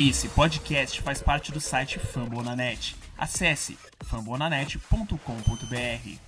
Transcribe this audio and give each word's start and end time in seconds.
Esse 0.00 0.28
podcast 0.28 1.00
faz 1.02 1.22
parte 1.22 1.52
do 1.52 1.60
site 1.60 2.00
Fambonanet. 2.00 2.96
Acesse 3.16 3.78
fambonanet.com.br. 4.04 6.18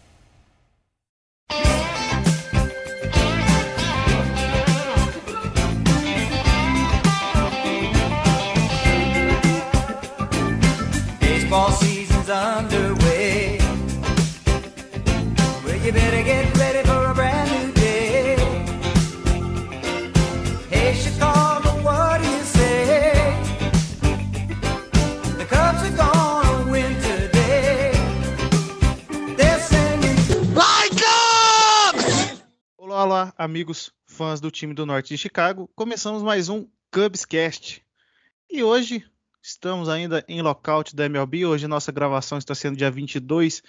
Baseball 11.18 11.72
season's 11.72 12.30
underway. 12.30 13.58
Well, 15.64 15.76
you 15.84 15.92
better 15.92 16.22
get 16.22 16.55
amigos 33.36 33.92
fãs 34.06 34.40
do 34.40 34.50
time 34.50 34.72
do 34.72 34.86
Norte 34.86 35.08
de 35.08 35.18
Chicago. 35.18 35.70
Começamos 35.76 36.22
mais 36.22 36.48
um 36.48 36.66
Cubscast. 36.90 37.84
E 38.50 38.62
hoje 38.62 39.04
estamos 39.42 39.90
ainda 39.90 40.24
em 40.26 40.40
lockout 40.40 40.96
da 40.96 41.04
MLB. 41.04 41.44
Hoje 41.44 41.68
nossa 41.68 41.92
gravação 41.92 42.38
está 42.38 42.54
sendo 42.54 42.78
dia 42.78 42.90
22 42.90 43.62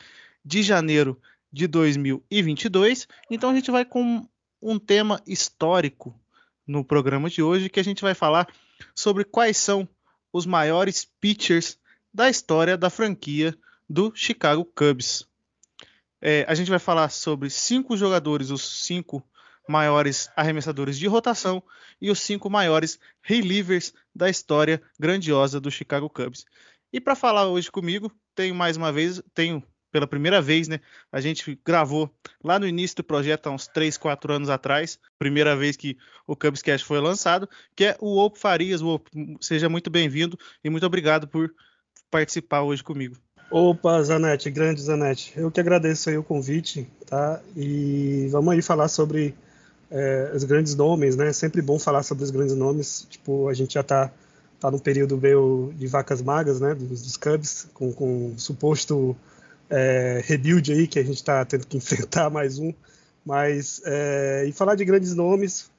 de 0.44 0.64
janeiro 0.64 1.20
de 1.52 1.68
2022. 1.68 3.08
Então 3.30 3.50
a 3.50 3.56
gente 3.56 3.70
vai 3.70 3.84
com 3.84 4.26
um 4.62 4.80
tema 4.80 5.22
histórico 5.28 6.18
no 6.66 6.84
programa 6.84 7.30
de 7.30 7.44
hoje, 7.44 7.70
que 7.70 7.80
a 7.80 7.84
gente 7.84 8.02
vai 8.02 8.14
falar 8.14 8.48
sobre 8.96 9.26
quais 9.26 9.58
são 9.58 9.88
os 10.32 10.46
maiores 10.46 11.06
pitchers 11.20 11.78
da 12.14 12.30
história 12.30 12.78
da 12.78 12.90
franquia 12.90 13.54
do 13.90 14.14
Chicago 14.16 14.64
Cubs. 14.64 15.28
É, 16.22 16.46
a 16.48 16.56
gente 16.56 16.70
vai 16.70 16.80
falar 16.80 17.10
sobre 17.10 17.50
cinco 17.50 17.98
jogadores, 17.98 18.50
os 18.50 18.86
cinco 18.86 19.24
maiores 19.68 20.30
arremessadores 20.36 20.98
de 20.98 21.08
rotação 21.08 21.62
e 22.02 22.10
os 22.10 22.20
cinco 22.20 22.50
maiores 22.50 23.00
relievers 23.22 23.94
da 24.16 24.30
história 24.30 24.82
grandiosa 25.00 25.60
do 25.60 25.72
Chicago 25.72 26.10
Cubs. 26.10 26.46
E 26.92 27.02
para 27.02 27.16
falar 27.16 27.48
hoje 27.48 27.72
comigo, 27.72 28.12
tenho 28.34 28.56
mais 28.56 28.78
uma 28.78 28.92
vez, 28.92 29.22
tenho 29.34 29.64
pela 29.92 30.08
primeira 30.08 30.42
vez, 30.42 30.68
né? 30.68 30.80
A 31.12 31.20
gente 31.20 31.60
gravou 31.66 32.14
lá 32.44 32.60
no 32.60 32.68
início 32.68 32.98
do 32.98 33.04
projeto, 33.04 33.48
há 33.48 33.52
uns 33.52 33.68
3, 33.68 33.98
4 33.98 34.34
anos 34.34 34.50
atrás, 34.50 35.00
primeira 35.18 35.56
vez 35.56 35.76
que 35.76 35.98
o 36.26 36.36
Cubs 36.36 36.62
Cast 36.62 36.86
foi 36.86 37.00
lançado, 37.00 37.50
que 37.76 37.86
é 37.86 37.98
o 38.00 38.18
Opo 38.18 38.38
Farias. 38.38 38.82
Opo, 38.82 39.10
seja 39.42 39.70
muito 39.70 39.90
bem-vindo 39.90 40.38
e 40.64 40.70
muito 40.70 40.86
obrigado 40.86 41.28
por 41.28 41.54
participar 42.12 42.62
hoje 42.62 42.84
comigo. 42.84 43.18
Opa, 43.50 44.02
Zanete, 44.04 44.50
grande 44.52 44.82
Zanete. 44.82 45.34
Eu 45.38 45.50
que 45.50 45.60
agradeço 45.60 46.10
aí 46.10 46.18
o 46.18 46.24
convite, 46.24 46.88
tá? 47.06 47.42
E 47.56 48.28
vamos 48.30 48.54
aí 48.54 48.62
falar 48.62 48.90
sobre 48.90 49.34
é, 49.90 50.32
os 50.36 50.44
grandes 50.44 50.76
nomes, 50.76 51.16
né? 51.16 51.32
Sempre 51.34 51.62
bom 51.62 51.80
falar 51.80 52.04
sobre 52.04 52.24
os 52.24 52.32
grandes 52.32 52.56
nomes. 52.56 53.08
Tipo, 53.10 53.48
a 53.50 53.54
gente 53.54 53.76
já 53.76 53.84
tá, 53.84 54.12
tá 54.60 54.70
num 54.72 54.80
período 54.80 55.18
meio 55.18 55.74
de 55.76 55.88
vacas 55.88 56.22
magras, 56.22 56.60
né? 56.60 56.76
Dos, 56.76 57.02
dos 57.02 57.18
Cubs, 57.18 57.68
com, 57.74 57.92
com 57.94 58.34
suposto 58.38 59.16
é, 59.70 60.22
rebuild 60.26 60.72
aí 60.72 60.88
que 60.88 61.00
a 61.00 61.04
gente 61.04 61.24
tá 61.24 61.44
tendo 61.46 61.66
que 61.66 61.78
enfrentar 61.78 62.30
mais 62.30 62.60
um. 62.60 62.74
Mas, 63.26 63.82
é, 63.86 64.46
e 64.48 64.52
falar 64.54 64.76
de 64.76 64.86
grandes 64.86 65.14
nomes 65.14 65.70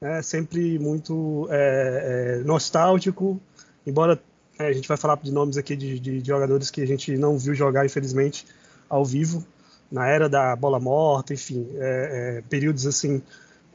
é 0.00 0.22
sempre 0.22 0.78
muito 0.78 1.48
é, 1.50 2.38
é, 2.40 2.44
nostálgico, 2.44 3.40
embora 3.86 4.20
é, 4.58 4.68
a 4.68 4.72
gente 4.72 4.86
vai 4.86 4.96
falar 4.96 5.16
de 5.16 5.32
nomes 5.32 5.56
aqui 5.56 5.74
de, 5.74 5.98
de, 5.98 6.20
de, 6.20 6.28
jogadores 6.28 6.70
que 6.70 6.82
a 6.82 6.86
gente 6.86 7.16
não 7.16 7.38
viu 7.38 7.54
jogar, 7.54 7.86
infelizmente, 7.86 8.46
ao 8.88 9.04
vivo, 9.04 9.44
na 9.90 10.06
era 10.06 10.28
da 10.28 10.54
bola 10.54 10.78
morta, 10.78 11.32
enfim, 11.32 11.68
é, 11.76 12.38
é, 12.38 12.42
períodos 12.48 12.86
assim 12.86 13.22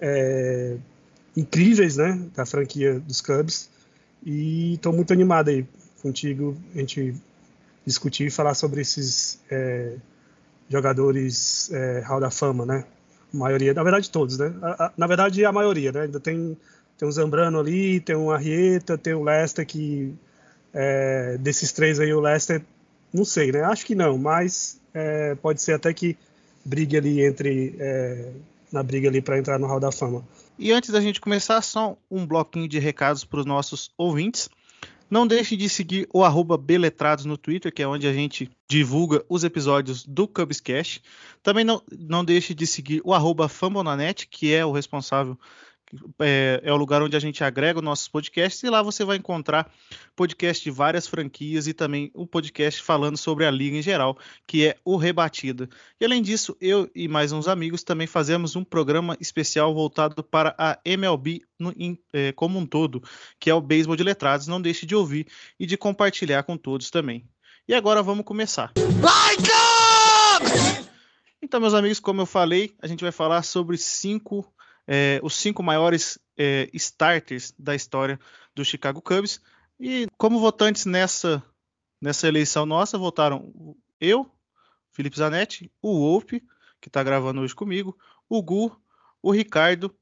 é, 0.01 0.77
incríveis, 1.35 1.97
né, 1.97 2.19
da 2.35 2.45
franquia 2.45 2.99
dos 2.99 3.21
Cubs. 3.21 3.69
E 4.23 4.73
estou 4.73 4.91
muito 4.91 5.13
animado 5.13 5.49
aí 5.49 5.65
contigo, 6.01 6.57
a 6.75 6.79
gente 6.79 7.15
discutir 7.85 8.27
e 8.27 8.31
falar 8.31 8.53
sobre 8.53 8.81
esses 8.81 9.39
é, 9.49 9.95
jogadores 10.69 11.71
é, 11.71 12.01
Hall 12.01 12.19
da 12.19 12.29
Fama, 12.29 12.65
né? 12.65 12.85
A 13.33 13.37
maioria, 13.37 13.73
na 13.73 13.83
verdade 13.83 14.09
todos, 14.09 14.37
né? 14.37 14.53
A, 14.61 14.85
a, 14.85 14.93
na 14.97 15.07
verdade 15.07 15.43
a 15.45 15.51
maioria, 15.51 15.91
né? 15.91 16.01
Ainda 16.01 16.19
tem 16.19 16.57
tem 16.97 17.07
um 17.07 17.11
Zambrano 17.11 17.59
ali, 17.59 18.01
tem 18.01 18.15
um 18.15 18.29
Arrieta, 18.29 18.97
tem 18.97 19.13
o 19.13 19.23
Lester 19.23 19.65
que 19.65 20.13
é, 20.73 21.37
desses 21.37 21.71
três 21.71 21.97
aí, 21.99 22.13
o 22.13 22.19
Leicester, 22.19 22.61
não 23.13 23.23
sei, 23.23 23.51
né? 23.51 23.63
Acho 23.63 23.85
que 23.85 23.95
não, 23.95 24.17
mas 24.17 24.79
é, 24.93 25.35
pode 25.35 25.61
ser 25.61 25.73
até 25.73 25.93
que 25.93 26.17
brigue 26.63 26.97
ali 26.97 27.25
entre. 27.25 27.75
Na 28.71 28.83
briga 28.83 29.09
ali 29.09 29.21
para 29.21 29.37
entrar 29.37 29.57
no 29.57 29.67
Hall 29.67 29.79
da 29.79 29.91
Fama. 29.91 30.23
E 30.57 30.71
antes 30.71 30.89
da 30.89 31.01
gente 31.01 31.21
começar, 31.21 31.61
só 31.61 31.97
um 32.09 32.25
bloquinho 32.25 32.67
de 32.67 32.79
recados 32.79 33.23
para 33.23 33.39
os 33.39 33.45
nossos 33.45 33.91
ouvintes. 33.97 34.49
Não 35.09 35.25
deixe 35.25 35.55
de 35.55 35.67
seguir 35.67 36.07
o 36.13 36.23
arroba 36.23 36.55
Beletrados 36.55 37.25
no 37.25 37.35
Twitter, 37.35 37.73
que 37.73 37.81
é 37.81 37.87
onde 37.87 38.07
a 38.07 38.13
gente 38.13 38.49
divulga 38.69 39.25
os 39.27 39.43
episódios 39.43 40.05
do 40.05 40.27
Cubscast. 40.27 41.01
Também 41.41 41.65
não, 41.65 41.81
não 41.97 42.23
deixe 42.23 42.53
de 42.53 42.67
seguir 42.67 43.01
o 43.03 43.11
arroba 43.11 43.49
Fambonanet, 43.49 44.27
que 44.27 44.53
é 44.53 44.63
o 44.63 44.71
responsável 44.71 45.35
é, 46.19 46.61
é, 46.63 46.71
o 46.71 46.75
lugar 46.75 47.01
onde 47.01 47.15
a 47.15 47.19
gente 47.19 47.43
agrega 47.43 47.79
os 47.79 47.85
nossos 47.85 48.07
podcasts 48.07 48.61
e 48.63 48.69
lá 48.69 48.81
você 48.81 49.03
vai 49.03 49.17
encontrar 49.17 49.71
podcast 50.15 50.63
de 50.63 50.69
várias 50.69 51.07
franquias 51.07 51.67
e 51.67 51.73
também 51.73 52.11
um 52.15 52.25
podcast 52.25 52.81
falando 52.81 53.17
sobre 53.17 53.45
a 53.45 53.51
liga 53.51 53.77
em 53.77 53.81
geral, 53.81 54.17
que 54.45 54.67
é 54.67 54.77
o 54.85 54.97
Rebatida. 54.97 55.69
E 55.99 56.05
além 56.05 56.21
disso, 56.21 56.55
eu 56.61 56.89
e 56.93 57.07
mais 57.07 57.31
uns 57.31 57.47
amigos 57.47 57.83
também 57.83 58.07
fazemos 58.07 58.55
um 58.55 58.63
programa 58.63 59.17
especial 59.19 59.73
voltado 59.73 60.23
para 60.23 60.53
a 60.57 60.77
MLB 60.85 61.41
no, 61.57 61.73
em, 61.77 61.97
é, 62.13 62.31
como 62.33 62.59
um 62.59 62.65
todo, 62.65 63.01
que 63.39 63.49
é 63.49 63.53
o 63.53 63.61
Beisebol 63.61 63.95
de 63.95 64.03
Letrados. 64.03 64.47
Não 64.47 64.61
deixe 64.61 64.85
de 64.85 64.95
ouvir 64.95 65.27
e 65.59 65.65
de 65.65 65.77
compartilhar 65.77 66.43
com 66.43 66.57
todos 66.57 66.89
também. 66.89 67.25
E 67.67 67.73
agora 67.73 68.03
vamos 68.03 68.25
começar. 68.25 68.71
Então, 71.41 71.59
meus 71.59 71.73
amigos, 71.73 71.99
como 71.99 72.21
eu 72.21 72.25
falei, 72.25 72.75
a 72.81 72.87
gente 72.87 73.01
vai 73.01 73.11
falar 73.11 73.43
sobre 73.43 73.77
cinco 73.77 74.45
é, 74.91 75.19
os 75.21 75.35
cinco 75.35 75.61
maiores 75.61 76.17
é, 76.35 76.67
starters 76.73 77.53
da 77.59 77.75
história 77.75 78.19
do 78.55 78.65
Chicago 78.65 78.99
Cubs. 79.03 79.39
E 79.79 80.07
como 80.17 80.39
votantes 80.39 80.87
nessa, 80.87 81.43
nessa 82.01 82.27
eleição 82.27 82.65
nossa, 82.65 82.97
votaram 82.97 83.53
eu, 84.01 84.27
Felipe 84.91 85.15
Zanetti, 85.15 85.71
o 85.79 85.99
Wolpe, 85.99 86.43
que 86.81 86.89
está 86.89 87.03
gravando 87.03 87.41
hoje 87.41 87.53
comigo, 87.53 87.95
o 88.27 88.41
Gu, 88.41 88.75
o 89.21 89.31
Ricardo, 89.31 89.95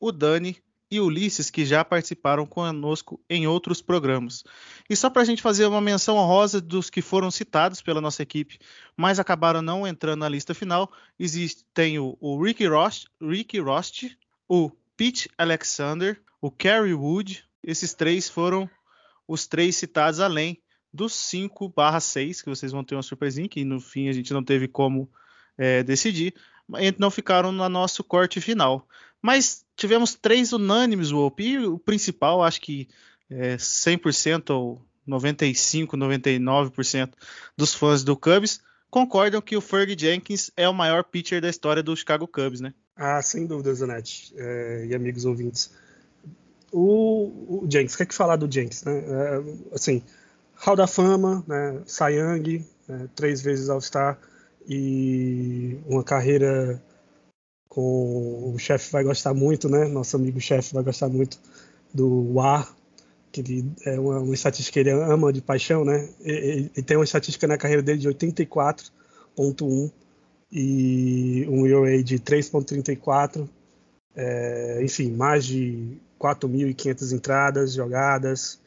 o 0.00 0.10
Dani 0.10 0.56
e 0.90 0.98
o 0.98 1.04
Ulisses, 1.04 1.50
que 1.50 1.66
já 1.66 1.84
participaram 1.84 2.46
conosco 2.46 3.22
em 3.28 3.46
outros 3.46 3.82
programas. 3.82 4.42
E 4.88 4.96
só 4.96 5.10
para 5.10 5.20
a 5.20 5.24
gente 5.24 5.42
fazer 5.42 5.66
uma 5.66 5.82
menção 5.82 6.16
honrosa 6.16 6.62
dos 6.62 6.88
que 6.88 7.02
foram 7.02 7.30
citados 7.30 7.82
pela 7.82 8.00
nossa 8.00 8.22
equipe, 8.22 8.58
mas 8.96 9.18
acabaram 9.18 9.60
não 9.60 9.86
entrando 9.86 10.20
na 10.20 10.28
lista 10.30 10.54
final, 10.54 10.90
existe, 11.18 11.62
tem 11.74 11.98
o, 11.98 12.16
o 12.18 12.42
Ricky 12.42 12.66
Rost, 12.66 13.06
Ricky 13.20 13.60
Rost, 13.60 14.16
o 14.50 14.68
Pete 14.96 15.30
Alexander, 15.38 16.20
o 16.42 16.50
Kerry 16.50 16.92
Wood, 16.92 17.44
esses 17.62 17.94
três 17.94 18.28
foram 18.28 18.68
os 19.28 19.46
três 19.46 19.76
citados 19.76 20.18
além 20.18 20.60
dos 20.92 21.12
5 21.12 21.68
barra 21.68 22.00
6, 22.00 22.42
que 22.42 22.48
vocês 22.48 22.72
vão 22.72 22.82
ter 22.82 22.96
uma 22.96 23.02
surpresinha, 23.02 23.48
que 23.48 23.64
no 23.64 23.80
fim 23.80 24.08
a 24.08 24.12
gente 24.12 24.32
não 24.32 24.42
teve 24.42 24.66
como 24.66 25.08
é, 25.56 25.84
decidir, 25.84 26.34
não 26.98 27.12
ficaram 27.12 27.52
no 27.52 27.68
nosso 27.68 28.02
corte 28.02 28.40
final. 28.40 28.88
Mas 29.22 29.64
tivemos 29.76 30.16
três 30.16 30.52
unânimes, 30.52 31.12
o 31.12 31.32
e 31.38 31.58
o 31.58 31.78
principal, 31.78 32.42
acho 32.42 32.60
que 32.60 32.88
é, 33.30 33.54
100% 33.54 34.50
ou 34.50 34.84
95, 35.06 35.96
99% 35.96 37.12
dos 37.56 37.72
fãs 37.72 38.02
do 38.02 38.16
Cubs 38.16 38.60
concordam 38.90 39.40
que 39.40 39.56
o 39.56 39.60
Fergie 39.60 39.96
Jenkins 39.96 40.50
é 40.56 40.68
o 40.68 40.74
maior 40.74 41.04
pitcher 41.04 41.40
da 41.40 41.48
história 41.48 41.84
do 41.84 41.96
Chicago 41.96 42.26
Cubs, 42.26 42.60
né? 42.60 42.74
Ah, 42.96 43.22
sem 43.22 43.46
dúvida, 43.46 43.74
Zanetti 43.74 44.34
é, 44.36 44.86
e 44.86 44.94
amigos 44.94 45.24
ouvintes. 45.24 45.72
O, 46.72 47.64
o 47.64 47.66
Jenks, 47.68 47.96
quer 47.96 48.06
que 48.06 48.14
falar 48.14 48.36
do 48.36 48.50
Jenks, 48.50 48.84
né? 48.84 48.98
É, 48.98 49.74
assim, 49.74 50.02
Hall 50.54 50.76
da 50.76 50.86
Fama, 50.86 51.44
né? 51.46 51.82
Young, 52.10 52.64
né? 52.86 53.08
três 53.14 53.40
vezes 53.40 53.68
All-Star 53.68 54.18
e 54.68 55.78
uma 55.86 56.04
carreira 56.04 56.80
com 57.68 58.52
o 58.54 58.58
chefe 58.58 58.92
vai 58.92 59.02
gostar 59.02 59.32
muito, 59.32 59.68
né? 59.68 59.86
Nosso 59.86 60.16
amigo 60.16 60.40
chefe 60.40 60.74
vai 60.74 60.82
gostar 60.82 61.08
muito 61.08 61.38
do 61.94 62.34
WAR, 62.34 62.74
que 63.32 63.40
ele 63.40 63.72
é 63.86 63.98
uma, 63.98 64.18
uma, 64.20 64.34
estatística 64.34 64.74
que 64.74 64.80
ele 64.80 64.90
ama 64.90 65.32
de 65.32 65.40
paixão, 65.40 65.84
né? 65.84 66.08
Ele, 66.20 66.70
ele 66.74 66.82
tem 66.82 66.96
uma 66.96 67.04
estatística 67.04 67.46
na 67.46 67.56
carreira 67.56 67.82
dele 67.82 67.98
de 67.98 68.08
84.1 68.08 69.90
e 70.52 71.46
um 71.48 71.66
ERA 71.66 72.02
de 72.02 72.18
3.34, 72.18 73.48
é, 74.16 74.80
enfim, 74.82 75.12
mais 75.12 75.44
de 75.44 75.98
4.500 76.18 77.12
entradas 77.12 77.72
jogadas, 77.72 78.60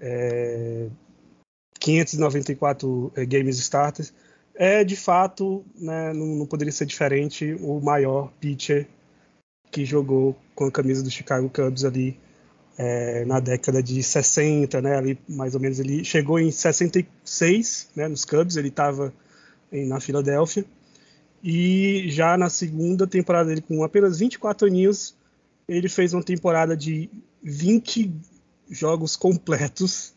é, 0.00 0.88
594 1.80 3.12
é, 3.16 3.26
games 3.26 3.58
starters, 3.58 4.12
é 4.54 4.84
de 4.84 4.94
fato, 4.94 5.64
né, 5.74 6.12
não, 6.12 6.26
não, 6.26 6.46
poderia 6.46 6.72
ser 6.72 6.86
diferente, 6.86 7.56
o 7.60 7.80
maior 7.80 8.32
pitcher 8.40 8.86
que 9.70 9.84
jogou 9.84 10.36
com 10.54 10.66
a 10.66 10.70
camisa 10.70 11.02
do 11.02 11.10
Chicago 11.10 11.50
Cubs 11.50 11.84
ali 11.84 12.16
é, 12.78 13.24
na 13.24 13.40
década 13.40 13.82
de 13.82 14.00
60, 14.00 14.80
né, 14.80 14.96
ali 14.96 15.18
mais 15.28 15.56
ou 15.56 15.60
menos. 15.60 15.80
Ele 15.80 16.04
chegou 16.04 16.38
em 16.38 16.52
66, 16.52 17.88
né, 17.96 18.06
nos 18.06 18.24
Cubs, 18.24 18.56
ele 18.56 18.68
estava 18.68 19.12
na 19.72 19.98
Filadélfia 19.98 20.64
e 21.46 22.08
já 22.08 22.38
na 22.38 22.48
segunda 22.48 23.06
temporada 23.06 23.50
dele 23.50 23.60
com 23.60 23.84
apenas 23.84 24.18
24 24.18 24.66
aninhos, 24.66 25.14
ele 25.68 25.90
fez 25.90 26.14
uma 26.14 26.22
temporada 26.22 26.74
de 26.74 27.10
20 27.42 28.10
jogos 28.70 29.14
completos 29.14 30.14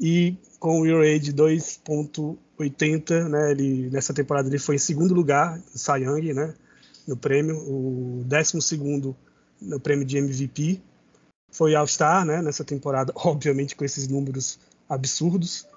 e 0.00 0.34
com 0.58 0.80
o 0.80 0.86
ERA 0.86 1.16
de 1.20 1.32
2.80, 1.32 3.28
né, 3.28 3.52
ele 3.52 3.88
nessa 3.90 4.12
temporada 4.12 4.48
ele 4.48 4.58
foi 4.58 4.74
em 4.74 4.78
segundo 4.78 5.14
lugar 5.14 5.62
no 5.86 6.34
né, 6.34 6.54
no 7.06 7.16
prêmio, 7.16 7.56
o 7.56 8.24
12 8.26 8.60
segundo 8.62 9.16
no 9.62 9.78
prêmio 9.78 10.04
de 10.04 10.18
MVP. 10.18 10.80
Foi 11.52 11.76
All-Star, 11.76 12.24
né, 12.24 12.42
nessa 12.42 12.64
temporada, 12.64 13.12
obviamente 13.14 13.76
com 13.76 13.84
esses 13.84 14.08
números 14.08 14.58
absurdos. 14.88 15.68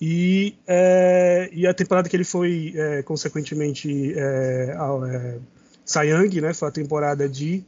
E, 0.00 0.54
é, 0.66 1.50
e 1.52 1.66
a 1.66 1.74
temporada 1.74 2.08
que 2.08 2.16
ele 2.16 2.24
foi, 2.24 2.72
é, 2.74 3.02
consequentemente, 3.02 4.14
é, 4.16 4.74
é, 4.76 6.04
Young, 6.04 6.40
né, 6.40 6.54
foi 6.54 6.68
a 6.68 6.70
temporada 6.70 7.28
de 7.28 7.62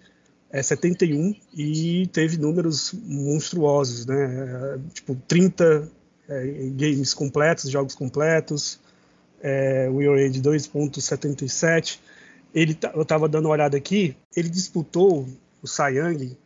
é, 0.50 0.62
71 0.62 1.34
e 1.54 2.06
teve 2.12 2.36
números 2.36 2.94
monstruosos, 3.04 4.06
né? 4.06 4.78
Tipo, 4.92 5.14
30 5.26 5.90
é, 6.28 6.46
games 6.74 7.14
completos, 7.14 7.70
jogos 7.70 7.94
completos, 7.94 8.78
é, 9.42 9.88
o 9.90 10.00
ERA 10.00 10.30
de 10.30 10.40
2.77. 10.40 11.98
Ele, 12.54 12.76
eu 12.94 13.02
estava 13.02 13.28
dando 13.28 13.46
uma 13.46 13.52
olhada 13.52 13.76
aqui, 13.76 14.14
ele 14.36 14.48
disputou 14.48 15.26
o 15.62 15.82
Young 15.88 16.36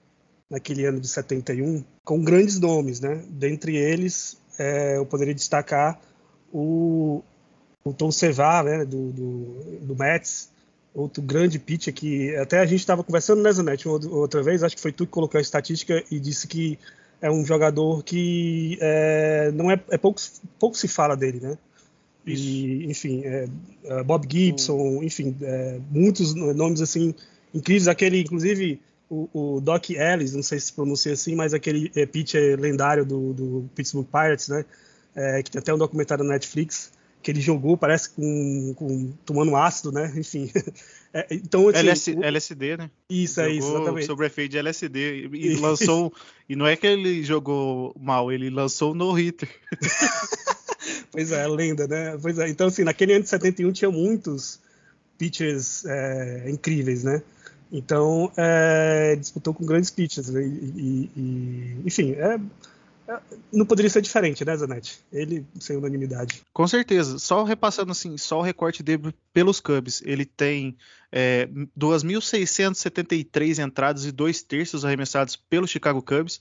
naquele 0.49 0.87
ano 0.87 1.01
de 1.01 1.09
71 1.09 1.85
com 2.05 2.23
grandes 2.23 2.61
nomes, 2.61 3.01
né? 3.01 3.23
Dentre 3.29 3.77
eles, 3.77 4.39
é, 4.59 4.97
eu 4.97 5.07
poderia 5.07 5.35
destacar 5.35 5.99
o, 6.53 7.23
o 7.85 7.93
Tom 7.93 8.11
Sevar, 8.11 8.65
né, 8.65 8.85
do, 8.85 9.11
do, 9.13 9.79
do 9.83 9.97
Mets, 9.97 10.51
outro 10.95 11.23
grande 11.23 11.59
pitcher 11.59 11.93
que 11.93 12.35
até 12.37 12.59
a 12.59 12.67
gente 12.67 12.81
estava 12.81 13.05
conversando 13.05 13.43
nessa 13.43 13.63
né, 13.63 13.73
net 13.73 13.87
outra 13.87 14.43
vez, 14.43 14.63
acho 14.63 14.75
que 14.75 14.83
foi 14.83 14.93
tu 14.93 15.05
que 15.05 15.13
colocou 15.13 15.39
a 15.39 15.43
estatística 15.43 16.03
e 16.11 16.19
disse 16.19 16.47
que 16.47 16.79
é 17.21 17.31
um 17.31 17.45
jogador 17.45 18.03
que 18.03 18.79
é, 18.81 19.51
não 19.53 19.71
é, 19.71 19.81
é 19.91 19.99
pouco, 19.99 20.21
pouco 20.59 20.77
se 20.77 20.89
fala 20.89 21.17
dele, 21.17 21.41
né? 21.41 21.59
Isso. 22.27 22.45
E, 22.45 22.87
enfim, 22.87 23.23
é, 23.25 23.49
é 23.85 24.03
Bob 24.03 24.27
Gibson, 24.31 25.03
enfim, 25.03 25.37
é, 25.41 25.79
muitos 25.91 26.35
nomes 26.35 26.81
assim 26.81 27.15
incríveis. 27.55 27.89
Aquele, 27.89 28.21
inclusive, 28.21 28.81
o, 29.09 29.29
o, 29.57 29.61
Doc 29.61 29.91
Ellis, 29.91 30.35
não 30.35 30.43
sei 30.43 30.59
se 30.59 30.73
pronuncia 30.73 31.13
assim, 31.13 31.35
mas 31.35 31.55
aquele 31.55 31.91
é, 31.95 32.05
pitcher 32.07 32.59
lendário 32.59 33.05
do, 33.05 33.33
do 33.33 33.71
Pittsburgh 33.75 34.07
Pirates, 34.07 34.49
né? 34.49 34.65
É, 35.15 35.43
que 35.43 35.51
tem 35.51 35.61
até 35.61 35.73
um 35.73 35.79
documentário 35.79 36.25
na 36.25 36.35
Netflix, 36.35 36.93
que 37.23 37.31
ele 37.31 37.41
jogou, 37.41 37.77
parece 37.77 38.11
com, 38.11 38.75
com 38.75 39.13
tomando 39.25 39.57
ácido, 39.57 39.93
né? 39.93 40.13
Enfim. 40.17 40.51
É, 41.15 41.27
então, 41.31 41.69
assim, 41.69 41.79
LS, 41.79 42.11
o... 42.11 42.25
LSD, 42.25 42.77
né? 42.77 42.91
Isso, 43.09 43.41
é 43.41 43.51
isso, 43.51 43.69
exatamente. 43.69 44.07
Sobre 44.07 44.27
efeito 44.27 44.53
de 44.53 44.59
LSD. 44.59 45.29
E 45.33 45.53
isso. 45.53 45.63
lançou. 45.63 46.13
e 46.49 46.55
não 46.55 46.67
é 46.67 46.77
que 46.77 46.87
ele 46.87 47.23
jogou 47.23 47.95
mal, 47.99 48.31
ele 48.31 48.51
lançou 48.51 48.95
no 48.95 49.19
hitter. 49.19 49.49
pois 51.11 51.33
é, 51.33 51.47
lenda, 51.47 51.87
né? 51.87 52.19
Pois 52.21 52.39
é. 52.39 52.49
Então, 52.49 52.67
assim, 52.67 52.85
naquele 52.85 53.15
ano 53.15 53.23
de 53.23 53.31
71 53.31 53.73
tinha 53.73 53.91
muitos 53.91 54.61
pitchers 55.17 55.85
é, 55.87 56.51
incríveis, 56.51 57.03
né? 57.03 57.23
Então, 57.71 58.31
é, 58.37 59.17
disputou 59.17 59.53
com 59.53 59.67
grandes 59.67 59.91
pitchers. 59.91 60.29
Né? 60.29 60.43
E, 60.43 61.11
e, 61.17 61.83
enfim, 61.85 62.13
é, 62.13 62.39
não 63.53 63.65
poderia 63.65 63.91
ser 63.91 64.03
diferente, 64.03 64.45
né, 64.45 64.57
Zanetti? 64.57 65.01
Ele 65.13 65.47
sem 65.61 65.77
unanimidade. 65.77 66.43
Com 66.53 66.67
certeza. 66.67 67.19
Só 67.19 67.45
repassando 67.45 67.93
assim, 67.93 68.17
só 68.17 68.39
o 68.39 68.43
recorte 68.43 68.83
dele 68.83 69.15
pelos 69.33 69.61
Cubs. 69.61 70.03
Ele 70.05 70.25
tem 70.25 70.77
é, 71.13 71.47
2.673 71.79 73.65
entradas 73.65 74.05
e 74.05 74.13
dois 74.13 74.43
terços 74.43 74.85
arremessados 74.85 75.37
pelo 75.37 75.69
Chicago 75.69 76.03
Cubs, 76.03 76.39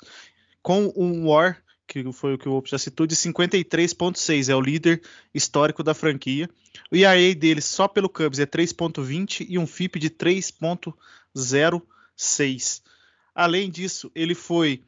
com 0.62 0.92
um 0.96 1.28
WAR, 1.28 1.62
que 1.88 2.12
foi 2.12 2.34
o 2.34 2.38
que 2.38 2.50
o 2.50 2.54
Ops 2.54 2.72
já 2.72 2.78
citou, 2.78 3.08
de 3.08 3.16
53.6. 3.16 4.50
É 4.50 4.56
o 4.56 4.62
líder 4.62 5.02
histórico 5.34 5.84
da 5.84 5.94
franquia. 5.94 6.50
O 6.92 6.96
ERA 6.96 7.36
dele 7.36 7.62
só 7.62 7.88
pelo 7.88 8.10
Cubs 8.10 8.40
é 8.40 8.46
3.20 8.46 9.46
e 9.48 9.58
um 9.58 9.66
FIP 9.68 10.00
de 10.00 10.10
3.06. 10.10 12.82
Além 13.34 13.70
disso, 13.70 14.12
ele 14.16 14.34
foi 14.34 14.82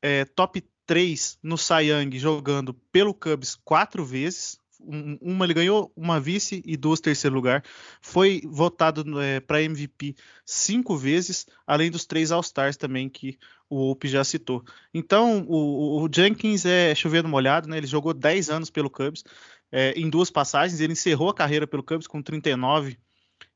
é, 0.00 0.24
top 0.24 0.64
3 0.86 1.38
no 1.42 1.56
Young 1.56 2.16
jogando 2.18 2.72
pelo 2.90 3.12
Cubs 3.12 3.54
quatro 3.56 4.04
vezes. 4.04 4.58
uma 4.80 5.44
ele 5.44 5.54
ganhou 5.54 5.92
uma 5.96 6.20
vice 6.20 6.62
e 6.64 6.76
duas 6.76 7.00
terceiro 7.00 7.34
lugar. 7.34 7.64
Foi 8.00 8.40
votado 8.46 9.20
é, 9.20 9.40
para 9.40 9.60
MVP 9.62 10.14
cinco 10.46 10.96
vezes, 10.96 11.46
além 11.66 11.90
dos 11.90 12.06
três 12.06 12.30
All-Stars 12.30 12.76
também 12.76 13.08
que 13.08 13.36
o 13.68 13.90
Ope 13.90 14.08
já 14.08 14.24
citou. 14.24 14.64
Então 14.92 15.44
o, 15.48 16.02
o, 16.02 16.08
Jenkins 16.12 16.64
é 16.64 16.94
chovendo 16.94 17.28
molhado, 17.28 17.68
né? 17.68 17.76
Ele 17.76 17.86
jogou 17.86 18.14
10 18.14 18.50
anos 18.50 18.70
pelo 18.70 18.90
Cubs 18.90 19.24
é, 19.70 19.92
em 19.92 20.08
duas 20.08 20.30
passagens. 20.30 20.80
Ele 20.80 20.92
encerrou 20.92 21.30
a 21.30 21.34
carreira 21.34 21.66
pelo 21.66 21.82
Cubs 21.82 22.06
com 22.06 22.22
39 22.22 22.98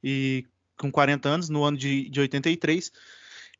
e 0.02 0.44
com 0.78 0.90
40 0.90 1.28
anos 1.28 1.48
no 1.48 1.64
ano 1.64 1.76
de, 1.76 2.08
de 2.10 2.20
83 2.20 2.92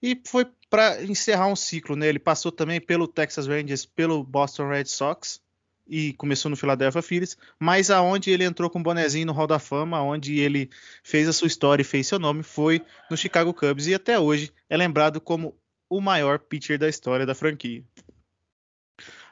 e 0.03 0.21
foi 0.27 0.47
para 0.69 1.03
encerrar 1.05 1.47
um 1.47 1.55
ciclo, 1.55 1.95
né? 1.95 2.09
Ele 2.09 2.19
passou 2.19 2.51
também 2.51 2.81
pelo 2.81 3.07
Texas 3.07 3.47
Rangers, 3.47 3.87
pelo 3.87 4.25
Boston 4.25 4.69
Red 4.69 4.87
Sox 4.87 5.41
e 5.87 6.13
começou 6.15 6.51
no 6.51 6.57
Philadelphia 6.57 7.03
Phillies, 7.03 7.37
mas 7.59 7.91
aonde 7.91 8.31
ele 8.31 8.45
entrou 8.45 8.71
com 8.71 8.81
o 8.81 8.83
bonezinho 8.83 9.27
no 9.27 9.33
Hall 9.33 9.47
da 9.47 9.59
Fama, 9.59 10.03
onde 10.03 10.41
ele 10.41 10.71
fez 11.03 11.29
a 11.29 11.33
sua 11.33 11.47
história 11.47 11.83
e 11.83 11.85
fez 11.85 12.07
seu 12.07 12.19
nome, 12.19 12.43
foi 12.43 12.83
no 13.11 13.17
Chicago 13.17 13.53
Cubs 13.53 13.87
e 13.87 13.95
até 13.95 14.19
hoje 14.19 14.53
é 14.69 14.77
lembrado 14.77 15.21
como 15.21 15.57
o 15.93 16.01
maior 16.01 16.39
pitcher 16.39 16.79
da 16.79 16.89
história 16.89 17.27
da 17.27 17.35
franquia. 17.35 17.85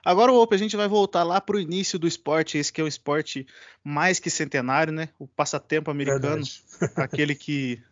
Agora, 0.04 0.32
Opa, 0.32 0.54
a 0.54 0.58
gente 0.58 0.76
vai 0.76 0.88
voltar 0.88 1.22
lá 1.24 1.40
para 1.40 1.56
o 1.56 1.60
início 1.60 1.98
do 1.98 2.06
esporte, 2.06 2.58
esse 2.58 2.70
que 2.72 2.80
é 2.80 2.84
o 2.84 2.88
esporte 2.88 3.46
mais 3.82 4.18
que 4.18 4.28
centenário, 4.28 4.92
né? 4.92 5.08
O 5.18 5.26
passatempo 5.26 5.90
americano, 5.90 6.42
aquele 6.96 7.34
que 7.34 7.82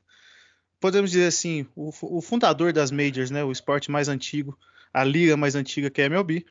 podemos 0.78 1.10
dizer 1.10 1.26
assim, 1.26 1.66
o, 1.74 1.90
o, 2.02 2.20
fundador 2.20 2.72
das 2.72 2.90
majors, 2.90 3.30
né, 3.30 3.42
o 3.42 3.50
esporte 3.50 3.90
mais 3.90 4.08
antigo, 4.08 4.58
a 4.92 5.02
liga 5.02 5.36
mais 5.36 5.54
antiga 5.54 5.90
que 5.90 6.00
é 6.00 6.04
a 6.04 6.06
MLB. 6.06 6.44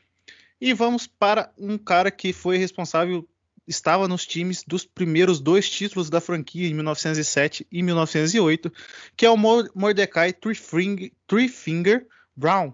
E 0.60 0.74
vamos 0.74 1.06
para 1.06 1.52
um 1.58 1.78
cara 1.78 2.10
que 2.10 2.34
foi 2.34 2.58
responsável, 2.58 3.28
estava 3.68 4.08
nos 4.08 4.26
times 4.26 4.64
dos 4.66 4.86
primeiros 4.86 5.40
dois 5.40 5.70
títulos 5.70 6.10
da 6.10 6.22
franquia 6.22 6.68
em 6.68 6.74
1907 6.74 7.68
e 7.72 7.84
1908, 7.84 8.72
que 9.16 9.26
é 9.26 9.30
o 9.30 9.38
Mordecai 9.38 10.34
Three-Finger 10.34 12.08
Brown. 12.36 12.74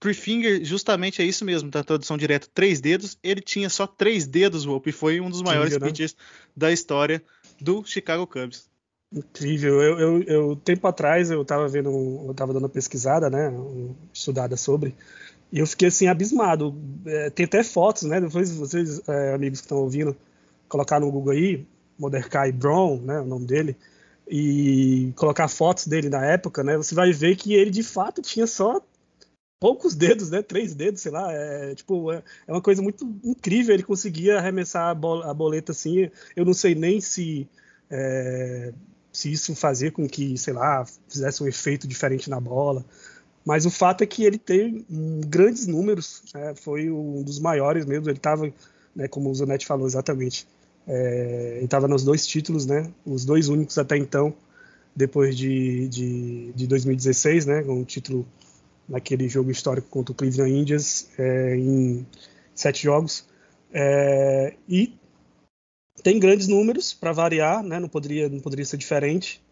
Three-Finger 0.00 0.64
justamente 0.64 1.20
é 1.20 1.24
isso 1.26 1.44
mesmo, 1.44 1.70
da 1.70 1.84
tradução 1.84 2.16
direta, 2.16 2.48
três 2.54 2.80
dedos. 2.80 3.18
Ele 3.22 3.42
tinha 3.42 3.68
só 3.68 3.86
três 3.86 4.26
dedos, 4.26 4.64
Wolf, 4.64 4.86
e 4.86 4.92
foi 4.92 5.20
um 5.20 5.28
dos 5.28 5.42
maiores 5.42 5.76
né? 5.76 5.86
pitchers 5.86 6.16
da 6.56 6.72
história 6.72 7.22
do 7.60 7.84
Chicago 7.84 8.26
Cubs. 8.26 8.70
Incrível. 9.12 9.82
Eu, 9.82 9.98
eu, 9.98 10.22
eu, 10.22 10.56
tempo 10.56 10.86
atrás 10.86 11.30
eu 11.30 11.42
estava 11.42 11.68
vendo, 11.68 11.90
eu 11.90 12.30
estava 12.30 12.52
dando 12.52 12.62
uma 12.62 12.68
pesquisada, 12.68 13.28
né, 13.28 13.52
estudada 14.14 14.56
sobre, 14.56 14.94
e 15.52 15.58
eu 15.58 15.66
fiquei 15.66 15.88
assim 15.88 16.06
abismado. 16.06 16.74
É, 17.04 17.28
tem 17.28 17.44
até 17.44 17.62
fotos, 17.64 18.04
né? 18.04 18.20
Depois 18.20 18.50
vocês, 18.52 19.02
é, 19.08 19.34
amigos 19.34 19.60
que 19.60 19.66
estão 19.66 19.78
ouvindo, 19.78 20.16
colocar 20.70 20.98
no 20.98 21.10
Google 21.10 21.32
aí, 21.32 21.66
Mordecai 21.98 22.50
Brown, 22.50 22.98
né, 23.02 23.20
o 23.20 23.26
nome 23.26 23.46
dele, 23.46 23.76
e 24.26 25.12
colocar 25.16 25.48
fotos 25.48 25.86
dele 25.86 26.08
na 26.08 26.24
época, 26.24 26.62
né? 26.62 26.76
Você 26.76 26.94
vai 26.94 27.12
ver 27.12 27.36
que 27.36 27.52
ele 27.52 27.70
de 27.70 27.82
fato 27.82 28.22
tinha 28.22 28.46
só 28.46 28.80
poucos 29.58 29.94
dedos, 29.94 30.30
né? 30.30 30.40
Três 30.40 30.72
dedos, 30.72 31.02
sei 31.02 31.10
lá. 31.10 31.32
É, 31.32 31.74
tipo, 31.74 32.12
é, 32.12 32.22
é 32.46 32.52
uma 32.52 32.62
coisa 32.62 32.80
muito 32.80 33.04
incrível. 33.24 33.74
Ele 33.74 33.82
conseguia 33.82 34.38
arremessar 34.38 34.88
a, 34.88 34.94
bol 34.94 35.22
a 35.24 35.34
boleta 35.34 35.72
assim. 35.72 36.08
Eu 36.36 36.44
não 36.44 36.54
sei 36.54 36.76
nem 36.76 37.00
se 37.00 37.48
é, 37.90 38.72
se 39.12 39.32
isso 39.32 39.54
fazer 39.54 39.90
com 39.90 40.08
que, 40.08 40.38
sei 40.38 40.54
lá, 40.54 40.84
fizesse 41.08 41.42
um 41.42 41.48
efeito 41.48 41.88
diferente 41.88 42.30
na 42.30 42.40
bola. 42.40 42.84
Mas 43.44 43.66
o 43.66 43.70
fato 43.70 44.02
é 44.02 44.06
que 44.06 44.24
ele 44.24 44.38
tem 44.38 44.86
grandes 45.26 45.66
números, 45.66 46.22
né? 46.34 46.54
foi 46.54 46.90
um 46.90 47.22
dos 47.22 47.38
maiores 47.38 47.84
mesmo. 47.84 48.08
Ele 48.08 48.16
estava, 48.16 48.52
né, 48.94 49.08
como 49.08 49.30
o 49.30 49.34
Zanetti 49.34 49.66
falou 49.66 49.86
exatamente, 49.86 50.46
é, 50.86 51.54
ele 51.56 51.64
estava 51.64 51.86
nos 51.86 52.04
dois 52.04 52.26
títulos, 52.26 52.66
né? 52.66 52.90
Os 53.04 53.24
dois 53.24 53.48
únicos 53.48 53.78
até 53.78 53.96
então, 53.96 54.34
depois 54.94 55.36
de, 55.36 55.88
de, 55.88 56.52
de 56.52 56.66
2016, 56.66 57.46
né? 57.46 57.62
Com 57.62 57.80
o 57.80 57.84
título 57.84 58.26
naquele 58.88 59.28
jogo 59.28 59.50
histórico 59.50 59.88
contra 59.88 60.12
o 60.12 60.14
Cleveland 60.14 60.52
Indians 60.52 61.08
é, 61.18 61.56
em 61.56 62.06
sete 62.54 62.82
jogos. 62.82 63.24
É, 63.72 64.54
e 64.68 64.98
tem 66.02 66.18
grandes 66.18 66.48
números 66.48 66.92
para 66.92 67.12
variar, 67.12 67.62
né? 67.62 67.78
Não 67.78 67.88
poderia, 67.88 68.28
não 68.28 68.40
poderia 68.40 68.64
ser 68.64 68.76
diferente. 68.76 69.42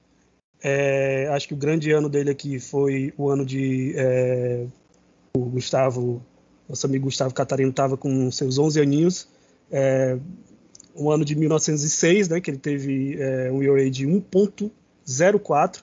É, 0.60 1.28
acho 1.28 1.46
que 1.46 1.54
o 1.54 1.56
grande 1.56 1.92
ano 1.92 2.08
dele 2.08 2.30
aqui 2.30 2.58
foi 2.58 3.14
o 3.16 3.28
ano 3.28 3.46
de 3.46 3.94
é, 3.96 4.66
o 5.36 5.44
Gustavo, 5.44 6.20
nosso 6.68 6.84
amigo 6.86 7.04
Gustavo 7.04 7.32
Catarino 7.32 7.70
estava 7.70 7.96
com 7.96 8.30
seus 8.30 8.58
11 8.58 8.80
aninhos. 8.80 9.28
É, 9.70 10.18
um 10.98 11.10
ano 11.10 11.24
de 11.24 11.34
1906, 11.34 12.28
né? 12.28 12.40
Que 12.40 12.50
ele 12.50 12.58
teve 12.58 13.16
é, 13.20 13.50
um 13.52 13.62
ERA 13.62 13.90
de 13.90 14.06
1.04, 14.06 15.82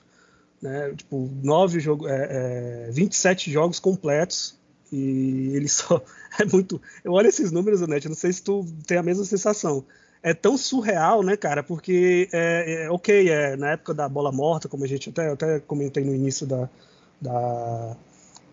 né? 0.61 0.93
Tipo, 0.95 1.29
nove 1.43 1.79
jogo, 1.79 2.07
é, 2.07 2.89
27 2.91 3.51
jogos 3.51 3.79
completos 3.79 4.57
e 4.91 5.51
ele 5.53 5.67
só 5.69 6.03
é 6.39 6.45
muito. 6.45 6.81
Eu 7.03 7.13
olho 7.13 7.27
esses 7.27 7.51
números, 7.51 7.81
Anete, 7.81 8.07
não 8.07 8.15
sei 8.15 8.33
se 8.33 8.43
tu 8.43 8.65
tem 8.85 8.97
a 8.97 9.03
mesma 9.03 9.23
sensação 9.25 9.85
é 10.25 10.33
tão 10.33 10.57
surreal, 10.57 11.21
né, 11.21 11.37
cara? 11.37 11.61
Porque, 11.61 12.27
é, 12.33 12.85
é, 12.85 12.89
ok, 12.89 13.29
é 13.29 13.55
na 13.55 13.73
época 13.73 13.93
da 13.93 14.09
bola 14.09 14.31
morta, 14.31 14.67
como 14.67 14.83
a 14.83 14.87
gente 14.87 15.11
até, 15.11 15.31
até 15.31 15.59
comentei 15.59 16.03
no 16.03 16.15
início 16.15 16.47
da, 16.47 16.67
da 17.21 17.95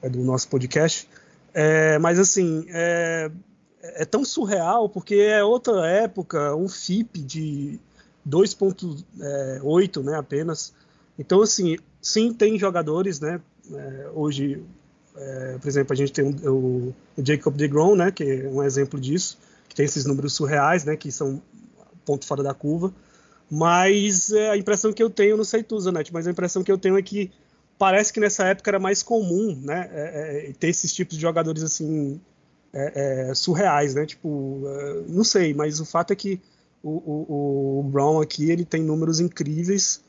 é, 0.03 0.09
do 0.11 0.19
nosso 0.19 0.49
podcast, 0.51 1.09
é, 1.55 1.99
mas 1.99 2.19
assim, 2.19 2.67
é, 3.83 4.05
tão 4.05 4.25
surreal 4.25 4.89
porque 4.89 5.17
é 5.17 5.43
outra 5.43 5.87
época, 5.87 6.55
um 6.55 6.69
FIP 6.69 7.21
de 7.21 7.81
2.8, 8.29 10.03
né, 10.03 10.17
apenas. 10.17 10.73
Então, 11.19 11.43
assim, 11.43 11.77
sim, 12.01 12.33
tem 12.33 12.59
jogadores, 12.59 13.21
né, 13.21 13.41
é, 13.73 14.11
hoje, 14.15 14.63
é, 15.17 15.59
por 15.61 15.69
exemplo, 15.69 15.93
a 15.93 15.97
gente 15.97 16.13
tem 16.13 16.25
o, 16.25 16.95
o 17.17 17.25
Jacob 17.25 17.55
DeGrom, 17.57 17.97
né, 17.97 18.11
que 18.11 18.25
é 18.25 18.49
um 18.49 18.63
exemplo 18.63 19.01
disso, 19.01 19.39
que 19.69 19.75
tem 19.75 19.85
esses 19.85 20.07
números 20.07 20.35
surreais, 20.35 20.85
né, 20.85 20.97
que 20.97 21.11
são 21.11 21.43
ponto 22.05 22.25
fora 22.25 22.43
da 22.43 22.55
curva. 22.55 22.93
Mas 23.51 24.33
é, 24.33 24.51
a 24.51 24.57
impressão 24.57 24.93
que 24.93 25.03
eu 25.03 25.11
tenho, 25.11 25.37
não 25.37 25.45
sei 25.45 25.63
tu, 25.63 25.79
Zanetti, 25.79 26.13
mas 26.13 26.27
a 26.27 26.31
impressão 26.31 26.63
que 26.63 26.73
eu 26.73 26.79
tenho 26.79 26.97
é 26.97 27.03
que 27.03 27.31
parece 27.79 28.13
que 28.13 28.21
nessa 28.21 28.47
época 28.47 28.71
era 28.71 28.79
mais 28.79 29.03
comum, 29.03 29.61
né, 29.61 29.91
é, 29.93 30.49
é, 30.49 30.53
ter 30.53 30.69
esses 30.69 30.93
tipos 30.93 31.17
de 31.17 31.23
jogadores 31.23 31.63
assim 31.63 32.21
é, 32.73 33.29
é 33.31 33.35
surreais, 33.35 33.95
né? 33.95 34.07
Tipo, 34.07 34.63
é, 34.67 35.03
não 35.09 35.25
sei, 35.25 35.55
mas 35.55 35.81
o 35.81 35.85
fato 35.85 36.13
é 36.13 36.17
que 36.17 36.41
o, 36.83 36.91
o, 36.91 37.81
o, 37.81 37.83
Brown 37.85 38.21
aqui 38.21 38.51
ele 38.51 38.65
tem 38.65 38.83
números 38.83 39.21
incríveis. 39.21 40.03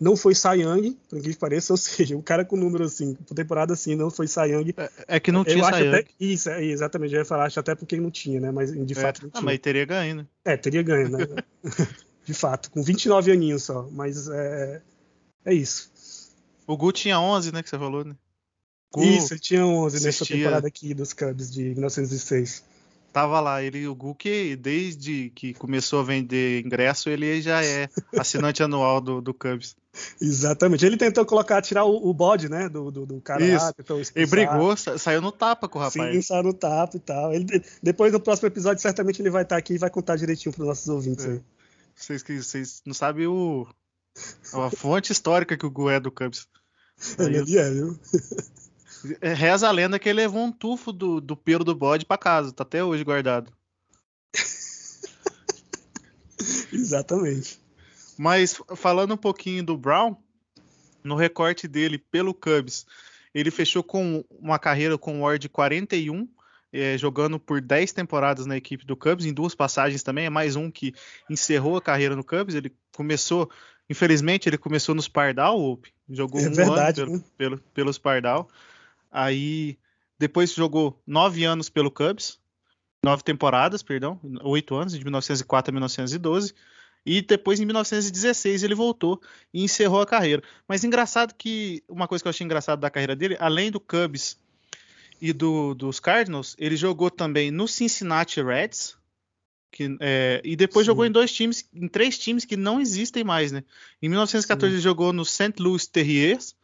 Não 0.00 0.16
foi 0.16 0.32
Young, 0.32 0.96
por 1.08 1.20
que 1.20 1.36
pareça, 1.36 1.72
ou 1.74 1.76
seja, 1.76 2.16
o 2.16 2.22
cara 2.22 2.44
com 2.44 2.56
número 2.56 2.84
assim, 2.84 3.14
por 3.14 3.34
temporada 3.34 3.72
assim, 3.72 3.96
não 3.96 4.10
foi 4.10 4.28
Cy 4.28 4.52
Young. 4.52 4.74
É, 5.08 5.18
que 5.18 5.32
não 5.32 5.44
tinha. 5.44 5.66
Até, 5.66 6.04
isso, 6.20 6.50
exatamente, 6.50 7.14
eu 7.14 7.20
ia 7.20 7.24
falar, 7.24 7.46
acho 7.46 7.58
até 7.58 7.74
porque 7.74 7.96
não 7.96 8.10
tinha, 8.10 8.40
né? 8.40 8.50
Mas 8.52 8.72
de 8.72 8.94
fato 8.94 9.22
não 9.22 9.28
ah, 9.28 9.38
tinha. 9.38 9.44
mas 9.44 9.58
teria 9.58 9.84
ganho, 9.84 10.16
né? 10.16 10.26
É, 10.44 10.56
teria 10.56 10.82
ganho, 10.82 11.08
né? 11.08 11.26
de 12.24 12.34
fato, 12.34 12.70
com 12.70 12.82
29 12.82 13.32
aninhos 13.32 13.64
só, 13.64 13.88
mas 13.90 14.28
é, 14.28 14.82
é 15.44 15.54
isso. 15.54 15.90
O 16.66 16.76
Gu 16.76 16.92
tinha 16.92 17.18
11, 17.18 17.52
né, 17.52 17.62
que 17.62 17.70
você 17.70 17.78
falou, 17.78 18.04
né? 18.04 18.14
Gu 18.92 19.04
isso, 19.04 19.34
ele 19.34 19.40
tinha 19.40 19.66
11 19.66 19.96
assistia. 19.96 20.08
nessa 20.08 20.26
temporada 20.26 20.68
aqui 20.68 20.94
dos 20.94 21.12
Cubs 21.12 21.52
de 21.52 21.62
1906. 21.74 22.64
Tava 23.12 23.40
lá, 23.40 23.62
ele, 23.62 23.86
o 23.86 23.94
Gu 23.94 24.14
que 24.14 24.54
desde 24.56 25.30
que 25.34 25.54
começou 25.54 26.00
a 26.00 26.02
vender 26.02 26.64
ingresso, 26.64 27.08
ele 27.08 27.40
já 27.40 27.64
é 27.64 27.88
assinante 28.18 28.62
anual 28.62 29.00
do, 29.00 29.20
do 29.20 29.34
Cubs. 29.34 29.74
Exatamente. 30.20 30.84
Ele 30.84 30.96
tentou 30.96 31.24
colocar, 31.26 31.60
tirar 31.60 31.84
o, 31.84 32.08
o 32.08 32.14
bode, 32.14 32.48
né, 32.48 32.68
do, 32.68 32.90
do, 32.90 33.06
do 33.06 33.20
cara 33.20 33.44
Isso. 33.44 33.64
lá. 33.64 33.74
ele 34.14 34.26
brigou, 34.26 34.76
saiu 34.76 35.20
no 35.20 35.32
tapa 35.32 35.68
com 35.68 35.78
o 35.78 35.82
rapaz. 35.82 36.14
Sim, 36.14 36.22
saiu 36.22 36.44
no 36.44 36.54
tapa 36.54 36.96
e 36.96 37.00
tal. 37.00 37.32
Ele, 37.32 37.62
depois, 37.82 38.12
no 38.12 38.20
próximo 38.20 38.46
episódio, 38.46 38.80
certamente 38.80 39.20
ele 39.20 39.30
vai 39.30 39.42
estar 39.42 39.56
aqui 39.56 39.74
e 39.74 39.78
vai 39.78 39.90
contar 39.90 40.16
direitinho 40.16 40.52
para 40.54 40.62
os 40.62 40.68
nossos 40.68 40.88
ouvintes 40.88 41.24
é. 41.24 41.30
aí. 41.30 41.40
Vocês, 41.96 42.22
vocês 42.22 42.82
não 42.86 42.94
sabem 42.94 43.26
o, 43.26 43.66
a 44.54 44.70
fonte 44.70 45.10
histórica 45.12 45.56
que 45.56 45.66
o 45.66 45.70
Gu 45.70 45.90
é 45.90 45.98
do 45.98 46.12
Cubs. 46.12 46.46
Ele 47.18 47.58
é, 47.58 47.70
viu? 47.70 47.98
Reza 49.22 49.68
a 49.68 49.70
lenda 49.70 49.98
que 49.98 50.08
ele 50.08 50.20
levou 50.20 50.42
um 50.42 50.52
tufo 50.52 50.92
do, 50.92 51.20
do 51.20 51.36
pelo 51.36 51.64
do 51.64 51.74
bode 51.74 52.04
para 52.04 52.18
casa, 52.18 52.52
tá 52.52 52.62
até 52.62 52.82
hoje 52.82 53.04
guardado. 53.04 53.52
Exatamente. 56.72 57.60
Mas 58.16 58.60
falando 58.76 59.14
um 59.14 59.16
pouquinho 59.16 59.62
do 59.62 59.76
Brown, 59.76 60.16
no 61.04 61.14
recorte 61.14 61.68
dele 61.68 61.98
pelo 61.98 62.34
Cubs, 62.34 62.84
ele 63.34 63.50
fechou 63.50 63.82
com 63.82 64.24
uma 64.30 64.58
carreira 64.58 64.98
com 64.98 65.14
um 65.14 65.22
WAR 65.22 65.38
de 65.38 65.48
41, 65.48 66.28
é, 66.72 66.98
jogando 66.98 67.38
por 67.38 67.60
10 67.60 67.92
temporadas 67.92 68.46
na 68.46 68.56
equipe 68.56 68.84
do 68.84 68.96
Cubs, 68.96 69.24
em 69.24 69.32
duas 69.32 69.54
passagens 69.54 70.02
também, 70.02 70.26
é 70.26 70.30
mais 70.30 70.56
um 70.56 70.70
que 70.70 70.94
encerrou 71.30 71.76
a 71.76 71.82
carreira 71.82 72.16
no 72.16 72.24
Cubs. 72.24 72.54
Ele 72.54 72.72
começou, 72.94 73.50
infelizmente, 73.88 74.48
ele 74.48 74.58
começou 74.58 74.94
nos 74.94 75.08
Pardal, 75.08 75.78
jogou 76.10 76.40
é 76.40 76.48
um 76.48 76.52
verdade, 76.52 77.00
ano 77.00 77.10
pelo, 77.10 77.18
né? 77.18 77.24
pelo, 77.36 77.58
pelos 77.72 77.98
Pardal. 77.98 78.48
Aí 79.10 79.78
depois 80.18 80.52
jogou 80.52 81.00
nove 81.06 81.44
anos 81.44 81.68
pelo 81.68 81.90
Cubs, 81.90 82.38
nove 83.04 83.22
temporadas, 83.22 83.82
perdão, 83.82 84.20
oito 84.42 84.74
anos, 84.74 84.92
de 84.92 85.04
1904 85.04 85.70
a 85.70 85.72
1912. 85.72 86.54
E 87.06 87.22
depois, 87.22 87.58
em 87.58 87.64
1916, 87.64 88.62
ele 88.62 88.74
voltou 88.74 89.20
e 89.54 89.62
encerrou 89.62 90.00
a 90.02 90.06
carreira. 90.06 90.42
Mas 90.66 90.84
engraçado 90.84 91.34
que 91.34 91.82
uma 91.88 92.06
coisa 92.06 92.22
que 92.22 92.28
eu 92.28 92.30
achei 92.30 92.44
engraçado 92.44 92.80
da 92.80 92.90
carreira 92.90 93.16
dele, 93.16 93.36
além 93.40 93.70
do 93.70 93.80
Cubs 93.80 94.36
e 95.20 95.32
do, 95.32 95.74
dos 95.74 96.00
Cardinals, 96.00 96.54
ele 96.58 96.76
jogou 96.76 97.10
também 97.10 97.50
no 97.50 97.66
Cincinnati 97.66 98.42
Reds. 98.42 98.96
Que, 99.70 99.96
é, 100.00 100.40
e 100.44 100.56
depois 100.56 100.84
Sim. 100.84 100.88
jogou 100.88 101.06
em 101.06 101.10
dois 101.10 101.32
times, 101.32 101.68
em 101.72 101.88
três 101.88 102.18
times 102.18 102.44
que 102.44 102.56
não 102.56 102.80
existem 102.80 103.22
mais, 103.22 103.52
né? 103.52 103.64
Em 104.02 104.08
1914 104.08 104.70
Sim. 104.70 104.76
ele 104.76 104.82
jogou 104.82 105.12
no 105.12 105.24
St. 105.24 105.54
Louis 105.58 105.86
Terriers, 105.86 106.54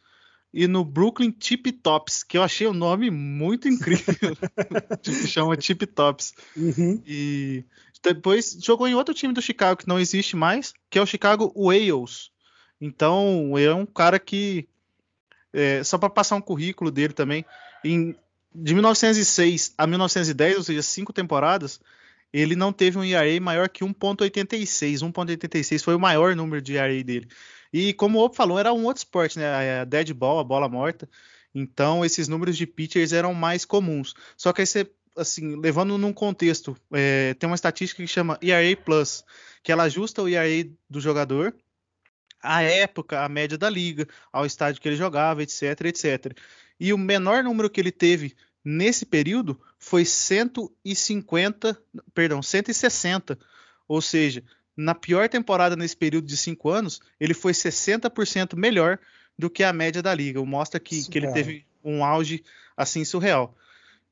e 0.55 0.69
no 0.69 0.85
Brooklyn 0.85 1.31
Tip 1.31 1.69
Tops, 1.83 2.23
que 2.23 2.37
eu 2.37 2.41
achei 2.41 2.65
o 2.65 2.73
nome 2.73 3.11
muito 3.11 3.67
incrível. 3.67 4.37
tipo, 5.03 5.27
chama 5.27 5.57
Tip 5.57 5.85
Tops. 5.85 6.33
Uhum. 6.55 7.03
E 7.05 7.65
depois 8.01 8.57
jogou 8.61 8.87
em 8.87 8.95
outro 8.95 9.13
time 9.13 9.33
do 9.33 9.41
Chicago 9.41 9.81
que 9.81 9.87
não 9.87 9.99
existe 9.99 10.37
mais, 10.37 10.73
que 10.89 10.97
é 10.97 11.01
o 11.01 11.05
Chicago 11.05 11.51
Whales. 11.53 12.31
Então, 12.79 13.57
é 13.57 13.73
um 13.73 13.85
cara 13.85 14.17
que. 14.17 14.65
É, 15.51 15.83
só 15.83 15.97
para 15.97 16.09
passar 16.09 16.37
um 16.37 16.41
currículo 16.41 16.89
dele 16.89 17.11
também, 17.11 17.43
em, 17.83 18.15
de 18.53 18.73
1906 18.73 19.73
a 19.77 19.85
1910, 19.85 20.57
ou 20.57 20.63
seja, 20.63 20.81
cinco 20.81 21.11
temporadas, 21.11 21.81
ele 22.31 22.55
não 22.55 22.71
teve 22.71 22.97
um 22.97 23.03
ERA 23.03 23.41
maior 23.41 23.67
que 23.67 23.83
1.86. 23.83 24.99
1.86 24.99 25.83
foi 25.83 25.95
o 25.95 25.99
maior 25.99 26.33
número 26.33 26.61
de 26.61 26.77
ERA 26.77 27.03
dele. 27.03 27.27
E 27.77 27.91
como 27.91 28.19
o 28.19 28.23
Opo 28.23 28.37
falou, 28.37 28.57
era 28.57 28.71
um 28.71 28.85
outro 28.85 28.99
esporte, 28.99 29.37
né? 29.37 29.81
A 29.81 29.83
dead 29.83 30.13
ball, 30.13 30.39
a 30.39 30.45
bola 30.45 30.69
morta. 30.69 31.09
Então 31.53 32.05
esses 32.05 32.29
números 32.29 32.55
de 32.55 32.65
pitchers 32.65 33.11
eram 33.11 33.33
mais 33.33 33.65
comuns. 33.65 34.13
Só 34.37 34.53
que 34.53 34.61
aí 34.61 34.65
você, 34.65 34.89
assim, 35.13 35.57
levando 35.57 35.97
num 35.97 36.13
contexto, 36.13 36.77
é, 36.93 37.33
tem 37.33 37.49
uma 37.49 37.55
estatística 37.55 38.01
que 38.01 38.07
chama 38.07 38.39
ERA 38.41 38.77
Plus, 38.77 39.25
que 39.61 39.73
ela 39.73 39.83
ajusta 39.83 40.21
o 40.21 40.29
ERA 40.29 40.69
do 40.89 41.01
jogador 41.01 41.53
à 42.41 42.61
época, 42.61 43.25
à 43.25 43.27
média 43.27 43.57
da 43.57 43.69
liga, 43.69 44.07
ao 44.31 44.45
estádio 44.45 44.79
que 44.81 44.87
ele 44.87 44.95
jogava, 44.95 45.43
etc, 45.43 45.63
etc. 45.81 46.31
E 46.79 46.93
o 46.93 46.97
menor 46.97 47.43
número 47.43 47.69
que 47.69 47.81
ele 47.81 47.91
teve 47.91 48.37
nesse 48.63 49.05
período 49.05 49.59
foi 49.77 50.05
150, 50.05 51.77
perdão, 52.13 52.41
160. 52.41 53.37
Ou 53.85 54.01
seja, 54.01 54.45
na 54.75 54.93
pior 54.93 55.29
temporada 55.29 55.75
nesse 55.75 55.95
período 55.95 56.27
de 56.27 56.35
cinco 56.35 56.69
anos, 56.69 56.99
ele 57.19 57.33
foi 57.33 57.53
60% 57.53 58.55
melhor 58.55 58.99
do 59.37 59.49
que 59.49 59.63
a 59.63 59.73
média 59.73 60.01
da 60.01 60.13
liga. 60.13 60.43
Mostra 60.43 60.79
que, 60.79 61.07
que 61.09 61.17
ele 61.17 61.31
teve 61.31 61.65
um 61.83 62.03
auge 62.03 62.43
assim 62.75 63.05
surreal. 63.05 63.55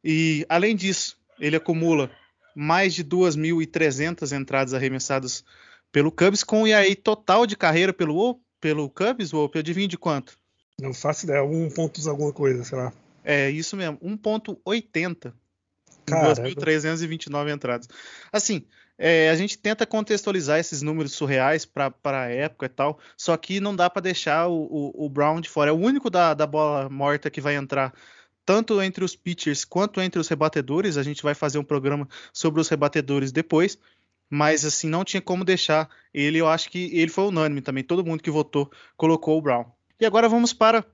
E 0.04 0.46
além 0.50 0.76
disso, 0.76 1.18
ele 1.40 1.56
acumula 1.56 2.10
mais 2.56 2.94
de 2.94 3.04
2.300 3.04 4.38
entradas 4.38 4.74
arremessadas 4.74 5.44
pelo 5.92 6.12
Cubs, 6.12 6.44
com 6.44 6.64
o 6.64 6.68
ERA 6.68 6.96
total 6.96 7.46
de 7.46 7.56
carreira 7.56 7.94
pelo, 7.94 8.40
pelo 8.60 8.90
Cubs, 8.90 9.34
ou 9.34 9.50
adivinha 9.56 9.88
de 9.88 9.98
quanto? 9.98 10.38
Não 10.80 10.94
faço 10.94 11.26
ideia, 11.26 11.44
um 11.44 11.70
ponto 11.70 12.08
alguma 12.10 12.34
coisa, 12.34 12.64
sei 12.64 12.78
lá. 12.78 12.92
É, 13.24 13.50
isso 13.50 13.76
mesmo, 13.76 13.98
1.80. 14.00 15.34
2.329 16.06 17.54
entradas. 17.54 17.88
Assim, 18.32 18.66
é, 18.98 19.30
a 19.30 19.36
gente 19.36 19.58
tenta 19.58 19.86
contextualizar 19.86 20.60
esses 20.60 20.82
números 20.82 21.14
surreais 21.14 21.66
para 21.66 21.94
a 22.06 22.30
época 22.30 22.68
e 22.68 22.70
tal, 22.70 23.00
só 23.18 23.36
que 23.36 23.60
não 23.60 23.76
dá 23.76 23.90
para 23.90 24.02
deixar 24.02 24.48
o, 24.48 24.54
o, 24.54 25.06
o, 25.06 25.10
Brown 25.10 25.42
de 25.42 25.50
fora. 25.50 25.72
É 25.72 25.74
o 25.74 25.78
único 25.78 26.10
da, 26.10 26.34
da 26.34 26.46
bola 26.46 26.90
morta 26.90 27.30
que 27.30 27.42
vai 27.42 27.56
entrar 27.56 27.94
tanto 28.46 28.82
entre 28.82 29.04
os 29.04 29.16
pitchers 29.16 29.66
quanto 29.66 30.02
entre 30.02 30.20
os 30.20 30.28
rebatedores. 30.28 30.98
A 30.98 31.04
gente 31.04 31.24
vai 31.24 31.34
fazer 31.34 31.58
um 31.58 31.64
programa 31.64 32.08
sobre 32.32 32.62
os 32.62 32.70
rebatedores 32.70 33.32
depois, 33.32 33.78
mas 34.30 34.64
assim 34.64 34.90
não 34.90 35.04
tinha 35.04 35.22
como 35.22 35.44
deixar 35.44 35.90
ele. 36.14 36.38
Eu 36.38 36.48
acho 36.48 36.70
que 36.70 36.90
ele 36.94 37.10
foi 37.10 37.26
unânime 37.26 37.62
também. 37.62 37.84
Todo 37.84 38.06
mundo 38.06 38.22
que 38.22 38.32
votou 38.32 38.72
colocou 38.96 39.38
o 39.38 39.42
Brown. 39.42 39.66
E 40.00 40.06
agora 40.06 40.30
vamos 40.30 40.54
para 40.54 40.86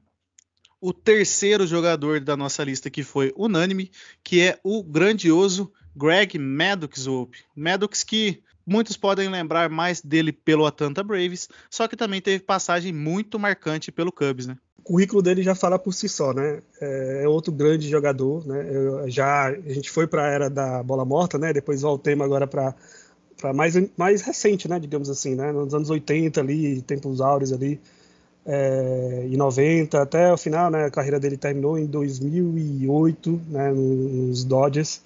o 0.82 0.94
terceiro 0.94 1.68
jogador 1.68 2.22
da 2.22 2.38
nossa 2.38 2.64
lista 2.64 2.90
que 2.90 3.04
foi 3.04 3.34
unânime, 3.36 3.92
que 4.24 4.42
é 4.42 4.58
o 4.64 4.82
grandioso 4.82 5.72
Greg 5.96 6.38
Maddox 6.38 7.08
Hope. 7.08 7.40
Maddox 7.56 8.04
que 8.04 8.42
muitos 8.70 8.96
podem 8.96 9.28
lembrar 9.30 9.70
mais 9.70 10.00
dele 10.00 10.32
pelo 10.32 10.66
Atlanta 10.66 11.04
Braves, 11.04 11.50
só 11.70 11.88
que 11.88 11.98
também 11.98 12.22
teve 12.22 12.44
passagem 12.44 12.94
muito 12.94 13.40
marcante 13.40 13.92
pelo 13.92 14.12
Cubs, 14.12 14.46
né? 14.46 14.58
O 14.78 14.82
currículo 14.84 15.22
dele 15.22 15.44
já 15.44 15.54
fala 15.56 15.78
por 15.78 15.94
si 15.94 16.08
só, 16.08 16.34
né? 16.34 16.62
É 16.80 17.28
outro 17.28 17.52
grande 17.52 17.90
jogador, 17.90 18.46
né? 18.48 18.68
Eu, 18.72 19.10
já 19.10 19.48
a 19.48 19.74
gente 19.74 19.90
foi 19.90 20.08
para 20.08 20.26
a 20.26 20.30
era 20.30 20.50
da 20.50 20.82
bola 20.84 21.04
morta, 21.04 21.38
né? 21.38 21.52
Depois 21.52 21.82
voltemos 21.82 22.26
agora 22.26 22.48
para 22.48 22.76
para 23.40 23.54
mais 23.54 23.74
mais 23.98 24.22
recente, 24.22 24.68
né? 24.68 24.80
Digamos 24.80 25.10
assim, 25.10 25.36
né? 25.36 25.52
Nos 25.52 25.74
anos 25.74 25.90
80 25.90 26.40
ali, 26.40 26.82
tempos 26.82 27.22
áureos 27.22 27.54
ali, 27.54 27.80
é, 28.46 29.26
em 29.26 29.38
90 29.38 30.02
até 30.02 30.32
o 30.32 30.38
final, 30.38 30.70
né? 30.70 30.86
A 30.86 30.92
carreira 30.92 31.20
dele 31.20 31.38
terminou 31.38 31.78
em 31.78 31.86
2008, 31.86 33.42
né? 33.50 33.72
Nos 33.72 34.44
Dodgers 34.44 35.02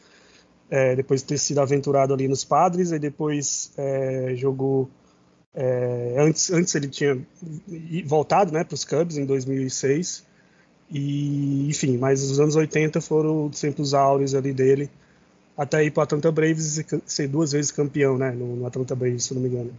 é, 0.73 0.95
depois 0.95 1.21
de 1.21 1.27
ter 1.27 1.37
sido 1.37 1.59
aventurado 1.59 2.15
ali 2.15 2.27
nos 2.27 2.43
Padres, 2.43 2.91
e 2.91 2.97
depois 2.97 3.71
é, 3.77 4.33
jogou. 4.35 4.89
É, 5.53 6.15
antes, 6.17 6.51
antes 6.51 6.73
ele 6.73 6.87
tinha 6.87 7.15
voltado 8.07 8.51
né, 8.51 8.63
para 8.63 8.73
os 8.73 8.83
Cubs 8.83 9.15
em 9.15 9.23
2006. 9.23 10.25
E, 10.89 11.69
enfim, 11.69 11.97
mas 11.97 12.23
os 12.23 12.39
anos 12.39 12.55
80 12.55 12.99
foram 13.01 13.53
sempre 13.53 13.83
os 13.83 13.93
áureos 13.93 14.33
ali 14.33 14.51
dele, 14.51 14.89
até 15.55 15.83
ir 15.85 15.91
para 15.91 16.01
o 16.01 16.03
Atlanta 16.05 16.31
Braves 16.31 16.79
e 16.79 16.85
ser 17.05 17.27
duas 17.27 17.51
vezes 17.51 17.71
campeão 17.71 18.17
né, 18.17 18.31
no, 18.31 18.55
no 18.55 18.65
Atlanta 18.65 18.95
Braves, 18.95 19.25
se 19.25 19.33
não 19.35 19.43
me 19.43 19.49
engano. 19.49 19.71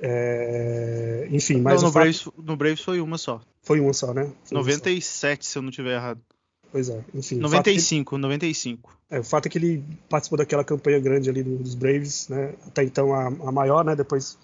É, 0.00 1.26
enfim, 1.28 1.60
mas. 1.60 1.82
Não, 1.82 1.88
no, 1.88 1.92
fato... 1.92 2.02
Braves, 2.04 2.28
no 2.38 2.56
Braves 2.56 2.80
foi 2.82 3.00
uma 3.00 3.18
só. 3.18 3.40
Foi 3.62 3.80
uma 3.80 3.92
só, 3.92 4.14
né? 4.14 4.30
Foi 4.44 4.58
97, 4.58 5.44
só. 5.44 5.50
se 5.50 5.58
eu 5.58 5.62
não 5.62 5.70
estiver 5.70 5.96
errado. 5.96 6.20
Pois 6.72 6.88
é, 6.88 7.02
enfim. 7.14 7.36
95, 7.36 8.18
95. 8.18 8.96
É, 9.10 9.20
o 9.20 9.24
fato 9.24 9.46
é 9.46 9.48
que 9.48 9.58
ele 9.58 9.84
participou 10.08 10.36
daquela 10.36 10.64
campanha 10.64 10.98
grande 10.98 11.30
ali 11.30 11.42
dos 11.42 11.74
Braves, 11.74 12.28
né? 12.28 12.54
Até 12.66 12.82
então 12.82 13.14
a, 13.14 13.26
a 13.26 13.52
maior, 13.52 13.84
né? 13.84 13.94
Depois. 13.94 14.36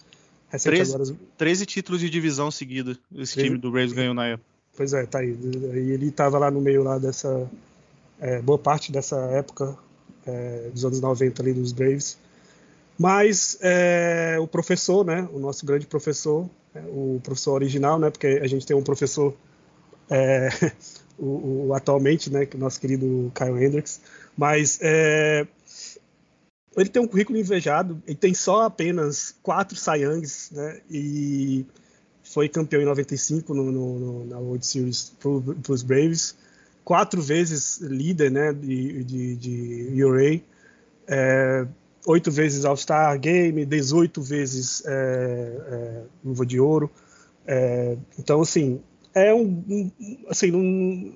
13, 0.50 0.94
agora... 0.94 1.16
13 1.38 1.66
títulos 1.66 2.00
de 2.00 2.10
divisão 2.10 2.50
seguida 2.50 2.92
esse 3.14 3.34
13... 3.34 3.48
time 3.48 3.58
do 3.58 3.70
Braves 3.70 3.92
ganhou 3.92 4.12
na 4.12 4.26
época. 4.26 4.46
Pois 4.76 4.92
é, 4.92 5.06
tá 5.06 5.18
aí. 5.18 5.30
E 5.30 5.90
ele 5.90 6.08
estava 6.08 6.38
lá 6.38 6.50
no 6.50 6.60
meio 6.60 6.82
lá 6.82 6.98
dessa. 6.98 7.50
É, 8.20 8.40
boa 8.40 8.58
parte 8.58 8.92
dessa 8.92 9.16
época 9.16 9.76
é, 10.26 10.70
dos 10.72 10.84
anos 10.84 11.00
90 11.00 11.42
ali 11.42 11.52
dos 11.52 11.72
Braves. 11.72 12.18
Mas 12.98 13.58
é, 13.60 14.36
o 14.40 14.46
professor, 14.46 15.04
né? 15.04 15.28
O 15.32 15.38
nosso 15.38 15.66
grande 15.66 15.86
professor, 15.86 16.48
é, 16.74 16.80
o 16.88 17.20
professor 17.22 17.54
original, 17.54 17.98
né? 17.98 18.10
Porque 18.10 18.26
a 18.26 18.46
gente 18.46 18.64
tem 18.64 18.76
um 18.76 18.82
professor 18.82 19.34
é, 20.08 20.48
o, 21.18 21.68
o, 21.68 21.74
atualmente, 21.74 22.30
né, 22.30 22.46
nosso 22.56 22.80
querido 22.80 23.32
Kyle 23.34 23.64
Hendricks, 23.64 24.00
mas 24.36 24.78
é, 24.82 25.46
ele 26.76 26.88
tem 26.88 27.02
um 27.02 27.06
currículo 27.06 27.38
invejado, 27.38 28.02
ele 28.06 28.16
tem 28.16 28.34
só 28.34 28.62
apenas 28.62 29.34
quatro 29.42 29.76
Sayangs, 29.76 30.50
né, 30.52 30.80
e 30.90 31.66
foi 32.22 32.48
campeão 32.48 32.80
em 32.80 32.86
95 32.86 33.52
no, 33.54 33.70
no, 33.70 33.98
no, 33.98 34.24
na 34.26 34.38
World 34.38 34.66
Series 34.66 35.12
para 35.18 35.72
os 35.72 35.82
Braves, 35.82 36.36
quatro 36.84 37.20
vezes 37.20 37.78
líder, 37.78 38.30
né, 38.30 38.52
de, 38.52 39.04
de, 39.04 39.36
de 39.36 40.04
URA, 40.04 40.40
é, 41.06 41.66
oito 42.06 42.30
vezes 42.30 42.64
All-Star 42.64 43.18
Game, 43.18 43.64
18 43.64 44.22
vezes 44.22 44.82
é, 44.86 44.90
é, 44.90 46.02
Luva 46.24 46.46
de 46.46 46.58
Ouro, 46.58 46.90
é, 47.46 47.96
então, 48.18 48.40
assim, 48.40 48.80
é 49.14 49.34
um, 49.34 49.64
um 49.68 49.90
assim, 50.28 50.52
um, 50.52 51.14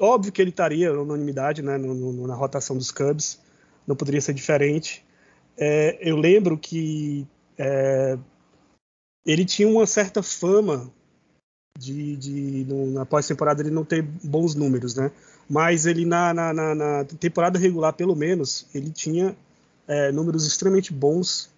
óbvio 0.00 0.32
que 0.32 0.40
ele 0.40 0.50
estaria 0.50 0.92
na 0.92 1.00
unanimidade, 1.00 1.62
né, 1.62 1.76
no, 1.76 1.94
no, 1.94 2.26
na 2.26 2.34
rotação 2.34 2.76
dos 2.76 2.90
Cubs, 2.90 3.40
não 3.86 3.96
poderia 3.96 4.20
ser 4.20 4.34
diferente. 4.34 5.04
É, 5.56 5.98
eu 6.00 6.16
lembro 6.16 6.56
que 6.56 7.26
é, 7.56 8.18
ele 9.26 9.44
tinha 9.44 9.68
uma 9.68 9.86
certa 9.86 10.22
fama 10.22 10.92
de, 11.78 12.16
de 12.16 12.64
no, 12.68 12.86
na 12.92 13.06
pós-temporada 13.06 13.62
ele 13.62 13.70
não 13.70 13.84
ter 13.84 14.02
bons 14.02 14.54
números, 14.54 14.94
né? 14.94 15.10
Mas 15.48 15.86
ele 15.86 16.04
na, 16.04 16.34
na, 16.34 16.52
na, 16.52 16.74
na 16.74 17.04
temporada 17.04 17.58
regular, 17.58 17.92
pelo 17.92 18.14
menos, 18.14 18.66
ele 18.74 18.90
tinha 18.90 19.36
é, 19.86 20.12
números 20.12 20.46
extremamente 20.46 20.92
bons 20.92 21.50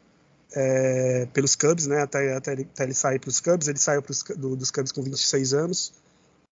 é, 0.54 1.26
pelos 1.32 1.54
Cubs, 1.54 1.86
né? 1.86 2.02
Até, 2.02 2.34
até, 2.34 2.52
ele, 2.52 2.68
até 2.72 2.84
ele 2.84 2.94
sair 2.94 3.18
para 3.18 3.28
os 3.28 3.40
Cubs, 3.40 3.68
ele 3.68 3.78
saiu 3.78 4.02
pros, 4.02 4.22
do, 4.22 4.56
dos 4.56 4.70
Cubs 4.70 4.92
com 4.92 5.02
26 5.02 5.54
anos, 5.54 5.92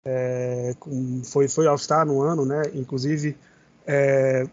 é, 0.04 0.74
com, 0.78 1.22
foi 1.24 1.48
foi 1.48 1.66
All-Star 1.66 2.06
no 2.06 2.20
ano, 2.22 2.44
né? 2.44 2.62
Inclusive 2.74 3.36
é, 3.86 4.46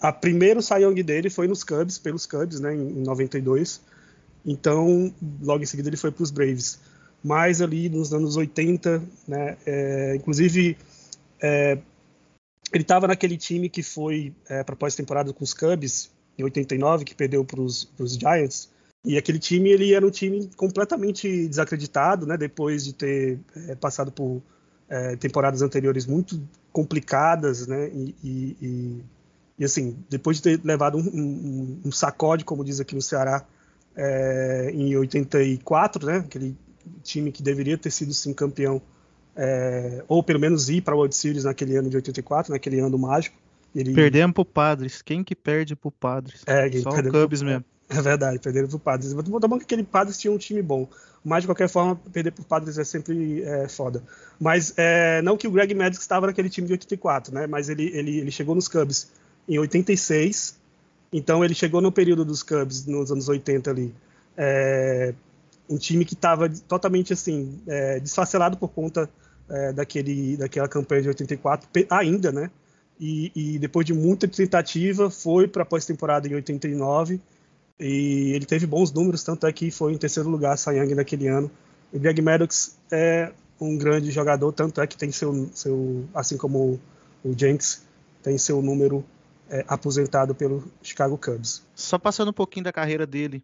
a 0.00 0.12
primeiro 0.12 0.62
Cy 0.62 1.02
dele 1.04 1.30
foi 1.30 1.46
nos 1.46 1.62
Cubs, 1.62 1.98
pelos 1.98 2.26
Cubs, 2.26 2.60
né? 2.60 2.74
Em, 2.74 3.00
em 3.00 3.02
92. 3.02 3.80
Então, 4.44 5.14
logo 5.40 5.62
em 5.62 5.66
seguida 5.66 5.88
ele 5.88 5.96
foi 5.96 6.10
para 6.10 6.22
os 6.22 6.30
Braves. 6.30 6.80
Mas 7.22 7.62
ali 7.62 7.88
nos 7.88 8.12
anos 8.12 8.36
80, 8.36 9.02
né? 9.28 9.56
É, 9.64 10.16
inclusive 10.16 10.76
é, 11.40 11.78
ele 12.72 12.82
estava 12.82 13.06
naquele 13.06 13.36
time 13.36 13.68
que 13.68 13.82
foi 13.82 14.34
é, 14.48 14.64
para 14.64 14.74
pós-temporada 14.74 15.32
com 15.32 15.44
os 15.44 15.54
Cubs 15.54 16.10
em 16.38 16.44
89, 16.44 17.04
que 17.04 17.14
perdeu 17.14 17.44
para 17.44 17.60
os 17.60 17.88
Giants. 17.98 18.70
E 19.04 19.18
aquele 19.18 19.38
time 19.38 19.70
ele 19.70 19.92
era 19.92 20.06
um 20.06 20.10
time 20.10 20.48
completamente 20.56 21.48
desacreditado, 21.48 22.24
né? 22.24 22.36
Depois 22.36 22.84
de 22.84 22.92
ter 22.92 23.40
é, 23.68 23.74
passado 23.74 24.12
por 24.12 24.40
é, 24.88 25.16
temporadas 25.16 25.60
anteriores 25.60 26.06
muito 26.06 26.40
complicadas, 26.72 27.66
né? 27.66 27.88
E, 27.88 28.14
e, 28.22 28.56
e, 28.62 29.04
e, 29.58 29.64
assim, 29.64 29.96
depois 30.08 30.36
de 30.36 30.42
ter 30.44 30.60
levado 30.64 30.98
um, 30.98 31.00
um, 31.00 31.80
um 31.86 31.92
sacode, 31.92 32.44
como 32.44 32.64
diz 32.64 32.78
aqui 32.78 32.94
no 32.94 33.02
Ceará, 33.02 33.44
é, 33.96 34.70
em 34.72 34.96
84, 34.96 36.06
né? 36.06 36.18
Aquele 36.18 36.56
time 37.02 37.32
que 37.32 37.42
deveria 37.42 37.76
ter 37.76 37.90
sido 37.90 38.14
sim 38.14 38.32
campeão, 38.32 38.80
ou 40.08 40.22
pelo 40.22 40.38
menos 40.38 40.68
ir 40.68 40.82
para 40.82 40.94
a 40.94 40.96
World 40.96 41.14
Series 41.14 41.44
naquele 41.44 41.76
ano 41.76 41.88
de 41.88 41.96
84, 41.96 42.52
naquele 42.52 42.80
ano 42.80 42.98
mágico. 42.98 43.36
Ele... 43.74 43.94
Perdemos 43.94 44.34
pro 44.34 44.44
Padres. 44.44 45.02
Quem 45.02 45.24
que 45.24 45.34
perde 45.34 45.74
pro 45.74 45.90
Padres? 45.90 46.42
É, 46.46 46.70
Só 46.80 46.90
o 46.90 47.10
Cubs 47.10 47.40
pro... 47.40 47.48
mesmo. 47.48 47.64
É 47.88 48.00
verdade, 48.00 48.38
perderam 48.38 48.68
pro 48.68 48.78
Padres. 48.78 49.12
Vou 49.12 49.22
bom 49.22 49.58
que 49.58 49.64
aquele 49.64 49.82
Padres 49.82 50.18
tinha 50.18 50.32
um 50.32 50.38
time 50.38 50.62
bom. 50.62 50.88
Mas, 51.24 51.42
de 51.42 51.48
qualquer 51.48 51.68
forma, 51.68 51.94
perder 52.10 52.32
pro 52.32 52.44
Padres 52.44 52.78
é 52.78 52.84
sempre 52.84 53.42
é, 53.42 53.68
foda. 53.68 54.02
Mas, 54.40 54.72
é, 54.76 55.22
não 55.22 55.36
que 55.36 55.46
o 55.46 55.50
Greg 55.50 55.74
Maddox 55.74 56.00
estava 56.00 56.26
naquele 56.26 56.48
time 56.48 56.66
de 56.66 56.72
84, 56.72 57.34
né? 57.34 57.46
Mas 57.46 57.68
ele, 57.68 57.90
ele, 57.94 58.18
ele 58.18 58.30
chegou 58.30 58.54
nos 58.54 58.66
Cubs 58.66 59.10
em 59.48 59.58
86. 59.58 60.58
Então, 61.12 61.44
ele 61.44 61.54
chegou 61.54 61.80
no 61.80 61.92
período 61.92 62.24
dos 62.24 62.42
Cubs, 62.42 62.86
nos 62.86 63.12
anos 63.12 63.28
80 63.28 63.70
ali. 63.70 63.94
É, 64.36 65.14
um 65.68 65.76
time 65.76 66.04
que 66.04 66.14
estava 66.14 66.48
totalmente, 66.48 67.12
assim, 67.12 67.60
é, 67.66 68.00
desfacelado 68.00 68.56
por 68.56 68.68
conta 68.68 69.08
é, 69.48 69.72
daquele, 69.72 70.36
daquela 70.36 70.66
campanha 70.66 71.02
de 71.02 71.08
84, 71.08 71.68
ainda, 71.90 72.32
né? 72.32 72.50
E, 72.98 73.32
e 73.34 73.58
depois 73.58 73.84
de 73.84 73.92
muita 73.92 74.28
tentativa 74.28 75.10
foi 75.10 75.48
para 75.48 75.62
a 75.62 75.66
pós-temporada 75.66 76.28
em 76.28 76.34
89 76.34 77.20
e 77.78 78.32
ele 78.34 78.46
teve 78.46 78.66
bons 78.66 78.92
números, 78.92 79.24
tanto 79.24 79.46
é 79.46 79.52
que 79.52 79.70
foi 79.70 79.92
em 79.92 79.98
terceiro 79.98 80.28
lugar 80.28 80.56
Sayang 80.56 80.94
naquele 80.94 81.26
ano. 81.26 81.50
O 81.92 81.98
Greg 81.98 82.22
Maddox 82.22 82.78
é 82.90 83.32
um 83.60 83.76
grande 83.76 84.10
jogador, 84.10 84.52
tanto 84.52 84.80
é 84.80 84.86
que 84.86 84.96
tem 84.96 85.10
seu, 85.10 85.50
seu 85.52 86.04
assim 86.14 86.36
como 86.36 86.80
o 87.24 87.36
Jenks, 87.36 87.84
tem 88.22 88.38
seu 88.38 88.62
número 88.62 89.04
é, 89.50 89.64
aposentado 89.68 90.34
pelo 90.34 90.64
Chicago 90.82 91.18
Cubs. 91.18 91.62
Só 91.74 91.98
passando 91.98 92.28
um 92.28 92.32
pouquinho 92.32 92.64
da 92.64 92.72
carreira 92.72 93.06
dele, 93.06 93.42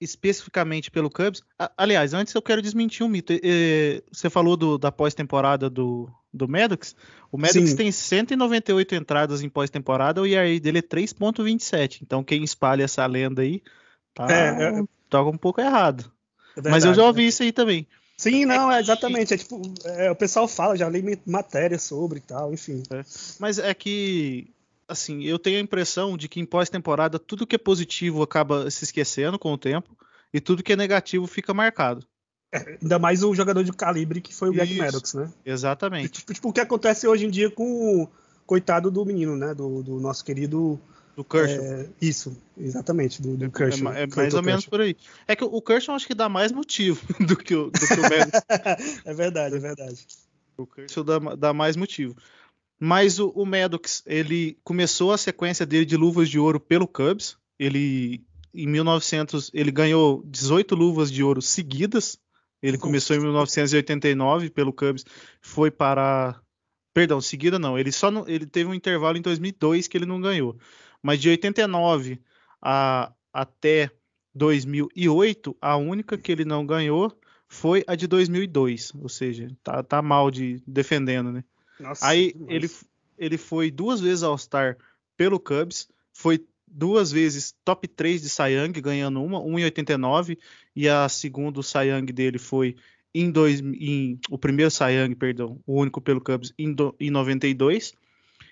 especificamente 0.00 0.90
pelo 0.90 1.10
Cubs. 1.10 1.42
Aliás, 1.76 2.14
antes 2.14 2.34
eu 2.34 2.42
quero 2.42 2.62
desmentir 2.62 3.04
um 3.04 3.08
mito. 3.08 3.32
Você 4.12 4.30
falou 4.30 4.56
do, 4.56 4.78
da 4.78 4.92
pós-temporada 4.92 5.68
do, 5.68 6.08
do 6.32 6.48
Maddox. 6.48 6.94
O 7.30 7.38
Maddox 7.38 7.70
Sim. 7.70 7.76
tem 7.76 7.92
198 7.92 8.94
entradas 8.94 9.42
em 9.42 9.48
pós-temporada, 9.48 10.22
o 10.22 10.26
ERA 10.26 10.58
dele 10.60 10.78
é 10.78 10.82
3.27. 10.82 12.00
Então 12.02 12.22
quem 12.22 12.44
espalha 12.44 12.84
essa 12.84 13.04
lenda 13.06 13.42
aí 13.42 13.62
tá, 14.14 14.26
é, 14.30 14.80
é... 14.80 14.82
tá 15.10 15.22
um 15.22 15.36
pouco 15.36 15.60
errado. 15.60 16.10
É 16.56 16.70
Mas 16.70 16.84
eu 16.84 16.94
já 16.94 17.04
ouvi 17.04 17.26
isso 17.26 17.42
aí 17.42 17.52
também. 17.52 17.86
Sim, 18.16 18.44
não, 18.44 18.70
é 18.70 18.80
exatamente. 18.80 19.34
É 19.34 19.38
tipo, 19.38 19.62
é, 19.84 20.10
o 20.10 20.16
pessoal 20.16 20.48
fala, 20.48 20.76
já 20.76 20.88
li 20.88 21.20
matéria 21.24 21.78
sobre 21.78 22.18
e 22.18 22.22
tal, 22.22 22.52
enfim. 22.52 22.82
É. 22.90 23.02
Mas 23.38 23.60
é 23.60 23.72
que 23.72 24.50
assim, 24.88 25.22
eu 25.22 25.38
tenho 25.38 25.58
a 25.58 25.62
impressão 25.62 26.16
de 26.16 26.28
que 26.28 26.40
em 26.40 26.46
pós-temporada 26.46 27.18
tudo 27.18 27.46
que 27.46 27.56
é 27.56 27.58
positivo 27.58 28.22
acaba 28.22 28.70
se 28.70 28.84
esquecendo 28.84 29.38
com 29.38 29.52
o 29.52 29.58
tempo 29.58 29.96
e 30.32 30.40
tudo 30.40 30.62
que 30.62 30.72
é 30.72 30.76
negativo 30.76 31.26
fica 31.26 31.52
marcado. 31.52 32.06
É, 32.52 32.78
ainda 32.80 32.98
mais 32.98 33.22
o 33.22 33.34
jogador 33.34 33.62
de 33.62 33.72
calibre 33.72 34.22
que 34.22 34.34
foi 34.34 34.48
o 34.48 34.52
Greg 34.52 34.78
Maddox, 34.78 35.12
né? 35.12 35.30
Exatamente. 35.44 36.08
Tipo, 36.08 36.32
tipo, 36.32 36.48
o 36.48 36.52
que 36.52 36.60
acontece 36.60 37.06
hoje 37.06 37.26
em 37.26 37.30
dia 37.30 37.50
com 37.50 38.02
o 38.02 38.08
coitado 38.46 38.90
do 38.90 39.04
menino, 39.04 39.36
né? 39.36 39.54
Do, 39.54 39.82
do 39.82 40.00
nosso 40.00 40.24
querido. 40.24 40.80
Do 41.14 41.24
Kershaw. 41.24 41.62
É, 41.62 41.88
isso, 42.00 42.40
exatamente, 42.56 43.20
do, 43.20 43.36
do 43.36 43.44
é, 43.44 43.50
Kershaw. 43.50 43.92
É, 43.92 44.04
é 44.04 44.06
mais 44.06 44.32
ou 44.32 44.42
menos 44.42 44.64
por 44.64 44.80
aí. 44.80 44.96
É 45.26 45.36
que 45.36 45.44
o 45.44 45.60
Kershaw 45.60 45.94
acho 45.94 46.06
que 46.06 46.14
dá 46.14 46.28
mais 46.28 46.50
motivo 46.52 47.02
do 47.26 47.36
que 47.36 47.54
o, 47.54 47.70
do 47.70 47.86
que 47.86 47.94
o 47.94 48.02
Maddox. 48.02 48.42
é 49.04 49.14
verdade, 49.14 49.56
é 49.56 49.58
verdade. 49.58 50.06
O 50.56 50.66
Kershaw 50.66 51.04
dá, 51.04 51.18
dá 51.18 51.52
mais 51.52 51.76
motivo. 51.76 52.16
Mas 52.80 53.18
o, 53.18 53.30
o 53.30 53.44
Maddox, 53.44 54.02
ele 54.06 54.58
começou 54.62 55.12
a 55.12 55.18
sequência 55.18 55.66
dele 55.66 55.84
de 55.84 55.96
luvas 55.96 56.28
de 56.28 56.38
ouro 56.38 56.60
pelo 56.60 56.86
Cubs. 56.86 57.36
Ele, 57.58 58.24
em 58.54 58.66
1900, 58.66 59.50
ele 59.52 59.70
ganhou 59.70 60.22
18 60.26 60.74
luvas 60.74 61.10
de 61.10 61.22
ouro 61.22 61.42
seguidas. 61.42 62.18
Ele 62.62 62.78
começou 62.78 63.14
em 63.16 63.20
1989 63.20 64.50
pelo 64.50 64.72
Cubs, 64.72 65.04
foi 65.40 65.70
para 65.70 66.40
Perdão, 66.98 67.20
seguida 67.20 67.60
não. 67.60 67.78
Ele 67.78 67.92
só 67.92 68.10
não, 68.10 68.26
ele 68.28 68.44
teve 68.44 68.68
um 68.68 68.74
intervalo 68.74 69.16
em 69.16 69.22
2002 69.22 69.86
que 69.86 69.96
ele 69.96 70.04
não 70.04 70.20
ganhou. 70.20 70.58
Mas 71.00 71.20
de 71.20 71.28
89 71.28 72.20
a, 72.60 73.12
até 73.32 73.88
2008, 74.34 75.56
a 75.60 75.76
única 75.76 76.18
que 76.18 76.32
ele 76.32 76.44
não 76.44 76.66
ganhou 76.66 77.16
foi 77.46 77.84
a 77.86 77.94
de 77.94 78.08
2002. 78.08 78.92
Ou 78.96 79.08
seja, 79.08 79.48
tá, 79.62 79.80
tá 79.80 80.02
mal 80.02 80.28
de 80.28 80.60
defendendo, 80.66 81.30
né? 81.30 81.44
Nossa, 81.80 82.06
Aí 82.06 82.32
demais. 82.32 82.50
ele, 82.50 82.70
ele 83.18 83.38
foi 83.38 83.70
duas 83.70 84.00
vezes 84.00 84.22
All-Star 84.22 84.76
pelo 85.16 85.40
Cubs, 85.40 85.88
foi 86.12 86.44
duas 86.66 87.10
vezes 87.10 87.54
top 87.64 87.88
3 87.88 88.22
de 88.22 88.42
Young, 88.42 88.72
ganhando 88.72 89.22
uma, 89.22 89.40
1 89.40 89.58
em 89.58 89.64
89, 89.64 90.38
e 90.76 90.88
a 90.88 91.08
segunda 91.08 91.60
Young 91.60 92.06
dele 92.06 92.38
foi 92.38 92.76
em, 93.14 93.30
dois, 93.30 93.60
em 93.60 94.18
o 94.28 94.38
primeiro 94.38 94.70
Young, 94.70 95.14
perdão, 95.14 95.60
o 95.66 95.80
único 95.80 96.00
pelo 96.00 96.20
Cubs 96.20 96.52
em, 96.58 96.72
do, 96.72 96.94
em 97.00 97.10
92, 97.10 97.94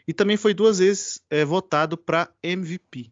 e 0.09 0.13
também 0.13 0.37
foi 0.37 0.55
duas 0.55 0.79
vezes 0.79 1.21
é, 1.29 1.45
votado 1.45 1.97
para 1.97 2.31
MVP. 2.43 3.11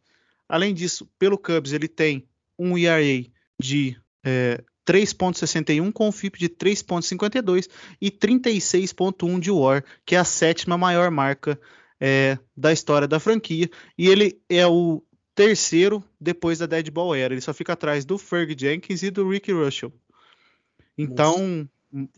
Além 0.48 0.74
disso, 0.74 1.08
pelo 1.18 1.38
Cubs 1.38 1.72
ele 1.72 1.88
tem 1.88 2.26
um 2.58 2.78
ERA 2.78 3.26
de 3.60 3.96
é, 4.24 4.62
3.61 4.86 5.92
com 5.92 6.08
um 6.08 6.12
FIP 6.12 6.38
de 6.38 6.48
3.52 6.48 7.68
e 8.00 8.10
36.1 8.10 9.40
de 9.40 9.50
WAR, 9.50 9.84
que 10.04 10.14
é 10.14 10.18
a 10.18 10.24
sétima 10.24 10.76
maior 10.76 11.10
marca 11.10 11.58
é, 12.00 12.38
da 12.56 12.72
história 12.72 13.08
da 13.08 13.20
franquia, 13.20 13.70
e 13.96 14.08
ele 14.08 14.40
é 14.48 14.66
o 14.66 15.02
terceiro 15.34 16.04
depois 16.20 16.58
da 16.58 16.66
Dead 16.66 16.90
Ball 16.90 17.14
Era. 17.14 17.34
Ele 17.34 17.40
só 17.40 17.52
fica 17.52 17.72
atrás 17.72 18.04
do 18.04 18.18
Ferg 18.18 18.54
Jenkins 18.58 19.02
e 19.02 19.10
do 19.10 19.28
Ricky 19.28 19.52
Russell. 19.52 19.92
Então, 20.96 21.68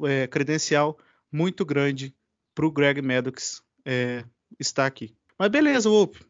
é, 0.05 0.27
credencial 0.27 0.99
muito 1.33 1.65
grande 1.65 2.15
para 2.55 2.67
o 2.67 2.71
Greg 2.71 3.03
Maddox 3.03 3.63
é, 3.85 4.25
estar 4.59 4.87
aqui. 4.87 5.15
Mas 5.39 5.51
beleza, 5.51 5.89
Wolf. 5.89 6.21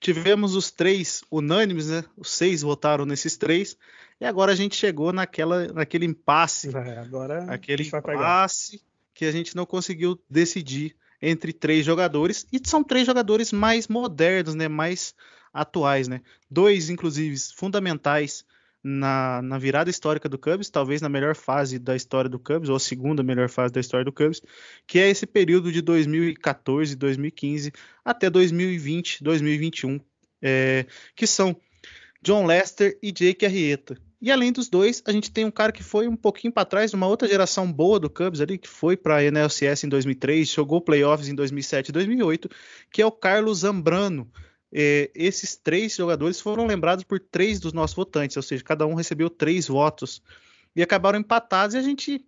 Tivemos 0.00 0.54
os 0.54 0.70
três 0.70 1.22
unânimes, 1.30 1.88
né? 1.88 2.04
Os 2.16 2.30
seis 2.30 2.62
votaram 2.62 3.06
nesses 3.06 3.36
três. 3.36 3.76
E 4.20 4.24
agora 4.24 4.52
a 4.52 4.54
gente 4.54 4.76
chegou 4.76 5.12
naquela, 5.12 5.66
naquele 5.72 6.06
impasse. 6.06 6.74
É, 6.76 6.98
agora 6.98 7.44
a 7.44 7.54
Aquele 7.54 7.82
impasse 7.82 8.82
que 9.12 9.24
a 9.24 9.32
gente 9.32 9.54
não 9.54 9.66
conseguiu 9.66 10.20
decidir 10.28 10.96
entre 11.20 11.52
três 11.52 11.84
jogadores. 11.84 12.46
E 12.52 12.60
são 12.62 12.82
três 12.82 13.06
jogadores 13.06 13.52
mais 13.52 13.88
modernos, 13.88 14.54
né? 14.54 14.68
Mais 14.68 15.14
atuais, 15.52 16.08
né? 16.08 16.20
Dois, 16.50 16.90
inclusive, 16.90 17.36
fundamentais 17.54 18.44
na, 18.82 19.40
na, 19.40 19.56
virada 19.56 19.88
histórica 19.88 20.28
do 20.28 20.38
Cubs, 20.38 20.68
talvez 20.68 21.00
na 21.00 21.08
melhor 21.08 21.34
fase 21.34 21.78
da 21.78 21.96
história 21.96 22.28
do 22.28 22.38
Cubs, 22.38 22.68
ou 22.68 22.76
a 22.76 22.80
segunda 22.80 23.22
melhor 23.22 23.48
fase 23.48 23.72
da 23.72 23.80
história 23.80 24.04
do 24.04 24.12
Cubs, 24.12 24.42
que 24.86 24.98
é 24.98 25.08
esse 25.08 25.26
período 25.26 25.72
de 25.72 25.80
2014, 25.80 26.94
2015 26.94 27.72
até 28.04 28.28
2020, 28.28 29.24
2021, 29.24 29.98
é, 30.42 30.84
que 31.16 31.26
são 31.26 31.56
John 32.24 32.46
Lester 32.46 32.98
e 33.02 33.12
Jake 33.12 33.44
Arrieta. 33.44 33.98
E 34.20 34.32
além 34.32 34.50
dos 34.50 34.70
dois, 34.70 35.02
a 35.04 35.12
gente 35.12 35.30
tem 35.30 35.44
um 35.44 35.50
cara 35.50 35.70
que 35.70 35.82
foi 35.82 36.08
um 36.08 36.16
pouquinho 36.16 36.50
para 36.50 36.64
trás, 36.64 36.90
numa 36.90 37.06
outra 37.06 37.28
geração 37.28 37.70
boa 37.70 38.00
do 38.00 38.08
Cubs 38.08 38.40
ali, 38.40 38.56
que 38.56 38.66
foi 38.66 38.96
para 38.96 39.16
a 39.16 39.22
NLCS 39.22 39.84
em 39.84 39.88
2003, 39.90 40.48
jogou 40.48 40.80
playoffs 40.80 41.28
em 41.28 41.34
2007 41.34 41.90
e 41.90 41.92
2008, 41.92 42.48
que 42.90 43.02
é 43.02 43.06
o 43.06 43.12
Carlos 43.12 43.58
Zambrano. 43.58 44.26
É, 44.72 45.10
esses 45.14 45.54
três 45.54 45.94
jogadores 45.94 46.40
foram 46.40 46.66
lembrados 46.66 47.04
por 47.04 47.20
três 47.20 47.60
dos 47.60 47.74
nossos 47.74 47.94
votantes, 47.94 48.38
ou 48.38 48.42
seja, 48.42 48.64
cada 48.64 48.86
um 48.86 48.94
recebeu 48.94 49.28
três 49.28 49.68
votos 49.68 50.22
e 50.74 50.82
acabaram 50.82 51.18
empatados 51.18 51.74
e 51.74 51.78
a 51.78 51.82
gente 51.82 52.24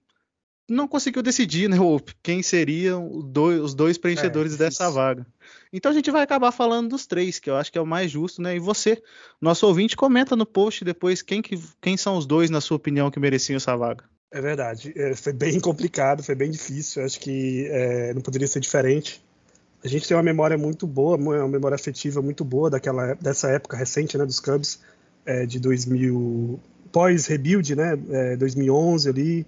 não 0.69 0.89
conseguiu 0.89 1.23
decidir, 1.23 1.69
né, 1.69 1.77
quem 2.23 2.43
seriam 2.43 3.21
dois, 3.23 3.61
os 3.61 3.75
dois 3.75 3.97
preenchedores 3.97 4.55
é, 4.55 4.59
dessa 4.59 4.91
vaga. 4.91 5.27
Então 5.73 5.91
a 5.93 5.95
gente 5.95 6.11
vai 6.11 6.23
acabar 6.23 6.51
falando 6.51 6.91
dos 6.91 7.07
três, 7.07 7.39
que 7.39 7.49
eu 7.49 7.57
acho 7.57 7.71
que 7.71 7.79
é 7.79 7.81
o 7.81 7.87
mais 7.87 8.11
justo, 8.11 8.43
né? 8.43 8.57
E 8.57 8.59
você, 8.59 9.01
nosso 9.41 9.67
ouvinte, 9.67 9.97
comenta 9.97 10.35
no 10.35 10.47
post 10.47 10.85
depois 10.85 11.23
quem, 11.23 11.41
que, 11.41 11.61
quem 11.81 11.97
são 11.97 12.17
os 12.17 12.27
dois, 12.27 12.51
na 12.51 12.61
sua 12.61 12.77
opinião, 12.77 13.11
que 13.11 13.21
mereciam 13.21 13.57
essa 13.57 13.77
vaga. 13.77 14.05
É 14.33 14.41
verdade, 14.41 14.93
é, 14.97 15.15
foi 15.15 15.33
bem 15.33 15.61
complicado, 15.61 16.23
foi 16.23 16.35
bem 16.35 16.51
difícil, 16.51 17.01
eu 17.01 17.07
acho 17.07 17.21
que 17.21 17.67
é, 17.71 18.13
não 18.13 18.21
poderia 18.21 18.49
ser 18.49 18.61
diferente 18.61 19.25
a 19.87 19.89
gente 19.89 20.09
tem 20.09 20.17
uma 20.17 20.23
memória 20.23 20.59
muito 20.59 20.87
boa, 20.87 21.17
uma 21.17 21.47
memória 21.47 21.77
afetiva 21.77 22.21
muito 22.21 22.45
boa 22.45 22.69
daquela 22.69 23.15
dessa 23.15 23.49
época 23.51 23.77
recente, 23.77 24.19
né, 24.19 24.27
dos 24.27 24.41
Cubs, 24.41 24.81
é, 25.25 25.47
de 25.47 25.61
2000 25.61 26.59
pós 26.91 27.27
rebuild, 27.27 27.77
né, 27.77 27.97
é, 28.11 28.37
2011 28.37 29.09
ali, 29.09 29.47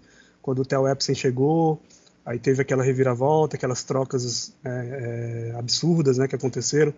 quando 0.48 0.60
o 0.60 0.64
Theo 0.64 0.88
Epstein 0.88 1.14
chegou, 1.14 1.78
aí 2.24 2.38
teve 2.38 2.62
aquela 2.62 2.82
reviravolta, 2.82 3.56
aquelas 3.56 3.84
trocas 3.84 4.56
é, 4.64 5.52
absurdas, 5.58 6.16
né, 6.16 6.26
que 6.26 6.34
aconteceram, 6.34 6.94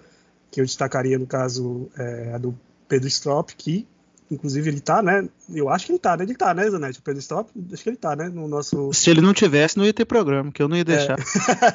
que 0.53 0.61
eu 0.61 0.65
destacaria 0.65 1.19
no 1.19 1.27
caso 1.27 1.91
a 2.33 2.39
do 2.39 2.57
Pedro 2.87 3.09
Strop, 3.09 3.51
que 3.57 3.89
Inclusive, 4.31 4.71
ele 4.71 4.81
tá, 4.81 5.03
né? 5.03 5.29
Eu 5.53 5.69
acho 5.69 5.87
que 5.87 5.93
ele 5.93 5.99
tá, 5.99 6.17
né? 6.17 6.23
Ele 6.23 6.37
tá, 6.37 6.55
né, 6.55 6.71
Zanetti? 6.71 7.01
O 7.01 7.03
Pedro 7.03 7.19
Stop? 7.19 7.51
Acho 7.73 7.83
que 7.83 7.89
ele 7.89 7.97
tá, 7.97 8.15
né? 8.15 8.29
No 8.29 8.47
nosso. 8.47 8.93
Se 8.93 9.11
ele 9.11 9.21
não 9.21 9.35
tivesse, 9.35 9.77
não 9.77 9.85
ia 9.85 9.93
ter 9.93 10.05
programa, 10.05 10.53
que 10.53 10.63
eu 10.63 10.69
não 10.69 10.77
ia 10.77 10.85
deixar. 10.85 11.19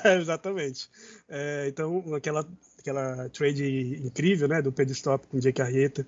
É, 0.05 0.15
exatamente. 0.15 0.89
É, 1.27 1.65
então, 1.67 2.01
aquela, 2.15 2.47
aquela 2.79 3.27
trade 3.27 4.01
incrível, 4.05 4.47
né? 4.47 4.61
Do 4.61 4.71
Pedro 4.71 4.93
Stop 4.93 5.27
com 5.27 5.35
o 5.35 5.41
Jake 5.41 5.61
Arrieta. 5.61 6.07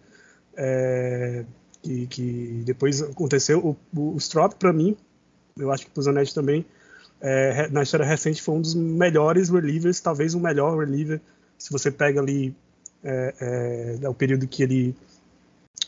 É, 0.55 1.43
que, 1.81 2.07
que, 2.07 2.63
depois 2.65 3.01
aconteceu. 3.01 3.77
O, 3.93 4.13
o 4.13 4.17
Strop, 4.17 4.55
para 4.55 4.71
mim, 4.71 4.95
eu 5.59 5.71
acho 5.71 5.85
que 5.85 5.91
pro 5.91 6.01
Zanetti 6.01 6.33
também, 6.33 6.65
é, 7.21 7.67
na 7.69 7.83
história 7.83 8.05
recente, 8.05 8.41
foi 8.41 8.55
um 8.55 8.61
dos 8.61 8.75
melhores 8.75 9.49
relievers, 9.49 9.99
talvez 9.99 10.33
o 10.33 10.39
melhor 10.39 10.77
reliever. 10.77 11.19
Se 11.57 11.71
você 11.71 11.89
pega 11.89 12.19
ali 12.19 12.55
é, 13.03 13.97
é, 14.01 14.09
o 14.09 14.13
período 14.13 14.47
que 14.47 14.63
ele 14.63 14.95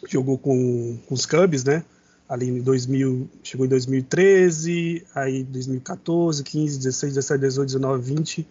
jogou 0.07 0.37
com, 0.37 0.97
com 1.07 1.13
os 1.13 1.25
Cubs, 1.25 1.63
né? 1.63 1.83
Ali 2.27 2.47
em 2.47 2.61
2000, 2.61 3.29
chegou 3.43 3.65
em 3.65 3.69
2013, 3.69 5.05
aí 5.15 5.43
2014, 5.43 6.43
15, 6.43 6.77
16, 6.77 7.13
17, 7.15 7.41
18, 7.41 7.67
19, 7.67 8.03
20. 8.03 8.47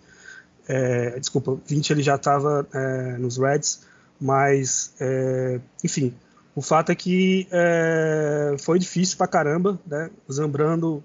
É, 0.66 1.18
desculpa, 1.18 1.58
20 1.66 1.90
ele 1.90 2.02
já 2.02 2.16
estava 2.16 2.66
é, 2.74 3.16
nos 3.18 3.38
Reds, 3.38 3.80
mas, 4.20 4.92
é, 5.00 5.60
enfim, 5.82 6.12
o 6.58 6.60
fato 6.60 6.90
é 6.90 6.94
que 6.96 7.46
é, 7.52 8.56
foi 8.58 8.80
difícil 8.80 9.16
pra 9.16 9.28
caramba, 9.28 9.78
né? 9.86 10.10
O 10.26 10.32
Zambrano, 10.32 11.04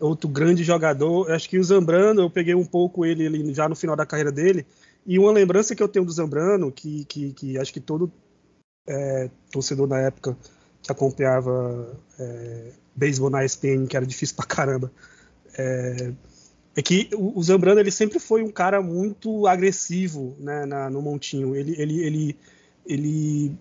outro 0.00 0.28
grande 0.28 0.64
jogador. 0.64 1.30
Acho 1.30 1.48
que 1.48 1.56
o 1.56 1.62
Zambrano, 1.62 2.22
eu 2.22 2.28
peguei 2.28 2.52
um 2.52 2.64
pouco 2.64 3.06
ele, 3.06 3.24
ele, 3.24 3.54
já 3.54 3.68
no 3.68 3.76
final 3.76 3.94
da 3.94 4.04
carreira 4.04 4.32
dele, 4.32 4.66
e 5.06 5.16
uma 5.16 5.30
lembrança 5.30 5.76
que 5.76 5.80
eu 5.80 5.86
tenho 5.86 6.04
do 6.04 6.10
Zambrano, 6.10 6.72
que, 6.72 7.04
que, 7.04 7.32
que 7.32 7.56
acho 7.56 7.72
que 7.72 7.78
todo 7.78 8.10
é, 8.88 9.30
torcedor 9.52 9.86
na 9.86 10.00
época 10.00 10.36
que 10.82 10.90
acompanhava 10.90 11.96
é, 12.18 12.72
beisebol 12.96 13.30
na 13.30 13.44
ESPN, 13.44 13.86
que 13.86 13.96
era 13.96 14.04
difícil 14.04 14.34
pra 14.34 14.46
caramba, 14.46 14.90
é, 15.56 16.12
é 16.74 16.82
que 16.82 17.08
o, 17.14 17.38
o, 17.38 17.42
Zambrano 17.44 17.78
ele 17.78 17.92
sempre 17.92 18.18
foi 18.18 18.42
um 18.42 18.50
cara 18.50 18.82
muito 18.82 19.46
agressivo 19.46 20.34
né, 20.40 20.66
na, 20.66 20.90
no 20.90 21.00
montinho. 21.00 21.54
Ele, 21.54 21.80
ele, 21.80 22.00
ele, 22.00 22.38
ele, 22.84 23.58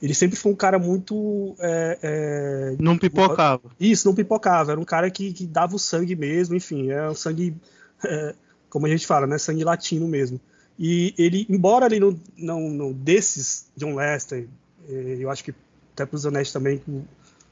ele 0.00 0.14
sempre 0.14 0.36
foi 0.36 0.52
um 0.52 0.56
cara 0.56 0.78
muito. 0.78 1.56
É, 1.58 1.98
é, 2.02 2.76
não 2.78 2.96
pipocava. 2.96 3.70
Isso, 3.80 4.06
não 4.06 4.14
pipocava. 4.14 4.72
Era 4.72 4.80
um 4.80 4.84
cara 4.84 5.10
que, 5.10 5.32
que 5.32 5.46
dava 5.46 5.74
o 5.74 5.78
sangue 5.78 6.14
mesmo, 6.14 6.54
enfim, 6.54 6.90
é 6.90 7.10
um 7.10 7.14
sangue. 7.14 7.56
É, 8.04 8.34
como 8.70 8.86
a 8.86 8.88
gente 8.88 9.06
fala, 9.06 9.26
né? 9.26 9.38
Sangue 9.38 9.64
latino 9.64 10.06
mesmo. 10.06 10.40
E 10.78 11.12
ele, 11.18 11.46
embora 11.48 11.86
ele 11.86 11.98
não, 11.98 12.20
não, 12.36 12.70
não 12.70 12.92
desses 12.92 13.66
John 13.76 13.96
Lester, 13.96 14.46
eh, 14.88 15.16
eu 15.18 15.28
acho 15.28 15.42
que 15.42 15.52
até 15.92 16.06
para 16.06 16.14
os 16.14 16.24
honestos 16.24 16.52
também, 16.52 16.80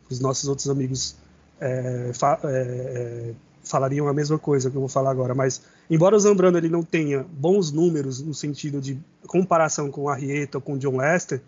os 0.08 0.20
nossos 0.20 0.48
outros 0.48 0.68
amigos 0.70 1.16
é, 1.60 2.12
fa 2.14 2.38
é, 2.44 3.32
falariam 3.64 4.06
a 4.06 4.14
mesma 4.14 4.38
coisa 4.38 4.70
que 4.70 4.76
eu 4.76 4.80
vou 4.80 4.88
falar 4.88 5.10
agora, 5.10 5.34
mas 5.34 5.60
embora 5.90 6.14
o 6.14 6.20
Zambrano 6.20 6.56
ele 6.56 6.68
não 6.68 6.84
tenha 6.84 7.26
bons 7.32 7.72
números 7.72 8.22
no 8.22 8.32
sentido 8.32 8.80
de 8.80 8.96
comparação 9.26 9.90
com 9.90 10.08
a 10.08 10.12
Arrieta 10.12 10.58
ou 10.58 10.62
com 10.62 10.74
o 10.74 10.78
John 10.78 10.96
Lester, 10.96 11.42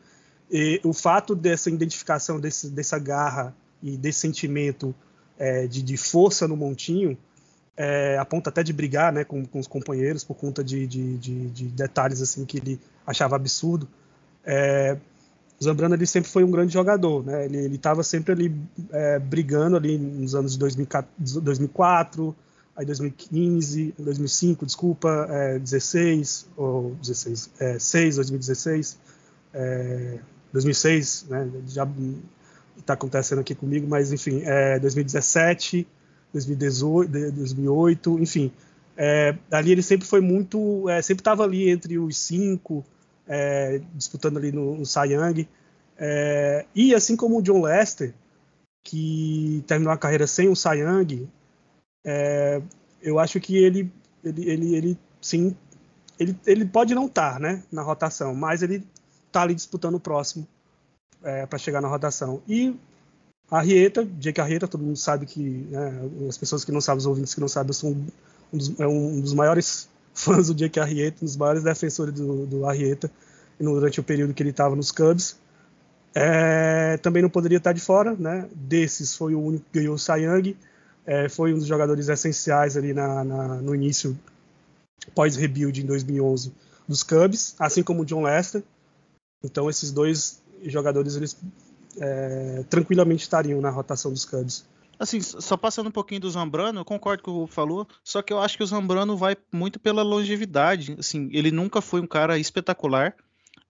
e 0.50 0.80
o 0.84 0.92
fato 0.92 1.34
dessa 1.34 1.70
identificação, 1.70 2.40
desse, 2.40 2.70
dessa 2.70 2.98
garra 2.98 3.54
e 3.82 3.96
desse 3.96 4.20
sentimento 4.20 4.94
é, 5.38 5.66
de, 5.66 5.82
de 5.82 5.96
força 5.96 6.48
no 6.48 6.56
montinho 6.56 7.16
é, 7.78 8.18
a 8.18 8.24
ponto 8.24 8.48
até 8.48 8.64
de 8.64 8.72
brigar 8.72 9.12
né, 9.12 9.22
com, 9.22 9.46
com 9.46 9.60
os 9.60 9.68
companheiros 9.68 10.24
por 10.24 10.34
conta 10.34 10.64
de, 10.64 10.84
de, 10.84 11.16
de, 11.16 11.48
de, 11.50 11.64
detalhes 11.66 12.20
assim 12.20 12.44
que 12.44 12.58
ele 12.58 12.80
achava 13.06 13.36
absurdo. 13.36 13.88
É, 14.44 14.96
Zambrano 15.62 15.94
ele 15.94 16.06
sempre 16.06 16.28
foi 16.28 16.42
um 16.42 16.50
grande 16.50 16.72
jogador, 16.72 17.24
né? 17.24 17.44
Ele 17.44 17.76
estava 17.76 18.02
sempre 18.02 18.32
ali 18.32 18.54
é, 18.90 19.18
brigando 19.18 19.76
ali 19.76 19.96
nos 19.96 20.34
anos 20.34 20.52
de 20.52 20.58
2004, 21.40 22.34
aí 22.76 22.84
2015, 22.84 23.94
2005, 23.98 24.66
desculpa, 24.66 25.26
é, 25.30 25.58
16, 25.58 26.48
ou 26.56 26.94
16, 26.96 27.50
é, 27.60 27.78
6, 27.78 28.16
2016, 28.16 28.98
é, 29.52 30.18
2006, 30.52 31.26
né, 31.28 31.50
já 31.66 31.86
está 32.78 32.94
acontecendo 32.94 33.40
aqui 33.40 33.54
comigo, 33.54 33.86
mas 33.88 34.12
enfim, 34.12 34.42
é, 34.44 34.78
2017, 34.78 35.86
2018, 36.32 37.32
2008, 37.32 38.18
enfim, 38.20 38.52
é, 38.96 39.36
ali 39.50 39.72
ele 39.72 39.82
sempre 39.82 40.06
foi 40.06 40.20
muito, 40.20 40.88
é, 40.88 41.00
sempre 41.02 41.20
estava 41.20 41.44
ali 41.44 41.70
entre 41.70 41.98
os 41.98 42.16
cinco, 42.18 42.84
é, 43.26 43.80
disputando 43.94 44.38
ali 44.38 44.50
no, 44.52 44.76
no 44.76 44.86
Cy 44.86 45.12
Young, 45.12 45.48
é, 45.96 46.64
e 46.74 46.94
assim 46.94 47.16
como 47.16 47.38
o 47.38 47.42
John 47.42 47.62
Lester, 47.62 48.14
que 48.84 49.62
terminou 49.66 49.92
a 49.92 49.98
carreira 49.98 50.26
sem 50.26 50.48
o 50.48 50.56
Cy 50.56 50.78
Young, 50.78 51.28
é, 52.04 52.62
eu 53.02 53.18
acho 53.18 53.38
que 53.40 53.56
ele, 53.56 53.92
ele, 54.24 54.50
ele, 54.50 54.74
ele 54.74 54.98
sim, 55.20 55.54
ele, 56.18 56.36
ele 56.46 56.64
pode 56.64 56.94
não 56.94 57.06
estar 57.06 57.34
tá, 57.34 57.38
né, 57.38 57.62
na 57.70 57.82
rotação, 57.82 58.34
mas 58.34 58.62
ele 58.62 58.84
está 59.38 59.42
ali 59.42 59.54
disputando 59.54 59.94
o 59.94 60.00
próximo 60.00 60.46
é, 61.22 61.46
para 61.46 61.58
chegar 61.58 61.80
na 61.80 61.88
rotação. 61.88 62.42
E 62.48 62.74
a 63.50 63.60
Rieta, 63.60 64.04
Jake 64.18 64.40
Arrieta, 64.40 64.66
todo 64.66 64.82
mundo 64.82 64.96
sabe 64.96 65.26
que, 65.26 65.40
né, 65.40 66.10
as 66.28 66.36
pessoas 66.36 66.64
que 66.64 66.72
não 66.72 66.80
sabem, 66.80 66.98
os 66.98 67.06
ouvintes 67.06 67.34
que 67.34 67.40
não 67.40 67.48
sabem, 67.48 67.70
eu 67.70 67.74
sou 67.74 67.90
um, 67.90 68.06
dos, 68.52 68.80
é 68.80 68.86
um 68.86 69.20
dos 69.20 69.32
maiores 69.32 69.88
fãs 70.12 70.48
do 70.48 70.54
Jake 70.54 70.80
Arrieta, 70.80 71.18
um 71.22 71.24
dos 71.24 71.36
maiores 71.36 71.62
defensores 71.62 72.14
do, 72.14 72.46
do 72.46 72.66
Arrieta 72.66 73.10
durante 73.58 74.00
o 74.00 74.02
período 74.02 74.34
que 74.34 74.42
ele 74.42 74.50
estava 74.50 74.74
nos 74.74 74.90
Cubs. 74.90 75.36
É, 76.14 76.96
também 76.98 77.22
não 77.22 77.30
poderia 77.30 77.58
estar 77.58 77.72
de 77.72 77.80
fora, 77.80 78.14
né? 78.18 78.48
Desses 78.52 79.14
foi 79.14 79.34
o 79.34 79.40
único 79.40 79.64
que 79.70 79.78
ganhou 79.78 79.94
o 79.94 80.16
Young, 80.16 80.56
é, 81.06 81.28
foi 81.28 81.52
um 81.52 81.58
dos 81.58 81.66
jogadores 81.66 82.08
essenciais 82.08 82.76
ali 82.76 82.92
na, 82.92 83.22
na, 83.24 83.48
no 83.56 83.74
início 83.74 84.18
pós-rebuild 85.14 85.80
em 85.80 85.86
2011 85.86 86.52
dos 86.88 87.02
Cubs, 87.02 87.54
assim 87.58 87.82
como 87.82 88.02
o 88.02 88.04
John 88.04 88.22
Lester. 88.22 88.62
Então 89.42 89.68
esses 89.68 89.90
dois 89.90 90.42
jogadores 90.64 91.16
eles 91.16 91.36
é, 91.98 92.64
tranquilamente 92.68 93.22
estariam 93.22 93.60
na 93.60 93.70
rotação 93.70 94.12
dos 94.12 94.24
Cubs. 94.24 94.66
Assim, 94.98 95.20
só 95.20 95.56
passando 95.56 95.88
um 95.88 95.92
pouquinho 95.92 96.20
do 96.20 96.30
Zambrano, 96.30 96.80
eu 96.80 96.84
concordo 96.84 97.22
com 97.22 97.30
o 97.30 97.46
que 97.46 97.54
falou, 97.54 97.86
só 98.02 98.20
que 98.20 98.32
eu 98.32 98.40
acho 98.40 98.56
que 98.56 98.64
o 98.64 98.66
Zambrano 98.66 99.16
vai 99.16 99.36
muito 99.52 99.78
pela 99.78 100.02
longevidade. 100.02 100.96
Assim, 100.98 101.28
ele 101.32 101.52
nunca 101.52 101.80
foi 101.80 102.00
um 102.00 102.06
cara 102.06 102.36
espetacular, 102.36 103.14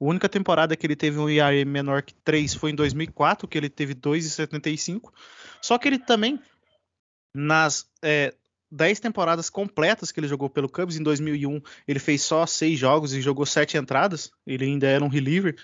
a 0.00 0.04
única 0.04 0.28
temporada 0.28 0.76
que 0.76 0.86
ele 0.86 0.94
teve 0.94 1.18
um 1.18 1.28
IAE 1.28 1.64
menor 1.64 2.02
que 2.02 2.14
3 2.14 2.54
foi 2.54 2.70
em 2.70 2.74
2004, 2.74 3.48
que 3.48 3.58
ele 3.58 3.68
teve 3.68 3.94
2,75. 3.94 5.12
Só 5.60 5.76
que 5.76 5.88
ele 5.88 5.98
também, 5.98 6.40
nas 7.34 7.86
é, 8.00 8.32
10 8.70 9.00
temporadas 9.00 9.48
completas 9.48 10.12
que 10.12 10.20
ele 10.20 10.28
jogou 10.28 10.48
pelo 10.50 10.68
Cubs, 10.68 10.96
em 10.96 11.02
2001 11.02 11.60
ele 11.86 11.98
fez 11.98 12.22
só 12.22 12.46
6 12.46 12.78
jogos 12.78 13.12
e 13.14 13.20
jogou 13.20 13.46
7 13.46 13.76
entradas. 13.76 14.30
Ele 14.46 14.64
ainda 14.64 14.86
era 14.86 15.04
um 15.04 15.08
reliever. 15.08 15.56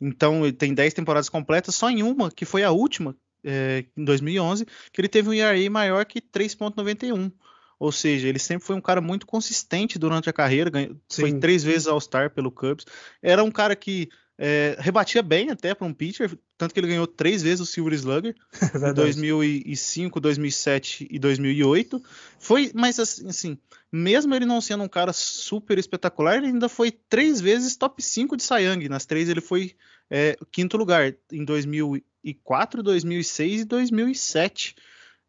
Então 0.00 0.44
ele 0.44 0.52
tem 0.52 0.74
10 0.74 0.94
temporadas 0.94 1.28
completas, 1.28 1.74
só 1.74 1.88
em 1.88 2.02
uma, 2.02 2.30
que 2.30 2.44
foi 2.44 2.64
a 2.64 2.72
última, 2.72 3.16
é, 3.44 3.84
em 3.96 4.04
2011, 4.04 4.66
que 4.92 5.00
ele 5.00 5.08
teve 5.08 5.28
um 5.28 5.34
IRA 5.34 5.70
maior 5.70 6.04
que 6.04 6.20
3,91. 6.20 7.32
Ou 7.78 7.90
seja, 7.90 8.28
ele 8.28 8.38
sempre 8.38 8.64
foi 8.64 8.76
um 8.76 8.80
cara 8.80 9.00
muito 9.00 9.26
consistente 9.26 9.98
durante 9.98 10.30
a 10.30 10.32
carreira, 10.32 10.70
ganhou, 10.70 10.96
foi 11.10 11.32
três 11.32 11.64
vezes 11.64 11.88
All-Star 11.88 12.30
pelo 12.30 12.50
Cubs. 12.50 12.84
Era 13.20 13.42
um 13.42 13.50
cara 13.50 13.74
que 13.74 14.08
é, 14.44 14.74
rebatia 14.80 15.22
bem 15.22 15.50
até 15.50 15.72
para 15.72 15.86
um 15.86 15.94
pitcher, 15.94 16.36
tanto 16.58 16.74
que 16.74 16.80
ele 16.80 16.88
ganhou 16.88 17.06
três 17.06 17.44
vezes 17.44 17.60
o 17.60 17.66
Silver 17.66 17.94
Slugger 17.94 18.34
é 18.74 18.90
em 18.90 18.92
2005, 18.92 20.18
2007 20.18 21.06
e 21.08 21.16
2008. 21.16 22.02
Foi, 22.40 22.72
mas 22.74 22.98
assim, 22.98 23.28
assim, 23.28 23.58
mesmo 23.92 24.34
ele 24.34 24.44
não 24.44 24.60
sendo 24.60 24.82
um 24.82 24.88
cara 24.88 25.12
super 25.12 25.78
espetacular, 25.78 26.38
ele 26.38 26.48
ainda 26.48 26.68
foi 26.68 26.90
três 26.90 27.40
vezes 27.40 27.76
top 27.76 28.02
5 28.02 28.36
de 28.36 28.44
Young. 28.52 28.88
Nas 28.88 29.06
três 29.06 29.28
ele 29.28 29.40
foi 29.40 29.76
é, 30.10 30.36
quinto 30.50 30.76
lugar 30.76 31.14
em 31.30 31.44
2004, 31.44 32.82
2006 32.82 33.60
e 33.60 33.64
2007. 33.64 34.74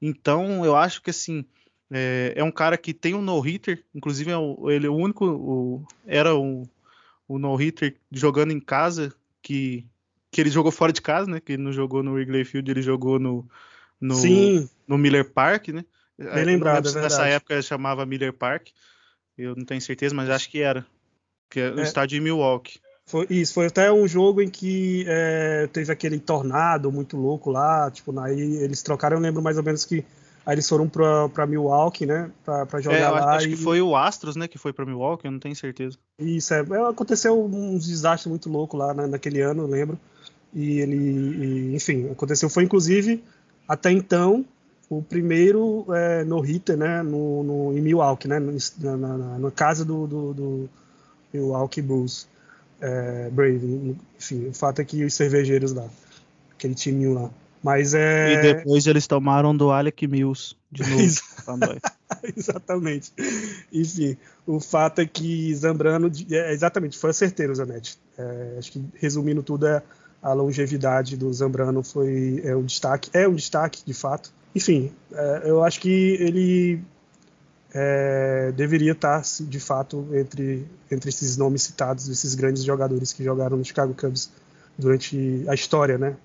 Então 0.02 0.66
eu 0.66 0.76
acho 0.76 1.04
que 1.04 1.12
assim 1.12 1.46
é, 1.92 2.34
é 2.36 2.44
um 2.44 2.52
cara 2.52 2.80
que 2.80 2.96
tem 2.96 3.14
um 3.14 3.22
no-hitter, 3.22 3.84
inclusive 3.94 4.32
é 4.32 4.74
ele 4.74 4.88
é 4.88 4.90
o 4.90 4.96
único, 4.96 5.24
o, 5.24 5.86
era 6.04 6.34
o, 6.34 6.68
o 7.34 7.40
no-hitter 7.40 7.96
jogando 8.12 8.52
em 8.52 8.60
casa 8.60 9.12
que, 9.42 9.88
que 10.30 10.40
ele 10.40 10.52
jogou 10.52 10.72
fora 10.72 10.94
de 10.94 11.02
casa, 11.02 11.30
né? 11.30 11.40
Que 11.40 11.54
ele 11.54 11.64
não 11.64 11.74
jogou 11.74 12.04
no 12.04 12.14
Wrigley 12.14 12.46
Field, 12.46 12.70
ele 12.70 12.82
jogou 12.82 13.18
no, 13.18 13.48
no, 14.00 14.16
no 14.88 14.98
Miller 14.98 15.28
Park, 15.32 15.70
né? 15.70 15.84
Bem 16.16 16.30
é, 16.30 16.44
lembrado, 16.44 16.88
é 16.90 17.02
Nessa 17.02 17.26
época 17.26 17.60
chamava 17.64 18.06
Miller 18.06 18.32
Park, 18.32 18.68
eu 19.36 19.56
não 19.56 19.66
tenho 19.66 19.82
certeza, 19.82 20.14
mas 20.14 20.30
acho 20.30 20.50
que 20.50 20.62
era. 20.62 20.86
Que 21.50 21.60
é 21.60 21.72
o 21.72 21.80
é, 21.80 21.84
estádio 21.84 22.20
de 22.20 22.24
Milwaukee. 22.24 22.80
Foi, 23.06 23.26
isso, 23.32 23.56
foi 23.56 23.66
até 23.66 23.92
um 23.92 24.08
jogo 24.08 24.40
em 24.40 24.50
que 24.50 25.04
é, 25.08 25.68
teve 25.74 25.92
aquele 25.92 26.20
tornado 26.20 26.92
muito 26.92 27.18
louco 27.18 27.50
lá, 27.50 27.90
tipo, 27.90 28.18
aí 28.20 28.58
eles 28.58 28.84
trocaram, 28.84 29.18
eu 29.18 29.22
lembro 29.22 29.42
mais 29.42 29.58
ou 29.58 29.64
menos 29.64 29.84
que 29.84 30.06
Aí 30.46 30.56
eles 30.56 30.68
foram 30.68 30.90
para 30.90 31.48
Milwaukee, 31.48 32.06
né? 32.06 32.30
Para 32.44 32.82
jogar 32.82 32.98
é, 32.98 33.10
lá. 33.10 33.36
Acho 33.36 33.48
e... 33.48 33.52
que 33.52 33.56
foi 33.56 33.82
o 33.82 33.96
Astros, 33.96 34.36
né? 34.36 34.48
Que 34.48 34.58
foi 34.58 34.74
para 34.74 34.86
Milwaukee, 34.86 35.26
eu 35.26 35.32
não 35.32 35.40
tenho 35.40 35.56
certeza. 35.56 35.98
Isso, 36.20 36.54
é. 36.54 36.60
Aconteceu 36.90 37.44
uns 37.44 37.88
desastres 37.88 38.30
muito 38.30 38.50
loucos 38.50 38.80
lá 38.80 38.94
né, 38.94 39.08
naquele 39.08 39.42
ano, 39.42 39.64
eu 39.64 39.68
lembro. 39.68 40.00
E 40.54 40.80
ele, 40.80 40.96
e, 40.96 41.76
enfim, 41.76 42.10
aconteceu. 42.12 42.50
Foi 42.50 42.64
inclusive, 42.64 43.24
até 43.68 43.92
então, 43.92 44.46
o 44.90 45.02
primeiro 45.02 45.86
é, 45.90 46.24
no-hitter, 46.24 46.78
né? 46.78 47.02
No, 47.02 47.44
no, 47.44 47.78
em 47.78 47.82
Milwaukee, 47.82 48.28
né? 48.28 48.40
Na, 48.40 48.98
na, 48.98 49.40
na 49.40 49.52
casa 49.52 49.84
do, 49.84 50.06
do, 50.06 50.34
do 50.34 50.70
Milwaukee 51.34 51.82
Bulls. 51.82 52.28
É, 52.80 53.30
Brave, 53.32 53.96
enfim, 54.20 54.50
o 54.50 54.54
fato 54.54 54.82
é 54.82 54.86
que 54.86 55.06
os 55.06 55.14
cervejeiros 55.14 55.72
lá, 55.72 55.88
aquele 56.52 56.76
timinho 56.76 57.14
lá. 57.14 57.30
Mas 57.64 57.94
é. 57.94 58.34
E 58.34 58.42
depois 58.42 58.86
eles 58.86 59.08
tomaram 59.08 59.56
do 59.56 59.72
Alec 59.72 60.06
Mills 60.06 60.56
de 60.70 60.84
novo. 61.48 61.80
exatamente. 62.36 63.12
Enfim, 63.72 64.18
o 64.48 64.60
fato 64.60 65.02
é 65.02 65.06
que 65.06 65.54
Zambrano. 65.56 66.12
É, 66.32 66.54
exatamente, 66.54 66.98
foi 66.98 67.14
certeiro, 67.14 67.54
Zanetti. 67.54 67.98
É, 68.18 68.56
acho 68.58 68.72
que 68.72 68.84
resumindo 68.96 69.44
tudo, 69.44 69.68
é, 69.68 69.84
a 70.22 70.34
longevidade 70.34 71.18
do 71.18 71.32
Zambrano 71.34 71.84
foi 71.84 72.42
é 72.44 72.56
um 72.56 72.64
destaque. 72.64 73.10
É 73.14 73.28
um 73.28 73.36
destaque, 73.36 73.84
de 73.86 73.94
fato. 73.94 74.32
Enfim, 74.56 74.92
é, 75.12 75.42
eu 75.46 75.64
acho 75.64 75.82
que 75.82 75.90
ele 75.90 76.82
é, 77.74 78.52
deveria 78.56 78.94
estar, 78.94 79.22
de 79.42 79.60
fato, 79.60 80.08
entre, 80.14 80.66
entre 80.90 81.10
esses 81.10 81.36
nomes 81.36 81.64
citados, 81.64 82.08
esses 82.08 82.36
grandes 82.36 82.64
jogadores 82.64 83.12
que 83.12 83.24
jogaram 83.24 83.58
no 83.58 83.66
Chicago 83.66 83.94
Cubs 83.94 84.32
durante 84.78 85.44
a 85.48 85.54
história, 85.54 85.98
né? 85.98 86.16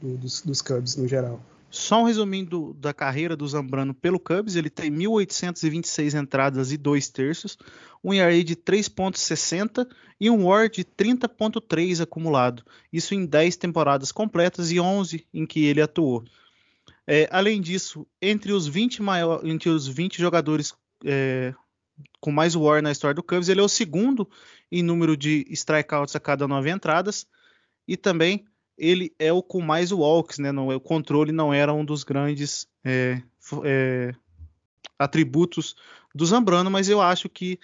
do, 0.00 0.16
dos, 0.16 0.42
dos 0.42 0.60
Cubs 0.60 0.96
no 0.96 1.08
geral. 1.08 1.40
Só 1.72 2.02
um 2.02 2.04
resumindo 2.04 2.74
da 2.74 2.92
carreira 2.92 3.34
do 3.34 3.48
Zambrano 3.48 3.94
pelo 3.94 4.20
Cubs, 4.20 4.56
ele 4.56 4.68
tem 4.68 4.90
1.826 4.90 6.20
entradas 6.20 6.70
e 6.70 6.76
2 6.76 7.08
terços, 7.08 7.56
um 8.04 8.12
ERA 8.12 8.44
de 8.44 8.54
3.60 8.54 9.88
e 10.20 10.28
um 10.28 10.44
WAR 10.44 10.68
de 10.68 10.84
30.3 10.84 12.02
acumulado. 12.02 12.62
Isso 12.92 13.14
em 13.14 13.24
10 13.24 13.56
temporadas 13.56 14.12
completas 14.12 14.70
e 14.70 14.78
11 14.78 15.26
em 15.32 15.46
que 15.46 15.64
ele 15.64 15.80
atuou. 15.80 16.22
É, 17.06 17.26
além 17.32 17.58
disso, 17.58 18.06
entre 18.20 18.52
os 18.52 18.66
20, 18.66 19.00
maior, 19.00 19.40
entre 19.42 19.70
os 19.70 19.88
20 19.88 20.18
jogadores 20.18 20.74
é, 21.06 21.54
com 22.20 22.30
mais 22.30 22.54
WAR 22.54 22.82
na 22.82 22.92
história 22.92 23.14
do 23.14 23.22
Cubs, 23.22 23.48
ele 23.48 23.60
é 23.60 23.64
o 23.64 23.68
segundo 23.68 24.28
em 24.70 24.82
número 24.82 25.16
de 25.16 25.46
strikeouts 25.48 26.14
a 26.14 26.20
cada 26.20 26.46
9 26.46 26.68
entradas 26.68 27.26
e 27.88 27.96
também 27.96 28.44
ele 28.82 29.14
é 29.16 29.32
o 29.32 29.40
com 29.40 29.60
mais 29.60 29.92
walks, 29.92 30.40
né? 30.40 30.50
Não, 30.50 30.66
o 30.66 30.80
controle 30.80 31.30
não 31.30 31.54
era 31.54 31.72
um 31.72 31.84
dos 31.84 32.02
grandes 32.02 32.66
é, 32.84 33.22
é, 33.62 34.12
atributos 34.98 35.76
do 36.12 36.26
Zambrano, 36.26 36.68
mas 36.68 36.88
eu 36.88 37.00
acho 37.00 37.28
que 37.28 37.60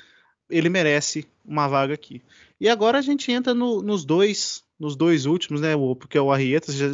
ele 0.49 0.69
merece 0.69 1.27
uma 1.45 1.67
vaga 1.67 1.93
aqui. 1.93 2.23
E 2.61 2.69
agora 2.69 2.99
a 2.99 3.03
gente 3.03 3.33
entra 3.33 3.53
no, 3.53 3.83
nos 3.83 4.05
dois, 4.05 4.63
nos 4.79 4.95
dois 4.95 5.27
últimos, 5.27 5.61
né? 5.61 5.73
Porque 5.99 6.17
é 6.17 6.21
o 6.21 6.31
Arrieta 6.31 6.71
já 6.71 6.87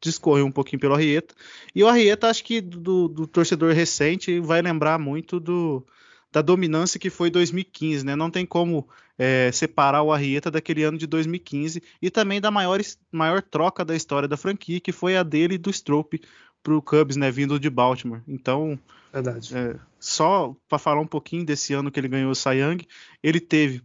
discorreu 0.00 0.44
um 0.44 0.52
pouquinho 0.52 0.80
pelo 0.80 0.94
Arrieta. 0.94 1.32
E 1.72 1.84
o 1.84 1.86
Arrieta, 1.86 2.28
acho 2.28 2.42
que 2.42 2.60
do, 2.60 3.06
do 3.06 3.28
torcedor 3.28 3.72
recente, 3.74 4.40
vai 4.40 4.60
lembrar 4.60 4.98
muito 4.98 5.38
do, 5.38 5.86
da 6.32 6.42
dominância 6.42 6.98
que 6.98 7.10
foi 7.10 7.30
2015, 7.30 8.04
né? 8.04 8.16
Não 8.16 8.28
tem 8.28 8.44
como 8.44 8.88
é, 9.18 9.50
separar 9.52 10.02
o 10.02 10.12
Arrieta 10.12 10.50
daquele 10.50 10.82
ano 10.82 10.96
de 10.96 11.06
2015 11.06 11.82
e 12.00 12.10
também 12.10 12.40
da 12.40 12.50
maior, 12.50 12.80
maior 13.10 13.42
troca 13.42 13.84
da 13.84 13.96
história 13.96 14.28
da 14.28 14.36
franquia, 14.36 14.80
que 14.80 14.92
foi 14.92 15.16
a 15.16 15.22
dele 15.22 15.58
do 15.58 15.70
Strope 15.70 16.22
para 16.62 16.74
o 16.74 16.82
Cubs, 16.82 17.16
né? 17.16 17.30
Vindo 17.30 17.58
de 17.58 17.68
Baltimore. 17.68 18.22
Então, 18.26 18.78
é, 19.12 19.76
só 19.98 20.54
para 20.68 20.78
falar 20.78 21.00
um 21.00 21.06
pouquinho 21.06 21.44
desse 21.44 21.74
ano 21.74 21.90
que 21.90 21.98
ele 21.98 22.08
ganhou 22.08 22.30
o 22.30 22.34
Cy 22.34 22.60
Young, 22.60 22.86
ele 23.22 23.40
teve 23.40 23.82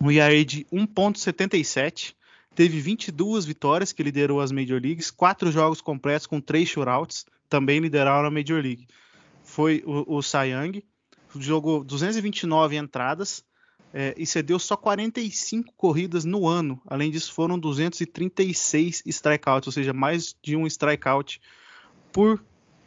um 0.00 0.10
ERA 0.10 0.44
de 0.44 0.64
1.77, 0.72 2.14
teve 2.54 2.80
22 2.80 3.44
vitórias 3.44 3.92
que 3.92 4.02
liderou 4.02 4.40
as 4.40 4.52
Major 4.52 4.80
Leagues, 4.80 5.10
quatro 5.10 5.50
jogos 5.50 5.80
completos 5.80 6.26
com 6.26 6.40
três 6.40 6.68
shootouts, 6.68 7.26
também 7.48 7.80
lideraram 7.80 8.26
a 8.26 8.30
Major 8.30 8.62
League 8.62 8.86
foi 9.50 9.82
o, 9.84 10.16
o 10.16 10.22
Cy 10.22 10.52
Young, 10.52 10.82
jogou 11.36 11.84
229 11.84 12.76
entradas 12.76 13.44
é, 13.92 14.14
e 14.16 14.24
cedeu 14.24 14.58
só 14.58 14.76
45 14.76 15.72
corridas 15.76 16.24
no 16.24 16.46
ano. 16.46 16.80
Além 16.86 17.10
disso, 17.10 17.32
foram 17.32 17.58
236 17.58 19.02
strikeouts, 19.06 19.66
ou 19.66 19.72
seja, 19.72 19.92
mais 19.92 20.36
de 20.42 20.56
um 20.56 20.66
strikeout 20.66 21.40
por 22.12 22.42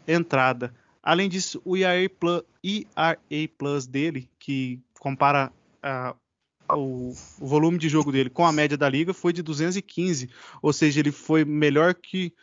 entrada. 0.08 0.74
Além 1.02 1.28
disso, 1.28 1.62
o 1.66 1.76
ERA 1.76 2.10
Plus, 2.10 2.44
ERA 2.64 3.20
Plus 3.58 3.86
dele, 3.86 4.30
que 4.40 4.80
compara 5.00 5.52
uh, 5.84 6.16
o, 6.74 7.14
o, 7.40 7.48
volume 7.48 7.78
de 7.78 7.90
jogo 7.90 8.12
dele 8.12 8.30
com 8.30 8.46
a 8.46 8.52
média 8.52 8.78
da 8.78 8.88
liga, 8.88 9.14
foi 9.14 9.34
de 9.34 9.44
215, 9.44 10.30
ou 10.62 10.72
seja, 10.72 11.02
ele 11.02 11.12
foi 11.12 11.44
melhor 11.44 11.94
que 11.94 12.34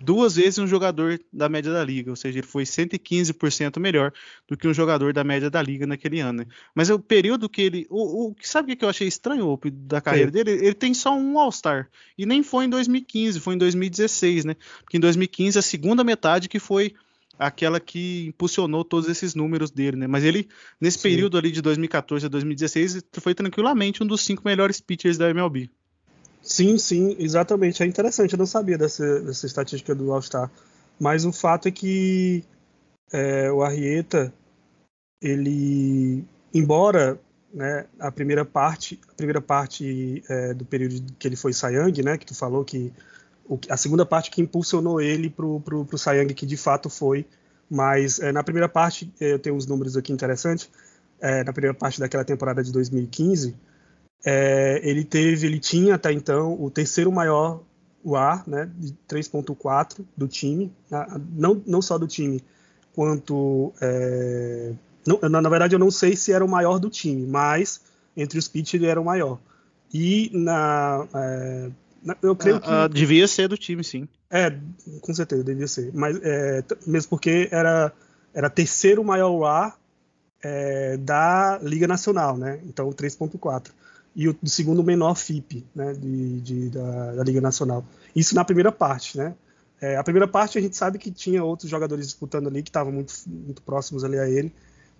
duas 0.00 0.36
vezes 0.36 0.58
um 0.58 0.66
jogador 0.66 1.20
da 1.32 1.48
média 1.48 1.72
da 1.72 1.84
liga, 1.84 2.10
ou 2.10 2.16
seja, 2.16 2.38
ele 2.38 2.46
foi 2.46 2.64
115% 2.64 3.78
melhor 3.78 4.12
do 4.48 4.56
que 4.56 4.66
um 4.66 4.74
jogador 4.74 5.12
da 5.12 5.22
média 5.22 5.50
da 5.50 5.60
liga 5.62 5.86
naquele 5.86 6.20
ano. 6.20 6.40
Né? 6.40 6.46
Mas 6.74 6.90
o 6.90 6.98
período 6.98 7.48
que 7.48 7.62
ele. 7.62 7.86
O, 7.90 8.30
o 8.30 8.36
sabe 8.42 8.72
o 8.72 8.76
que 8.76 8.84
eu 8.84 8.88
achei 8.88 9.06
estranho 9.06 9.58
da 9.72 10.00
carreira 10.00 10.28
Sim. 10.28 10.32
dele? 10.32 10.50
Ele 10.52 10.74
tem 10.74 10.94
só 10.94 11.14
um 11.14 11.38
All-Star. 11.38 11.88
E 12.16 12.24
nem 12.24 12.42
foi 12.42 12.64
em 12.64 12.68
2015, 12.68 13.40
foi 13.40 13.54
em 13.54 13.58
2016, 13.58 14.44
né? 14.44 14.56
Porque 14.82 14.96
em 14.96 15.00
2015, 15.00 15.58
a 15.58 15.62
segunda 15.62 16.02
metade 16.02 16.48
que 16.48 16.58
foi 16.58 16.94
aquela 17.38 17.80
que 17.80 18.26
impulsionou 18.28 18.84
todos 18.84 19.08
esses 19.08 19.34
números 19.34 19.70
dele, 19.70 19.96
né? 19.96 20.06
Mas 20.06 20.24
ele, 20.24 20.46
nesse 20.78 20.98
Sim. 20.98 21.08
período 21.08 21.38
ali 21.38 21.50
de 21.50 21.62
2014 21.62 22.26
a 22.26 22.28
2016, 22.28 23.02
foi 23.14 23.34
tranquilamente 23.34 24.02
um 24.02 24.06
dos 24.06 24.20
cinco 24.20 24.42
melhores 24.44 24.80
pitchers 24.80 25.16
da 25.16 25.30
MLB. 25.30 25.70
Sim, 26.42 26.78
sim, 26.78 27.16
exatamente. 27.18 27.82
É 27.82 27.86
interessante, 27.86 28.32
eu 28.32 28.38
não 28.38 28.46
sabia 28.46 28.78
dessa, 28.78 29.20
dessa 29.20 29.46
estatística 29.46 29.94
do 29.94 30.12
All-Star. 30.12 30.50
Mas 30.98 31.24
o 31.24 31.32
fato 31.32 31.68
é 31.68 31.70
que 31.70 32.44
é, 33.12 33.50
o 33.50 33.62
Arrieta, 33.62 34.32
ele, 35.20 36.24
embora 36.52 37.20
né, 37.52 37.86
a 37.98 38.10
primeira 38.10 38.44
parte, 38.44 39.00
a 39.08 39.14
primeira 39.14 39.40
parte 39.40 40.22
é, 40.28 40.54
do 40.54 40.64
período 40.64 41.12
que 41.18 41.26
ele 41.26 41.36
foi 41.36 41.52
Sayang, 41.52 42.02
né, 42.02 42.16
que 42.16 42.26
tu 42.26 42.34
falou 42.34 42.64
que 42.64 42.92
o, 43.48 43.58
a 43.68 43.76
segunda 43.76 44.06
parte 44.06 44.30
que 44.30 44.40
impulsionou 44.40 45.00
ele 45.00 45.28
pro, 45.28 45.60
pro, 45.60 45.84
pro 45.84 45.98
Sayang, 45.98 46.32
que 46.32 46.46
de 46.46 46.56
fato 46.56 46.88
foi, 46.88 47.26
mas 47.68 48.20
é, 48.20 48.32
na 48.32 48.42
primeira 48.42 48.68
parte, 48.68 49.12
é, 49.20 49.32
eu 49.32 49.38
tenho 49.38 49.56
uns 49.56 49.66
números 49.66 49.96
aqui 49.96 50.12
interessantes, 50.12 50.70
é, 51.20 51.44
na 51.44 51.52
primeira 51.52 51.74
parte 51.74 52.00
daquela 52.00 52.24
temporada 52.24 52.62
de 52.62 52.72
2015, 52.72 53.56
é, 54.24 54.80
ele 54.82 55.04
teve, 55.04 55.46
ele 55.46 55.58
tinha 55.58 55.94
até 55.94 56.12
então 56.12 56.60
o 56.60 56.70
terceiro 56.70 57.10
maior 57.10 57.62
WAR, 58.04 58.48
né, 58.48 58.70
de 58.78 58.94
3.4 59.08 60.00
do 60.16 60.26
time, 60.26 60.72
não, 61.32 61.62
não 61.66 61.82
só 61.82 61.98
do 61.98 62.06
time, 62.06 62.42
quanto 62.94 63.72
é, 63.80 64.72
não, 65.06 65.18
na, 65.28 65.40
na, 65.42 65.48
verdade 65.48 65.74
eu 65.74 65.78
não 65.78 65.90
sei 65.90 66.16
se 66.16 66.32
era 66.32 66.44
o 66.44 66.48
maior 66.48 66.78
do 66.78 66.90
time, 66.90 67.26
mas 67.26 67.80
entre 68.16 68.38
os 68.38 68.48
pitch 68.48 68.74
ele 68.74 68.86
era 68.86 69.00
o 69.00 69.04
maior. 69.04 69.38
E 69.92 70.30
na, 70.32 71.06
é, 71.14 71.70
na 72.02 72.16
eu 72.22 72.36
creio 72.36 72.56
ah, 72.56 72.60
que 72.60 72.70
ah, 72.70 72.88
devia 72.88 73.26
ser 73.26 73.48
do 73.48 73.56
time, 73.56 73.82
sim. 73.82 74.08
É, 74.30 74.54
com 75.00 75.12
certeza 75.12 75.42
devia 75.42 75.66
ser, 75.66 75.90
mas 75.92 76.18
é, 76.22 76.62
mesmo 76.86 77.10
porque 77.10 77.48
era 77.50 77.92
era 78.32 78.48
terceiro 78.48 79.02
maior 79.02 79.30
WAR 79.32 79.76
é, 80.42 80.96
da 80.96 81.58
Liga 81.62 81.88
Nacional, 81.88 82.36
né? 82.36 82.60
Então 82.64 82.88
3.4 82.90 83.70
e 84.14 84.28
o 84.28 84.36
segundo 84.44 84.82
menor 84.82 85.14
FIP 85.14 85.64
né, 85.74 85.92
de, 85.92 86.40
de 86.40 86.68
da, 86.70 87.12
da, 87.12 87.24
Liga 87.24 87.40
Nacional. 87.40 87.84
Isso 88.14 88.34
na 88.34 88.44
primeira 88.44 88.72
parte, 88.72 89.16
né? 89.16 89.34
É, 89.80 89.96
a 89.96 90.02
primeira 90.02 90.28
parte 90.28 90.58
a 90.58 90.60
gente 90.60 90.76
sabe 90.76 90.98
que 90.98 91.10
tinha 91.10 91.42
outros 91.42 91.70
jogadores 91.70 92.06
disputando 92.06 92.48
ali 92.48 92.62
que 92.62 92.68
estavam 92.68 92.92
muito, 92.92 93.14
muito 93.26 93.62
próximos 93.62 94.04
ali 94.04 94.18
a 94.18 94.28
ele, 94.28 94.52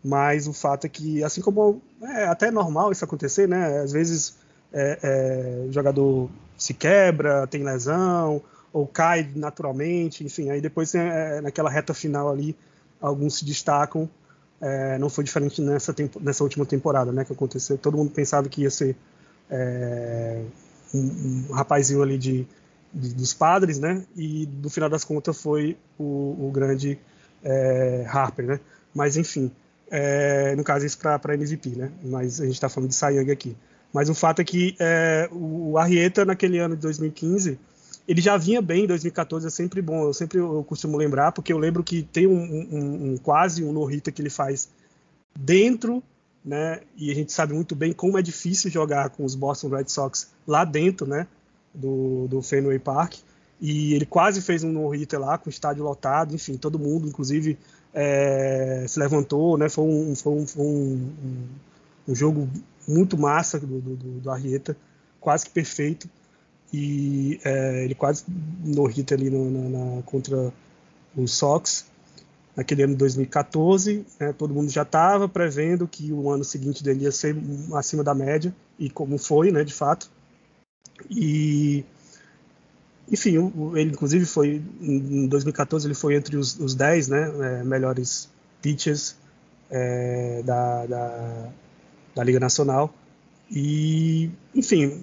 mas 0.02 0.46
o 0.46 0.52
fato 0.52 0.86
é 0.86 0.88
que, 0.88 1.22
assim 1.22 1.42
como 1.42 1.82
é 2.02 2.24
até 2.24 2.50
normal 2.50 2.90
isso 2.90 3.04
acontecer, 3.04 3.46
né? 3.46 3.80
Às 3.80 3.92
vezes 3.92 4.36
é, 4.72 4.98
é, 5.02 5.66
o 5.68 5.72
jogador 5.72 6.30
se 6.56 6.72
quebra, 6.72 7.46
tem 7.46 7.62
lesão, 7.62 8.40
ou 8.72 8.86
cai 8.86 9.30
naturalmente, 9.34 10.24
enfim, 10.24 10.50
aí 10.50 10.60
depois 10.60 10.94
é, 10.94 11.40
naquela 11.40 11.68
reta 11.68 11.92
final 11.92 12.30
ali 12.30 12.56
alguns 13.00 13.38
se 13.38 13.44
destacam 13.44 14.08
é, 14.60 14.98
não 14.98 15.08
foi 15.08 15.24
diferente 15.24 15.62
nessa, 15.62 15.94
nessa 16.20 16.44
última 16.44 16.66
temporada, 16.66 17.12
né? 17.12 17.24
Que 17.24 17.32
aconteceu. 17.32 17.78
Todo 17.78 17.96
mundo 17.96 18.10
pensava 18.10 18.48
que 18.48 18.62
ia 18.62 18.70
ser 18.70 18.94
é, 19.50 20.42
um, 20.94 21.46
um, 21.48 21.52
rapazinho 21.52 22.02
ali 22.02 22.18
de, 22.18 22.46
de, 22.92 23.14
dos 23.14 23.32
padres, 23.32 23.78
né? 23.78 24.04
E 24.16 24.48
no 24.62 24.68
final 24.68 24.90
das 24.90 25.04
contas 25.04 25.40
foi 25.40 25.76
o, 25.98 26.48
o 26.48 26.50
grande 26.52 26.98
é, 27.42 28.04
Harper, 28.06 28.46
né? 28.46 28.60
Mas 28.94 29.16
enfim, 29.16 29.50
é, 29.90 30.54
no 30.56 30.62
caso 30.62 30.84
isso 30.84 30.98
para 30.98 31.34
MVP, 31.34 31.70
né? 31.70 31.90
Mas 32.04 32.40
a 32.40 32.44
gente 32.44 32.54
está 32.54 32.68
falando 32.68 32.90
de 32.90 32.96
Sayang 32.96 33.30
aqui. 33.30 33.56
Mas 33.92 34.08
o 34.08 34.14
fato 34.14 34.40
é 34.40 34.44
que 34.44 34.76
é, 34.78 35.28
o 35.32 35.76
Arrieta 35.78 36.24
naquele 36.24 36.58
ano 36.58 36.76
de 36.76 36.82
2015 36.82 37.58
ele 38.10 38.20
já 38.20 38.36
vinha 38.36 38.60
bem 38.60 38.82
em 38.82 38.86
2014, 38.88 39.46
é 39.46 39.50
sempre 39.50 39.80
bom, 39.80 40.02
eu 40.02 40.12
sempre 40.12 40.38
eu 40.38 40.64
costumo 40.64 40.96
lembrar, 40.96 41.30
porque 41.30 41.52
eu 41.52 41.58
lembro 41.58 41.84
que 41.84 42.02
tem 42.02 42.26
um, 42.26 42.42
um, 42.42 43.12
um 43.12 43.16
quase 43.16 43.62
um 43.62 43.72
Norita 43.72 44.10
que 44.10 44.20
ele 44.20 44.28
faz 44.28 44.68
dentro, 45.38 46.02
né? 46.44 46.80
E 46.96 47.12
a 47.12 47.14
gente 47.14 47.32
sabe 47.32 47.54
muito 47.54 47.76
bem 47.76 47.92
como 47.92 48.18
é 48.18 48.22
difícil 48.22 48.68
jogar 48.68 49.10
com 49.10 49.24
os 49.24 49.36
Boston 49.36 49.68
Red 49.68 49.84
Sox 49.86 50.28
lá 50.44 50.64
dentro, 50.64 51.06
né? 51.06 51.24
Do, 51.72 52.26
do 52.26 52.42
Fenway 52.42 52.80
Park. 52.80 53.14
E 53.60 53.94
ele 53.94 54.06
quase 54.06 54.42
fez 54.42 54.64
um 54.64 54.72
no-hitter 54.72 55.20
lá, 55.20 55.38
com 55.38 55.48
o 55.48 55.50
estádio 55.50 55.84
lotado, 55.84 56.34
enfim, 56.34 56.56
todo 56.56 56.80
mundo, 56.80 57.06
inclusive, 57.06 57.56
é, 57.94 58.86
se 58.88 58.98
levantou, 58.98 59.56
né? 59.56 59.68
Foi 59.68 59.84
um, 59.84 60.16
foi 60.16 60.32
um, 60.32 60.46
foi 60.48 60.64
um, 60.64 61.12
um 62.08 62.14
jogo 62.16 62.48
muito 62.88 63.16
massa 63.16 63.60
do, 63.60 63.80
do, 63.80 63.94
do 63.94 64.30
Arrieta, 64.32 64.76
quase 65.20 65.44
que 65.44 65.52
perfeito 65.52 66.10
e 66.72 67.40
é, 67.44 67.84
ele 67.84 67.94
quase 67.94 68.24
no 68.64 68.84
hit 68.86 69.12
ali 69.12 69.28
no, 69.28 69.50
na, 69.50 69.96
na, 69.96 70.02
contra 70.02 70.52
os 71.16 71.32
Sox 71.32 71.86
naquele 72.56 72.84
ano 72.84 72.92
de 72.92 72.98
2014 72.98 74.06
né, 74.18 74.32
todo 74.32 74.54
mundo 74.54 74.70
já 74.70 74.82
estava 74.82 75.28
prevendo 75.28 75.88
que 75.88 76.12
o 76.12 76.30
ano 76.30 76.44
seguinte 76.44 76.84
dele 76.84 77.04
ia 77.04 77.12
ser 77.12 77.36
acima 77.74 78.04
da 78.04 78.14
média 78.14 78.54
e 78.78 78.88
como 78.88 79.18
foi 79.18 79.50
né 79.50 79.64
de 79.64 79.74
fato. 79.74 80.10
E 81.10 81.84
enfim 83.10 83.52
ele 83.74 83.90
inclusive 83.90 84.24
foi 84.24 84.62
em 84.80 85.26
2014 85.26 85.86
ele 85.86 85.94
foi 85.94 86.14
entre 86.14 86.36
os, 86.36 86.58
os 86.60 86.74
10 86.74 87.08
né, 87.08 87.32
é, 87.40 87.64
melhores 87.64 88.28
pitchers 88.62 89.16
é, 89.70 90.42
da, 90.44 90.86
da, 90.86 91.48
da 92.14 92.24
Liga 92.24 92.38
Nacional 92.38 92.94
e, 93.50 94.30
enfim, 94.54 95.02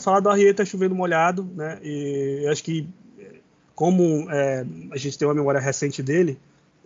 falar 0.00 0.20
do 0.20 0.30
Arrieta 0.30 0.64
chovendo 0.64 0.94
molhado, 0.94 1.44
né? 1.54 1.78
E 1.82 2.40
eu 2.44 2.50
acho 2.50 2.64
que, 2.64 2.88
como 3.74 4.30
é, 4.30 4.64
a 4.90 4.96
gente 4.96 5.18
tem 5.18 5.28
uma 5.28 5.34
memória 5.34 5.60
recente 5.60 6.02
dele, 6.02 6.38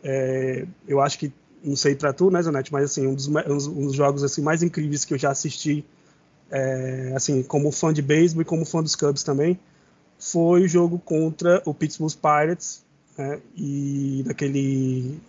é, 0.03 0.67
eu 0.87 1.01
acho 1.01 1.19
que, 1.19 1.33
não 1.63 1.77
sei 1.77 1.95
para 1.95 2.13
tu, 2.13 2.31
né, 2.31 2.43
Zanetti, 2.43 2.73
mas 2.73 2.85
assim, 2.85 3.07
um 3.07 3.15
dos, 3.15 3.29
um 3.29 3.87
dos, 3.87 3.95
jogos 3.95 4.25
assim, 4.25 4.43
mais 4.43 4.63
incríveis 4.63 5.05
que 5.05 5.15
eu 5.15 5.19
já 5.19 5.31
assisti, 5.31 5.85
é, 6.51 7.13
assim, 7.15 7.43
como 7.43 7.71
fã 7.71 7.93
de 7.93 8.03
beisebol 8.03 8.43
e 8.43 8.45
como 8.45 8.65
fã 8.65 8.83
dos 8.83 8.97
Cubs 8.97 9.23
também, 9.23 9.59
foi 10.19 10.63
o 10.63 10.69
jogo 10.69 10.99
contra 10.99 11.63
o 11.65 11.73
Pittsburgh 11.73 12.15
Pirates, 12.15 12.85
né, 13.17 13.41
e 13.57 14.25
daquele, 14.27 15.21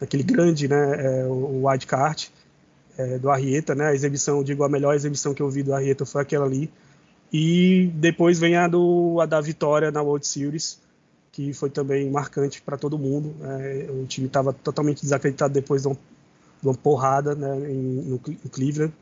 daquele 0.00 0.22
grande, 0.24 0.66
né, 0.66 1.20
é, 1.20 1.26
o 1.26 1.66
wild 1.66 1.86
card, 1.86 2.30
é, 2.96 3.18
do 3.18 3.30
Arrieta, 3.30 3.74
né? 3.74 3.88
A 3.88 3.94
exibição, 3.94 4.42
digo, 4.42 4.64
a 4.64 4.68
melhor 4.68 4.94
exibição 4.94 5.34
que 5.34 5.42
eu 5.42 5.50
vi 5.50 5.62
do 5.62 5.74
Arrieta 5.74 6.04
foi 6.04 6.22
aquela 6.22 6.46
ali. 6.46 6.70
E 7.32 7.90
depois 7.94 8.38
vem 8.38 8.56
a, 8.56 8.68
do, 8.68 9.18
a 9.20 9.26
da 9.26 9.40
vitória 9.40 9.90
na 9.90 10.02
World 10.02 10.26
Series, 10.26 10.78
que 11.30 11.52
foi 11.54 11.70
também 11.70 12.10
marcante 12.10 12.60
para 12.60 12.76
todo 12.76 12.98
mundo. 12.98 13.34
É, 13.42 13.88
o 13.90 14.06
time 14.06 14.26
estava 14.26 14.52
totalmente 14.52 15.00
desacreditado 15.00 15.54
depois 15.54 15.82
de 15.82 15.88
uma, 15.88 15.96
de 16.60 16.68
uma 16.68 16.74
porrada 16.74 17.34
né, 17.34 17.70
em, 17.70 17.76
no, 17.76 18.20
no, 18.26 18.50
Cleveland. 18.50 18.92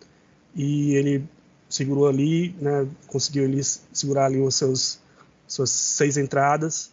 E 0.55 0.95
ele 0.95 1.25
segurou 1.69 2.09
ali, 2.09 2.55
né, 2.61 2.87
conseguiu 3.07 3.45
ele 3.45 3.63
segurar 3.63 4.27
ali 4.27 4.41
os 4.41 4.55
seus 4.55 5.01
suas 5.47 5.71
seis 5.71 6.17
entradas 6.17 6.93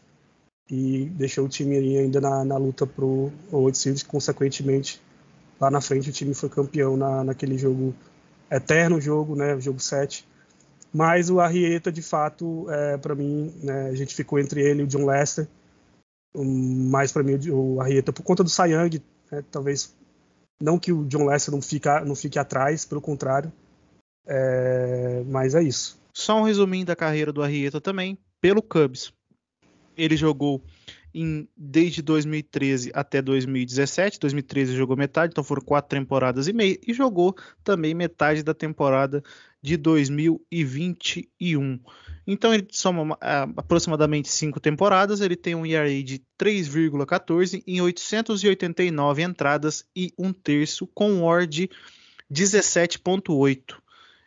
e 0.70 1.06
deixou 1.16 1.46
o 1.46 1.50
time 1.50 1.78
ainda 1.78 2.20
na, 2.20 2.44
na 2.44 2.58
luta 2.58 2.88
para 2.88 3.06
o 3.06 3.32
World 3.52 3.78
Series, 3.78 4.02
consequentemente 4.02 5.00
lá 5.60 5.72
na 5.72 5.82
frente 5.82 6.10
o 6.10 6.14
time 6.14 6.34
foi 6.34 6.50
campeão 6.50 6.96
na, 6.96 7.24
naquele 7.24 7.58
jogo 7.58 7.96
eterno 8.50 9.00
jogo, 9.00 9.36
né, 9.36 9.60
jogo 9.60 9.80
7. 9.80 10.28
Mas 10.94 11.30
o 11.30 11.40
Arrieta, 11.40 11.92
de 11.92 12.02
fato, 12.02 12.66
é, 12.70 12.98
para 12.98 13.14
mim, 13.14 13.54
né, 13.62 13.90
a 13.90 13.96
gente 13.96 14.16
ficou 14.16 14.40
entre 14.40 14.62
ele 14.62 14.82
e 14.82 14.84
o 14.84 14.88
John 14.88 15.06
Lester. 15.06 15.48
Mais 16.36 17.12
para 17.12 17.24
mim 17.24 17.38
o 17.50 17.82
Arrieta 17.82 18.14
por 18.14 18.24
conta 18.24 18.44
do 18.44 18.50
Sayang, 18.50 19.02
né, 19.32 19.44
talvez 19.52 19.96
não 20.62 20.80
que 20.80 20.92
o 20.92 21.06
John 21.06 21.26
Lester 21.26 21.54
não, 21.54 21.62
fica, 21.62 22.04
não 22.04 22.16
fique 22.16 22.40
atrás, 22.40 22.86
pelo 22.86 23.02
contrário. 23.02 23.52
É, 24.26 25.24
mas 25.28 25.56
é 25.56 25.64
isso. 25.64 26.00
Só 26.14 26.40
um 26.40 26.44
resuminho 26.44 26.86
da 26.86 26.96
carreira 26.96 27.32
do 27.32 27.44
Arrieta 27.44 27.80
também, 27.80 28.18
pelo 28.42 28.62
Cubs. 28.62 29.14
Ele 29.96 30.18
jogou 30.18 30.62
em, 31.20 31.50
desde 31.58 32.02
2013 32.02 32.92
até 32.94 33.22
2017. 33.22 34.20
2013 34.20 34.76
jogou 34.76 34.96
metade, 34.96 35.32
então 35.32 35.44
foram 35.44 35.64
quatro 35.64 35.98
temporadas 35.98 36.48
e 36.48 36.54
meia, 36.54 36.78
e 36.86 36.94
jogou 36.94 37.36
também 37.64 37.96
metade 37.96 38.44
da 38.44 38.54
temporada 38.54 39.24
de 39.62 39.78
2021. 39.78 41.80
Então 42.28 42.54
ele 42.54 42.68
soma 42.72 43.18
aproximadamente 43.56 44.30
cinco 44.30 44.60
temporadas, 44.60 45.22
ele 45.22 45.36
tem 45.36 45.56
um 45.56 45.66
ERA 45.66 46.04
de 46.04 46.22
3,14 46.40 47.64
em 47.66 47.82
889 47.82 49.24
entradas 49.24 49.86
e 49.96 50.14
um 50.20 50.32
terço, 50.32 50.86
com 50.88 51.12
um 51.12 51.48
de 51.48 51.70
17,8. 52.32 53.76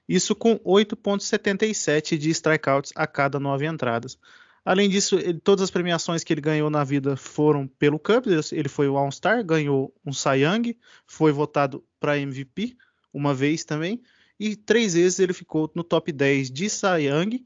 Isso 0.08 0.34
com 0.34 0.58
8,77 0.58 2.18
de 2.18 2.30
strikeouts 2.30 2.92
a 2.96 3.06
cada 3.06 3.38
nove 3.38 3.66
entradas. 3.66 4.18
Além 4.64 4.88
disso, 4.88 5.16
ele, 5.16 5.40
todas 5.40 5.64
as 5.64 5.70
premiações 5.70 6.22
que 6.22 6.32
ele 6.32 6.40
ganhou 6.40 6.68
na 6.68 6.84
vida 6.84 7.16
foram 7.16 7.66
pelo 7.66 7.98
Cubs. 7.98 8.52
Ele 8.52 8.68
foi 8.68 8.88
o 8.88 8.96
All-Star, 8.96 9.44
ganhou 9.44 9.94
um 10.04 10.12
Cy 10.12 10.44
Young, 10.44 10.76
foi 11.06 11.32
votado 11.32 11.82
para 11.98 12.18
MVP 12.18 12.76
uma 13.12 13.34
vez 13.34 13.64
também, 13.64 14.00
e 14.38 14.54
três 14.54 14.94
vezes 14.94 15.18
ele 15.18 15.32
ficou 15.32 15.70
no 15.74 15.82
top 15.82 16.12
10 16.12 16.50
de 16.50 16.70
Cy 16.70 17.08
Young 17.08 17.44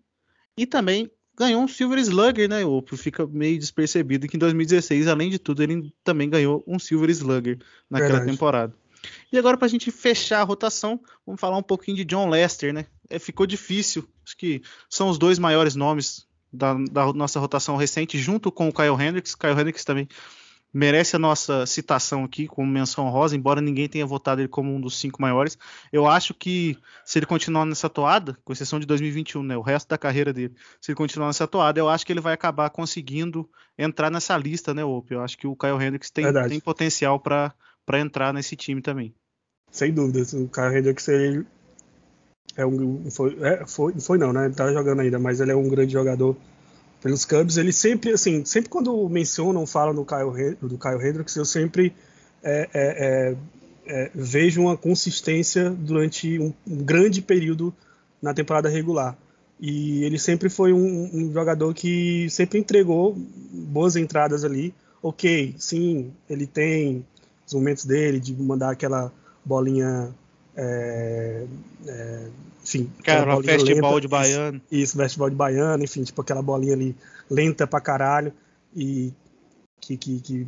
e 0.56 0.66
também 0.66 1.10
ganhou 1.36 1.62
um 1.62 1.68
Silver 1.68 1.98
Slugger, 1.98 2.48
né? 2.48 2.64
O 2.64 2.82
fica 2.96 3.26
meio 3.26 3.58
despercebido 3.58 4.28
que 4.28 4.36
em 4.36 4.38
2016, 4.38 5.08
além 5.08 5.30
de 5.30 5.38
tudo, 5.38 5.62
ele 5.62 5.92
também 6.04 6.28
ganhou 6.28 6.62
um 6.66 6.78
Silver 6.78 7.10
Slugger 7.10 7.58
naquela 7.90 8.18
Verdade. 8.18 8.30
temporada. 8.30 8.74
E 9.32 9.38
agora, 9.38 9.56
para 9.56 9.66
a 9.66 9.68
gente 9.68 9.90
fechar 9.90 10.40
a 10.40 10.44
rotação, 10.44 11.00
vamos 11.26 11.40
falar 11.40 11.56
um 11.56 11.62
pouquinho 11.62 11.96
de 11.96 12.04
John 12.04 12.28
Lester, 12.28 12.72
né? 12.72 12.86
É, 13.10 13.18
ficou 13.18 13.46
difícil, 13.46 14.08
acho 14.24 14.36
que 14.36 14.62
são 14.88 15.08
os 15.08 15.18
dois 15.18 15.38
maiores 15.38 15.74
nomes 15.74 16.26
da, 16.55 16.74
da 16.74 17.12
nossa 17.12 17.40
rotação 17.40 17.76
recente, 17.76 18.18
junto 18.18 18.50
com 18.50 18.68
o 18.68 18.72
Kyle 18.72 19.00
Hendricks. 19.00 19.34
Kyle 19.34 19.52
Hendricks 19.52 19.84
também 19.84 20.09
merece 20.74 21.14
a 21.14 21.20
nossa 21.20 21.64
citação 21.66 22.24
aqui 22.24 22.48
como 22.48 22.68
menção 22.68 23.09
rosa, 23.09 23.36
embora 23.36 23.61
ninguém 23.61 23.88
tenha 23.88 24.05
votado 24.05 24.40
ele 24.40 24.48
como 24.48 24.74
um 24.74 24.80
dos 24.80 24.98
cinco 24.98 25.22
maiores. 25.22 25.57
Eu 25.92 26.09
acho 26.09 26.34
que 26.34 26.76
se 27.05 27.20
ele 27.20 27.26
continuar 27.26 27.64
nessa 27.64 27.88
toada, 27.88 28.36
com 28.44 28.52
exceção 28.52 28.80
de 28.80 28.86
2021, 28.86 29.42
né, 29.44 29.57
o 29.57 29.62
resto 29.62 29.88
da 29.88 29.96
carreira 29.96 30.32
dele, 30.32 30.52
se 30.80 30.90
ele 30.90 30.96
continuar 30.96 31.28
nessa 31.28 31.46
toada, 31.46 31.78
eu 31.78 31.88
acho 31.88 32.05
que 32.05 32.12
ele 32.12 32.20
vai 32.20 32.34
acabar 32.34 32.68
conseguindo 32.70 33.48
entrar 33.78 34.11
nessa 34.11 34.36
lista, 34.36 34.74
né, 34.74 34.84
Op? 34.84 35.12
Eu 35.12 35.22
acho 35.22 35.38
que 35.38 35.46
o 35.46 35.55
Kyle 35.55 35.80
Hendricks 35.80 36.11
tem, 36.11 36.26
tem 36.48 36.59
potencial 36.59 37.20
para 37.20 37.55
entrar 38.00 38.34
nesse 38.34 38.57
time 38.57 38.82
também. 38.82 39.14
Sem 39.70 39.92
dúvidas. 39.92 40.32
O 40.32 40.48
Kyle 40.48 40.76
Hendricks, 40.76 41.07
ele 41.07 41.46
é 42.57 42.64
um. 42.64 43.11
Foi, 43.11 43.36
é, 43.40 43.66
foi, 43.66 43.92
foi 44.01 44.18
não, 44.18 44.32
né? 44.32 44.47
Ele 44.47 44.55
tá 44.55 44.72
jogando 44.72 45.01
ainda, 45.01 45.18
mas 45.18 45.40
ele 45.40 45.53
é 45.53 45.57
um 45.57 45.68
grande 45.68 45.92
jogador 45.92 46.36
pelos 47.03 47.24
Cubs. 47.24 47.57
Ele 47.57 47.72
sempre, 47.72 48.12
assim, 48.12 48.45
sempre 48.45 48.70
quando 48.70 49.09
mencionam, 49.09 49.66
falam 49.66 49.95
do 49.95 50.05
Kyle, 50.05 50.57
do 50.61 50.78
Kyle 50.78 51.07
Hendricks, 51.07 51.36
eu 51.36 51.45
sempre 51.45 51.95
é, 52.42 52.68
é, 52.72 52.74
é, 52.74 53.36
é, 53.86 54.11
vejo 54.14 54.61
uma 54.62 54.76
consistência 54.76 55.70
durante 55.70 56.38
um, 56.38 56.53
um 56.66 56.76
grande 56.76 57.20
período 57.20 57.74
na 58.20 58.32
temporada 58.32 58.68
regular. 58.68 59.16
E 59.61 60.03
ele 60.05 60.18
sempre 60.18 60.49
foi 60.49 60.72
um, 60.72 61.11
um 61.12 61.32
jogador 61.32 61.72
que 61.74 62.28
sempre 62.30 62.59
entregou 62.59 63.14
boas 63.53 63.97
entradas 63.97 64.45
ali. 64.45 64.74
Ok, 65.03 65.55
sim, 65.59 66.12
ele 66.28 66.47
tem 66.47 67.05
os 67.47 67.55
momentos 67.55 67.84
dele 67.84 68.18
de 68.18 68.34
mandar 68.34 68.70
aquela 68.70 69.12
bolinha. 69.45 70.14
É, 70.57 71.46
é, 71.86 72.28
enfim, 72.62 72.90
Cara, 73.02 73.36
festival 73.42 73.90
lenta, 73.90 74.00
de 74.00 74.09
baiano. 74.09 74.61
Isso, 74.70 74.96
festival 74.96 75.30
de 75.30 75.36
baiano, 75.36 75.84
enfim, 75.84 76.02
tipo 76.02 76.20
aquela 76.22 76.42
bolinha 76.42 76.74
ali 76.74 76.96
lenta 77.30 77.66
pra 77.66 77.80
caralho. 77.80 78.32
E 78.74 79.12
que, 79.80 79.96
que, 79.96 80.20
que 80.20 80.46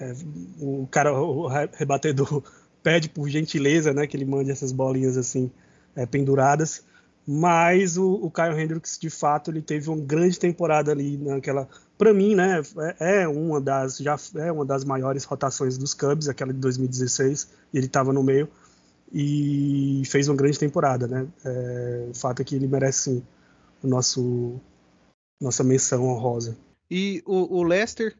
é, 0.00 0.14
o 0.60 0.86
cara, 0.90 1.12
o 1.12 1.46
re- 1.46 1.70
rebatedor, 1.74 2.42
pede 2.82 3.08
por 3.08 3.28
gentileza, 3.28 3.92
né, 3.92 4.06
que 4.06 4.16
ele 4.16 4.24
mande 4.24 4.50
essas 4.50 4.72
bolinhas 4.72 5.16
assim 5.16 5.50
é, 5.96 6.06
penduradas. 6.06 6.84
Mas 7.26 7.98
o, 7.98 8.10
o 8.14 8.30
Kyle 8.30 8.58
Hendricks, 8.58 8.98
de 8.98 9.10
fato, 9.10 9.50
ele 9.50 9.60
teve 9.60 9.90
uma 9.90 9.98
grande 10.02 10.38
temporada 10.38 10.92
ali 10.92 11.18
naquela. 11.18 11.68
Para 11.98 12.14
mim, 12.14 12.34
né, 12.34 12.62
é, 12.98 13.22
é 13.22 13.28
uma 13.28 13.60
das 13.60 13.98
já 13.98 14.16
é 14.36 14.50
uma 14.50 14.64
das 14.64 14.82
maiores 14.84 15.24
rotações 15.24 15.76
dos 15.76 15.92
Cubs, 15.92 16.28
aquela 16.28 16.54
de 16.54 16.58
2016. 16.58 17.48
E 17.72 17.76
ele 17.76 17.86
estava 17.86 18.14
no 18.14 18.22
meio 18.22 18.48
e 19.12 20.02
fez 20.06 20.28
uma 20.28 20.36
grande 20.36 20.58
temporada, 20.58 21.06
né? 21.06 21.26
É, 21.44 22.06
o 22.10 22.14
fato 22.14 22.42
é 22.42 22.44
que 22.44 22.54
ele 22.54 22.66
merece 22.66 23.02
sim 23.02 23.22
o 23.82 23.86
nosso 23.86 24.60
nossa 25.40 25.62
menção 25.62 26.04
honrosa. 26.04 26.58
E 26.90 27.22
o, 27.24 27.58
o 27.58 27.62
Leicester, 27.62 28.16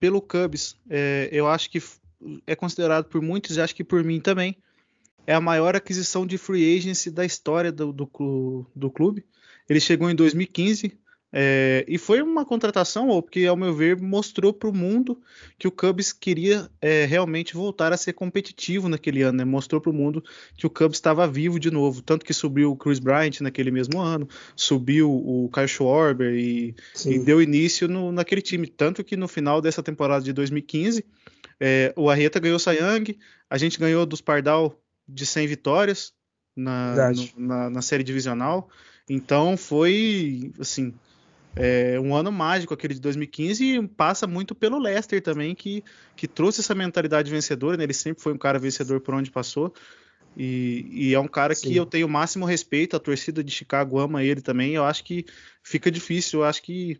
pelo 0.00 0.20
Cubs, 0.20 0.76
é, 0.90 1.28
eu 1.30 1.46
acho 1.46 1.70
que 1.70 1.80
é 2.46 2.56
considerado 2.56 3.04
por 3.04 3.20
muitos, 3.20 3.56
e 3.56 3.60
acho 3.60 3.74
que 3.74 3.84
por 3.84 4.02
mim 4.02 4.20
também, 4.20 4.56
é 5.26 5.34
a 5.34 5.40
maior 5.40 5.76
aquisição 5.76 6.26
de 6.26 6.36
free 6.36 6.76
agency 6.76 7.10
da 7.10 7.24
história 7.24 7.70
do, 7.70 7.92
do, 7.92 8.66
do 8.74 8.90
clube. 8.90 9.24
Ele 9.68 9.78
chegou 9.78 10.10
em 10.10 10.14
2015 10.16 10.98
é, 11.32 11.84
e 11.88 11.96
foi 11.96 12.20
uma 12.20 12.44
contratação, 12.44 13.08
ou 13.08 13.22
porque, 13.22 13.46
ao 13.46 13.56
meu 13.56 13.74
ver, 13.74 13.98
mostrou 13.98 14.52
para 14.52 14.68
o 14.68 14.72
mundo 14.74 15.18
que 15.58 15.66
o 15.66 15.70
Cubs 15.70 16.12
queria 16.12 16.68
é, 16.80 17.06
realmente 17.06 17.54
voltar 17.54 17.90
a 17.92 17.96
ser 17.96 18.12
competitivo 18.12 18.86
naquele 18.88 19.22
ano. 19.22 19.38
né? 19.38 19.44
Mostrou 19.44 19.80
para 19.80 19.90
o 19.90 19.94
mundo 19.94 20.22
que 20.56 20.66
o 20.66 20.70
Cubs 20.70 20.98
estava 20.98 21.26
vivo 21.26 21.58
de 21.58 21.70
novo. 21.70 22.02
Tanto 22.02 22.26
que 22.26 22.34
subiu 22.34 22.72
o 22.72 22.76
Chris 22.76 22.98
Bryant 22.98 23.40
naquele 23.40 23.70
mesmo 23.70 23.98
ano, 23.98 24.28
subiu 24.54 25.10
o 25.10 25.48
Kyle 25.52 25.66
Schwarber 25.68 26.34
e 26.34 26.74
e 27.12 27.18
deu 27.24 27.40
início 27.40 27.88
no- 27.88 28.12
naquele 28.12 28.42
time. 28.42 28.66
Tanto 28.66 29.02
que 29.02 29.16
no 29.16 29.26
final 29.26 29.62
dessa 29.62 29.82
temporada 29.82 30.22
de 30.22 30.32
2015, 30.34 31.02
é, 31.58 31.94
o 31.96 32.10
Arreta 32.10 32.38
ganhou 32.38 32.58
o 32.58 32.70
Young, 32.70 33.18
a 33.48 33.56
gente 33.56 33.78
ganhou 33.78 34.04
dos 34.04 34.20
Pardal 34.20 34.78
de 35.08 35.24
100 35.24 35.46
vitórias 35.46 36.12
na, 36.54 36.94
no- 37.36 37.46
na, 37.46 37.70
na 37.70 37.80
série 37.82 38.04
divisional. 38.04 38.68
Então 39.08 39.56
foi 39.56 40.52
assim 40.60 40.92
é, 41.54 42.00
um 42.00 42.14
ano 42.14 42.32
mágico 42.32 42.72
aquele 42.72 42.94
de 42.94 43.00
2015 43.00 43.64
e 43.64 43.88
passa 43.88 44.26
muito 44.26 44.54
pelo 44.54 44.78
Leicester 44.78 45.20
também, 45.22 45.54
que, 45.54 45.84
que 46.16 46.26
trouxe 46.26 46.60
essa 46.60 46.74
mentalidade 46.74 47.30
vencedora. 47.30 47.76
né? 47.76 47.84
Ele 47.84 47.92
sempre 47.92 48.22
foi 48.22 48.32
um 48.32 48.38
cara 48.38 48.58
vencedor 48.58 49.00
por 49.00 49.14
onde 49.14 49.30
passou. 49.30 49.72
E, 50.36 50.86
e 50.90 51.14
é 51.14 51.20
um 51.20 51.28
cara 51.28 51.54
Sim. 51.54 51.68
que 51.68 51.76
eu 51.76 51.84
tenho 51.84 52.06
o 52.06 52.10
máximo 52.10 52.46
respeito, 52.46 52.96
a 52.96 53.00
torcida 53.00 53.44
de 53.44 53.52
Chicago 53.52 53.98
ama 53.98 54.24
ele 54.24 54.40
também. 54.40 54.74
Eu 54.74 54.84
acho 54.84 55.04
que 55.04 55.26
fica 55.62 55.90
difícil, 55.90 56.40
eu 56.40 56.44
acho 56.44 56.62
que 56.62 56.98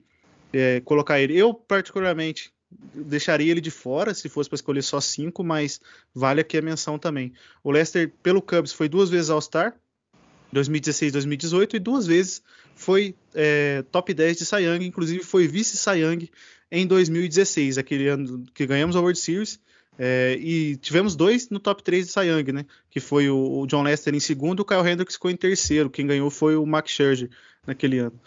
é, 0.53 0.80
colocar 0.80 1.18
ele. 1.18 1.36
Eu, 1.36 1.55
particularmente, 1.55 2.53
deixaria 2.94 3.50
ele 3.50 3.61
de 3.61 3.70
fora 3.70 4.12
se 4.12 4.28
fosse 4.28 4.50
para 4.50 4.57
escolher 4.57 4.82
só 4.82 5.00
cinco, 5.00 5.42
mas 5.42 5.80
vale 6.14 6.42
aqui 6.42 6.59
a 6.59 6.62
menção 6.62 6.98
também. 6.98 7.32
O 7.64 7.70
Leicester, 7.70 8.12
pelo 8.22 8.42
Cubs, 8.42 8.72
foi 8.72 8.88
duas 8.88 9.09
vezes 9.09 9.30
All-Star, 9.30 9.74
2016 10.53 11.12
2018, 11.12 11.76
e 11.76 11.78
duas 11.78 12.07
vezes 12.07 12.42
foi 12.75 13.14
é, 13.35 13.83
top 13.91 14.12
10 14.12 14.37
de 14.39 14.57
Young, 14.57 14.85
inclusive 14.87 15.23
foi 15.23 15.47
vice 15.47 15.79
Young 15.91 16.29
em 16.70 16.87
2016, 16.87 17.79
aquele 17.79 18.09
ano 18.09 18.45
que 18.55 18.66
ganhamos 18.66 18.97
a 18.97 19.01
World 19.01 19.18
Series. 19.18 19.61
é, 19.99 20.37
e 20.41 20.77
tivemos 20.77 21.14
dois 21.14 21.51
no 21.51 21.59
top 21.61 21.83
3 21.83 22.12
de 22.12 22.20
Young, 22.20 22.53
né? 22.53 22.66
Que 22.91 22.99
foi 22.99 23.29
o, 23.29 23.61
o 23.61 23.66
John 23.66 23.83
Lester 23.83 24.14
em 24.14 24.20
segundo, 24.20 24.61
o 24.61 24.64
Kyle 24.64 24.81
Hendricks 24.89 25.16
ficou 25.16 25.31
em 25.31 25.37
terceiro. 25.37 25.91
Quem 25.91 26.07
ganhou 26.07 26.31
foi 26.31 26.57
o 26.57 26.64
Max 26.64 26.91
Scherzer 26.91 27.29
naquele 27.66 27.99
ano. 27.99 28.18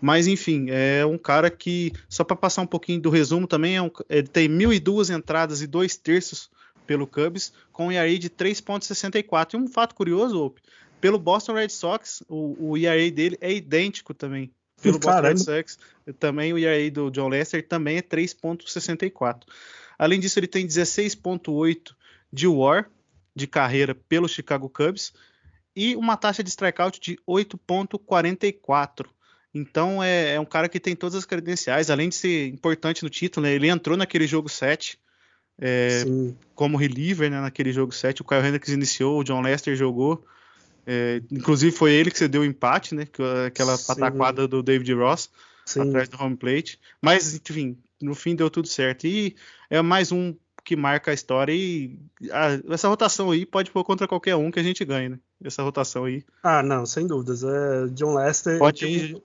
Mas 0.00 0.26
enfim, 0.26 0.66
é 0.68 1.04
um 1.06 1.16
cara 1.16 1.50
que, 1.50 1.90
só 2.10 2.22
para 2.24 2.36
passar 2.36 2.60
um 2.60 2.66
pouquinho 2.66 3.00
do 3.00 3.08
resumo 3.08 3.46
também, 3.46 3.76
é 3.76 3.80
um- 3.82 3.90
ele 4.10 4.26
tem 4.28 4.48
1.002 4.48 5.08
entradas 5.08 5.62
e 5.62 5.66
dois 5.66 5.96
terços 5.96 6.50
pelo 6.86 7.06
Cubs, 7.06 7.54
com 7.72 7.86
um 7.86 7.92
ERA 7.92 8.18
de 8.18 8.28
3.64. 8.28 9.54
E 9.54 9.56
um 9.56 9.66
fato 9.66 9.94
curioso, 9.94 10.38
Ope, 10.44 10.60
pelo 11.04 11.18
Boston 11.18 11.52
Red 11.52 11.68
Sox, 11.68 12.22
o, 12.30 12.70
o 12.70 12.78
ERA 12.78 13.10
dele 13.10 13.36
é 13.38 13.52
idêntico 13.52 14.14
também. 14.14 14.50
Pelo 14.80 14.94
Boston 14.94 15.10
Caramba. 15.10 15.28
Red 15.28 15.36
Sox, 15.36 15.78
também 16.18 16.50
o 16.54 16.56
ERA 16.56 16.90
do 16.90 17.10
John 17.10 17.28
Lester 17.28 17.62
também 17.68 17.98
é 17.98 18.00
3.64. 18.00 19.42
Além 19.98 20.18
disso, 20.18 20.38
ele 20.38 20.46
tem 20.46 20.66
16.8 20.66 21.94
de 22.32 22.46
WAR 22.46 22.90
de 23.36 23.46
carreira 23.46 23.94
pelo 23.94 24.26
Chicago 24.26 24.66
Cubs 24.70 25.12
e 25.76 25.94
uma 25.94 26.16
taxa 26.16 26.42
de 26.42 26.48
strikeout 26.48 26.98
de 26.98 27.18
8.44. 27.28 29.04
Então 29.52 30.02
é, 30.02 30.36
é 30.36 30.40
um 30.40 30.46
cara 30.46 30.70
que 30.70 30.80
tem 30.80 30.96
todas 30.96 31.16
as 31.16 31.26
credenciais, 31.26 31.90
além 31.90 32.08
de 32.08 32.14
ser 32.14 32.48
importante 32.48 33.02
no 33.02 33.10
título, 33.10 33.44
né, 33.44 33.52
ele 33.52 33.68
entrou 33.68 33.94
naquele 33.94 34.26
jogo 34.26 34.48
7 34.48 34.98
é, 35.60 36.02
como 36.54 36.78
reliever 36.78 37.30
né, 37.30 37.42
naquele 37.42 37.74
jogo 37.74 37.92
7. 37.92 38.22
O 38.22 38.24
Kyle 38.24 38.40
Hendricks 38.40 38.72
iniciou, 38.72 39.20
o 39.20 39.22
John 39.22 39.42
Lester 39.42 39.76
jogou. 39.76 40.24
É, 40.86 41.22
inclusive 41.30 41.74
foi 41.74 41.92
ele 41.92 42.10
que 42.10 42.18
cedeu 42.18 42.42
o 42.42 42.44
empate, 42.44 42.94
né? 42.94 43.06
que- 43.06 43.22
Aquela 43.46 43.76
Sim. 43.76 43.86
pataquada 43.86 44.46
do 44.48 44.62
David 44.62 44.92
Ross 44.94 45.30
sim. 45.64 45.80
atrás 45.80 46.08
do 46.08 46.22
home 46.22 46.36
plate. 46.36 46.78
Mas, 47.00 47.34
enfim, 47.34 47.76
no 48.02 48.14
fim 48.14 48.34
deu 48.36 48.50
tudo 48.50 48.68
certo. 48.68 49.06
E 49.06 49.34
é 49.70 49.80
mais 49.82 50.12
um 50.12 50.34
que 50.64 50.76
marca 50.76 51.10
a 51.10 51.14
história. 51.14 51.52
E 51.52 51.98
a- 52.30 52.58
essa 52.72 52.88
rotação 52.88 53.30
aí 53.30 53.44
pode 53.46 53.70
pôr 53.70 53.84
contra 53.84 54.08
qualquer 54.08 54.34
um 54.36 54.50
que 54.50 54.58
a 54.58 54.62
gente 54.62 54.84
ganhe, 54.84 55.08
né? 55.10 55.18
Essa 55.42 55.62
rotação 55.62 56.04
aí. 56.04 56.24
Ah, 56.42 56.62
não, 56.62 56.86
sem 56.86 57.06
dúvidas. 57.06 57.42
É, 57.44 57.86
John 57.88 58.14
Lester 58.14 58.58
Pode- 58.58 59.22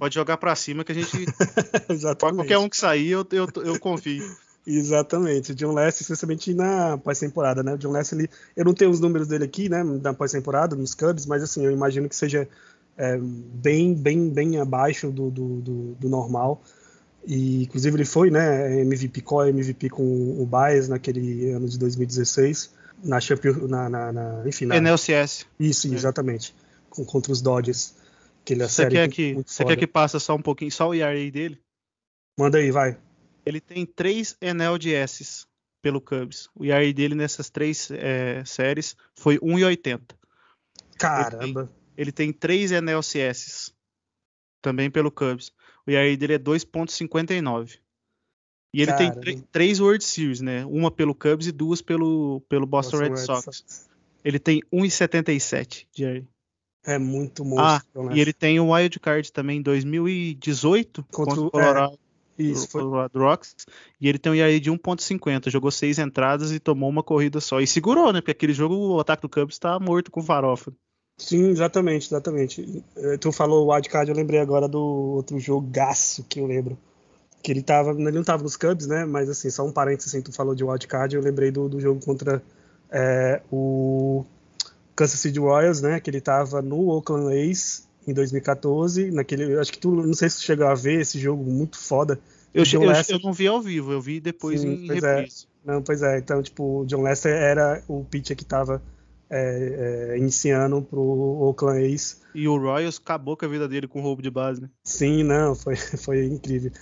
Pode 0.00 0.12
jogar 0.16 0.36
pra 0.36 0.56
cima 0.56 0.82
que 0.82 0.90
a 0.90 0.94
gente. 0.96 1.12
Exatamente. 1.88 2.36
Qualquer 2.38 2.58
um 2.58 2.68
que 2.68 2.76
sair, 2.76 3.10
eu, 3.10 3.24
eu, 3.30 3.46
eu 3.64 3.78
confio. 3.78 4.24
Exatamente. 4.66 5.54
John 5.54 5.72
Lester, 5.72 6.02
especialmente 6.02 6.54
na 6.54 6.98
pós-temporada, 6.98 7.62
né? 7.62 7.76
John 7.76 7.92
Lester, 7.92 8.18
ele, 8.18 8.30
eu 8.56 8.64
não 8.64 8.74
tenho 8.74 8.90
os 8.90 9.00
números 9.00 9.28
dele 9.28 9.44
aqui, 9.44 9.68
né? 9.68 9.82
Na 9.82 10.12
pós-temporada, 10.12 10.76
nos 10.76 10.94
Cubs, 10.94 11.26
mas 11.26 11.42
assim, 11.42 11.64
eu 11.64 11.70
imagino 11.70 12.08
que 12.08 12.16
seja 12.16 12.48
é, 12.96 13.18
bem, 13.18 13.94
bem, 13.94 14.28
bem 14.28 14.60
abaixo 14.60 15.10
do, 15.10 15.30
do, 15.30 15.60
do, 15.60 15.94
do 15.94 16.08
normal. 16.08 16.62
E, 17.26 17.64
inclusive, 17.64 17.96
ele 17.96 18.04
foi, 18.04 18.30
né? 18.30 18.80
MVP, 18.80 19.20
co-MVP 19.22 19.90
com 19.90 20.40
o 20.40 20.46
Baez 20.46 20.88
naquele 20.88 21.50
ano 21.50 21.68
de 21.68 21.78
2016, 21.78 22.70
na 23.02 23.20
Champions, 23.20 23.68
na, 23.68 23.88
na, 23.88 24.12
na 24.12 24.42
enfim, 24.46 24.66
na, 24.66 24.76
NLCS. 24.76 25.46
isso, 25.58 25.88
É. 25.88 25.94
exatamente, 25.94 26.54
com, 26.88 27.04
contra 27.04 27.32
os 27.32 27.40
Dodgers. 27.40 27.94
Aquele 28.42 28.64
Você 28.64 28.68
série 28.68 28.94
quer 28.94 29.08
que, 29.08 29.34
você 29.46 29.64
quer 29.64 29.76
que 29.76 29.86
passe 29.86 30.18
só 30.18 30.34
um 30.34 30.42
pouquinho, 30.42 30.72
só 30.72 30.88
o 30.88 30.94
ERA 30.94 31.30
dele? 31.30 31.58
Manda 32.38 32.56
aí, 32.56 32.70
vai. 32.70 32.96
Ele 33.44 33.60
tem 33.60 33.86
três 33.86 34.36
NLDS 34.40 35.46
pelo 35.82 36.00
Cubs. 36.00 36.48
O 36.54 36.64
ERA 36.64 36.92
dele 36.92 37.14
nessas 37.14 37.48
três 37.50 37.90
é, 37.90 38.44
séries 38.44 38.96
foi 39.14 39.38
1,80. 39.38 40.00
Caramba. 40.98 41.70
Ele 41.96 42.12
tem 42.12 42.32
três 42.32 42.70
NLCS 42.70 43.74
também 44.62 44.90
pelo 44.90 45.10
Cubs. 45.10 45.52
O 45.86 45.90
ERA 45.90 46.16
dele 46.16 46.34
é 46.34 46.38
2,59. 46.38 47.78
E 48.72 48.82
ele 48.82 48.92
tem 48.92 49.10
Caramba. 49.12 49.48
três 49.50 49.80
World 49.80 50.04
Series, 50.04 50.40
né? 50.40 50.64
Uma 50.66 50.90
pelo 50.90 51.14
Cubs 51.14 51.46
e 51.46 51.52
duas 51.52 51.82
pelo, 51.82 52.40
pelo 52.48 52.66
Boston, 52.66 52.98
Red, 52.98 53.16
Sox. 53.16 53.88
Ele 54.24 54.38
tem 54.38 54.62
1,77 54.72 55.86
de 55.92 56.04
ERA. 56.04 56.26
É 56.84 56.98
muito 56.98 57.44
monstro. 57.44 57.64
Ah, 57.66 57.82
John 57.94 58.12
e 58.12 58.20
ele 58.20 58.32
tem 58.32 58.58
o 58.60 58.72
Wild 58.72 58.98
Card 59.00 59.30
também 59.32 59.58
em 59.58 59.62
2018 59.62 61.02
Contra 61.04 61.24
contra, 61.24 61.40
o- 61.42 61.46
o 61.46 61.50
Colorado, 61.50 61.98
Isso, 62.42 62.68
foi, 62.68 62.82
Colorado 62.82 63.18
Rocks. 63.18 63.54
E 64.00 64.08
ele 64.08 64.18
tem 64.18 64.32
um 64.32 64.34
ERA 64.34 64.58
de 64.60 64.70
1.50. 64.70 65.50
Jogou 65.50 65.70
seis 65.70 65.98
entradas 65.98 66.52
e 66.52 66.60
tomou 66.60 66.88
uma 66.88 67.02
corrida 67.02 67.40
só. 67.40 67.60
E 67.60 67.66
segurou, 67.66 68.12
né? 68.12 68.20
Porque 68.20 68.32
aquele 68.32 68.52
jogo 68.52 68.74
o 68.74 69.00
ataque 69.00 69.22
do 69.22 69.28
Cubs 69.28 69.58
tá 69.58 69.78
morto 69.78 70.10
com 70.10 70.22
farofa. 70.22 70.72
Sim, 71.18 71.50
exatamente, 71.50 72.06
exatamente. 72.06 72.82
Eh, 72.96 73.18
Tu 73.18 73.30
falou 73.30 73.66
o 73.66 73.72
wildcard, 73.72 74.10
eu 74.10 74.16
lembrei 74.16 74.40
agora 74.40 74.66
do 74.66 74.80
outro 74.80 75.38
jogaço 75.38 76.24
que 76.24 76.40
eu 76.40 76.46
lembro. 76.46 76.78
Que 77.42 77.52
ele 77.52 77.62
tava, 77.62 77.90
ele 77.90 78.10
não 78.10 78.24
tava 78.24 78.42
nos 78.42 78.56
Cubs, 78.56 78.86
né? 78.86 79.04
Mas 79.04 79.28
assim, 79.28 79.50
só 79.50 79.66
um 79.66 79.72
parênteses, 79.72 80.14
assim, 80.14 80.22
tu 80.22 80.32
falou 80.32 80.54
de 80.54 80.64
wildcard, 80.64 81.14
eu 81.14 81.22
lembrei 81.22 81.50
do, 81.50 81.68
do 81.68 81.80
jogo 81.80 82.02
contra 82.04 82.42
eh, 82.90 83.42
o 83.52 84.24
Kansas 84.96 85.20
City 85.20 85.38
Royals, 85.38 85.82
né? 85.82 86.00
Que 86.00 86.10
ele 86.10 86.20
tava 86.20 86.62
no 86.62 86.88
Oakland 86.88 87.34
A's 87.34 87.89
em 88.06 88.12
2014, 88.14 89.10
naquele, 89.10 89.58
acho 89.58 89.72
que 89.72 89.78
tu, 89.78 89.90
não 89.94 90.14
sei 90.14 90.28
se 90.30 90.38
tu 90.38 90.42
chegou 90.44 90.66
a 90.66 90.74
ver 90.74 91.00
esse 91.00 91.18
jogo 91.18 91.42
muito 91.44 91.78
foda. 91.78 92.18
Eu, 92.52 92.64
eu- 92.72 92.80
Lester- 92.86 93.16
eu 93.16 93.20
não 93.22 93.32
vi 93.32 93.46
ao 93.46 93.60
vivo, 93.60 93.92
eu 93.92 94.00
vi 94.00 94.20
depois 94.20 94.60
Sim, 94.62 94.76
em 94.76 94.86
pois 94.86 95.02
é. 95.04 95.16
reprise. 95.16 95.46
Não, 95.64 95.82
pois 95.82 96.02
é, 96.02 96.18
então, 96.18 96.42
tipo, 96.42 96.80
o 96.80 96.86
John 96.86 97.02
Lester 97.02 97.32
era 97.32 97.82
o 97.86 98.04
pitcher 98.04 98.36
que 98.36 98.44
tava 98.44 98.82
eh, 99.28 100.12
eh, 100.14 100.18
iniciando 100.18 100.82
pro 100.82 101.00
Oakland 101.00 101.94
A's 101.94 102.20
E 102.34 102.48
o 102.48 102.56
Royals 102.56 102.98
acabou 102.98 103.36
com 103.36 103.44
a 103.44 103.48
vida 103.48 103.68
dele 103.68 103.86
com 103.86 104.00
roubo 104.00 104.22
de 104.22 104.30
base, 104.30 104.60
né? 104.62 104.68
Sim, 104.82 105.22
não, 105.22 105.54
foi, 105.54 105.76
foi 105.98 106.26
incrível. 106.26 106.72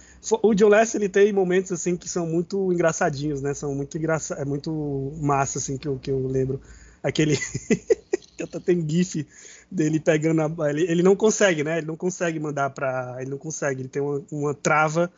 O 0.42 0.54
John 0.54 0.68
Lester 0.68 1.00
ele 1.00 1.08
tem 1.08 1.32
momentos 1.32 1.72
assim 1.72 1.96
que 1.96 2.08
são 2.08 2.26
muito 2.26 2.72
engraçadinhos, 2.72 3.40
né? 3.42 3.52
São 3.54 3.74
muito 3.74 3.96
engraça, 3.98 4.34
é 4.34 4.44
muito 4.44 5.12
massa 5.20 5.58
assim 5.58 5.76
que 5.76 5.86
eu, 5.88 5.98
que 5.98 6.10
eu 6.10 6.26
lembro. 6.26 6.60
Aquele 7.02 7.36
até 8.42 8.60
tem 8.60 8.88
gif 8.88 9.26
dele 9.70 10.00
pegando 10.00 10.62
a 10.62 10.70
ele, 10.70 10.82
ele 10.90 11.02
não 11.02 11.14
consegue, 11.14 11.62
né? 11.62 11.78
Ele 11.78 11.86
não 11.86 11.96
consegue 11.96 12.40
mandar 12.40 12.70
para, 12.70 13.16
ele 13.20 13.30
não 13.30 13.38
consegue, 13.38 13.82
ele 13.82 13.88
tem 13.88 14.02
uma, 14.02 14.22
uma 14.30 14.54
trava 14.54 15.10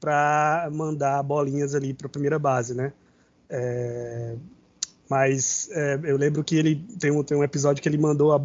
para 0.00 0.68
mandar 0.72 1.22
bolinhas 1.22 1.74
ali 1.74 1.94
para 1.94 2.06
a 2.06 2.10
primeira 2.10 2.38
base, 2.38 2.74
né? 2.74 2.92
É, 3.48 4.34
mas 5.08 5.68
é, 5.72 6.00
eu 6.04 6.16
lembro 6.16 6.42
que 6.42 6.56
ele 6.56 6.76
tem 6.98 7.10
um, 7.10 7.22
tem 7.22 7.36
um 7.36 7.44
episódio 7.44 7.82
que 7.82 7.88
ele 7.88 7.98
mandou 7.98 8.32
a, 8.32 8.40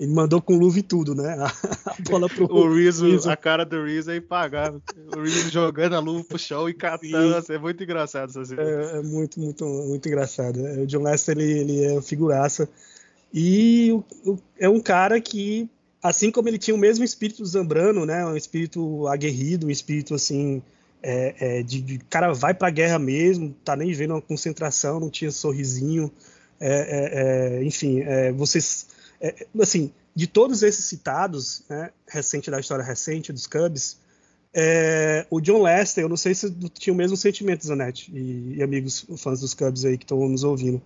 ele 0.00 0.12
mandou 0.12 0.42
com 0.42 0.56
luva 0.56 0.78
e 0.78 0.82
tudo, 0.82 1.14
né? 1.14 1.36
A, 1.86 1.92
a 1.92 1.96
bola 2.10 2.28
pro 2.28 2.46
O 2.52 2.74
Rizzo, 2.74 3.06
Rizzo. 3.06 3.30
a 3.30 3.36
cara 3.36 3.64
do 3.64 3.84
Rizzo 3.84 4.10
é 4.10 4.16
impagável. 4.16 4.82
O 5.16 5.20
Rizzo 5.20 5.50
jogando 5.50 5.94
a 5.94 6.00
luva 6.00 6.24
pro 6.24 6.38
chão 6.38 6.68
e 6.68 6.74
catando. 6.74 7.06
Sim. 7.06 7.30
Nossa, 7.30 7.54
é 7.54 7.58
muito 7.58 7.84
engraçado 7.84 8.30
essa 8.30 8.44
cena. 8.44 8.62
É, 8.62 8.98
é 8.98 9.02
muito, 9.02 9.38
muito, 9.38 9.64
muito 9.64 10.08
engraçado. 10.08 10.66
É, 10.66 10.80
O 10.80 10.86
John 10.86 11.02
Lester, 11.02 11.38
ele, 11.38 11.52
ele 11.60 11.84
é 11.84 12.02
figuraça. 12.02 12.68
E 13.32 13.90
o- 13.92 14.04
o- 14.32 14.38
é 14.58 14.68
um 14.68 14.80
cara 14.80 15.20
que, 15.20 15.68
assim 16.02 16.30
como 16.30 16.48
ele 16.48 16.58
tinha 16.58 16.74
o 16.74 16.78
mesmo 16.78 17.04
espírito 17.04 17.44
Zambrano, 17.46 18.04
né? 18.06 18.24
Um 18.26 18.36
espírito 18.36 19.06
aguerrido, 19.08 19.66
um 19.66 19.70
espírito 19.70 20.14
assim. 20.14 20.62
é, 21.04 21.58
é, 21.58 21.62
de, 21.64 21.80
de 21.80 21.98
cara 21.98 22.32
vai 22.32 22.54
pra 22.54 22.70
guerra 22.70 22.96
mesmo, 22.96 23.52
tá 23.64 23.74
nem 23.74 23.92
vendo 23.92 24.12
uma 24.14 24.22
concentração, 24.22 25.00
não 25.00 25.10
tinha 25.10 25.32
sorrisinho. 25.32 26.12
É, 26.60 27.56
é, 27.56 27.58
é, 27.60 27.64
enfim, 27.64 28.00
é, 28.02 28.30
vocês. 28.32 28.86
assim, 29.60 29.92
de 30.14 30.26
todos 30.28 30.62
esses 30.62 30.84
citados, 30.84 31.64
né, 31.68 31.90
recente 32.08 32.50
da 32.52 32.60
história 32.60 32.84
recente 32.84 33.32
dos 33.32 33.48
Cubs, 33.48 33.96
é, 34.54 35.26
o 35.30 35.40
John 35.40 35.62
Lester, 35.62 36.04
eu 36.04 36.08
não 36.08 36.16
sei 36.16 36.34
se 36.36 36.50
tinha 36.74 36.92
o 36.94 36.96
mesmo 36.96 37.16
sentimento, 37.16 37.66
Zanetti, 37.66 38.12
e, 38.14 38.54
e 38.58 38.62
amigos 38.62 39.04
fãs 39.16 39.40
dos 39.40 39.54
Cubs 39.54 39.84
aí 39.84 39.96
que 39.98 40.04
estão 40.04 40.28
nos 40.28 40.44
ouvindo, 40.44 40.80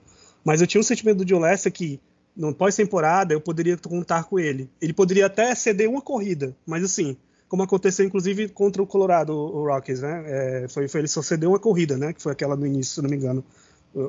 mas 0.45 0.61
eu 0.63 0.67
tinha 0.67 0.81
um 0.81 0.85
sentimento 0.85 1.19
do 1.19 1.25
John 1.27 1.41
Lester 1.41 1.71
que, 1.73 2.01
no 2.37 2.55
pós-temporada, 2.55 3.33
eu 3.35 3.41
poderia 3.41 3.77
contar 3.77 4.25
com 4.25 4.39
ele. 4.39 4.71
Ele 4.81 4.93
poderia 4.93 5.27
até 5.27 5.55
ceder 5.55 5.89
uma 5.89 6.03
corrida, 6.03 6.55
mas 6.67 6.85
assim, 6.85 7.17
como 7.49 7.63
aconteceu 7.63 8.05
inclusive 8.05 8.49
contra 8.49 8.83
o 8.83 8.87
Colorado 8.87 9.33
o 9.33 9.65
Rockies, 9.67 10.01
né? 10.03 10.25
É, 10.65 10.69
foi, 10.69 10.89
foi 10.89 11.01
ele 11.01 11.09
só 11.09 11.23
cedeu 11.23 11.51
uma 11.51 11.59
corrida, 11.59 11.97
né? 11.97 12.13
Que 12.13 12.23
foi 12.23 12.33
aquela 12.33 12.57
no 12.57 12.67
início, 12.67 12.95
se 12.97 13.03
não 13.03 13.09
me 13.11 13.17
engano. 13.17 13.45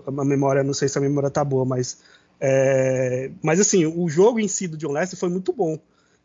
A 0.06 0.26
memória, 0.26 0.64
não 0.64 0.74
sei 0.74 0.90
se 0.90 0.98
a 0.98 1.02
memória 1.02 1.30
tá 1.30 1.44
boa, 1.46 1.64
mas 1.64 2.00
é, 2.40 3.32
mas 3.42 3.60
assim, 3.60 3.86
o 3.86 4.10
jogo 4.10 4.40
em 4.40 4.48
si 4.48 4.68
do 4.68 4.76
John 4.78 4.92
Lester 4.92 5.18
foi 5.18 5.30
muito 5.30 5.54
bom. 5.54 5.80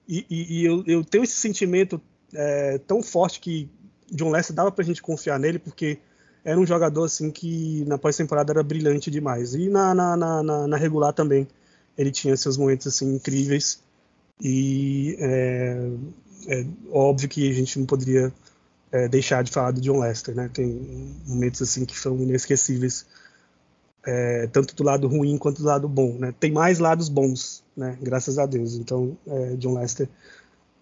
E, 0.09 0.26
e- 0.28 0.61
e 0.61 0.64
eu, 0.64 0.82
eu 0.86 1.05
tenho 1.05 1.22
esse 1.24 1.34
sentimento 1.34 2.00
é, 2.34 2.78
tão 2.78 3.03
forte 3.03 3.38
que 3.40 3.70
John 4.11 4.30
Lester 4.30 4.55
dava 4.55 4.72
pra 4.72 4.84
gente 4.84 5.00
confiar 5.00 5.38
nele, 5.38 5.59
porque 5.61 5.98
era 6.44 6.59
um 6.59 6.66
jogador 6.66 7.05
assim 7.05 7.30
que 7.30 7.84
na 7.86 7.96
pós-temporada 7.96 8.53
era 8.53 8.62
brilhante 8.64 9.11
demais. 9.11 9.55
E 9.55 9.68
na, 9.68 9.94
na, 9.94 10.16
na- 10.16 10.66
na 10.66 10.76
regular 10.76 11.12
também 11.12 11.46
ele 11.97 12.11
tinha 12.11 12.36
seus 12.36 12.57
momentos 12.57 12.86
assim 12.86 13.14
incríveis. 13.14 13.82
E 14.40 15.16
é, 15.20 15.90
é 16.49 16.66
óbvio 16.90 17.28
que 17.28 17.51
a 17.51 17.55
gente 17.55 17.78
não 17.78 17.86
poderia 17.86 18.32
é, 18.90 19.09
deixar 19.09 19.43
de 19.43 19.51
falar 19.51 19.70
do 19.70 19.80
John 19.80 20.01
Lester, 20.01 20.34
né? 20.34 20.51
Tem 20.53 21.16
momentos 21.26 21.62
assim 21.62 21.84
que 21.84 21.99
são 21.99 22.16
inesquecíveis, 22.18 23.07
é, 24.05 24.47
tanto 24.49 24.74
do 24.74 24.82
lado 24.82 25.09
ruim 25.09 25.38
quanto 25.38 25.62
do 25.62 25.68
lado 25.68 25.88
bom, 25.88 26.18
né? 26.18 26.34
Tem 26.38 26.51
mais 26.51 26.78
lados 26.78 27.09
bons, 27.09 27.64
né? 27.76 27.97
Graças 28.03 28.38
a 28.38 28.47
Deus. 28.47 28.74
Então, 28.74 29.16
é, 29.26 29.57
John 29.57 29.74
Lester, 29.74 30.09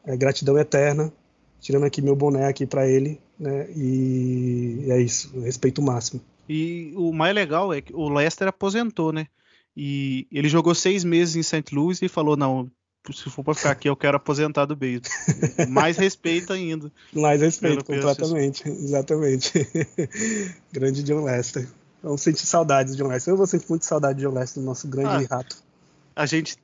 é, 0.04 0.16
gratidão 0.16 0.58
eterna. 0.58 1.12
Tirando 1.60 1.84
aqui 1.84 2.00
meu 2.00 2.16
boné 2.16 2.46
aqui 2.46 2.64
para 2.64 2.88
ele, 2.88 3.20
né? 3.38 3.70
E 3.76 4.86
é 4.88 4.98
isso, 4.98 5.38
respeito 5.40 5.82
máximo. 5.82 6.20
E 6.48 6.94
o 6.96 7.12
mais 7.12 7.34
legal 7.34 7.72
é 7.72 7.82
que 7.82 7.94
o 7.94 8.08
Lester 8.08 8.48
aposentou, 8.48 9.12
né? 9.12 9.26
E 9.76 10.26
ele 10.32 10.48
jogou 10.48 10.74
seis 10.74 11.04
meses 11.04 11.36
em 11.36 11.42
St. 11.42 11.74
Louis 11.74 12.02
e 12.02 12.08
falou: 12.08 12.36
não, 12.36 12.70
se 13.12 13.30
for 13.30 13.42
pra 13.44 13.54
ficar 13.54 13.70
aqui, 13.70 13.88
eu 13.88 13.96
quero 13.96 14.16
aposentar 14.16 14.66
do 14.66 14.76
beisebol. 14.76 15.10
Mais 15.70 15.96
respeito 15.96 16.52
ainda. 16.52 16.92
Mais 17.12 17.40
respeito, 17.40 17.84
completamente, 17.84 18.68
exatamente. 18.68 19.52
grande 20.72 21.02
John 21.02 21.24
Lester. 21.24 21.68
Vamos 22.02 22.22
sentir 22.22 22.46
saudades 22.46 22.96
de 22.96 23.02
John 23.02 23.08
Lester. 23.08 23.32
Eu 23.32 23.36
vou 23.36 23.46
sentir 23.46 23.68
muito 23.68 23.84
saudade 23.84 24.18
de 24.18 24.24
John 24.26 24.32
Lester, 24.34 24.62
nosso 24.62 24.88
grande 24.88 25.24
rato. 25.26 25.62
A 26.16 26.26
gente. 26.26 26.56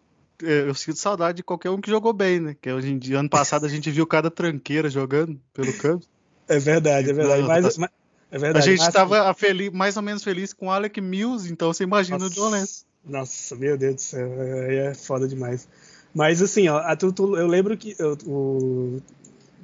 é, 0.42 0.68
Eu 0.68 0.74
sinto 0.74 0.98
saudade 0.98 1.36
de 1.36 1.42
qualquer 1.42 1.70
um 1.70 1.80
que 1.80 1.90
jogou 1.90 2.12
bem, 2.12 2.40
né? 2.40 2.56
Que 2.60 2.70
hoje 2.72 2.90
em 2.90 2.98
dia, 2.98 3.18
ano 3.20 3.28
passado, 3.28 3.64
a 3.66 3.68
gente 3.68 3.90
viu 3.90 4.06
cada 4.06 4.30
tranqueira 4.30 4.88
jogando 4.88 5.40
pelo 5.52 5.72
Cubs. 5.74 6.08
É 6.48 6.58
verdade, 6.58 7.10
é 7.10 7.12
verdade. 7.12 7.40
Não, 7.42 7.48
Mas, 7.48 7.76
mas- 7.76 7.90
é 8.30 8.36
A 8.36 8.38
verdade. 8.38 8.66
gente 8.66 8.78
mas- 8.78 8.88
estava 8.88 9.34
mais 9.72 9.96
ou 9.96 10.02
menos 10.02 10.22
feliz 10.24 10.52
com 10.52 10.66
o 10.66 10.70
Alec 10.70 11.00
Mills, 11.00 11.50
então 11.50 11.72
você 11.72 11.84
imagina 11.84 12.24
o 12.24 12.30
John 12.30 12.50
Lester. 12.50 12.86
Nossa, 13.06 13.54
meu 13.54 13.76
Deus 13.78 13.94
do 13.96 14.00
céu, 14.00 14.28
aí 14.68 14.76
é 14.76 14.94
foda 14.94 15.28
demais. 15.28 15.68
Mas 16.14 16.42
assim, 16.42 16.68
ó, 16.68 16.80
tu- 16.96 17.12
tu- 17.12 17.36
eu 17.36 17.46
lembro 17.46 17.76
que 17.76 17.94
eu, 17.98 18.16
o- 18.26 19.00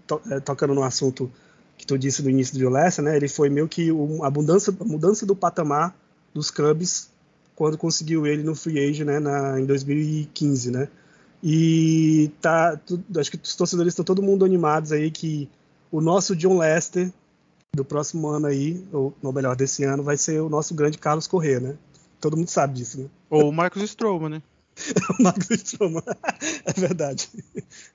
to- 0.06 0.20
é, 0.30 0.40
tocando 0.40 0.74
no 0.74 0.82
assunto 0.84 1.30
que 1.76 1.86
tu 1.86 1.98
disse 1.98 2.22
do 2.22 2.30
início 2.30 2.54
do 2.54 2.60
John 2.60 2.70
Lester, 2.70 3.04
né? 3.04 3.16
Ele 3.16 3.28
foi 3.28 3.48
meio 3.50 3.66
que 3.68 3.90
o- 3.90 4.24
a 4.24 4.30
mudança, 4.30 4.70
mudança 4.84 5.26
do 5.26 5.34
patamar 5.34 5.96
dos 6.34 6.50
Cubs 6.50 7.10
quando 7.56 7.76
conseguiu 7.78 8.26
ele 8.26 8.42
no 8.42 8.54
free 8.54 8.78
agent, 8.78 9.06
né? 9.06 9.18
Na, 9.20 9.58
em 9.60 9.66
2015, 9.66 10.70
né? 10.70 10.88
E 11.42 12.30
tá, 12.40 12.76
tu- 12.76 13.02
acho 13.18 13.30
que 13.32 13.38
os 13.42 13.56
torcedores 13.56 13.92
estão 13.92 14.04
todo 14.04 14.22
mundo 14.22 14.44
animados 14.44 14.92
aí 14.92 15.10
que 15.10 15.48
o 15.90 16.00
nosso 16.00 16.36
John 16.36 16.58
Lester 16.58 17.12
do 17.74 17.84
próximo 17.84 18.28
ano 18.28 18.46
aí, 18.46 18.84
ou, 18.92 19.12
ou 19.22 19.32
melhor, 19.32 19.56
desse 19.56 19.82
ano, 19.84 20.02
vai 20.02 20.16
ser 20.16 20.40
o 20.40 20.48
nosso 20.48 20.74
grande 20.74 20.98
Carlos 20.98 21.26
Corrêa, 21.26 21.58
né? 21.60 21.74
Todo 22.22 22.36
mundo 22.36 22.48
sabe 22.48 22.74
disso, 22.74 23.02
né? 23.02 23.10
Ou 23.28 23.48
o 23.48 23.52
Marcos 23.52 23.82
Stroman, 23.82 24.28
né? 24.28 24.42
O 25.18 25.22
Marcos 25.24 25.50
Stroman. 25.50 26.02
É 26.64 26.72
verdade. 26.80 27.28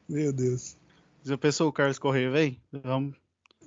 Meu 0.08 0.34
Deus. 0.34 0.76
Já 1.24 1.38
pensou 1.38 1.70
o 1.70 1.72
Carlos 1.72 1.98
Correia, 1.98 2.30
vem? 2.30 2.62
Vamos. 2.84 3.16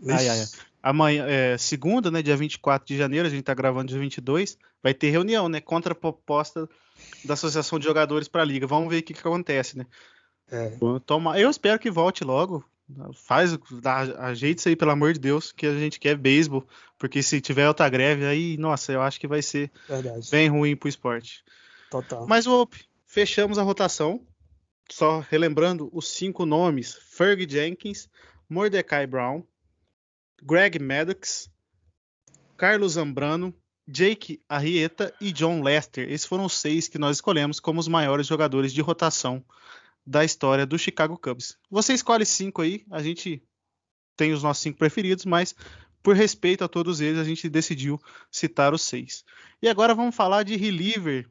Ai, 0.06 0.28
ai, 0.28 0.40
ai. 0.40 0.46
Amanhã, 0.82 1.26
é, 1.26 1.56
segunda, 1.56 2.10
né, 2.10 2.22
dia 2.22 2.36
24 2.36 2.86
de 2.86 2.96
janeiro, 2.96 3.26
a 3.26 3.30
gente 3.30 3.42
tá 3.42 3.54
gravando 3.54 3.88
dia 3.88 3.98
22, 3.98 4.58
vai 4.82 4.92
ter 4.92 5.08
reunião, 5.10 5.48
né, 5.48 5.62
contra 5.62 5.92
a 5.92 5.96
proposta 5.96 6.68
da 7.24 7.34
Associação 7.34 7.78
de 7.78 7.86
Jogadores 7.86 8.28
para 8.28 8.42
a 8.42 8.44
Liga. 8.44 8.66
Vamos 8.66 8.90
ver 8.90 8.98
o 8.98 9.02
que, 9.02 9.14
que 9.14 9.20
acontece, 9.20 9.78
né? 9.78 9.86
É. 10.50 10.72
Toma, 11.06 11.40
eu 11.40 11.48
espero 11.48 11.78
que 11.78 11.90
volte 11.90 12.22
logo. 12.22 12.62
Faz, 13.14 13.56
dá, 13.80 13.98
ajeite 14.26 14.60
isso 14.60 14.68
aí, 14.68 14.76
pelo 14.76 14.90
amor 14.90 15.12
de 15.12 15.18
Deus, 15.18 15.52
que 15.52 15.66
a 15.66 15.74
gente 15.74 15.98
quer 15.98 16.16
beisebol, 16.16 16.66
porque 16.98 17.22
se 17.22 17.40
tiver 17.40 17.68
outra 17.68 17.88
greve 17.88 18.24
aí, 18.24 18.56
nossa, 18.56 18.92
eu 18.92 19.02
acho 19.02 19.18
que 19.20 19.26
vai 19.26 19.42
ser 19.42 19.70
Verdade. 19.88 20.30
bem 20.30 20.48
ruim 20.48 20.76
pro 20.76 20.88
esporte. 20.88 21.44
Total. 21.90 22.26
Mas, 22.26 22.46
Ope, 22.46 22.84
fechamos 23.06 23.58
a 23.58 23.62
rotação. 23.62 24.24
Só 24.90 25.20
relembrando 25.20 25.88
os 25.92 26.08
cinco 26.08 26.44
nomes: 26.44 26.94
Ferg 26.94 27.48
Jenkins, 27.48 28.08
Mordecai 28.48 29.06
Brown, 29.06 29.42
Greg 30.42 30.78
Maddox, 30.80 31.48
Carlos 32.56 32.92
Zambrano, 32.92 33.54
Jake 33.86 34.42
Arrieta 34.48 35.14
e 35.20 35.32
John 35.32 35.62
Lester. 35.62 36.10
Esses 36.10 36.26
foram 36.26 36.44
os 36.44 36.54
seis 36.54 36.88
que 36.88 36.98
nós 36.98 37.16
escolhemos 37.18 37.60
como 37.60 37.78
os 37.78 37.88
maiores 37.88 38.26
jogadores 38.26 38.72
de 38.72 38.80
rotação 38.80 39.44
da 40.10 40.24
história 40.24 40.66
do 40.66 40.76
Chicago 40.76 41.16
Cubs. 41.16 41.56
Você 41.70 41.94
escolhe 41.94 42.26
cinco 42.26 42.62
aí, 42.62 42.84
a 42.90 43.00
gente 43.00 43.40
tem 44.16 44.32
os 44.32 44.42
nossos 44.42 44.60
cinco 44.60 44.76
preferidos, 44.76 45.24
mas 45.24 45.54
por 46.02 46.16
respeito 46.16 46.64
a 46.64 46.68
todos 46.68 47.00
eles, 47.00 47.20
a 47.20 47.24
gente 47.24 47.48
decidiu 47.48 48.00
citar 48.28 48.74
os 48.74 48.82
seis. 48.82 49.24
E 49.62 49.68
agora 49.68 49.94
vamos 49.94 50.16
falar 50.16 50.42
de 50.42 50.56
reliever. 50.56 51.30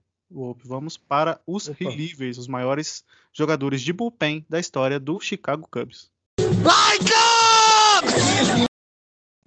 Vamos 0.64 0.96
para 0.96 1.42
os 1.46 1.68
Opa. 1.68 1.78
relievers, 1.78 2.38
os 2.38 2.48
maiores 2.48 3.04
jogadores 3.34 3.82
de 3.82 3.92
bullpen 3.92 4.46
da 4.48 4.60
história 4.60 4.98
do 5.00 5.20
Chicago 5.20 5.68
Cubs. 5.70 6.10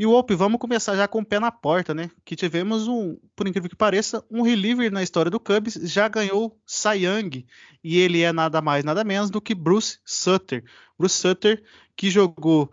E 0.02 0.06
o 0.06 0.14
Ope, 0.14 0.34
vamos 0.34 0.58
começar 0.58 0.96
já 0.96 1.06
com 1.06 1.20
o 1.20 1.24
pé 1.24 1.38
na 1.38 1.52
porta, 1.52 1.94
né? 1.94 2.10
Que 2.24 2.34
tivemos 2.34 2.88
um, 2.88 3.16
por 3.36 3.46
incrível 3.46 3.70
que 3.70 3.76
pareça, 3.76 4.24
um 4.28 4.42
reliever 4.42 4.90
na 4.90 5.00
história 5.00 5.30
do 5.30 5.38
Cubs, 5.38 5.74
já 5.74 6.08
ganhou 6.08 6.60
Cy 6.66 7.04
Young, 7.04 7.46
e 7.84 8.00
ele 8.00 8.20
é 8.20 8.32
nada 8.32 8.60
mais, 8.60 8.82
nada 8.82 9.04
menos 9.04 9.30
do 9.30 9.40
que 9.40 9.54
Bruce 9.54 10.00
Sutter. 10.04 10.64
Bruce 10.98 11.14
Sutter, 11.14 11.62
que 11.94 12.10
jogou 12.10 12.72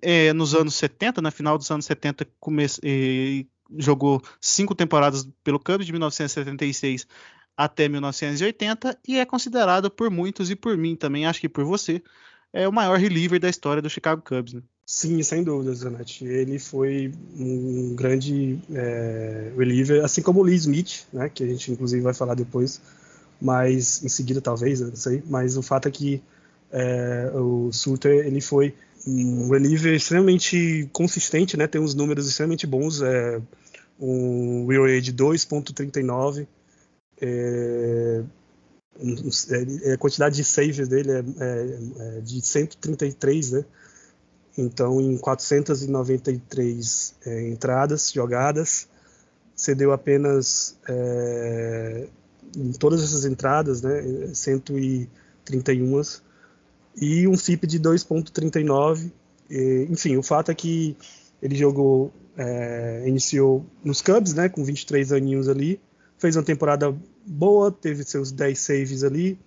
é, 0.00 0.32
nos 0.32 0.54
anos 0.54 0.74
70, 0.74 1.20
na 1.20 1.30
final 1.30 1.58
dos 1.58 1.70
anos 1.70 1.84
70, 1.84 2.26
come, 2.40 2.64
é, 2.64 3.44
jogou 3.76 4.22
cinco 4.40 4.74
temporadas 4.74 5.28
pelo 5.44 5.60
Cubs, 5.60 5.84
de 5.84 5.92
1976 5.92 7.06
até 7.54 7.90
1980, 7.90 8.98
e 9.06 9.18
é 9.18 9.26
considerado 9.26 9.90
por 9.90 10.08
muitos 10.08 10.50
e 10.50 10.56
por 10.56 10.78
mim 10.78 10.96
também, 10.96 11.26
acho 11.26 11.42
que 11.42 11.48
por 11.50 11.62
você, 11.62 12.02
é 12.54 12.66
o 12.66 12.72
maior 12.72 12.98
reliever 12.98 13.38
da 13.38 13.50
história 13.50 13.82
do 13.82 13.90
Chicago 13.90 14.22
Cubs. 14.22 14.54
Né? 14.54 14.62
Sim, 14.92 15.22
sem 15.22 15.44
dúvida, 15.44 15.72
Zanetti. 15.72 16.24
Ele 16.24 16.58
foi 16.58 17.12
um 17.38 17.94
grande 17.94 18.58
é, 18.74 19.52
reliever, 19.56 20.04
assim 20.04 20.20
como 20.20 20.40
o 20.40 20.42
Lee 20.42 20.56
Smith, 20.56 21.06
né, 21.12 21.28
que 21.28 21.44
a 21.44 21.46
gente 21.46 21.70
inclusive 21.70 22.02
vai 22.02 22.12
falar 22.12 22.34
depois, 22.34 22.80
mas 23.40 24.02
em 24.04 24.08
seguida 24.08 24.40
talvez, 24.40 24.80
não 24.80 24.96
sei. 24.96 25.22
Mas 25.26 25.56
o 25.56 25.62
fato 25.62 25.86
é 25.88 25.90
que 25.92 26.20
é, 26.72 27.30
o 27.34 27.70
Suter 27.72 28.26
ele 28.26 28.40
foi 28.40 28.74
um 29.06 29.48
reliever 29.50 29.94
extremamente 29.94 30.88
consistente, 30.92 31.56
né, 31.56 31.66
tem 31.68 31.80
uns 31.80 31.94
números 31.94 32.28
extremamente 32.28 32.66
bons, 32.66 33.00
é, 33.00 33.40
um 34.00 34.66
WAR 34.66 35.00
de 35.00 35.12
2.39, 35.12 36.48
é, 37.20 38.22
um- 39.00 39.30
é, 39.84 39.92
a 39.94 39.98
quantidade 39.98 40.36
de 40.36 40.44
saves 40.44 40.88
dele 40.88 41.10
é, 41.12 41.18
é- 41.18 42.18
é 42.18 42.20
de 42.20 42.40
133, 42.44 43.52
né? 43.52 43.64
Então, 44.60 45.00
em 45.00 45.16
493 45.16 47.14
é, 47.24 47.48
entradas 47.48 48.12
jogadas, 48.12 48.86
cedeu 49.56 49.90
apenas 49.90 50.76
é, 50.86 52.06
em 52.54 52.70
todas 52.72 53.02
essas 53.02 53.24
entradas, 53.24 53.80
né, 53.80 54.34
131 54.34 56.02
e 56.94 57.26
um 57.26 57.38
FIP 57.38 57.66
de 57.66 57.80
2.39. 57.80 59.10
E, 59.48 59.86
Enfim, 59.90 60.18
o 60.18 60.22
fato 60.22 60.50
é 60.50 60.54
que 60.54 60.94
ele 61.40 61.56
jogou, 61.56 62.12
é, 62.36 63.04
iniciou 63.06 63.64
nos 63.82 64.02
Cubs, 64.02 64.34
né, 64.34 64.50
com 64.50 64.62
23 64.62 65.10
aninhos 65.10 65.48
ali, 65.48 65.80
fez 66.18 66.36
uma 66.36 66.42
temporada 66.42 66.94
boa, 67.24 67.72
teve 67.72 68.04
seus 68.04 68.30
10 68.30 68.58
saves 68.58 69.04
ali, 69.04 69.38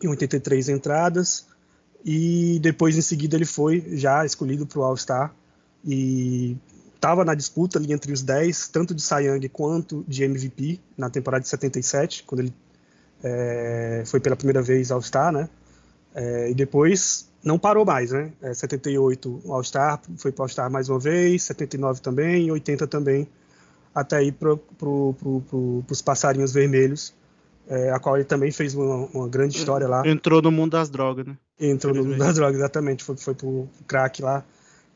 em 0.00 0.06
83 0.06 0.68
entradas, 0.68 1.49
e 2.04 2.58
depois 2.60 2.96
em 2.96 3.02
seguida 3.02 3.36
ele 3.36 3.44
foi 3.44 3.96
já 3.96 4.24
escolhido 4.24 4.66
para 4.66 4.78
o 4.78 4.82
All-Star 4.82 5.34
e 5.84 6.56
estava 6.94 7.24
na 7.24 7.34
disputa 7.34 7.78
ali 7.78 7.92
entre 7.92 8.12
os 8.12 8.22
10, 8.22 8.68
tanto 8.68 8.94
de 8.94 9.02
Cy 9.02 9.24
Young 9.24 9.48
quanto 9.48 10.04
de 10.06 10.22
MVP 10.24 10.80
na 10.96 11.08
temporada 11.08 11.42
de 11.42 11.48
77, 11.48 12.24
quando 12.24 12.40
ele 12.40 12.54
é, 13.22 14.02
foi 14.06 14.20
pela 14.20 14.36
primeira 14.36 14.62
vez 14.62 14.90
All-Star, 14.90 15.32
né? 15.32 15.48
É, 16.14 16.50
e 16.50 16.54
depois 16.54 17.28
não 17.42 17.58
parou 17.58 17.84
mais, 17.84 18.10
né? 18.10 18.32
É, 18.42 18.52
78 18.52 19.42
o 19.44 19.54
All-Star, 19.54 20.00
foi 20.16 20.32
para 20.32 20.44
All-Star 20.44 20.70
mais 20.70 20.88
uma 20.88 20.98
vez, 20.98 21.44
79 21.44 22.00
também, 22.00 22.46
e 22.46 22.52
80 22.52 22.86
também, 22.86 23.28
até 23.94 24.22
ir 24.22 24.32
para 24.32 24.56
pro, 24.56 25.14
pro, 25.14 25.40
pro, 25.42 25.84
os 25.88 26.02
passarinhos 26.02 26.52
vermelhos, 26.52 27.14
é, 27.70 27.90
a 27.92 28.00
qual 28.00 28.16
ele 28.16 28.24
também 28.24 28.50
fez 28.50 28.74
uma, 28.74 29.06
uma 29.14 29.28
grande 29.28 29.56
história 29.56 29.86
lá. 29.86 30.02
Entrou 30.04 30.42
no 30.42 30.50
mundo 30.50 30.72
das 30.72 30.90
drogas, 30.90 31.24
né? 31.24 31.36
Entrou 31.58 31.94
no 31.94 32.04
mundo 32.04 32.18
das 32.18 32.34
drogas, 32.34 32.56
exatamente. 32.56 33.04
Foi, 33.04 33.16
foi 33.16 33.34
pro 33.34 33.68
crack 33.86 34.20
lá, 34.20 34.44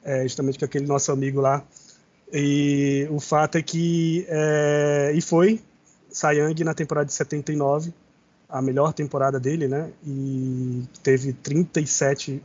é, 0.02 0.24
justamente 0.24 0.58
com 0.58 0.64
aquele 0.64 0.84
nosso 0.84 1.12
amigo 1.12 1.40
lá. 1.40 1.62
E 2.32 3.06
o 3.10 3.20
fato 3.20 3.56
é 3.56 3.62
que. 3.62 4.26
É, 4.28 5.12
e 5.14 5.20
foi 5.20 5.60
Young 6.32 6.64
na 6.64 6.74
temporada 6.74 7.06
de 7.06 7.12
79, 7.12 7.94
a 8.48 8.60
melhor 8.60 8.92
temporada 8.92 9.38
dele, 9.38 9.68
né? 9.68 9.92
E 10.04 10.82
teve 11.00 11.32
37. 11.32 12.42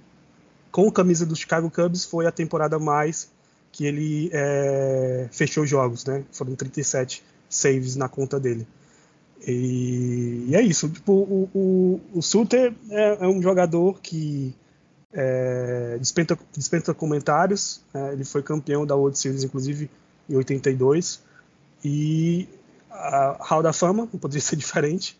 Com 0.71 0.87
a 0.89 0.91
camisa 0.91 1.25
do 1.25 1.35
Chicago 1.35 1.71
Cubs, 1.71 2.05
foi 2.05 2.27
a 2.27 2.31
temporada 2.31 2.77
mais 2.77 3.31
que 3.71 3.85
ele 3.85 4.29
é, 4.31 5.27
fechou 5.31 5.65
jogos, 5.65 6.05
né? 6.05 6.23
Foram 6.31 6.53
37 6.53 7.23
saves 7.49 7.95
na 7.95 8.07
conta 8.07 8.39
dele. 8.39 8.67
E, 9.47 10.45
e 10.49 10.55
é 10.55 10.61
isso. 10.61 10.89
Tipo, 10.89 11.13
o, 11.13 11.49
o, 11.53 12.01
o 12.13 12.21
Suter 12.21 12.73
é, 12.89 13.25
é 13.25 13.27
um 13.27 13.41
jogador 13.41 13.99
que 14.01 14.53
é, 15.13 15.97
dispensa, 15.99 16.37
dispensa 16.55 16.93
comentários. 16.93 17.81
né? 17.93 18.13
ele 18.13 18.25
foi 18.25 18.43
campeão 18.43 18.85
da 18.85 18.95
World 18.95 19.17
Series, 19.17 19.43
inclusive, 19.43 19.89
em 20.29 20.35
82. 20.35 21.21
E 21.83 22.47
a 22.91 23.37
Hall 23.39 23.63
da 23.63 23.73
Fama, 23.73 24.07
não 24.11 24.19
poderia 24.19 24.41
ser 24.45 24.55
diferente. 24.55 25.17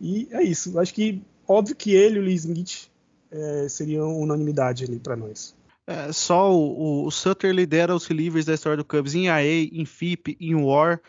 E 0.00 0.28
é 0.32 0.42
isso. 0.42 0.78
Acho 0.78 0.92
que, 0.92 1.22
óbvio 1.46 1.76
que 1.76 1.94
ele 1.94 2.16
e 2.16 2.18
o 2.18 2.22
Lee 2.22 2.34
Smith 2.34 2.88
é, 3.30 3.68
seriam 3.68 4.18
unanimidade 4.18 4.84
ali 4.84 4.98
para 4.98 5.16
nós. 5.16 5.54
É, 5.86 6.12
só 6.12 6.54
o, 6.54 7.06
o, 7.06 7.10
Sutter 7.10 7.52
lidera 7.52 7.94
os 7.94 8.06
relievers 8.06 8.44
da 8.44 8.54
história 8.54 8.76
do 8.76 8.84
Cubs 8.84 9.14
em 9.14 9.28
AA, 9.28 9.42
em 9.72 9.84
FIP, 9.84 10.36
em 10.40 10.54
WAR, 10.54 11.00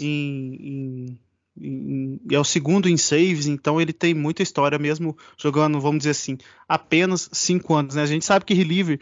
em, 0.00 0.54
em- 0.54 1.18
em- 1.60 2.20
é 2.30 2.38
o 2.38 2.44
segundo 2.44 2.88
em 2.88 2.96
saves, 2.96 3.46
então 3.46 3.80
ele 3.80 3.92
tem 3.92 4.14
muita 4.14 4.42
história 4.42 4.78
mesmo 4.78 5.16
jogando, 5.40 5.80
vamos 5.80 5.98
dizer 5.98 6.10
assim, 6.10 6.36
apenas 6.68 7.28
cinco 7.32 7.74
anos. 7.74 7.94
Né? 7.94 8.02
A 8.02 8.06
gente 8.06 8.24
sabe 8.24 8.44
que 8.44 8.54
reliever 8.54 9.00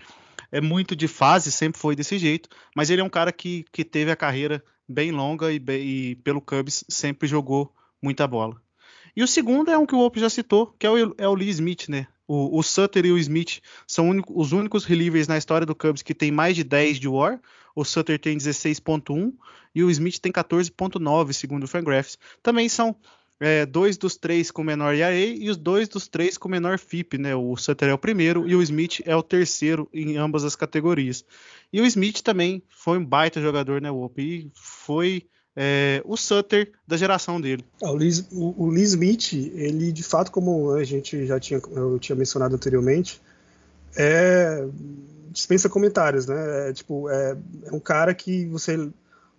é 0.52 0.60
muito 0.60 0.94
de 0.94 1.08
fase, 1.08 1.50
sempre 1.50 1.80
foi 1.80 1.96
desse 1.96 2.18
jeito, 2.18 2.48
mas 2.74 2.90
ele 2.90 3.00
é 3.00 3.04
um 3.04 3.10
cara 3.10 3.32
que, 3.32 3.64
que 3.72 3.84
teve 3.84 4.10
a 4.10 4.16
carreira 4.16 4.62
bem 4.88 5.10
longa 5.10 5.52
e, 5.52 5.60
e 5.68 6.14
pelo 6.16 6.40
Cubs 6.40 6.84
sempre 6.88 7.26
jogou 7.28 7.72
muita 8.02 8.26
bola. 8.26 8.56
E 9.16 9.22
o 9.22 9.26
segundo 9.26 9.70
é 9.70 9.78
um 9.78 9.86
que 9.86 9.94
o 9.94 10.00
Ope 10.00 10.20
já 10.20 10.28
citou, 10.28 10.74
que 10.78 10.86
é 10.86 10.90
o, 10.90 11.14
é 11.16 11.26
o 11.26 11.34
Lee 11.34 11.48
Smith, 11.48 11.88
né? 11.88 12.06
O, 12.28 12.58
o 12.58 12.62
Sutter 12.62 13.06
e 13.06 13.12
o 13.12 13.18
Smith 13.18 13.60
são 13.86 14.10
os 14.30 14.52
únicos 14.52 14.84
relievers 14.84 15.26
na 15.28 15.38
história 15.38 15.66
do 15.66 15.74
Cubs 15.74 16.02
que 16.02 16.14
tem 16.14 16.30
mais 16.30 16.54
de 16.56 16.62
10 16.64 16.98
de 17.00 17.08
WAR. 17.08 17.40
O 17.76 17.84
Sutter 17.84 18.18
tem 18.18 18.38
16.1 18.38 19.34
e 19.74 19.84
o 19.84 19.90
Smith 19.90 20.18
tem 20.18 20.32
14.9, 20.32 21.32
segundo 21.34 21.64
o 21.64 21.68
Fangraphs. 21.68 22.18
Também 22.42 22.70
são 22.70 22.96
é, 23.38 23.66
dois 23.66 23.98
dos 23.98 24.16
três 24.16 24.50
com 24.50 24.64
menor 24.64 24.94
ERA 24.94 25.14
e 25.14 25.50
os 25.50 25.58
dois 25.58 25.86
dos 25.86 26.08
três 26.08 26.38
com 26.38 26.48
menor 26.48 26.78
FIP, 26.78 27.18
né? 27.18 27.36
O 27.36 27.54
Sutter 27.56 27.90
é 27.90 27.92
o 27.92 27.98
primeiro 27.98 28.48
e 28.48 28.56
o 28.56 28.62
Smith 28.62 29.02
é 29.04 29.14
o 29.14 29.22
terceiro 29.22 29.86
em 29.92 30.16
ambas 30.16 30.42
as 30.42 30.56
categorias. 30.56 31.22
E 31.70 31.80
o 31.80 31.84
Smith 31.84 32.22
também 32.22 32.62
foi 32.70 32.96
um 32.96 33.04
baita 33.04 33.40
jogador, 33.40 33.82
né, 33.82 33.90
Wop? 33.90 34.18
E 34.18 34.50
foi 34.54 35.26
é, 35.54 36.00
o 36.06 36.16
Sutter 36.16 36.72
da 36.86 36.96
geração 36.96 37.38
dele. 37.38 37.62
Ah, 37.82 37.90
O 37.90 37.94
Lee, 37.94 38.24
o, 38.32 38.64
o 38.64 38.68
Lee 38.70 38.84
Smith, 38.84 39.34
ele 39.34 39.92
de 39.92 40.02
fato, 40.02 40.32
como 40.32 40.72
a 40.72 40.84
gente 40.84 41.26
já 41.26 41.38
tinha, 41.38 41.60
eu 41.72 41.98
tinha 41.98 42.16
mencionado 42.16 42.54
anteriormente, 42.54 43.20
é, 43.96 44.66
dispensa 45.36 45.68
comentários, 45.68 46.26
né? 46.26 46.70
É, 46.70 46.72
tipo, 46.72 47.10
é, 47.10 47.36
é 47.66 47.72
um 47.72 47.78
cara 47.78 48.14
que 48.14 48.46
você 48.46 48.90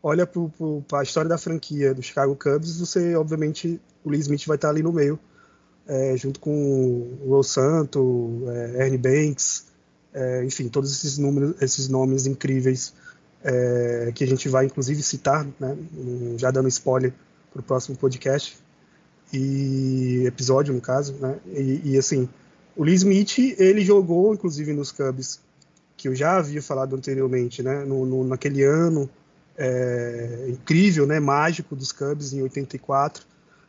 olha 0.01 0.27
para 0.27 0.99
a 0.99 1.03
história 1.03 1.27
da 1.27 1.39
franquia 1.39 1.91
do 1.93 2.03
Chicago 2.03 2.35
Cubs, 2.35 2.79
você, 2.79 3.15
obviamente, 3.15 3.81
o 4.03 4.09
Lee 4.11 4.21
Smith 4.21 4.45
vai 4.45 4.55
estar 4.55 4.69
ali 4.69 4.83
no 4.83 4.93
meio, 4.93 5.19
é, 5.87 6.15
junto 6.15 6.39
com 6.39 7.17
o 7.19 7.29
Ro 7.29 7.43
Santo, 7.43 8.43
é, 8.47 8.85
Ernie 8.85 8.99
Banks, 8.99 9.65
é, 10.13 10.45
enfim, 10.45 10.69
todos 10.69 10.91
esses 10.91 11.17
números, 11.17 11.55
esses 11.59 11.89
nomes 11.89 12.27
incríveis 12.27 12.93
é, 13.43 14.11
que 14.13 14.23
a 14.23 14.27
gente 14.27 14.47
vai 14.47 14.65
inclusive 14.65 15.01
citar, 15.01 15.47
né, 15.59 15.75
já 16.37 16.51
dando 16.51 16.67
spoiler 16.67 17.11
para 17.51 17.59
o 17.59 17.63
próximo 17.63 17.97
podcast 17.97 18.57
e 19.33 20.23
episódio 20.27 20.73
no 20.73 20.81
caso, 20.81 21.13
né, 21.13 21.37
e, 21.47 21.93
e, 21.93 21.97
assim, 21.97 22.29
o 22.75 22.83
Lee 22.83 22.95
Smith 22.95 23.39
ele 23.57 23.81
jogou 23.81 24.33
inclusive 24.33 24.73
nos 24.73 24.91
Cubs 24.91 25.39
que 25.97 26.07
eu 26.07 26.15
já 26.15 26.37
havia 26.37 26.61
falado 26.61 26.95
anteriormente, 26.95 27.63
né, 27.63 27.83
no, 27.83 28.05
no 28.05 28.23
naquele 28.23 28.63
ano 28.63 29.09
é, 29.57 30.45
incrível, 30.47 31.07
né, 31.07 31.19
mágico 31.19 31.75
dos 31.75 31.91
Cubs 31.91 32.31
em 32.31 32.41
84, 32.43 33.25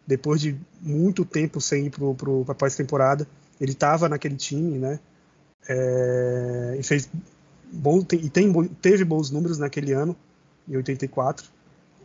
depois 0.06 0.40
de 0.40 0.56
muito 0.80 1.24
tempo 1.24 1.60
sem 1.60 1.86
ir 1.86 1.90
para 1.90 2.52
a 2.52 2.54
pós-temporada, 2.54 3.26
ele 3.58 3.72
estava 3.72 4.08
naquele 4.08 4.36
time, 4.36 4.78
né, 4.78 5.00
é, 5.66 6.76
e 6.78 6.82
fez 6.82 7.08
bom, 7.72 8.04
e 8.12 8.28
tem, 8.28 8.52
teve 8.80 9.04
bons 9.04 9.30
números 9.30 9.58
naquele 9.58 9.92
ano, 9.92 10.14
em 10.68 10.76
84. 10.76 11.46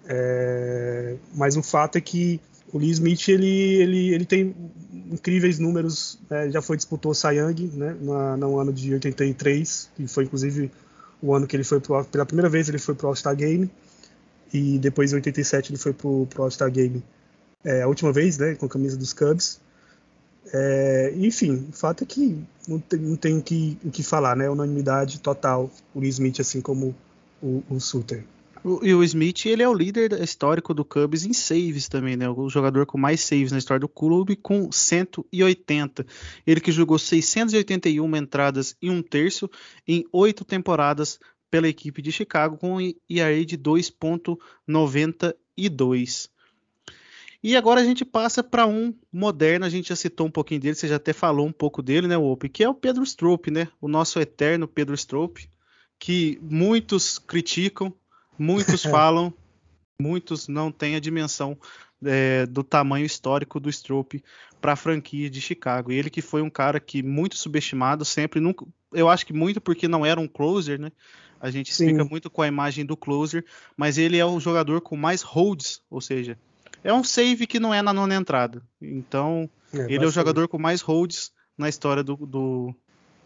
É, 0.05 1.15
mas 1.33 1.55
o 1.55 1.63
fato 1.63 1.97
é 1.97 2.01
que 2.01 2.39
o 2.73 2.79
Lee 2.79 2.89
Smith 2.89 3.29
ele, 3.29 3.47
ele, 3.47 4.13
ele 4.15 4.25
tem 4.25 4.55
incríveis 5.11 5.59
números. 5.59 6.19
Né, 6.29 6.49
já 6.49 6.61
foi 6.61 6.75
disputou 6.75 7.13
o 7.13 7.31
Young 7.31 7.71
né, 7.75 7.95
na, 8.01 8.35
no 8.35 8.59
ano 8.59 8.73
de 8.73 8.93
83, 8.93 9.91
que 9.95 10.07
foi 10.07 10.23
inclusive 10.23 10.71
o 11.21 11.33
ano 11.33 11.45
que 11.45 11.55
ele 11.55 11.63
foi 11.63 11.79
pro, 11.79 12.03
pela 12.03 12.25
primeira 12.25 12.49
vez 12.49 12.67
ele 12.67 12.79
foi 12.79 12.95
para 12.95 13.05
o 13.05 13.09
All-Star 13.09 13.35
Game 13.35 13.69
e 14.51 14.77
depois 14.79 15.13
em 15.13 15.15
87 15.15 15.71
ele 15.71 15.77
foi 15.77 15.93
para 15.93 16.07
o 16.07 16.27
All-Star 16.39 16.69
Game 16.71 17.03
é, 17.63 17.83
a 17.83 17.87
última 17.87 18.11
vez, 18.11 18.37
né, 18.39 18.55
com 18.55 18.65
a 18.65 18.69
camisa 18.69 18.97
dos 18.97 19.13
Cubs. 19.13 19.61
É, 20.51 21.13
enfim, 21.15 21.67
o 21.69 21.71
fato 21.71 22.03
é 22.03 22.07
que 22.07 22.43
não 22.67 22.79
tem, 22.79 22.99
não 22.99 23.15
tem 23.15 23.37
o, 23.37 23.41
que, 23.41 23.77
o 23.85 23.89
que 23.89 24.03
falar, 24.03 24.35
né? 24.35 24.49
Unanimidade 24.49 25.21
total, 25.21 25.71
o 25.95 25.99
Lee 25.99 26.09
Smith, 26.09 26.39
assim 26.41 26.59
como 26.59 26.93
o, 27.41 27.63
o 27.69 27.79
Suter. 27.79 28.25
E 28.65 28.93
o 28.93 29.03
Smith, 29.03 29.45
ele 29.45 29.61
é 29.61 29.67
o 29.67 29.73
líder 29.73 30.13
histórico 30.21 30.73
do 30.73 30.85
Cubs 30.85 31.25
em 31.25 31.33
saves 31.33 31.89
também, 31.89 32.15
né? 32.15 32.29
O 32.29 32.49
jogador 32.49 32.85
com 32.85 32.97
mais 32.97 33.19
saves 33.19 33.51
na 33.51 33.57
história 33.57 33.81
do 33.81 33.89
clube, 33.89 34.37
com 34.37 34.71
180. 34.71 36.05
Ele 36.47 36.61
que 36.61 36.71
jogou 36.71 36.97
681 36.97 38.15
entradas 38.15 38.77
e 38.81 38.89
um 38.89 39.01
terço 39.01 39.49
em 39.85 40.05
oito 40.13 40.45
temporadas 40.45 41.19
pela 41.51 41.67
equipe 41.67 42.01
de 42.01 42.09
Chicago, 42.11 42.57
com 42.57 42.79
ERA 43.09 43.45
de 43.45 43.57
2.92. 43.57 46.29
E 47.43 47.57
agora 47.57 47.81
a 47.81 47.83
gente 47.83 48.05
passa 48.05 48.41
para 48.41 48.65
um 48.65 48.95
moderno, 49.11 49.65
a 49.65 49.69
gente 49.69 49.89
já 49.89 49.95
citou 49.97 50.27
um 50.27 50.31
pouquinho 50.31 50.61
dele, 50.61 50.75
você 50.75 50.87
já 50.87 50.95
até 50.95 51.11
falou 51.11 51.45
um 51.45 51.51
pouco 51.51 51.81
dele, 51.81 52.07
né, 52.07 52.17
Ope, 52.17 52.47
que 52.47 52.63
é 52.63 52.69
o 52.69 52.73
Pedro 52.73 53.03
Strope, 53.03 53.51
né? 53.51 53.67
O 53.81 53.89
nosso 53.89 54.21
eterno 54.21 54.69
Pedro 54.69 54.95
Strope, 54.95 55.49
que 55.99 56.39
muitos 56.41 57.19
criticam, 57.19 57.93
muitos 58.37 58.83
falam, 58.83 59.33
muitos 60.01 60.47
não 60.47 60.71
têm 60.71 60.95
a 60.95 60.99
dimensão 60.99 61.57
é, 62.05 62.45
do 62.45 62.63
tamanho 62.63 63.05
histórico 63.05 63.59
do 63.59 63.69
Strope 63.69 64.23
para 64.59 64.73
a 64.73 64.77
franquia 64.77 65.29
de 65.29 65.41
Chicago. 65.41 65.91
E 65.91 65.95
ele 65.95 66.09
que 66.09 66.21
foi 66.21 66.41
um 66.41 66.49
cara 66.49 66.79
que 66.79 67.03
muito 67.03 67.37
subestimado, 67.37 68.05
sempre 68.05 68.39
nunca, 68.39 68.65
eu 68.91 69.09
acho 69.09 69.25
que 69.25 69.33
muito 69.33 69.59
porque 69.59 69.87
não 69.87 70.05
era 70.05 70.19
um 70.19 70.27
closer, 70.27 70.79
né? 70.79 70.91
A 71.39 71.51
gente 71.51 71.73
Sim. 71.73 71.87
fica 71.87 72.05
muito 72.05 72.29
com 72.29 72.41
a 72.41 72.47
imagem 72.47 72.85
do 72.85 72.95
closer, 72.95 73.43
mas 73.75 73.97
ele 73.97 74.17
é 74.17 74.25
o 74.25 74.39
jogador 74.39 74.79
com 74.79 74.95
mais 74.95 75.21
holds, 75.21 75.81
ou 75.89 75.99
seja, 75.99 76.37
é 76.83 76.93
um 76.93 77.03
save 77.03 77.45
que 77.45 77.59
não 77.59 77.73
é 77.73 77.81
na 77.81 77.91
nona 77.91 78.15
entrada. 78.15 78.61
Então, 78.81 79.49
é, 79.73 79.93
ele 79.93 80.05
é 80.05 80.07
o 80.07 80.11
jogador 80.11 80.47
com 80.47 80.57
mais 80.57 80.79
holds 80.81 81.31
na 81.57 81.67
história 81.67 82.01
do, 82.01 82.15
do, 82.15 82.73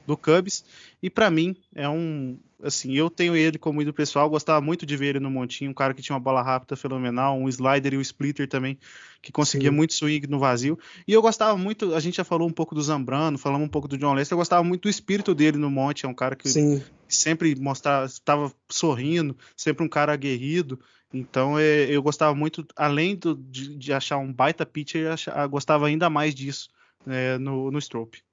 do 0.08 0.16
Cubs. 0.16 0.64
E 1.04 1.10
para 1.10 1.30
mim, 1.30 1.56
é 1.76 1.88
um. 1.88 2.40
Assim, 2.64 2.94
eu 2.94 3.08
tenho 3.08 3.36
ele 3.36 3.60
como 3.60 3.84
ídolo 3.84 3.94
pessoal, 3.94 4.28
gostava 4.28 4.60
muito 4.60 4.84
de 4.84 4.98
ver 4.98 5.10
ele 5.10 5.20
no 5.20 5.30
montinho, 5.30 5.70
um 5.70 5.76
cara 5.76 5.94
que 5.94 6.02
tinha 6.02 6.16
uma 6.16 6.20
bola 6.20 6.42
rápida 6.42 6.76
fenomenal, 6.76 7.38
um 7.38 7.48
slider 7.48 7.94
e 7.94 7.98
um 7.98 8.02
splitter 8.02 8.48
também, 8.48 8.80
que 9.22 9.32
conseguia 9.32 9.70
Sim. 9.70 9.76
muito 9.76 9.94
swing 9.94 10.26
no 10.26 10.40
vazio. 10.40 10.80
E 11.08 11.14
eu 11.14 11.22
gostava 11.22 11.56
muito, 11.56 11.94
a 11.94 12.00
gente 12.00 12.18
já 12.18 12.24
falou 12.24 12.48
um 12.48 12.52
pouco 12.52 12.74
do 12.74 12.82
Zambrano, 12.82 13.38
falamos 13.38 13.68
um 13.68 13.70
pouco 13.70 13.88
do 13.88 13.96
John 13.96 14.16
Lester, 14.16 14.34
eu 14.34 14.40
gostava 14.40 14.64
muito 14.64 14.84
do 14.84 14.90
espírito 14.90 15.36
dele 15.36 15.60
no 15.60 15.70
monte, 15.70 16.08
é 16.08 16.10
um 16.10 16.16
cara 16.16 16.36
que 16.36 16.50
Sim. 16.50 16.82
sempre 17.08 17.54
mostrava, 17.56 18.08
estava 18.08 18.52
sorrindo, 18.68 19.38
sempre 19.56 19.86
um 19.86 19.90
cara 19.90 20.14
aguerrido. 20.14 20.80
Então 21.14 21.60
é, 21.60 21.84
eu 21.84 22.02
gostava 22.02 22.34
muito, 22.34 22.66
além 22.76 23.16
do, 23.16 23.36
de, 23.36 23.78
de, 23.78 23.94
achar 23.94 24.18
um 24.18 24.34
baita 24.34 24.66
pitcher, 24.66 25.04
eu 25.04 25.14
achava, 25.14 25.46
gostava 25.46 25.86
ainda 25.86 26.10
mais 26.10 26.34
disso 26.34 26.70
é, 27.06 27.38
no, 27.38 27.70
no 27.70 27.78
Strope. 27.78 28.24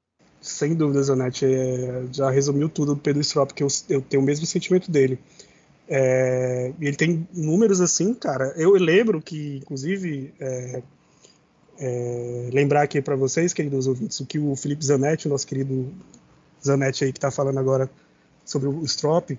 Sem 0.45 0.75
dúvida, 0.75 1.03
Zanetti. 1.03 1.47
É, 1.47 2.05
já 2.13 2.31
resumiu 2.31 2.69
tudo 2.69 2.95
do 2.95 3.01
Pedro 3.01 3.23
Strope, 3.23 3.55
que 3.55 3.63
eu, 3.63 3.69
eu 3.89 4.03
tenho 4.03 4.23
o 4.23 4.27
mesmo 4.27 4.45
sentimento 4.45 4.91
dele. 4.91 5.19
É, 5.89 6.71
ele 6.79 6.97
tem 6.97 7.27
números 7.33 7.81
assim, 7.81 8.13
cara. 8.13 8.53
Eu 8.55 8.73
lembro 8.73 9.23
que, 9.23 9.57
inclusive, 9.57 10.35
é, 10.39 10.83
é, 11.79 12.51
lembrar 12.53 12.83
aqui 12.83 13.01
para 13.01 13.17
vocês, 13.17 13.55
queridos 13.55 13.87
ouvintes, 13.87 14.21
o 14.21 14.27
que 14.27 14.39
o 14.39 14.55
Felipe 14.55 14.85
Zanetti, 14.85 15.27
o 15.27 15.31
nosso 15.31 15.47
querido 15.47 15.91
Zanetti 16.63 17.05
aí 17.05 17.13
que 17.13 17.17
está 17.17 17.31
falando 17.31 17.59
agora 17.59 17.91
sobre 18.45 18.69
o 18.69 18.85
Strop, 18.85 19.39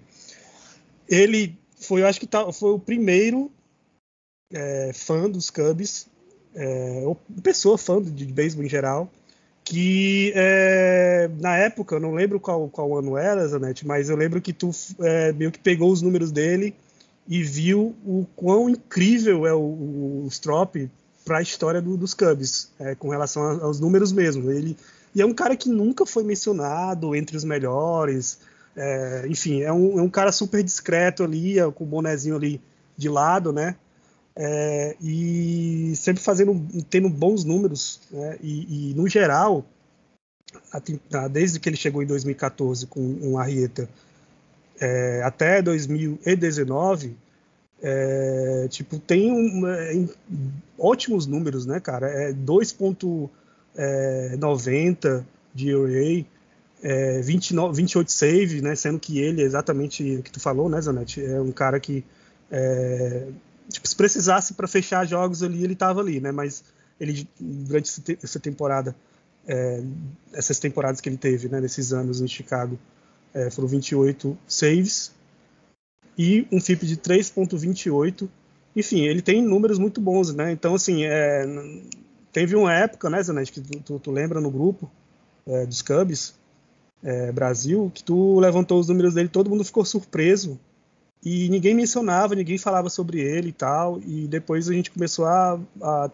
ele 1.08 1.56
foi, 1.78 2.02
eu 2.02 2.08
acho 2.08 2.20
que 2.20 2.26
tá, 2.26 2.52
foi 2.52 2.72
o 2.72 2.80
primeiro 2.80 3.52
é, 4.52 4.92
fã 4.92 5.30
dos 5.30 5.52
Cubs, 5.52 6.08
é, 6.56 7.04
pessoa 7.44 7.78
fã 7.78 8.02
de, 8.02 8.10
de 8.10 8.34
beisebol 8.34 8.66
em 8.66 8.70
geral, 8.70 9.08
que 9.66 10.32
é, 10.36 11.30
na 11.42 11.58
época, 11.58 11.96
eu 11.96 12.00
não 12.00 12.14
lembro 12.14 12.40
qual, 12.40 12.70
qual 12.70 12.98
ano 12.98 13.18
era, 13.18 13.48
Zanetti, 13.48 13.86
mas 13.86 14.10
eu 14.10 14.16
lembro 14.16 14.40
que 14.40 14.54
tu 14.54 14.70
é, 15.02 15.34
meio 15.34 15.52
que 15.52 15.60
pegou 15.60 15.92
os 15.92 16.04
números 16.04 16.32
dele 16.32 16.76
e 17.28 17.44
viu 17.44 17.96
o 18.06 18.28
quão 18.36 18.70
incrível 18.70 19.48
é 19.48 19.54
o, 19.54 20.24
o 20.24 20.28
Strop 20.30 20.90
para 21.26 21.40
a 21.40 21.42
história 21.42 21.82
do, 21.82 21.98
dos 21.98 22.14
Cubs, 22.14 22.70
é, 22.80 22.94
com 22.94 23.10
relação 23.10 23.42
aos 23.64 23.80
números 23.80 24.12
mesmo. 24.12 24.52
Ele 24.52 24.78
e 25.16 25.22
é 25.22 25.26
um 25.26 25.34
cara 25.34 25.56
que 25.56 25.70
nunca 25.70 26.06
foi 26.06 26.24
mencionado 26.24 27.16
entre 27.16 27.36
os 27.36 27.44
melhores, 27.44 28.38
é, 28.76 29.26
enfim, 29.28 29.62
é 29.62 29.72
um, 29.72 29.98
é 29.98 30.02
um, 30.02 30.10
cara 30.10 30.32
super 30.32 30.62
discreto 30.62 31.24
ali, 31.24 31.58
é, 31.58 31.72
com 31.72 31.86
o 31.86 31.88
bonezinho 31.88 32.36
ali 32.36 32.62
de 32.98 33.08
lado, 33.10 33.54
né? 33.54 33.78
É, 34.38 34.98
e 35.02 35.94
sempre 35.96 36.22
fazendo, 36.22 36.62
tendo 36.90 37.10
bons 37.10 37.46
números, 37.46 38.02
né? 38.12 38.38
e, 38.42 38.92
e, 38.92 38.94
no 38.94 39.08
geral, 39.08 39.66
desde 41.32 41.60
que 41.60 41.70
ele 41.70 41.78
chegou 41.78 42.04
em 42.04 42.06
2014 42.06 42.86
com 42.88 43.00
um 43.00 43.38
Arrieta 43.38 43.88
é, 44.80 45.22
até 45.24 45.62
2019, 45.62 47.16
é, 47.82 48.68
tipo, 48.70 49.00
tem 49.00 49.32
um, 49.32 49.68
é, 49.68 50.06
ótimos 50.78 51.26
números, 51.28 51.66
né, 51.66 51.80
cara? 51.80 52.08
É 52.08 52.34
2.90 52.34 53.30
é, 53.78 55.24
de 55.54 55.70
ERA, 55.70 56.26
é, 56.84 57.22
29, 57.22 57.76
28 57.76 58.12
save, 58.12 58.62
né, 58.62 58.76
sendo 58.76 59.00
que 59.00 59.20
ele, 59.20 59.42
exatamente 59.42 60.18
o 60.18 60.24
que 60.24 60.32
tu 60.32 60.40
falou, 60.40 60.70
né, 60.70 60.82
Zanetti, 60.82 61.24
é 61.24 61.40
um 61.40 61.52
cara 61.52 61.80
que 61.80 62.04
é, 62.52 63.28
tipo, 63.70 63.88
se 63.88 63.96
precisasse 63.96 64.54
para 64.54 64.68
fechar 64.68 65.06
jogos 65.06 65.44
ali, 65.44 65.64
ele 65.64 65.74
estava 65.74 66.02
ali, 66.02 66.20
né, 66.20 66.32
mas 66.32 66.64
ele, 67.00 67.28
durante 67.40 67.92
essa 68.24 68.40
temporada, 68.40 68.96
é, 69.48 69.84
essas 70.34 70.60
temporadas 70.60 71.02
que 71.02 71.10
ele 71.10 71.18
teve, 71.18 71.50
né, 71.50 71.60
nesses 71.60 71.94
anos 71.94 72.22
em 72.22 72.28
Chicago, 72.28 72.80
é, 73.34 73.50
foram 73.50 73.68
28 73.68 74.38
saves 74.48 75.12
e 76.18 76.48
um 76.52 76.62
FIP 76.62 76.86
de 76.86 76.98
3.28, 76.98 78.30
enfim, 78.76 79.02
ele 79.02 79.22
tem 79.22 79.42
números 79.42 79.78
muito 79.78 80.00
bons, 80.00 80.34
né, 80.34 80.52
então, 80.52 80.76
assim, 80.76 81.04
é, 81.04 81.46
teve 82.32 82.56
uma 82.56 82.74
época, 82.74 83.10
né, 83.10 83.22
Zanetti, 83.22 83.52
que 83.52 83.62
tu, 83.62 83.80
tu, 83.80 84.00
tu 84.00 84.12
lembra 84.12 84.40
no 84.40 84.52
grupo 84.52 84.90
é, 85.46 85.66
dos 85.66 85.82
Cubs, 85.82 86.36
é, 87.04 87.32
Brasil, 87.32 87.92
que 87.94 88.04
tu 88.04 88.40
levantou 88.40 88.80
os 88.80 88.88
números 88.88 89.14
dele, 89.14 89.30
todo 89.30 89.50
mundo 89.50 89.64
ficou 89.64 89.86
surpreso 89.86 90.60
e 91.26 91.50
ninguém 91.50 91.74
mencionava, 91.74 92.36
ninguém 92.36 92.60
falava 92.60 92.88
sobre 92.88 93.20
ele 93.20 93.50
e 93.50 93.52
tal. 93.52 94.00
E 94.06 94.28
depois 94.28 94.70
a 94.70 94.74
gente 94.74 94.92
começou 94.92 95.26
a, 95.26 95.60
a 95.82 96.12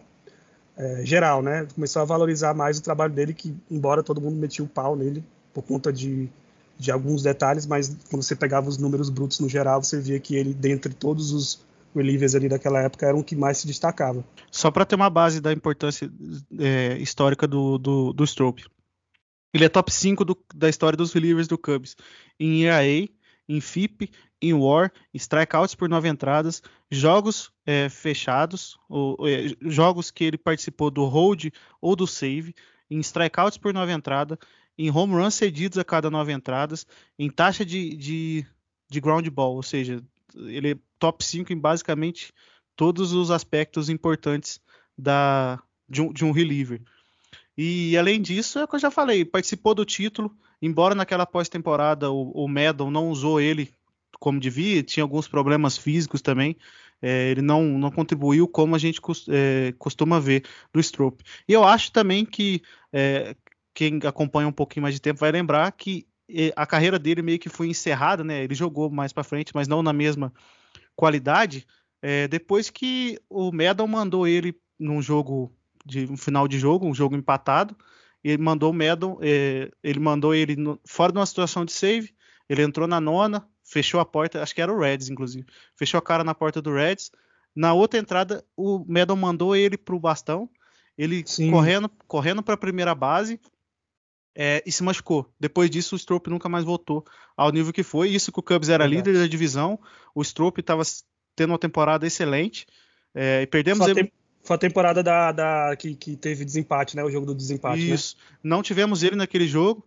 é, 0.74 1.04
geral, 1.04 1.42
né? 1.42 1.68
Começou 1.74 2.00
a 2.00 2.04
valorizar 2.06 2.54
mais 2.54 2.78
o 2.78 2.82
trabalho 2.82 3.12
dele, 3.12 3.34
que 3.34 3.54
embora 3.70 4.02
todo 4.02 4.22
mundo 4.22 4.36
metia 4.36 4.64
o 4.64 4.68
pau 4.68 4.96
nele 4.96 5.22
por 5.52 5.62
conta 5.62 5.92
de, 5.92 6.30
de 6.78 6.90
alguns 6.90 7.22
detalhes, 7.22 7.66
mas 7.66 7.94
quando 8.08 8.22
você 8.22 8.34
pegava 8.34 8.70
os 8.70 8.78
números 8.78 9.10
brutos 9.10 9.38
no 9.38 9.50
geral, 9.50 9.82
você 9.82 10.00
via 10.00 10.18
que 10.18 10.34
ele, 10.34 10.54
dentre 10.54 10.94
todos 10.94 11.30
os 11.30 11.60
relievers 11.94 12.34
ali 12.34 12.48
daquela 12.48 12.80
época, 12.80 13.06
era 13.06 13.14
o 13.14 13.22
que 13.22 13.36
mais 13.36 13.58
se 13.58 13.66
destacava. 13.66 14.24
Só 14.50 14.70
para 14.70 14.86
ter 14.86 14.94
uma 14.94 15.10
base 15.10 15.42
da 15.42 15.52
importância 15.52 16.10
é, 16.58 16.96
histórica 16.96 17.46
do, 17.46 17.76
do, 17.76 18.14
do 18.14 18.24
Strope. 18.24 18.64
Ele 19.52 19.66
é 19.66 19.68
top 19.68 19.92
5 19.92 20.24
do, 20.24 20.38
da 20.54 20.70
história 20.70 20.96
dos 20.96 21.12
relievers 21.12 21.46
do 21.46 21.58
Cubs. 21.58 21.94
Em 22.40 22.64
ERA, 22.64 23.06
em 23.48 23.60
FIP, 23.60 24.10
em 24.40 24.52
WAR, 24.54 24.92
strikeouts 25.14 25.74
por 25.74 25.88
nove 25.88 26.08
entradas, 26.08 26.62
jogos 26.90 27.52
é, 27.66 27.88
fechados, 27.88 28.78
ou, 28.88 29.16
é, 29.26 29.48
jogos 29.62 30.10
que 30.10 30.24
ele 30.24 30.38
participou 30.38 30.90
do 30.90 31.04
hold 31.04 31.46
ou 31.80 31.94
do 31.94 32.06
save, 32.06 32.54
em 32.90 32.98
strikeouts 33.00 33.58
por 33.58 33.72
nove 33.72 33.92
entradas, 33.92 34.38
em 34.76 34.90
home 34.90 35.14
runs 35.14 35.34
cedidos 35.34 35.78
a 35.78 35.84
cada 35.84 36.10
nove 36.10 36.32
entradas, 36.32 36.86
em 37.18 37.30
taxa 37.30 37.64
de, 37.64 37.96
de, 37.96 38.46
de 38.90 39.00
ground 39.00 39.26
ball, 39.28 39.56
ou 39.56 39.62
seja, 39.62 40.02
ele 40.34 40.72
é 40.72 40.78
top 40.98 41.24
5 41.24 41.52
em 41.52 41.58
basicamente 41.58 42.32
todos 42.74 43.12
os 43.12 43.30
aspectos 43.30 43.88
importantes 43.88 44.60
da, 44.96 45.62
de, 45.88 46.00
um, 46.00 46.12
de 46.12 46.24
um 46.24 46.32
reliever. 46.32 46.80
E 47.56 47.96
além 47.98 48.20
disso, 48.20 48.58
é 48.58 48.64
o 48.64 48.68
que 48.68 48.76
eu 48.76 48.80
já 48.80 48.90
falei, 48.90 49.24
participou 49.24 49.74
do 49.74 49.84
título, 49.84 50.34
embora 50.62 50.94
naquela 50.94 51.26
pós-temporada 51.26 52.10
o, 52.10 52.30
o 52.44 52.48
não 52.48 53.10
usou 53.10 53.40
ele 53.40 53.70
como 54.18 54.38
devia, 54.38 54.82
tinha 54.84 55.02
alguns 55.02 55.26
problemas 55.26 55.76
físicos 55.76 56.22
também, 56.22 56.56
é, 57.02 57.30
ele 57.30 57.42
não, 57.42 57.64
não 57.64 57.90
contribuiu 57.90 58.46
como 58.46 58.76
a 58.76 58.78
gente 58.78 59.00
é, 59.28 59.74
costuma 59.76 60.20
ver 60.20 60.44
do 60.72 60.78
Strope. 60.78 61.24
E 61.48 61.52
eu 61.52 61.64
acho 61.64 61.90
também 61.90 62.24
que 62.24 62.62
é, 62.92 63.34
quem 63.74 63.98
acompanha 64.06 64.46
um 64.46 64.52
pouquinho 64.52 64.84
mais 64.84 64.94
de 64.94 65.00
tempo 65.00 65.18
vai 65.18 65.32
lembrar 65.32 65.72
que 65.72 66.06
é, 66.30 66.52
a 66.54 66.64
carreira 66.64 67.00
dele 67.00 67.20
meio 67.20 67.40
que 67.40 67.48
foi 67.48 67.68
encerrada, 67.68 68.22
né? 68.22 68.44
Ele 68.44 68.54
jogou 68.54 68.88
mais 68.88 69.12
para 69.12 69.24
frente, 69.24 69.52
mas 69.52 69.66
não 69.66 69.82
na 69.82 69.92
mesma 69.92 70.32
qualidade. 70.94 71.66
É, 72.00 72.28
depois 72.28 72.70
que 72.70 73.18
o 73.28 73.50
Medal 73.50 73.86
mandou 73.88 74.26
ele 74.26 74.54
num 74.78 75.02
jogo 75.02 75.52
de 75.84 76.10
um 76.10 76.16
final 76.16 76.46
de 76.46 76.58
jogo, 76.58 76.86
um 76.86 76.94
jogo 76.94 77.16
empatado, 77.16 77.76
ele 78.22 78.42
mandou 78.42 78.70
o 78.70 78.74
Medal, 78.74 79.18
é, 79.22 79.70
ele 79.82 79.98
mandou 80.00 80.34
ele 80.34 80.56
no, 80.56 80.78
fora 80.84 81.12
de 81.12 81.18
uma 81.18 81.26
situação 81.26 81.64
de 81.64 81.72
save, 81.72 82.14
ele 82.48 82.62
entrou 82.62 82.86
na 82.86 83.00
nona, 83.00 83.46
fechou 83.64 84.00
a 84.00 84.04
porta, 84.04 84.42
acho 84.42 84.54
que 84.54 84.60
era 84.60 84.72
o 84.72 84.78
Reds, 84.78 85.08
inclusive, 85.08 85.46
fechou 85.76 85.98
a 85.98 86.02
cara 86.02 86.22
na 86.22 86.34
porta 86.34 86.60
do 86.60 86.72
Reds. 86.72 87.10
Na 87.54 87.72
outra 87.72 87.98
entrada, 87.98 88.44
o 88.56 88.84
Medal 88.86 89.16
mandou 89.16 89.54
ele 89.54 89.76
pro 89.76 89.98
bastão, 89.98 90.48
ele 90.96 91.22
Sim. 91.26 91.50
correndo, 91.50 91.90
correndo 92.06 92.42
para 92.42 92.54
a 92.54 92.58
primeira 92.58 92.94
base 92.94 93.40
é, 94.34 94.62
e 94.66 94.72
se 94.72 94.82
machucou. 94.82 95.30
Depois 95.38 95.68
disso, 95.70 95.94
o 95.94 95.98
Strope 95.98 96.30
nunca 96.30 96.48
mais 96.48 96.64
voltou 96.64 97.04
ao 97.36 97.50
nível 97.50 97.72
que 97.72 97.82
foi. 97.82 98.10
Isso 98.10 98.32
que 98.32 98.38
o 98.38 98.42
Cubs 98.42 98.68
era 98.68 98.86
líder 98.86 99.14
da 99.14 99.26
divisão, 99.26 99.78
o 100.14 100.22
Strope 100.22 100.60
estava 100.60 100.82
tendo 101.36 101.50
uma 101.50 101.58
temporada 101.58 102.06
excelente. 102.06 102.66
É, 103.14 103.42
e 103.42 103.46
perdemos 103.46 103.86
ele... 103.86 104.12
Foi 104.42 104.56
a 104.56 104.58
temporada 104.58 105.02
da, 105.02 105.32
da 105.32 105.76
que, 105.76 105.94
que, 105.94 106.16
teve 106.16 106.44
desempate, 106.44 106.96
né? 106.96 107.04
O 107.04 107.10
jogo 107.10 107.26
do 107.26 107.34
desempate. 107.34 107.80
Né? 107.80 107.94
Isso. 107.94 108.16
Né? 108.18 108.38
Não 108.42 108.62
tivemos 108.62 109.02
ele 109.02 109.16
naquele 109.16 109.46
jogo. 109.46 109.86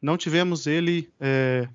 Não 0.00 0.16
tivemos 0.16 0.66
ele 0.66 1.10
é, 1.18 1.68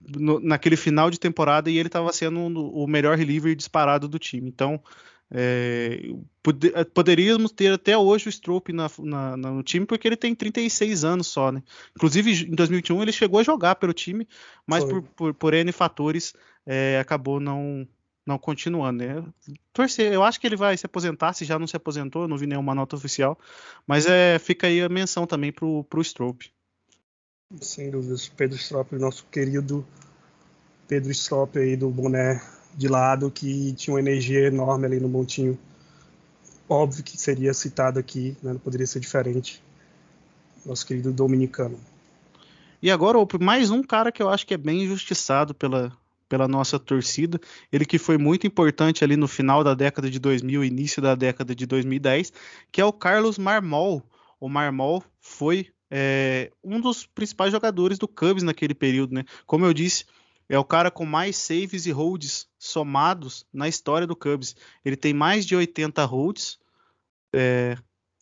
no, 0.00 0.40
naquele 0.40 0.76
final 0.76 1.10
de 1.10 1.20
temporada 1.20 1.70
e 1.70 1.78
ele 1.78 1.88
estava 1.88 2.12
sendo 2.12 2.40
o 2.40 2.86
melhor 2.86 3.16
reliever 3.16 3.54
disparado 3.54 4.08
do 4.08 4.18
time. 4.18 4.48
Então, 4.48 4.82
é, 5.30 6.00
poderíamos 6.94 7.50
ter 7.50 7.72
até 7.72 7.98
hoje 7.98 8.28
o 8.28 8.32
Strope 8.32 8.72
na, 8.72 8.88
na, 8.98 9.36
no 9.36 9.62
time, 9.62 9.84
porque 9.84 10.06
ele 10.06 10.16
tem 10.16 10.34
36 10.34 11.04
anos 11.04 11.26
só, 11.26 11.50
né? 11.50 11.62
Inclusive, 11.96 12.46
em 12.46 12.54
2021 12.54 13.02
ele 13.02 13.12
chegou 13.12 13.40
a 13.40 13.42
jogar 13.42 13.74
pelo 13.76 13.92
time, 13.92 14.28
mas 14.66 14.84
por, 14.84 15.02
por, 15.02 15.34
por, 15.34 15.54
N 15.54 15.72
fatores 15.72 16.32
é, 16.64 16.98
acabou 17.00 17.40
não, 17.40 17.86
não 18.26 18.38
continuando, 18.38 19.04
né? 19.04 19.24
Torcer, 19.72 20.12
eu 20.12 20.24
acho 20.24 20.40
que 20.40 20.46
ele 20.46 20.56
vai 20.56 20.76
se 20.76 20.84
aposentar, 20.84 21.32
se 21.32 21.44
já 21.44 21.58
não 21.58 21.66
se 21.66 21.76
aposentou, 21.76 22.22
eu 22.22 22.28
não 22.28 22.36
vi 22.36 22.46
nenhuma 22.46 22.74
nota 22.74 22.96
oficial, 22.96 23.38
mas 23.86 24.04
é, 24.06 24.38
fica 24.40 24.66
aí 24.66 24.82
a 24.82 24.88
menção 24.88 25.26
também 25.26 25.52
pro, 25.52 25.84
pro 25.84 26.02
Strope. 26.02 26.50
Sem 27.60 27.90
dúvidas, 27.90 28.28
Pedro 28.28 28.58
Strope, 28.58 28.96
nosso 28.96 29.24
querido 29.30 29.86
Pedro 30.88 31.12
Strope 31.12 31.60
aí 31.60 31.76
do 31.76 31.88
boné 31.88 32.42
de 32.74 32.88
lado, 32.88 33.30
que 33.30 33.72
tinha 33.74 33.94
uma 33.94 34.00
energia 34.00 34.48
enorme 34.48 34.86
ali 34.86 34.98
no 34.98 35.08
montinho. 35.08 35.56
Óbvio 36.68 37.04
que 37.04 37.16
seria 37.16 37.54
citado 37.54 38.00
aqui, 38.00 38.36
né? 38.42 38.52
não 38.52 38.58
poderia 38.58 38.86
ser 38.86 38.98
diferente. 38.98 39.62
Nosso 40.64 40.84
querido 40.84 41.12
dominicano. 41.12 41.78
E 42.82 42.90
agora, 42.90 43.18
mais 43.40 43.70
um 43.70 43.82
cara 43.82 44.10
que 44.10 44.20
eu 44.20 44.28
acho 44.28 44.44
que 44.44 44.52
é 44.52 44.58
bem 44.58 44.82
injustiçado 44.82 45.54
pela, 45.54 45.96
pela 46.28 46.48
nossa 46.48 46.78
torcida. 46.78 47.40
Ele 47.72 47.84
que 47.84 47.98
foi 47.98 48.18
muito 48.18 48.46
importante 48.46 49.04
ali 49.04 49.16
no 49.16 49.28
final 49.28 49.62
da 49.62 49.74
década 49.74 50.10
de 50.10 50.18
2000, 50.18 50.64
início 50.64 51.00
da 51.00 51.14
década 51.14 51.54
de 51.54 51.66
2010, 51.66 52.32
que 52.70 52.80
é 52.80 52.84
o 52.84 52.92
Carlos 52.92 53.38
Marmol. 53.38 54.02
O 54.40 54.48
Marmol 54.48 55.02
foi 55.20 55.68
é, 55.90 56.50
um 56.62 56.80
dos 56.80 57.06
principais 57.06 57.52
jogadores 57.52 57.98
do 57.98 58.08
Cubs 58.08 58.42
naquele 58.42 58.74
período, 58.74 59.14
né? 59.14 59.24
Como 59.46 59.64
eu 59.64 59.72
disse, 59.72 60.04
é 60.48 60.58
o 60.58 60.64
cara 60.64 60.90
com 60.90 61.04
mais 61.04 61.36
saves 61.36 61.86
e 61.86 61.90
holds 61.90 62.48
somados 62.58 63.46
na 63.52 63.68
história 63.68 64.06
do 64.06 64.16
Cubs. 64.16 64.54
Ele 64.84 64.96
tem 64.96 65.12
mais 65.12 65.44
de 65.44 65.56
80 65.56 66.04
holds, 66.04 66.58
é, 67.32 67.76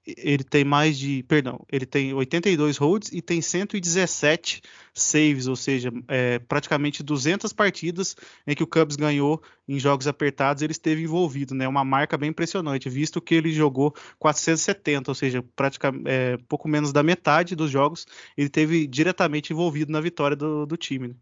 ele 0.07 0.45
tem 0.45 0.65
mais 0.65 0.99
de, 0.99 1.23
perdão, 1.23 1.65
ele 1.71 1.87
tem 1.87 2.13
82 2.13 2.77
holds 2.77 3.11
e 3.13 3.23
tem 3.23 3.41
117 3.41 4.63
saves, 4.93 5.47
ou 5.47 5.57
seja, 5.57 5.91
é, 6.09 6.39
praticamente 6.39 7.03
200 7.03 7.53
partidas 7.53 8.15
em 8.47 8.55
que 8.55 8.63
o 8.63 8.67
Cubs 8.67 8.97
ganhou 8.97 9.43
em 9.67 9.79
jogos 9.79 10.07
apertados, 10.07 10.63
ele 10.63 10.73
esteve 10.73 11.03
envolvido, 11.03 11.55
né? 11.55 11.67
Uma 11.67 11.85
marca 11.85 12.19
bem 12.19 12.31
impressionante, 12.31 12.89
visto 12.91 13.21
que 13.21 13.35
ele 13.35 13.51
jogou 13.51 13.95
470, 14.19 15.11
ou 15.11 15.15
seja, 15.15 15.43
praticamente 15.57 16.05
é, 16.07 16.37
pouco 16.49 16.69
menos 16.69 16.93
da 16.93 17.03
metade 17.03 17.57
dos 17.57 17.71
jogos 17.71 18.07
ele 18.37 18.49
teve 18.49 18.87
diretamente 18.87 19.53
envolvido 19.53 19.93
na 19.93 20.01
vitória 20.01 20.37
do, 20.37 20.67
do 20.67 20.77
time. 20.77 21.09
Né? 21.09 21.15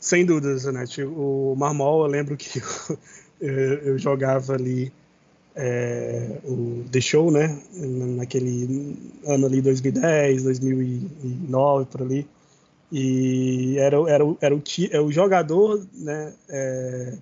Sem 0.00 0.24
dúvidas, 0.24 0.62
Zanetti. 0.62 1.02
O 1.02 1.54
Marmol, 1.56 2.04
eu 2.04 2.10
lembro 2.10 2.36
que 2.36 2.60
eu, 3.40 3.52
eu 3.52 3.98
jogava 3.98 4.54
ali 4.54 4.92
é, 5.54 6.38
o 6.44 6.84
The 6.90 7.00
Show, 7.00 7.30
né? 7.30 7.60
Naquele 7.74 8.96
ano 9.26 9.46
ali, 9.46 9.60
2010, 9.60 10.44
2009, 10.44 11.86
por 11.86 12.02
ali. 12.02 12.26
E 12.90 13.76
era, 13.78 13.96
era, 14.08 14.24
era, 14.40 14.54
o, 14.54 14.62
era 14.90 15.04
o 15.04 15.12
jogador 15.12 15.86
né, 15.94 16.32
é, 16.48 17.18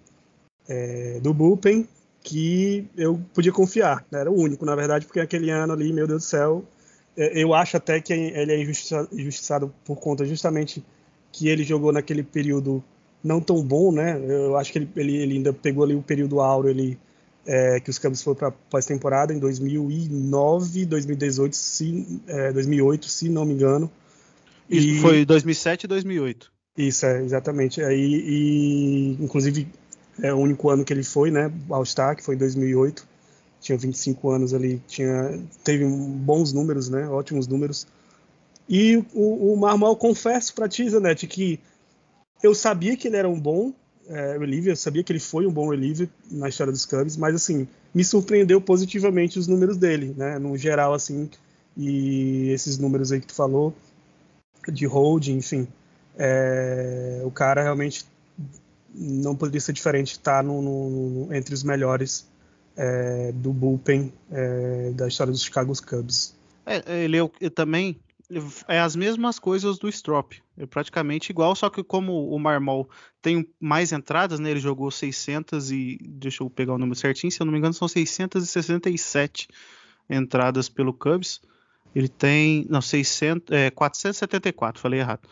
é, 0.69 1.21
do 1.21 1.35
Bullpen 1.35 1.89
que 2.23 2.87
eu 2.97 3.21
podia 3.35 3.53
confiar. 3.53 4.05
Né? 4.11 4.21
Era 4.21 4.31
o 4.31 4.39
único, 4.39 4.65
na 4.65 4.75
verdade, 4.75 5.07
porque 5.07 5.21
aquele 5.21 5.51
ano 5.51 5.73
ali, 5.73 5.93
meu 5.93 6.07
Deus 6.07 6.23
do 6.23 6.27
céu, 6.27 6.65
é, 7.17 7.43
eu 7.43 7.55
acho 7.55 7.77
até 7.77 8.01
que 8.01 8.13
ele 8.13 8.53
é 8.53 8.61
injustiçado, 8.61 9.09
injustiçado 9.13 9.75
por 9.85 9.97
conta 9.97 10.25
justamente 10.25 10.85
que 11.33 11.49
ele 11.49 11.65
jogou 11.65 11.93
naquele 11.93 12.23
período 12.23 12.83
não 13.23 13.41
tão 13.41 13.63
bom, 13.63 13.91
né? 13.91 14.21
Eu 14.29 14.57
acho 14.57 14.73
que 14.73 14.79
ele, 14.79 14.89
ele, 14.97 15.17
ele 15.17 15.35
ainda 15.35 15.53
pegou 15.53 15.85
ali 15.85 15.95
o 15.95 16.03
período 16.03 16.41
áureo 16.41 16.71
ali 16.71 16.99
é, 17.47 17.79
que 17.81 17.89
os 17.89 17.99
Cubs 17.99 18.23
foram 18.23 18.37
para 18.37 18.51
pós-temporada 18.51 19.33
em 19.33 19.39
2009, 19.39 20.85
2018, 20.85 21.57
se, 21.57 22.21
é, 22.27 22.53
2008, 22.53 23.09
se 23.09 23.29
não 23.29 23.45
me 23.45 23.55
engano. 23.55 23.91
Isso 24.69 24.89
e... 24.89 25.01
foi 25.01 25.25
2007 25.25 25.85
e 25.85 25.87
2008. 25.87 26.53
Isso, 26.77 27.07
é, 27.07 27.23
exatamente. 27.23 27.81
Aí, 27.83 28.23
e, 28.27 29.17
inclusive, 29.21 29.69
é 30.23 30.33
o 30.33 30.39
único 30.39 30.69
ano 30.69 30.85
que 30.85 30.93
ele 30.93 31.05
foi, 31.05 31.31
né, 31.31 31.51
All-Star, 31.71 32.17
que 32.17 32.23
foi 32.23 32.35
em 32.35 32.39
2008. 32.39 33.07
Tinha 33.61 33.79
25 33.79 34.31
anos 34.31 34.53
ali, 34.53 34.83
tinha, 34.87 35.41
teve 35.65 35.85
bons 35.87 36.53
números, 36.53 36.89
né, 36.89 37.09
ótimos 37.09 37.47
números. 37.47 37.87
E 38.69 38.97
o, 39.15 39.53
o 39.53 39.57
Marmal, 39.57 39.97
confesso 39.97 40.53
para 40.53 40.69
ti, 40.69 40.89
Zanetti, 40.89 41.27
que 41.27 41.61
eu 42.43 42.55
sabia 42.55 42.97
que 42.97 43.09
ele 43.09 43.17
era 43.17 43.29
um 43.29 43.39
bom 43.39 43.73
é, 44.09 44.39
reliever, 44.39 44.73
eu 44.73 44.77
sabia 44.77 45.03
que 45.03 45.13
ele 45.13 45.21
foi 45.21 45.47
um 45.47 45.53
bom 45.53 45.71
reliever 45.71 46.09
na 46.31 46.49
história 46.49 46.73
dos 46.73 46.85
Cubs, 46.85 47.17
mas 47.17 47.35
assim, 47.35 47.67
me 47.95 48.05
surpreendeu 48.05 48.61
positivamente 48.61 49.39
os 49.39 49.47
números 49.47 49.77
dele, 49.77 50.15
né, 50.17 50.39
no 50.39 50.57
geral, 50.57 50.95
assim, 50.95 51.29
e 51.77 52.51
esses 52.51 52.79
números 52.79 53.13
aí 53.13 53.21
que 53.21 53.27
tu 53.27 53.35
falou, 53.35 53.75
de 54.69 54.87
hold, 54.87 55.29
enfim, 55.29 55.67
é, 56.17 57.21
o 57.25 57.31
cara 57.31 57.63
realmente 57.63 58.05
não 58.95 59.37
poderia 59.37 59.61
ser 59.61 59.73
diferente, 59.73 60.19
tá 60.19 60.43
no, 60.43 60.63
no, 60.63 61.35
entre 61.35 61.55
os 61.55 61.63
melhores 61.63 62.27
é, 62.77 63.33
do 63.33 63.53
bullpen 63.53 64.13
é, 64.31 64.91
da 64.93 65.09
história 65.09 65.33
dos 65.33 65.43
Chicago 65.43 65.73
Cubs. 65.83 66.35
É, 66.65 67.05
ele 67.05 67.17
eu, 67.17 67.31
também 67.55 67.97
é 68.67 68.81
as 68.81 68.97
mesmas 68.97 69.39
coisas 69.39 69.79
do 69.79 69.89
Strop, 69.89 70.35
é 70.59 70.67
praticamente 70.67 71.31
igual, 71.31 71.55
só 71.55 71.71
que 71.71 71.83
como 71.85 72.29
o 72.29 72.39
Marmol 72.39 72.89
tem 73.23 73.49
mais 73.61 73.93
entradas, 73.93 74.41
né, 74.41 74.51
ele 74.51 74.61
jogou 74.61 74.91
600 74.91 75.71
e 75.71 75.99
deixa 76.03 76.43
eu 76.43 76.51
pegar 76.51 76.75
o 76.75 76.79
número 76.79 76.99
certinho, 76.99 77.31
se 77.31 77.41
eu 77.41 77.45
não 77.45 77.53
me 77.53 77.59
engano 77.59 77.75
são 77.75 77.89
667 77.89 79.49
entradas 80.09 80.69
pelo 80.69 80.93
Cubs. 80.93 81.41
Ele 81.95 82.09
tem, 82.09 82.67
não, 82.69 82.83
600, 82.83 83.57
é, 83.57 83.71
474, 83.71 84.81
falei 84.81 85.01
errado. 85.01 85.29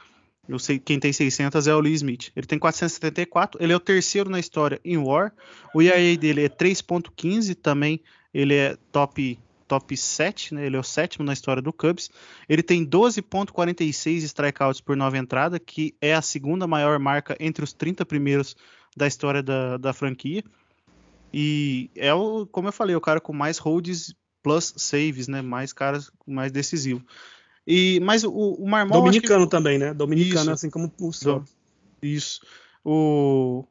Eu 0.49 0.59
sei 0.59 0.79
quem 0.79 0.99
tem 0.99 1.13
600 1.13 1.67
é 1.67 1.75
o 1.75 1.81
Lee 1.81 1.95
Smith. 1.95 2.31
Ele 2.35 2.47
tem 2.47 2.59
474, 2.59 3.63
ele 3.63 3.73
é 3.73 3.77
o 3.77 3.81
terceiro 3.81 4.31
na 4.31 4.39
história 4.39 4.81
em 4.85 4.97
WAR. 4.97 5.33
O 5.75 5.83
ERA 5.83 6.17
dele 6.17 6.45
é 6.45 6.49
3.15, 6.49 7.55
também 7.55 8.01
ele 8.33 8.55
é 8.55 8.77
top 8.93 9.39
top 9.67 9.97
7, 9.97 10.55
né? 10.55 10.67
Ele 10.67 10.77
é 10.77 10.79
o 10.79 10.83
sétimo 10.83 11.25
na 11.25 11.33
história 11.33 11.63
do 11.63 11.73
Cubs. 11.73 12.11
Ele 12.49 12.63
tem 12.63 12.85
12.46 12.87 14.23
strikeouts 14.25 14.81
por 14.81 14.97
nova 14.97 15.19
entrada, 15.19 15.59
que 15.59 15.95
é 16.01 16.15
a 16.15 16.23
segunda 16.23 16.67
maior 16.67 16.99
marca 16.99 17.37
entre 17.41 17.65
os 17.65 17.73
30 17.73 18.05
primeiros 18.05 18.57
da 18.97 19.07
história 19.07 19.43
da, 19.43 19.77
da 19.77 19.93
franquia. 19.93 20.43
E 21.33 21.91
é 21.97 22.15
o, 22.15 22.47
como 22.47 22.69
eu 22.69 22.73
falei, 22.73 22.95
o 22.95 23.01
cara 23.01 23.21
com 23.21 23.33
mais 23.33 23.59
holds 23.59 24.15
plus 24.43 24.73
saves, 24.77 25.27
né? 25.27 25.43
Mais 25.43 25.73
caras 25.73 26.11
mais 26.27 26.53
decisivo. 26.53 27.05
E, 27.67 27.99
mas 28.01 28.25
o, 28.25 28.31
o 28.31 28.69
Marmol. 28.69 29.01
Dominicano 29.01 29.47
que... 29.47 29.51
também, 29.51 29.79
né? 29.79 29.95
Dominicano, 29.95 30.43
Isso. 30.43 30.51
assim 30.53 30.71
como 30.71 30.93
o. 31.01 31.11
Isso. 32.03 32.41
O, 32.85 33.65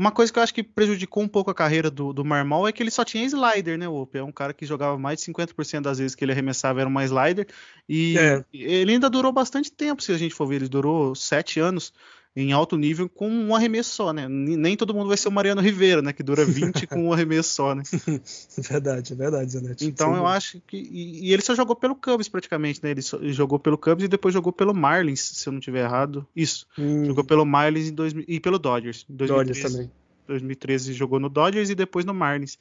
uma 0.00 0.10
coisa 0.10 0.32
que 0.32 0.38
eu 0.38 0.42
acho 0.42 0.54
que 0.54 0.62
prejudicou 0.62 1.22
um 1.22 1.28
pouco 1.28 1.50
a 1.50 1.54
carreira 1.54 1.90
do, 1.90 2.10
do 2.10 2.24
Marmol 2.24 2.66
é 2.66 2.72
que 2.72 2.82
ele 2.82 2.90
só 2.90 3.04
tinha 3.04 3.22
slider, 3.22 3.76
né, 3.76 3.86
Op? 3.86 4.16
É 4.16 4.24
um 4.24 4.32
cara 4.32 4.54
que 4.54 4.64
jogava 4.64 4.98
mais 4.98 5.20
de 5.20 5.30
50% 5.30 5.82
das 5.82 5.98
vezes 5.98 6.14
que 6.14 6.24
ele 6.24 6.32
arremessava 6.32 6.80
era 6.80 6.88
uma 6.88 7.04
slider. 7.04 7.46
E 7.86 8.16
É. 8.16 8.42
ele 8.50 8.92
ainda 8.92 9.10
durou 9.10 9.30
bastante 9.30 9.70
tempo, 9.70 10.02
se 10.02 10.10
a 10.10 10.16
gente 10.16 10.34
for 10.34 10.46
ver. 10.46 10.56
Ele 10.56 10.70
durou 10.70 11.14
sete 11.14 11.60
anos 11.60 11.92
em 12.36 12.52
alto 12.52 12.76
nível 12.76 13.08
com 13.08 13.28
um 13.28 13.54
arremesso 13.54 13.90
só, 13.94 14.12
né? 14.12 14.28
Nem 14.28 14.76
todo 14.76 14.94
mundo 14.94 15.08
vai 15.08 15.16
ser 15.16 15.28
o 15.28 15.32
Mariano 15.32 15.60
Rivera, 15.60 16.00
né? 16.00 16.12
Que 16.12 16.22
dura 16.22 16.44
20 16.46 16.86
com 16.86 17.08
um 17.08 17.12
arremesso 17.12 17.52
só, 17.52 17.74
né? 17.74 17.82
Verdade, 18.58 19.12
é 19.12 19.16
verdade, 19.16 19.52
Zanetti. 19.52 19.84
Então 19.86 20.08
Sem 20.10 20.16
eu 20.18 20.26
acho 20.26 20.60
que. 20.66 20.76
E, 20.76 21.28
e 21.28 21.32
ele 21.32 21.42
só 21.42 21.54
jogou 21.54 21.74
pelo 21.74 21.94
Cubs 21.96 22.28
praticamente, 22.28 22.80
né? 22.82 22.90
Ele, 22.90 23.02
só- 23.02 23.16
ele 23.16 23.32
jogou 23.32 23.58
pelo 23.58 23.76
Cubs 23.76 24.04
e 24.04 24.08
depois 24.08 24.32
jogou 24.32 24.52
pelo 24.52 24.72
Marlins, 24.74 25.20
se 25.20 25.48
eu 25.48 25.52
não 25.52 25.60
tiver 25.60 25.84
errado. 25.84 26.26
Isso. 26.34 26.66
Hum, 26.78 27.04
Jogou 27.06 27.24
pelo 27.24 27.44
Marlins 27.44 27.88
em 27.88 27.94
2000, 27.94 28.24
e 28.28 28.38
pelo 28.40 28.58
Dodgers. 28.58 29.04
Em 29.10 29.14
Dodgers 29.16 29.60
2013. 29.60 29.74
também. 29.74 29.90
2013 30.28 30.92
jogou 30.92 31.18
no 31.18 31.28
Dodgers 31.28 31.70
e 31.70 31.74
depois 31.74 32.04
no 32.04 32.14
Marlins. 32.14 32.56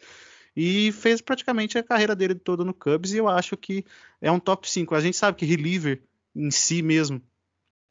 E 0.57 0.91
fez 0.91 1.21
praticamente 1.21 1.77
a 1.77 1.83
carreira 1.83 2.15
dele 2.15 2.33
toda 2.33 2.65
no 2.65 2.73
Cubs 2.73 3.13
e 3.13 3.17
eu 3.17 3.29
acho 3.29 3.55
que 3.55 3.85
é 4.19 4.31
um 4.31 4.39
top 4.39 4.67
5. 4.69 4.95
A 4.95 4.99
gente 4.99 5.15
sabe 5.15 5.37
que 5.37 5.45
reliever 5.45 6.01
em 6.35 6.49
si 6.49 6.81
mesmo 6.81 7.21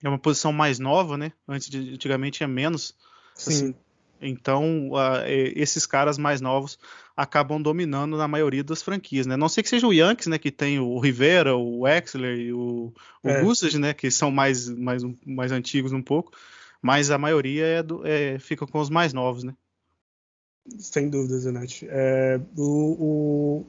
é 0.03 0.09
uma 0.09 0.19
posição 0.19 0.53
mais 0.53 0.79
nova, 0.79 1.17
né? 1.17 1.33
Antes 1.47 1.69
de, 1.69 1.95
antigamente 1.95 2.39
tinha 2.39 2.49
menos. 2.49 2.95
Sim. 3.35 3.51
Assim, 3.51 3.75
então, 4.21 4.91
é, 5.25 5.53
esses 5.55 5.87
caras 5.87 6.19
mais 6.19 6.41
novos 6.41 6.79
acabam 7.17 7.61
dominando 7.61 8.17
na 8.17 8.29
maioria 8.29 8.63
das 8.63 8.83
franquias, 8.83 9.27
né? 9.27 9.37
Não 9.37 9.49
sei 9.49 9.63
que 9.63 9.69
seja 9.69 9.87
o 9.87 9.93
Yankees, 9.93 10.27
né? 10.27 10.39
Que 10.39 10.51
tem 10.51 10.79
o 10.79 10.99
Rivera, 10.99 11.57
o 11.57 11.81
Wexler 11.81 12.39
e 12.39 12.53
o, 12.53 12.93
o 13.23 13.29
É. 13.29 13.79
Né? 13.79 13.95
Que 13.95 14.11
são 14.11 14.31
mais, 14.31 14.69
mais, 14.69 15.03
mais 15.25 15.53
antigos 15.53 15.93
um 15.93 16.03
pouco. 16.03 16.33
Mas 16.81 17.11
a 17.11 17.19
maioria 17.19 17.65
é 17.65 17.83
do, 17.83 18.07
é, 18.07 18.39
fica 18.39 18.67
com 18.67 18.79
os 18.79 18.91
mais 18.91 19.13
novos, 19.13 19.43
né? 19.43 19.55
Sem 20.79 21.09
dúvida, 21.09 21.39
Zanetti. 21.39 21.87
É, 21.89 22.41
o, 22.57 23.63
o 23.63 23.67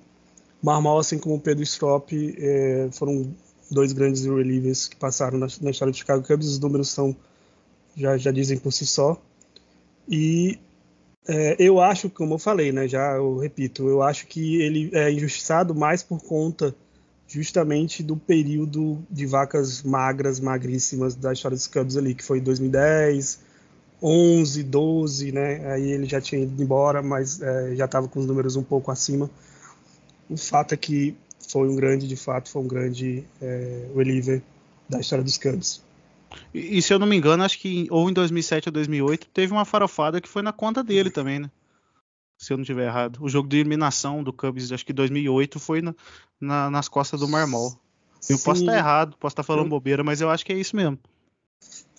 Marmol, 0.62 1.00
assim 1.00 1.18
como 1.18 1.36
o 1.36 1.42
Pedro 1.42 1.64
Strop, 1.64 2.12
é, 2.38 2.90
foram 2.92 3.34
dois 3.70 3.94
grandes 3.94 4.26
relievers 4.26 4.88
que 4.88 4.96
passaram 4.96 5.38
na, 5.38 5.48
na 5.62 5.72
história 5.72 5.92
do 5.92 5.98
Chicago 5.98 6.26
Cubs. 6.26 6.48
Os 6.48 6.60
números 6.60 6.90
são 6.90 7.16
já, 7.96 8.18
já 8.18 8.32
dizem 8.32 8.58
por 8.58 8.72
si 8.72 8.86
só. 8.86 9.22
E 10.08 10.60
é, 11.28 11.56
eu 11.60 11.80
acho, 11.80 12.10
como 12.10 12.36
eu 12.36 12.40
falei, 12.40 12.72
né, 12.72 12.88
já 12.88 13.16
eu 13.16 13.38
repito, 13.38 13.88
eu 13.88 14.02
acho 14.02 14.26
que 14.28 14.62
ele 14.62 14.90
é 14.94 15.12
injustiçado 15.12 15.76
mais 15.76 16.02
por 16.02 16.22
conta 16.24 16.74
justamente 17.28 18.02
do 18.02 18.18
período 18.18 19.06
de 19.10 19.28
vacas 19.28 19.84
magras, 19.84 20.40
magríssimas 20.40 21.14
da 21.14 21.32
história 21.32 21.56
dos 21.56 21.68
Cubs 21.68 21.96
ali, 21.96 22.16
que 22.16 22.24
foi 22.24 22.42
2010, 22.42 23.40
11, 24.02 24.64
12, 24.64 25.32
né? 25.32 25.72
Aí 25.74 25.92
ele 25.92 26.08
já 26.08 26.20
tinha 26.20 26.42
ido 26.42 26.62
embora, 26.64 27.04
mas 27.04 27.40
é, 27.40 27.76
já 27.76 27.86
estava 27.86 28.08
com 28.08 28.20
os 28.20 28.26
números 28.26 28.56
um 28.56 28.64
pouco 28.64 28.90
acima. 28.90 29.30
O 30.28 30.38
fato 30.38 30.74
é 30.74 30.78
que 30.78 31.16
foi 31.50 31.68
um 31.68 31.76
grande, 31.76 32.08
de 32.08 32.16
fato, 32.16 32.50
foi 32.50 32.62
um 32.62 32.68
grande 32.68 33.24
é, 33.42 33.88
reliever 33.96 34.42
da 34.88 35.00
história 35.00 35.24
dos 35.24 35.38
Cubs. 35.38 35.82
E, 36.54 36.78
e 36.78 36.82
se 36.82 36.94
eu 36.94 37.00
não 37.00 37.08
me 37.08 37.16
engano, 37.16 37.44
acho 37.44 37.60
que 37.60 37.88
ou 37.90 38.10
em 38.10 38.14
2007 38.14 38.70
ou 38.70 38.74
2008 38.74 39.28
teve 39.34 39.52
uma 39.52 39.66
farofada 39.66 40.22
que 40.22 40.30
foi 40.30 40.42
na 40.42 40.54
conta 40.54 40.84
dele 40.84 41.10
também, 41.10 41.40
né? 41.40 41.50
Se 42.38 42.54
eu 42.54 42.58
não 42.58 42.64
tiver 42.64 42.86
errado. 42.86 43.18
O 43.22 43.28
jogo 43.28 43.50
de 43.50 43.58
eliminação 43.58 44.24
do 44.24 44.32
Cubs, 44.32 44.72
acho 44.72 44.86
que 44.86 44.94
2008 44.94 45.60
foi 45.60 45.82
na- 45.82 45.96
na- 46.40 46.70
nas 46.70 46.88
costas 46.88 47.20
do 47.20 47.28
Marmol. 47.28 47.78
Eu 48.30 48.38
posso 48.40 48.62
estar 48.62 48.78
errado, 48.78 49.18
posso 49.20 49.34
estar 49.34 49.44
falando 49.44 49.66
Eu- 49.66 49.70
bobeira, 49.70 50.04
mas 50.04 50.22
eu 50.22 50.30
acho 50.30 50.46
que 50.46 50.54
é 50.54 50.58
isso 50.58 50.76
mesmo. 50.76 50.98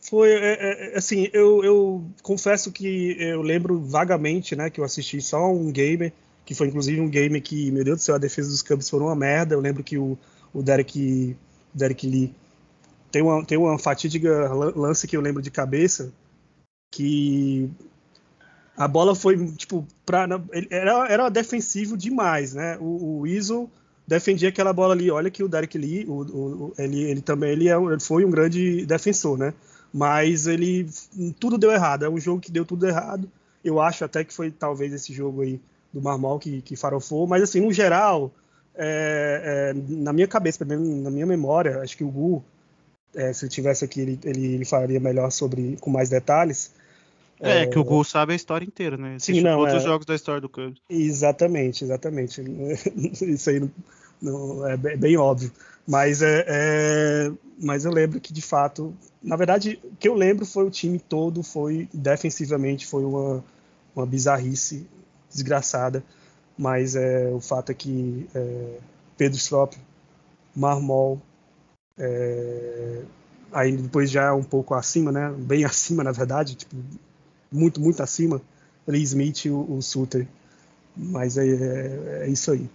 Foi, 0.02 0.30
é, 0.30 0.94
é, 0.94 0.98
assim, 0.98 1.28
eu, 1.32 1.62
eu 1.62 2.04
confesso 2.22 2.72
que 2.72 3.16
eu 3.18 3.42
lembro 3.42 3.80
vagamente, 3.80 4.56
né, 4.56 4.70
que 4.70 4.80
eu 4.80 4.84
assisti 4.84 5.20
só 5.20 5.52
um 5.52 5.70
game, 5.70 6.12
que 6.50 6.54
foi 6.56 6.66
inclusive 6.66 7.00
um 7.00 7.08
game 7.08 7.40
que, 7.40 7.70
meu 7.70 7.84
Deus 7.84 7.98
do 7.98 8.02
céu, 8.02 8.16
a 8.16 8.18
defesa 8.18 8.50
dos 8.50 8.60
Cubs 8.60 8.90
foi 8.90 8.98
uma 8.98 9.14
merda. 9.14 9.54
Eu 9.54 9.60
lembro 9.60 9.84
que 9.84 9.96
o, 9.96 10.18
o 10.52 10.60
Derek, 10.64 11.36
Derek 11.72 12.04
Lee 12.08 12.34
tem 13.12 13.22
uma, 13.22 13.44
tem 13.44 13.56
uma 13.56 13.78
fatídica 13.78 14.52
lan- 14.52 14.72
lance 14.74 15.06
que 15.06 15.16
eu 15.16 15.20
lembro 15.20 15.40
de 15.40 15.48
cabeça, 15.48 16.12
que 16.92 17.70
a 18.76 18.88
bola 18.88 19.14
foi, 19.14 19.36
tipo, 19.52 19.86
pra, 20.04 20.26
era, 20.70 21.06
era 21.08 21.28
defensivo 21.28 21.96
demais, 21.96 22.52
né? 22.52 22.76
O, 22.80 22.84
o 22.84 23.20
Weasel 23.20 23.70
defendia 24.04 24.48
aquela 24.48 24.72
bola 24.72 24.92
ali. 24.92 25.08
Olha 25.08 25.30
que 25.30 25.44
o 25.44 25.48
Derek 25.48 25.78
Lee, 25.78 26.04
o, 26.08 26.22
o- 26.22 26.74
ele, 26.76 27.00
ele 27.02 27.20
também 27.20 27.50
ele, 27.52 27.68
é, 27.68 27.76
ele 27.76 28.00
foi 28.00 28.24
um 28.24 28.30
grande 28.30 28.84
defensor, 28.86 29.38
né? 29.38 29.54
Mas 29.94 30.48
ele 30.48 30.88
tudo 31.38 31.56
deu 31.56 31.70
errado. 31.70 32.04
É 32.04 32.08
um 32.10 32.18
jogo 32.18 32.40
que 32.40 32.50
deu 32.50 32.64
tudo 32.64 32.88
errado. 32.88 33.30
Eu 33.64 33.80
acho 33.80 34.04
até 34.04 34.24
que 34.24 34.34
foi 34.34 34.50
talvez 34.50 34.92
esse 34.92 35.12
jogo 35.12 35.42
aí 35.42 35.60
do 35.92 36.00
Marmol 36.00 36.38
que, 36.38 36.62
que 36.62 36.76
farofou. 36.76 37.26
Mas 37.26 37.42
assim, 37.42 37.60
no 37.60 37.72
geral, 37.72 38.32
é, 38.74 39.72
é, 39.74 39.94
na 39.94 40.12
minha 40.12 40.28
cabeça, 40.28 40.64
na 40.64 41.10
minha 41.10 41.26
memória, 41.26 41.80
acho 41.80 41.96
que 41.96 42.04
o 42.04 42.08
Gu, 42.10 42.42
é, 43.14 43.32
se 43.32 43.44
ele 43.44 43.50
tivesse 43.50 43.84
aqui, 43.84 44.00
ele, 44.00 44.18
ele, 44.24 44.54
ele 44.54 44.64
falaria 44.64 45.00
melhor 45.00 45.30
sobre 45.30 45.76
com 45.80 45.90
mais 45.90 46.08
detalhes. 46.08 46.72
É, 47.40 47.66
que 47.66 47.78
o 47.78 47.84
Gol 47.84 48.04
sabe 48.04 48.34
a 48.34 48.36
história 48.36 48.64
inteira, 48.66 48.96
né? 48.98 49.16
Sim, 49.18 49.40
não, 49.40 49.58
todos 49.60 49.74
é- 49.74 49.76
os 49.78 49.82
jogos 49.84 50.06
da 50.06 50.14
história 50.14 50.40
do 50.40 50.48
Cubs. 50.48 50.78
Exatamente, 50.90 51.84
exatamente. 51.84 52.42
Isso 53.24 53.48
aí 53.48 53.60
não, 53.60 53.70
não- 54.20 54.68
é 54.68 54.76
bem, 54.76 54.96
bem 54.96 55.16
óbvio. 55.16 55.50
Mas, 55.86 56.20
é, 56.22 56.44
é- 56.46 57.32
mas 57.58 57.84
eu 57.84 57.92
lembro 57.92 58.20
que, 58.20 58.32
de 58.32 58.42
fato, 58.42 58.94
na 59.22 59.36
verdade, 59.36 59.80
o 59.82 59.96
que 59.96 60.08
eu 60.08 60.14
lembro 60.14 60.44
foi 60.44 60.64
o 60.64 60.70
time 60.70 60.98
todo, 60.98 61.42
foi 61.42 61.88
defensivamente, 61.94 62.86
foi 62.86 63.04
uma, 63.04 63.42
uma 63.96 64.06
bizarrice 64.06 64.86
desgraçada. 65.30 66.04
Mas 66.56 66.94
é, 66.94 67.28
o 67.28 67.40
fato 67.40 67.70
é 67.70 67.74
que 67.74 68.28
é, 68.34 68.78
Pedro 69.16 69.38
Strop, 69.38 69.76
Marmol, 70.54 71.20
é, 71.98 73.02
aí 73.52 73.76
depois 73.76 74.10
já 74.10 74.34
um 74.34 74.42
pouco 74.42 74.74
acima, 74.74 75.10
né? 75.10 75.32
Bem 75.38 75.64
acima, 75.66 76.04
na 76.04 76.12
verdade, 76.12 76.54
tipo, 76.54 76.76
muito, 77.50 77.80
muito 77.80 78.02
acima. 78.02 78.40
Lee 78.86 79.02
Smith 79.02 79.44
e 79.44 79.50
o, 79.50 79.76
o 79.76 79.82
Suter. 79.82 80.26
Mas 80.96 81.38
é, 81.38 81.46
é, 81.46 82.22
é 82.24 82.28
isso 82.28 82.50
aí. 82.50 82.68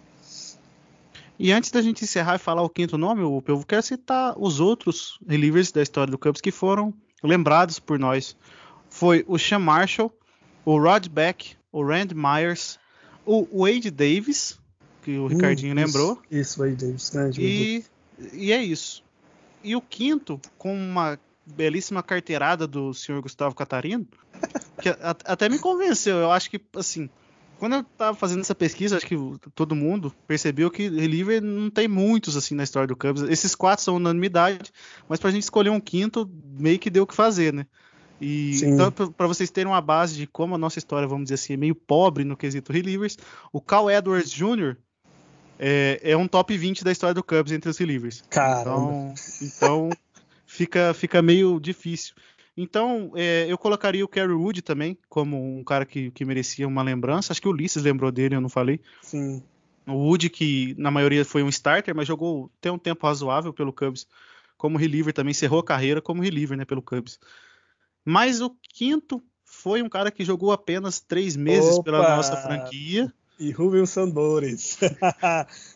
E 1.38 1.52
antes 1.52 1.70
da 1.70 1.82
gente 1.82 2.04
encerrar 2.04 2.36
e 2.36 2.40
falar 2.40 2.62
o 2.62 2.70
quinto 2.70 2.98
nome, 2.98 3.22
eu 3.22 3.64
quero 3.68 3.82
citar 3.82 4.34
os 4.38 4.60
outros 4.62 5.20
relievers 5.28 5.72
da 5.72 5.82
história 5.82 6.10
do 6.10 6.18
Cubs 6.18 6.40
que 6.40 6.52
foram 6.52 6.94
lembrados 7.22 7.78
por 7.78 8.00
nós. 8.00 8.38
Foi 8.90 9.26
o 9.28 9.38
Sean 9.38 9.60
Marshall, 9.60 10.14
o 10.64 10.80
Rod 10.80 11.08
Beck, 11.10 11.58
o 11.76 11.84
Rand 11.86 12.12
Myers, 12.16 12.80
o 13.26 13.46
Wade 13.66 13.92
Davis, 13.92 14.58
que 15.02 15.18
o 15.18 15.28
Ricardinho 15.28 15.74
Hum, 15.74 15.76
lembrou, 15.76 16.22
Isso, 16.32 16.64
aí, 16.64 16.74
Davis. 16.74 17.10
Grande, 17.10 17.42
e, 17.42 17.84
e 18.32 18.52
é 18.54 18.64
isso. 18.64 19.04
E 19.62 19.76
o 19.76 19.82
quinto, 19.82 20.40
com 20.58 20.74
uma 20.74 21.20
belíssima 21.46 22.02
carteirada 22.02 22.66
do 22.66 22.94
senhor 22.94 23.22
Gustavo 23.22 23.54
Catarino, 23.54 24.08
que 24.82 24.88
a- 24.88 25.18
até 25.26 25.50
me 25.50 25.60
convenceu. 25.60 26.16
Eu 26.18 26.32
acho 26.32 26.50
que, 26.50 26.62
assim, 26.78 27.10
quando 27.60 27.76
eu 27.76 27.84
tava 27.84 28.16
fazendo 28.18 28.40
essa 28.40 28.56
pesquisa, 28.56 28.96
acho 28.96 29.06
que 29.06 29.18
todo 29.54 29.76
mundo 29.76 30.14
percebeu 30.26 30.72
que 30.72 30.88
reliever 30.88 31.42
não 31.42 31.70
tem 31.70 31.90
muitos, 31.90 32.38
assim, 32.38 32.56
na 32.56 32.64
história 32.64 32.88
do 32.88 32.96
Cubs. 32.96 33.22
Esses 33.24 33.54
quatro 33.54 33.84
são 33.84 33.98
unanimidade, 33.98 34.72
mas 35.10 35.20
pra 35.20 35.30
gente 35.32 35.44
escolher 35.44 35.72
um 35.72 35.80
quinto, 35.82 36.30
meio 36.58 36.80
que 36.80 36.90
deu 36.90 37.04
o 37.04 37.08
que 37.08 37.14
fazer, 37.16 37.52
né? 37.54 37.66
E 38.20 38.54
Sim. 38.56 38.70
então, 38.70 38.92
pra 38.92 39.28
vocês 39.28 39.52
terem 39.52 39.72
uma 39.72 39.82
base 39.82 40.16
de 40.16 40.28
como 40.28 40.56
a 40.56 40.58
nossa 40.58 40.80
história, 40.80 41.08
vamos 41.08 41.26
dizer 41.26 41.36
assim, 41.36 41.54
é 41.54 41.58
meio 41.58 41.76
pobre 41.76 42.24
no 42.24 42.38
quesito 42.38 42.72
relievers, 42.72 43.18
o 43.52 43.60
Cal 43.60 43.90
Edwards 43.92 44.32
Jr. 44.32 44.78
é, 45.60 46.00
é 46.02 46.18
um 46.18 46.28
top 46.28 46.58
20 46.58 46.84
da 46.84 46.92
história 46.92 47.14
do 47.14 47.24
Cubs 47.24 47.52
entre 47.52 47.70
os 47.70 47.78
relievers. 47.78 48.24
Caramba. 48.30 48.62
Então, 48.62 49.14
então 49.42 49.90
fica, 50.46 50.94
fica 50.94 51.22
meio 51.22 51.60
difícil. 51.60 52.16
Então, 52.58 53.12
é, 53.16 53.46
eu 53.50 53.58
colocaria 53.58 54.06
o 54.06 54.08
Kerry 54.08 54.32
Wood 54.32 54.62
também, 54.62 54.98
como 55.10 55.58
um 55.58 55.62
cara 55.62 55.86
que, 55.86 56.10
que 56.12 56.24
merecia 56.24 56.66
uma 56.66 56.82
lembrança. 56.82 57.34
Acho 57.34 57.42
que 57.42 57.50
o 57.50 57.52
Ulisses 57.52 57.84
lembrou 57.84 58.10
dele, 58.14 58.36
eu 58.36 58.42
não 58.42 58.48
falei. 58.48 58.80
Sim. 59.02 59.44
O 59.86 59.92
Wood, 59.92 60.30
que 60.30 60.74
na 60.78 60.90
maioria 60.90 61.26
foi 61.26 61.44
um 61.44 61.50
starter, 61.50 61.94
mas 61.94 62.08
jogou 62.08 62.50
tem 62.62 62.72
um 62.72 62.78
tempo 62.78 63.06
razoável 63.06 63.52
pelo 63.52 63.74
Cubs 63.74 64.08
como 64.58 64.78
reliever 64.78 65.14
também, 65.14 65.32
encerrou 65.32 65.60
a 65.60 65.66
carreira 65.66 66.02
como 66.02 66.24
reliever 66.24 66.58
né, 66.58 66.64
pelo 66.64 66.82
Cubs. 66.82 67.20
Mas 68.06 68.40
o 68.40 68.56
quinto 68.72 69.22
foi 69.44 69.82
um 69.82 69.90
cara 69.90 70.12
que 70.12 70.24
jogou 70.24 70.52
apenas 70.52 71.00
três 71.00 71.36
meses 71.36 71.80
pela 71.80 72.02
Opa! 72.02 72.16
nossa 72.16 72.38
franquia. 72.38 73.12
E 73.40 73.52
rubem 73.52 73.82
os 73.82 73.94
tambores. 73.94 74.78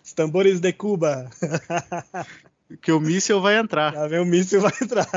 os 0.04 0.14
tambores 0.14 0.60
de 0.60 0.72
Cuba. 0.72 1.30
Que 2.84 2.92
o 2.92 3.00
míssel 3.00 3.42
vai 3.42 3.58
entrar. 3.58 3.92
Já 3.94 4.08
vem 4.08 4.20
o 4.20 4.26
míssil 4.26 4.62
vai 4.62 4.72
entrar. 4.80 5.08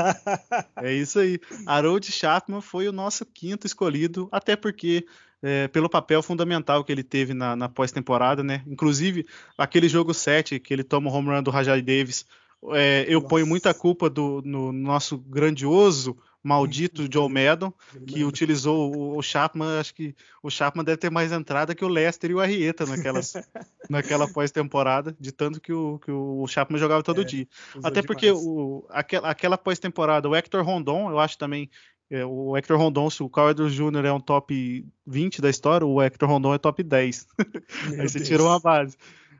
É 0.75 0.91
isso 0.91 1.19
aí. 1.19 1.39
Harold 1.67 2.11
Chapman 2.11 2.61
foi 2.61 2.87
o 2.87 2.91
nosso 2.91 3.23
quinto 3.27 3.67
escolhido, 3.67 4.27
até 4.31 4.55
porque 4.55 5.05
é, 5.41 5.67
pelo 5.67 5.87
papel 5.87 6.23
fundamental 6.23 6.83
que 6.83 6.91
ele 6.91 7.03
teve 7.03 7.33
na, 7.33 7.55
na 7.55 7.69
pós-temporada, 7.69 8.43
né? 8.43 8.63
Inclusive, 8.65 9.27
aquele 9.55 9.87
jogo 9.87 10.15
7 10.15 10.59
que 10.59 10.73
ele 10.73 10.83
toma 10.83 11.11
o 11.11 11.13
home 11.13 11.29
run 11.29 11.43
do 11.43 11.51
Rajai 11.51 11.81
Davis, 11.81 12.25
é, 12.71 13.05
eu 13.07 13.19
Nossa. 13.19 13.27
ponho 13.27 13.45
muita 13.45 13.73
culpa 13.73 14.09
do, 14.09 14.41
no 14.43 14.71
nosso 14.71 15.17
grandioso, 15.17 16.17
maldito 16.43 17.07
Joe 17.11 17.29
Maddon, 17.31 17.73
que 18.05 18.23
utilizou 18.23 19.15
o, 19.17 19.21
Chapman. 19.21 19.79
Acho 19.79 19.93
que 19.95 20.15
o 20.41 20.49
Chapman 20.49 20.83
deve 20.83 20.97
ter 20.97 21.09
mais 21.09 21.31
entrada 21.31 21.73
que 21.73 21.85
o 21.85 21.87
Lester 21.87 22.31
e 22.31 22.33
o 22.35 22.39
Arrieta 22.41 22.85
naquelas, 22.85 23.33
naquela 23.89 24.27
pós-temporada, 24.27 25.15
de 25.19 25.31
tanto 25.31 25.61
que 25.61 25.71
o, 25.71 25.99
que 25.99 26.11
o 26.11 26.45
Chapman 26.47 26.79
jogava 26.79 27.01
todo 27.03 27.21
É, 27.21 27.23
dia. 27.23 27.47
Até 27.81 28.01
porque 28.01 28.27
demais. 28.27 28.43
o, 28.45 28.85
aquela, 28.89 29.29
aquela 29.29 29.57
pós-temporada, 29.57 30.27
o 30.27 30.35
Hector 30.35 30.63
Rondon, 30.65 31.09
eu 31.09 31.19
acho 31.19 31.37
também. 31.37 31.69
é, 32.09 32.25
o 32.25 32.55
Hector 32.57 32.77
Rondon, 32.77 33.09
se 33.09 33.23
o 33.23 33.29
Carl 33.29 33.49
Edwards 33.51 33.75
Jr. 33.75 34.05
é 34.05 34.11
um 34.13 34.19
top 34.19 34.85
20 35.07 35.41
da 35.41 35.49
história, 35.49 35.87
o 35.87 36.01
Hector 36.01 36.29
Rondon 36.29 36.53
é 36.53 36.57
top 36.57 36.83
10. 36.83 37.27
Meu 37.87 38.01
Aí 38.01 38.09
você 38.09 38.19
Deus. 38.19 38.27
tirou 38.27 38.47
uma 38.47 38.59
base. 38.59 38.97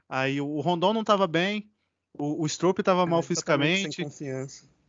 Aí 0.10 0.39
o 0.41 0.60
Rondon 0.62 0.93
não 0.93 1.01
estava 1.01 1.28
bem, 1.28 1.70
o, 2.18 2.43
o 2.43 2.45
Strope 2.47 2.82
estava 2.82 3.06
mal 3.06 3.20
É, 3.20 3.22
totalmente 3.22 3.97
fisicamente, 4.01 4.01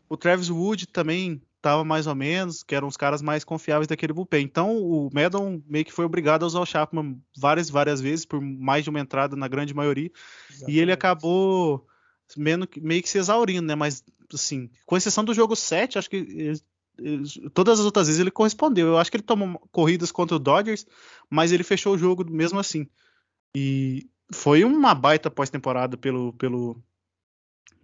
o 0.09 0.17
Travis 0.17 0.51
Wood 0.51 0.87
também 0.89 1.43
estava 1.65 1.83
mais 1.83 2.07
ou 2.07 2.15
menos, 2.15 2.63
que 2.63 2.75
eram 2.75 2.87
os 2.87 2.97
caras 2.97 3.23
mais 3.23 3.43
confiáveis 3.43 3.89
daquele 3.89 4.13
bullpen. 4.13 4.45
Então 4.45 4.77
o 4.77 5.09
Maddon 5.13 5.63
meio 5.67 5.85
que 5.85 5.93
foi 5.93 6.05
obrigado 6.05 6.43
a 6.43 6.47
usar 6.47 6.61
o 6.61 6.67
Chapman 6.67 7.19
várias 7.37 7.71
várias 7.71 8.01
vezes, 8.01 8.27
por 8.27 8.41
mais 8.41 8.85
de 8.85 8.91
uma 8.91 9.01
entrada 9.01 9.35
na 9.35 9.49
grande 9.49 9.73
maioria, 9.73 10.11
e 10.69 10.79
ele 10.79 10.93
Exatamente. 10.93 10.93
acabou 10.93 11.87
meio 12.37 12.67
que, 12.67 12.81
meio 12.81 13.03
que 13.03 13.09
se 13.09 13.19
exaurindo, 13.19 13.67
né? 13.67 13.75
Mas 13.75 14.05
assim, 14.33 14.71
com 14.85 14.97
exceção 14.97 15.25
do 15.25 15.33
jogo 15.33 15.57
7, 15.57 15.99
acho 15.99 16.11
que 16.11 16.17
ele- 16.17 16.61
ele- 16.99 17.51
todas 17.51 17.81
as 17.81 17.87
outras 17.87 18.07
vezes 18.09 18.21
ele 18.21 18.31
correspondeu. 18.31 18.89
Eu 18.89 18.99
acho 18.99 19.11
que 19.11 19.17
ele 19.17 19.25
tomou 19.25 19.59
corridas 19.73 20.13
contra 20.13 20.37
o 20.37 20.41
Dodgers, 20.41 20.87
mas 21.31 21.51
ele 21.51 21.65
fechou 21.65 21.95
o 21.95 21.99
jogo 21.99 22.29
mesmo 22.31 22.59
assim. 22.59 22.87
E 23.57 24.07
foi 24.33 24.65
uma 24.65 24.95
baita 24.95 25.31
pós-temporada 25.31 25.97
pelo, 25.97 26.33
pelo, 26.35 26.83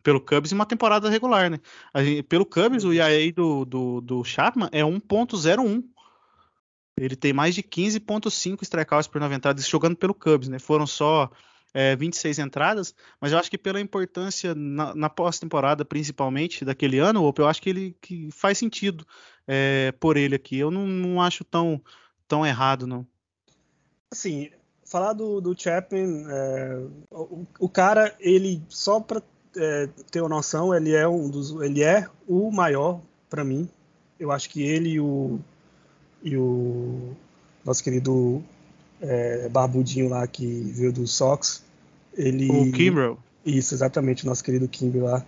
pelo 0.03 0.21
Cubs 0.21 0.51
e 0.51 0.55
uma 0.55 0.67
temporada 0.67 1.09
regular, 1.09 1.51
né? 1.51 1.59
Gente- 1.97 2.23
pelo 2.25 2.47
Cubs, 2.47 2.85
o 2.85 2.93
ERA 2.93 3.33
do, 3.33 3.65
do, 3.65 4.01
do 4.01 4.25
Chapman 4.25 4.69
é 4.73 4.83
1.01. 4.83 5.85
Ele 6.97 7.17
tem 7.17 7.33
mais 7.33 7.55
de 7.55 7.63
15.5 7.63 8.63
strikeouts 8.63 9.07
por 9.07 9.21
nove 9.21 9.35
entradas 9.35 9.67
jogando 9.67 9.97
pelo 9.97 10.15
Cubs, 10.15 10.49
né? 10.49 10.59
Foram 10.59 10.87
só 10.87 11.31
é, 11.73 11.95
26 11.97 12.39
entradas, 12.39 12.95
mas 13.21 13.33
eu 13.33 13.39
acho 13.39 13.51
que 13.51 13.57
pela 13.59 13.81
importância 13.81 14.55
na, 14.55 14.95
na 14.95 15.09
pós-temporada, 15.09 15.85
principalmente 15.85 16.65
daquele 16.65 16.99
ano, 16.99 17.25
Opa, 17.25 17.43
eu 17.43 17.49
acho 17.49 17.63
que 17.63 17.71
ele 17.71 17.97
que 18.01 18.29
faz 18.33 18.59
sentido 18.59 19.07
é, 19.47 19.93
por 19.99 20.17
ele 20.17 20.35
aqui. 20.35 20.59
Eu 20.59 20.71
não, 20.71 20.87
não 20.87 21.23
acho 21.23 21.45
tão, 21.45 21.81
tão 22.27 22.45
errado, 22.45 22.87
não. 22.87 23.07
Assim, 24.11 24.51
falar 24.85 25.13
do, 25.13 25.41
do 25.41 25.59
Chapman, 25.59 26.27
é, 26.29 26.87
o, 27.11 27.47
o 27.61 27.69
cara, 27.69 28.15
ele 28.19 28.63
só 28.69 29.01
para 29.01 29.23
ter 30.11 30.21
uma 30.21 30.29
noção, 30.29 30.75
ele 30.75 30.93
é 30.95 31.07
um 31.07 31.29
dos, 31.29 31.51
ele 31.63 31.83
é 31.83 32.07
o 32.29 32.51
maior 32.51 33.01
para 33.29 33.45
mim. 33.45 33.69
Eu 34.19 34.31
acho 34.31 34.49
que 34.51 34.63
ele 34.63 34.91
e 34.91 35.01
o 35.01 35.39
e 36.23 36.37
o 36.37 37.13
nosso 37.65 37.83
querido 37.83 38.43
é, 39.01 39.49
barbudinho 39.49 40.09
lá 40.09 40.27
que 40.27 40.45
veio 40.75 40.93
do 40.93 41.07
Sox, 41.07 41.63
ele 42.15 42.51
O 42.51 42.71
Kimbrel. 42.73 43.19
Isso, 43.45 43.73
exatamente, 43.75 44.25
o 44.25 44.27
nosso 44.27 44.45
querido 44.45 44.69
Kimber 44.69 45.03
lá. 45.05 45.25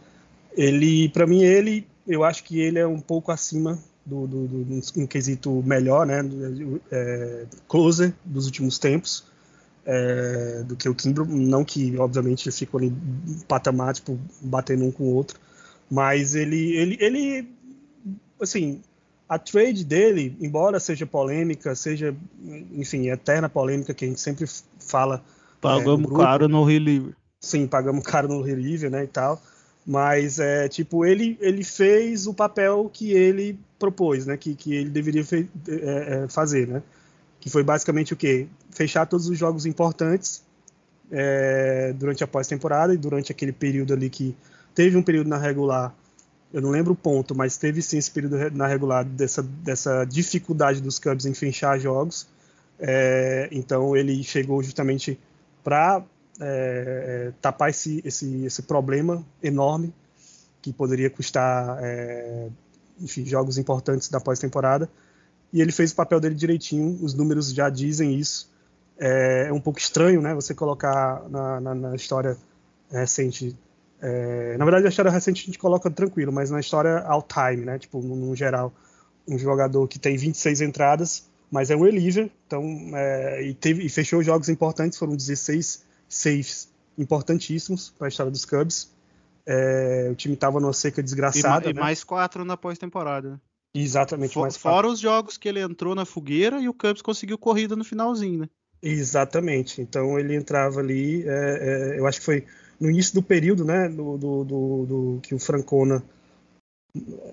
Ele, 0.55 1.09
para 1.09 1.27
mim, 1.27 1.43
ele, 1.43 1.87
eu 2.07 2.23
acho 2.25 2.45
que 2.45 2.61
ele 2.61 2.79
é 2.79 2.87
um 2.87 3.01
pouco 3.01 3.33
acima 3.33 3.79
do, 4.05 4.27
do, 4.27 4.47
do 4.47 4.81
um 4.97 5.07
quesito 5.07 5.63
melhor, 5.65 6.05
né, 6.07 6.23
do- 6.23 6.81
é, 6.91 7.47
closer 7.67 8.13
dos 8.25 8.45
últimos 8.45 8.79
tempos, 8.79 9.25
é, 9.85 10.63
do 10.65 10.77
que 10.77 10.89
o 10.89 10.95
Kimber. 10.95 11.27
Não 11.27 11.65
que, 11.65 11.97
obviamente, 11.99 12.51
ficou 12.51 12.79
ali 12.79 12.89
em 12.89 13.39
patamar, 13.49 13.95
tipo, 13.95 14.19
batendo 14.41 14.85
um 14.85 14.93
com 14.93 15.05
o 15.05 15.15
outro, 15.15 15.39
mas 15.91 16.35
ele, 16.35 16.77
ele, 16.77 16.97
ele, 17.01 17.49
assim, 18.41 18.81
a 19.29 19.39
trade 19.39 19.85
dele, 19.85 20.37
embora 20.41 20.79
seja 20.79 21.07
polêmica, 21.07 21.75
seja, 21.75 22.15
enfim, 22.73 23.09
eterna 23.09 23.49
polêmica 23.49 23.95
que 23.95 24.05
a 24.05 24.09
gente 24.09 24.21
sempre 24.21 24.47
fala. 24.79 25.17
é, 25.17 25.19
no 25.19 25.61
Pagamos 25.61 26.03
grupo, 26.07 26.23
caro 26.23 26.49
no 26.49 26.65
reliever. 26.65 27.15
Sim, 27.41 27.67
pagamos 27.67 28.05
caro 28.05 28.29
no 28.29 28.41
River, 28.41 28.91
né, 28.91 29.05
e 29.05 29.09
tal. 29.09 29.43
Mas, 29.85 30.39
é, 30.39 30.69
tipo, 30.69 31.05
ele, 31.05 31.37
ele 31.41 31.65
fez 31.65 32.27
o 32.29 32.33
papel 32.35 32.89
que 32.93 33.11
ele 33.13 33.59
propôs, 33.81 34.27
né, 34.27 34.37
que, 34.37 34.55
que 34.55 34.75
ele 34.75 34.91
deveria 34.91 35.25
fe- 35.25 35.49
é, 35.69 36.25
é, 36.25 36.29
fazer, 36.29 36.69
né. 36.69 36.83
Que 37.43 37.51
foi 37.51 37.65
basicamente 37.65 38.13
o 38.13 38.17
quê? 38.17 38.47
Fechar 38.71 39.05
todos 39.05 39.29
os 39.29 39.37
jogos 39.37 39.67
importantes 39.67 40.45
é, 41.11 41.93
durante 41.99 42.23
a 42.23 42.27
pós-temporada 42.27 42.95
e 42.95 42.97
durante 42.97 43.33
aquele 43.33 43.53
período 43.53 43.93
ali 43.93 44.09
que 44.09 44.37
teve 44.73 44.97
um 44.97 45.03
período 45.03 45.29
na 45.29 45.37
regular, 45.37 45.93
eu 46.53 46.63
não 46.63 46.71
lembro 46.71 46.93
o 46.93 46.97
ponto, 46.97 47.35
mas 47.35 47.57
teve 47.57 47.83
sim 47.83 47.99
esse 47.99 48.13
período 48.13 48.39
na 48.53 48.69
regular 48.69 49.05
dessa, 49.05 49.43
dessa 49.43 50.05
dificuldade 50.05 50.81
dos 50.81 51.01
Cubs 51.01 51.27
em 51.27 51.35
fechar 51.35 51.81
jogos. 51.81 52.29
É, 52.79 53.49
então 53.51 53.97
ele 53.97 54.23
chegou 54.23 54.63
justamente 54.63 55.19
para 55.65 56.05
é, 56.41 57.33
tapar 57.41 57.71
esse, 57.71 58.01
esse, 58.05 58.45
esse 58.45 58.63
problema 58.63 59.25
enorme 59.43 59.93
que 60.63 60.73
poderia 60.73 61.11
custar 61.11 61.79
é, 61.83 62.47
enfim, 63.01 63.25
jogos 63.27 63.59
importantes 63.59 64.09
da 64.09 64.21
pós-temporada. 64.21 64.89
E 65.53 65.61
ele 65.61 65.73
fez 65.73 65.93
o 65.93 65.97
papel 65.97 66.19
dele 66.19 66.35
direitinho, 66.35 66.99
os 67.03 67.15
números 67.15 67.53
já 67.53 67.69
dizem 67.69 68.15
isso. 68.15 68.51
É, 68.99 69.47
é 69.49 69.53
um 69.53 69.61
pouco 69.61 69.79
estranho 69.79 70.23
né, 70.23 70.35
você 70.35 70.55
colocar 70.55 71.29
na, 71.29 71.61
na, 71.61 71.75
na 71.75 71.95
história 71.95 72.37
recente. 72.91 73.57
é, 74.01 74.57
na 74.57 74.65
verdade, 74.65 74.87
a 74.87 74.89
história 74.89 75.11
recente 75.11 75.43
a 75.43 75.47
gente 75.47 75.59
coloca 75.59 75.91
tranquilo, 75.91 76.33
mas 76.33 76.51
na 76.51 76.61
história 76.61 77.01
all 77.01 77.23
time, 77.23 77.65
né, 77.65 77.79
tipo, 77.79 78.01
no, 78.01 78.17
no 78.17 78.37
geral, 78.37 78.73
um 79.27 79.39
jogador 79.39 79.87
que 79.89 79.99
tem 79.99 80.17
26 80.17 80.61
entradas, 80.61 81.29
mas 81.51 81.71
é 81.71 81.77
um 81.77 81.83
reliever, 81.85 82.31
então, 82.47 82.65
é, 82.95 83.43
e, 83.43 83.55
teve, 83.55 83.85
e 83.85 83.89
fechou 83.89 84.23
jogos 84.23 84.49
importantes, 84.49 84.99
foram 84.99 85.15
16 85.15 85.85
saves 86.09 86.73
importantíssimos 86.97 87.91
para 87.99 88.07
a 88.07 88.09
história 88.09 88.31
dos 88.33 88.45
Cubs. 88.45 88.91
É, 89.45 90.09
o 90.11 90.15
time 90.15 90.35
estava 90.35 90.61
numa 90.61 90.73
seca 90.73 91.01
E, 91.01 91.05
desgraçada, 91.05 91.71
e 91.71 91.75
né? 91.75 91.81
mais 91.81 92.05
quatro 92.05 92.45
na 92.45 92.57
pós-temporada. 92.57 93.41
Exatamente, 93.75 94.35
Fo- 94.35 94.41
mais 94.43 94.57
Fora 94.57 94.87
os 94.89 95.01
jogos 95.01 95.39
que 95.39 95.49
ele 95.49 95.61
entrou 95.61 95.95
na 95.95 96.05
fogueira 96.05 96.61
e 96.61 96.69
o 96.69 96.75
Cubs 96.75 97.01
conseguiu 97.03 97.39
corrida 97.39 97.75
no 97.75 97.85
finalzinho, 97.85 98.41
né? 98.41 98.49
Exatamente. 98.83 99.81
Então 99.81 100.19
ele 100.19 100.35
entrava 100.35 100.81
ali, 100.81 101.23
é, 101.27 101.95
é, 101.95 101.99
eu 101.99 102.07
acho 102.07 102.19
que 102.19 102.25
foi 102.25 102.45
no 102.81 102.91
início 102.91 103.15
do 103.15 103.23
período, 103.23 103.65
né, 103.65 103.89
do, 103.89 104.19
do, 104.19 104.45
do- 104.45 104.87
do- 104.87 105.21
que 105.23 105.35
o 105.35 105.39
Francona, 105.39 106.03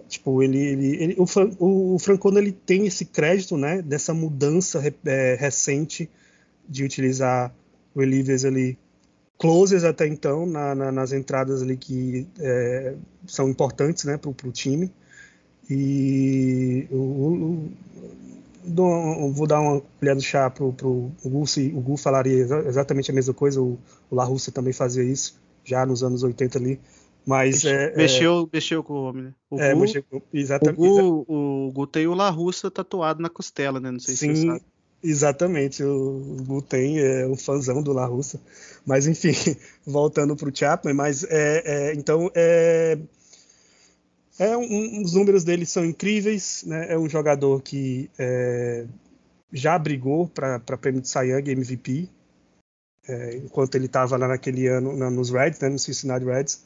tipo, 0.08 0.42
ele, 0.42 0.60
ele, 0.60 1.04
ele- 1.04 1.16
o, 1.18 1.26
Fran- 1.26 1.52
o, 1.60 1.96
o 1.96 2.00
Francona 2.00 2.40
ele 2.40 2.52
tem 2.52 2.86
esse 2.86 3.04
crédito, 3.06 3.58
né, 3.58 3.82
dessa 3.82 4.14
mudança 4.14 4.82
é, 5.06 5.36
recente 5.36 6.10
de 6.68 6.84
utilizar 6.84 7.54
relievers 7.96 8.46
ali 8.46 8.78
closers 9.40 9.84
até 9.84 10.06
então 10.08 10.46
na- 10.46 10.76
na- 10.76 10.92
nas 10.92 11.12
entradas 11.12 11.62
ali 11.64 11.76
que 11.76 12.28
é, 12.40 12.96
são 13.26 13.50
importantes, 13.50 14.04
né, 14.06 14.18
para 14.18 14.30
o 14.30 14.52
time. 14.52 14.92
E 15.70 16.88
o, 16.92 16.96
o- 16.96 17.72
dou- 18.64 19.32
vou 19.34 19.48
dar 19.48 19.60
uma 19.62 19.82
colher 20.00 20.16
do 20.16 20.22
chá 20.22 20.50
pro, 20.50 20.74
pro 20.74 20.90
o 21.24 21.30
Gu, 21.30 21.48
se 21.48 21.72
o 21.76 21.82
Gu 21.82 21.98
falaria 21.98 22.34
exa- 22.38 22.64
exatamente 22.68 23.12
a 23.12 23.14
mesma 23.14 23.34
coisa, 23.34 23.62
o, 23.62 23.78
o 24.10 24.16
La 24.16 24.24
Russa 24.24 24.52
também 24.52 24.74
fazia 24.74 25.04
isso, 25.04 25.40
já 25.64 25.86
nos 25.86 26.04
anos 26.04 26.24
80 26.24 26.58
ali, 26.60 26.80
mas 27.26 27.66
é, 27.66 27.92
mexeu, 27.96 28.50
mexeu 28.52 28.84
com 28.84 28.94
o 28.94 29.04
homem, 29.04 29.24
né? 29.26 29.36
O 29.50 29.58
é, 29.58 29.72
é, 29.72 29.76
Gu, 29.76 29.76
mexer 29.76 30.04
com- 30.04 30.22
o, 30.60 30.70
exatamente, 30.72 30.72
Gu, 30.72 31.26
o 31.28 31.72
Gu 31.72 31.88
tem 31.88 32.08
o 32.08 32.14
La 32.14 32.30
Russa 32.30 32.70
tatuado 32.72 33.22
na 33.22 33.30
costela, 33.30 33.80
né? 33.80 33.92
Não 33.92 34.00
sei 34.00 34.16
se 34.16 34.26
você 34.26 34.36
sim, 34.36 34.36
sabe. 34.36 34.64
exatamente, 35.04 35.84
o, 35.84 36.38
o 36.40 36.44
Gu 36.44 36.62
tem, 36.62 37.00
é 37.00 37.28
um 37.28 37.36
fãzão 37.36 37.82
do 37.84 37.94
La 37.94 38.06
Russa, 38.06 38.40
mas 38.86 39.08
enfim, 39.08 39.32
voltando 39.86 40.36
pro 40.36 40.56
Chapman, 40.56 40.94
mas 40.94 41.24
é, 41.26 41.90
é, 41.92 41.94
então 41.96 42.32
é, 42.36 42.98
é 44.40 44.58
um, 44.58 45.04
os 45.04 45.14
números 45.14 45.44
dele 45.44 45.66
são 45.66 45.86
incríveis, 45.86 46.64
né? 46.66 46.94
É 46.94 46.98
um 46.98 47.10
jogador 47.10 47.62
que 47.62 48.10
é, 48.18 48.86
já 49.52 49.78
brigou 49.78 50.28
para 50.28 50.60
prêmio 50.60 51.02
de 51.02 51.10
Young 51.20 51.50
MVP, 51.52 52.10
é, 53.08 53.38
enquanto 53.38 53.76
ele 53.76 53.88
estava 53.88 54.16
lá 54.18 54.28
naquele 54.28 54.68
ano 54.68 54.96
na- 54.96 55.10
nos 55.10 55.30
Reds, 55.30 55.60
né, 55.60 55.70
no 55.70 55.78
Cincinnati 55.78 56.26
Reds. 56.26 56.64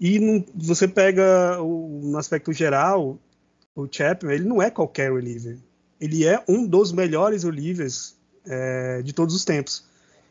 E 0.00 0.44
você 0.54 0.86
pega 0.86 1.60
o, 1.60 2.00
no 2.04 2.18
aspecto 2.18 2.52
geral, 2.52 3.18
o 3.74 3.88
Chapman, 3.90 4.34
ele 4.34 4.44
não 4.44 4.62
é 4.62 4.70
qualquer 4.70 5.12
reliever. 5.12 5.58
Ele 6.00 6.26
é 6.26 6.42
um 6.48 6.66
dos 6.66 6.92
melhores 6.92 7.42
relievers 7.44 8.14
é, 8.46 9.02
de 9.02 9.12
todos 9.12 9.34
os 9.34 9.44
tempos. 9.44 9.84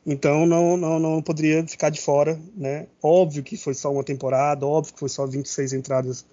Então 0.05 0.45
não, 0.45 0.77
não, 0.77 0.99
não 0.99 1.21
poderia 1.21 1.65
ficar 1.67 1.89
de 1.89 1.99
fora, 1.99 2.39
né? 2.55 2.87
Óbvio 3.01 3.43
que 3.43 3.57
foi 3.57 3.73
só 3.73 3.91
uma 3.91 4.03
temporada, 4.03 4.65
óbvio 4.65 4.93
que 4.93 4.99
foi 4.99 5.09
só 5.09 5.25
26 5.25 5.73
entradas 5.73 6.25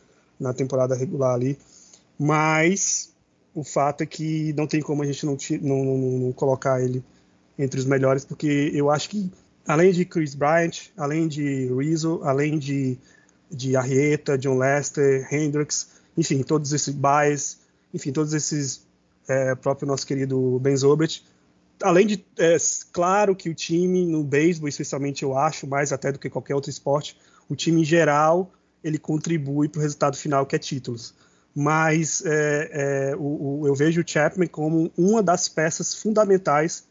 na 0.43 0.53
temporada 0.53 0.95
regular 0.95 1.35
ali, 1.35 1.59
mas 2.19 3.13
o 3.55 3.63
fato 3.65 4.03
é 4.03 4.07
que 4.07 4.53
não 4.55 4.67
tem 4.67 4.81
como 4.81 5.03
a 5.03 5.07
gente 5.07 5.25
não, 5.27 5.37
não- 5.63 5.85
não- 5.85 6.19
não 6.19 6.33
colocar 6.33 6.81
ele 6.83 7.03
entre 7.59 7.79
os 7.79 7.87
melhores, 7.87 8.25
porque 8.25 8.71
eu 8.75 8.91
acho 8.91 9.09
que 9.11 9.31
além 9.67 9.93
de 9.93 10.05
Chris 10.05 10.35
Bryant, 10.35 10.89
além 10.97 11.29
de 11.29 11.67
Rizzo, 11.75 12.21
além 12.25 12.59
de 12.59 12.99
de 13.55 13.77
Arrieta, 13.77 14.39
John 14.39 14.57
Lester, 14.57 15.29
Hendricks, 15.31 15.89
enfim, 16.17 16.43
todos 16.43 16.73
esses 16.73 16.95
Baez, 16.95 17.59
enfim, 17.93 18.11
todos 18.11 18.33
esses 18.33 18.87
é, 19.29 19.55
próprio 19.55 19.87
nosso 19.87 20.07
querido 20.07 20.59
Ben 20.59 20.75
Zobrist. 20.75 21.23
Além 21.83 22.07
de, 22.07 22.25
é, 22.39 22.57
claro 22.93 23.37
que 23.37 23.51
o 23.51 23.55
time 23.55 24.07
no 24.07 24.25
beisebol, 24.25 24.69
especialmente 24.71 25.23
eu 25.23 25.37
acho, 25.37 25.67
mais 25.67 25.93
até 25.93 26.11
do 26.11 26.19
que 26.19 26.31
qualquer 26.31 26.55
outro 26.55 26.71
esporte, 26.71 27.15
o 27.47 27.55
time 27.55 27.83
em 27.83 27.85
geral 27.85 28.51
ele 28.83 28.99
contribui 28.99 29.69
para 29.69 29.79
o 29.79 29.83
resultado 29.83 30.17
final 30.17 30.47
que 30.47 30.57
é 30.57 30.59
títulos. 30.59 31.15
Mas 31.55 32.23
é, 32.25 32.71
é, 33.13 33.17
o, 33.17 33.61
o, 33.61 33.67
eu 33.67 33.75
vejo 33.75 34.01
o 34.01 34.05
Chapman 34.07 34.49
como 34.49 34.91
uma 34.97 35.23
das 35.23 35.49
peças 35.49 35.95
fundamentais 35.95 36.85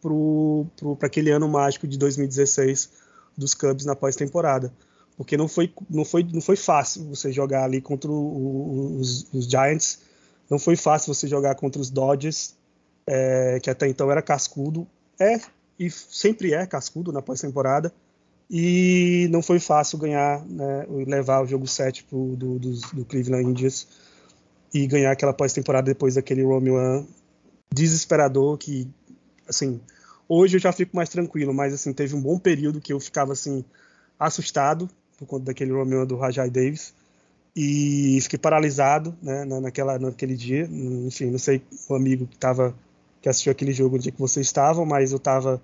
para 0.00 1.06
aquele 1.06 1.30
ano 1.30 1.48
mágico 1.48 1.86
de 1.86 1.98
2016 1.98 2.90
dos 3.36 3.54
Cubs 3.54 3.84
na 3.84 3.96
pós-temporada. 3.96 4.72
Porque 5.16 5.36
não 5.36 5.48
foi, 5.48 5.72
não, 5.88 6.04
foi, 6.04 6.22
não 6.22 6.40
foi 6.40 6.56
fácil 6.56 7.04
você 7.06 7.32
jogar 7.32 7.64
ali 7.64 7.80
contra 7.80 8.10
o, 8.10 8.98
os, 9.00 9.26
os, 9.32 9.46
Giants, 9.46 10.00
não 10.48 10.58
foi 10.58 10.76
fácil 10.76 11.12
você 11.12 11.26
jogar 11.26 11.54
contra 11.54 11.80
os 11.80 11.90
Dodgers, 11.90 12.54
é, 13.06 13.58
que 13.60 13.70
até 13.70 13.88
então 13.88 14.10
era 14.10 14.20
cascudo, 14.20 14.86
é 15.18 15.40
e 15.78 15.90
sempre 15.90 16.52
é 16.52 16.66
cascudo 16.66 17.12
na 17.12 17.22
pós-temporada, 17.22 17.92
e 18.50 19.28
não 19.30 19.42
foi 19.42 19.58
fácil 19.58 19.98
ganhar, 19.98 20.44
né, 20.46 20.86
levar 21.06 21.42
o 21.42 21.46
jogo 21.46 21.66
7 21.66 22.04
pro, 22.04 22.36
do, 22.36 22.58
do, 22.58 22.70
do 22.92 23.04
Cleveland 23.04 23.50
Indians 23.50 23.88
e 24.72 24.86
ganhar 24.86 25.10
aquela 25.10 25.32
pós-temporada 25.32 25.86
depois 25.86 26.14
daquele 26.14 26.44
Romeo 26.44 27.06
desesperador 27.72 28.56
que, 28.56 28.88
assim, 29.48 29.80
hoje 30.28 30.56
eu 30.56 30.60
já 30.60 30.72
fico 30.72 30.94
mais 30.94 31.08
tranquilo, 31.08 31.52
mas 31.52 31.74
assim, 31.74 31.92
teve 31.92 32.14
um 32.14 32.20
bom 32.20 32.38
período 32.38 32.80
que 32.80 32.92
eu 32.92 33.00
ficava 33.00 33.32
assim 33.32 33.64
assustado 34.18 34.88
por 35.18 35.26
conta 35.26 35.46
daquele 35.46 35.72
Romeo 35.72 36.06
do 36.06 36.16
Rajai 36.16 36.50
Davis 36.50 36.94
e 37.54 38.18
fiquei 38.22 38.38
paralisado, 38.38 39.16
né, 39.22 39.44
naquela, 39.44 39.98
naquele 39.98 40.36
dia, 40.36 40.68
enfim, 40.70 41.30
não 41.30 41.38
sei 41.38 41.62
o 41.88 41.94
amigo 41.94 42.26
que 42.26 42.36
tava 42.36 42.74
que 43.20 43.28
assistiu 43.28 43.50
aquele 43.50 43.72
jogo 43.72 43.96
no 43.96 44.02
dia 44.02 44.12
que 44.12 44.20
vocês 44.20 44.46
estavam, 44.46 44.84
mas 44.84 45.10
eu 45.10 45.16
estava 45.16 45.60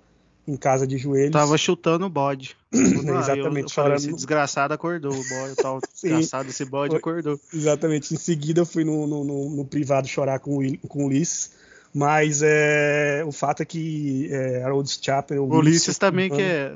em 0.47 0.57
casa 0.57 0.87
de 0.87 0.99
joelhos. 0.99 1.33
Tava 1.33 1.57
chutando 1.57 2.07
o 2.07 2.09
bode. 2.09 2.57
Exatamente. 2.73 3.39
Eu, 3.39 3.63
eu 3.63 3.69
falei, 3.69 3.97
esse 3.97 4.13
desgraçado 4.13 4.75
acordou, 4.75 5.13
o 5.13 5.29
bode, 5.29 5.57
tal 5.57 5.81
desgraçado, 5.93 6.49
esse 6.49 6.65
bode 6.65 6.97
acordou. 6.97 7.39
Exatamente. 7.53 8.15
Em 8.15 8.17
seguida 8.17 8.61
eu 8.61 8.67
fui 8.67 8.85
no, 8.85 9.07
no, 9.07 9.25
no, 9.25 9.57
no 9.57 9.65
privado 9.65 10.09
chorar 10.09 10.41
com 10.41 10.59
o, 10.59 10.79
com 10.89 11.05
o 11.05 11.07
Ulisses. 11.07 11.53
Mas 11.95 12.41
é, 12.43 13.23
o 13.27 13.33
fato 13.33 13.63
é 13.63 13.67
que 13.67 14.27
é, 14.31 14.63
Harold 14.63 14.89
Chapman... 15.01 15.41
O 15.41 15.57
Ulisses 15.57 15.99
também 15.99 16.31
que 16.31 16.41
é 16.41 16.75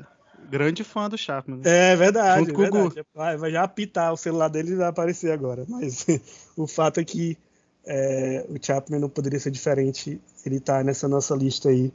grande 0.49 0.83
fã 0.83 1.09
do 1.09 1.17
Chapman. 1.17 1.57
Né? 1.57 1.91
É 1.91 1.95
verdade. 1.95 2.45
Junto 2.45 2.63
é 2.63 2.69
verdade. 2.69 3.05
Vai, 3.13 3.37
vai, 3.37 3.51
já 3.51 3.63
apitar 3.63 4.13
o 4.13 4.17
celular 4.17 4.47
dele 4.47 4.71
e 4.71 4.75
vai 4.75 4.87
aparecer 4.87 5.31
agora. 5.31 5.65
Mas 5.67 6.05
o 6.55 6.67
fato 6.67 6.99
é 6.99 7.03
que 7.03 7.37
é, 7.85 8.45
o 8.49 8.63
Chapman 8.63 8.99
não 8.99 9.09
poderia 9.09 9.39
ser 9.39 9.51
diferente. 9.51 10.21
Ele 10.45 10.59
tá 10.59 10.83
nessa 10.83 11.07
nossa 11.07 11.35
lista 11.35 11.69
aí 11.69 11.91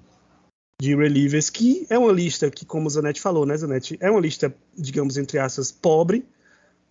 de 0.82 0.96
relievers, 0.96 1.48
que 1.48 1.86
é 1.88 1.96
uma 1.96 2.10
lista 2.10 2.50
que, 2.50 2.66
como 2.66 2.88
o 2.88 2.90
Zanetti 2.90 3.20
falou, 3.20 3.46
né, 3.46 3.56
Zanetti? 3.56 3.96
É 4.00 4.10
uma 4.10 4.18
lista, 4.18 4.52
digamos, 4.76 5.16
entre 5.16 5.38
aspas, 5.38 5.70
pobre, 5.70 6.26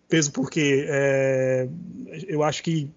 peso 0.07 0.31
porque 0.31 0.85
é, 0.87 1.67
eu 2.25 2.41
acho 2.41 2.63
que 2.63 2.89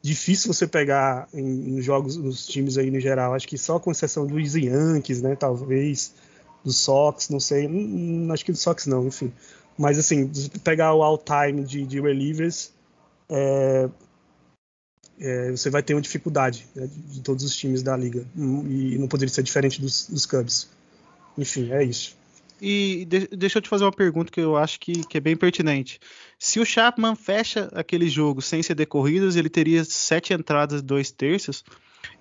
difícil 0.00 0.54
você 0.54 0.64
pegar 0.64 1.28
em, 1.34 1.70
em, 1.70 1.82
jogos, 1.82 2.16
nos 2.16 2.46
times 2.46 2.78
aí 2.78 2.92
no 2.92 3.00
geral, 3.00 3.34
acho 3.34 3.48
que 3.48 3.58
só 3.58 3.80
com 3.80 3.90
exceção 3.90 4.24
dos 4.24 4.54
Yankees, 4.54 5.20
né, 5.20 5.34
talvez, 5.34 6.14
dos 6.62 6.76
Sox, 6.76 7.28
não 7.28 7.40
sei, 7.40 7.66
hum, 7.66 8.28
acho 8.30 8.44
que 8.44 8.52
dos 8.52 8.60
Sox 8.60 8.86
não, 8.86 9.04
enfim. 9.04 9.32
Mas 9.76 9.98
assim, 9.98 10.30
pegar 10.62 10.94
o 10.94 11.02
all-time 11.02 11.64
de, 11.64 11.84
de 11.84 12.00
relievers, 12.00 12.70
é, 13.28 13.88
é, 15.20 15.50
você 15.50 15.70
vai 15.70 15.82
ter 15.82 15.94
uma 15.94 16.00
dificuldade 16.00 16.66
né, 16.74 16.88
de 17.08 17.20
todos 17.20 17.44
os 17.44 17.56
times 17.56 17.82
da 17.82 17.96
liga. 17.96 18.24
E 18.36 18.96
não 18.98 19.08
poderia 19.08 19.32
ser 19.32 19.42
diferente 19.42 19.80
dos, 19.80 20.08
dos 20.08 20.26
Cubs. 20.26 20.68
Enfim, 21.36 21.70
é 21.72 21.82
isso. 21.84 22.16
E 22.60 23.04
de, 23.06 23.28
deixa 23.28 23.58
eu 23.58 23.62
te 23.62 23.68
fazer 23.68 23.84
uma 23.84 23.92
pergunta 23.92 24.32
que 24.32 24.40
eu 24.40 24.56
acho 24.56 24.80
que, 24.80 25.06
que, 25.06 25.18
é 25.18 25.20
bem 25.20 25.36
pertinente. 25.36 26.00
Se 26.38 26.58
o 26.58 26.64
Chapman 26.64 27.14
fecha 27.14 27.68
aquele 27.74 28.08
jogo 28.08 28.40
sem 28.40 28.62
ceder 28.62 28.86
corridas, 28.86 29.36
ele 29.36 29.50
teria 29.50 29.84
sete 29.84 30.32
entradas, 30.32 30.80
dois 30.82 31.10
terços 31.10 31.62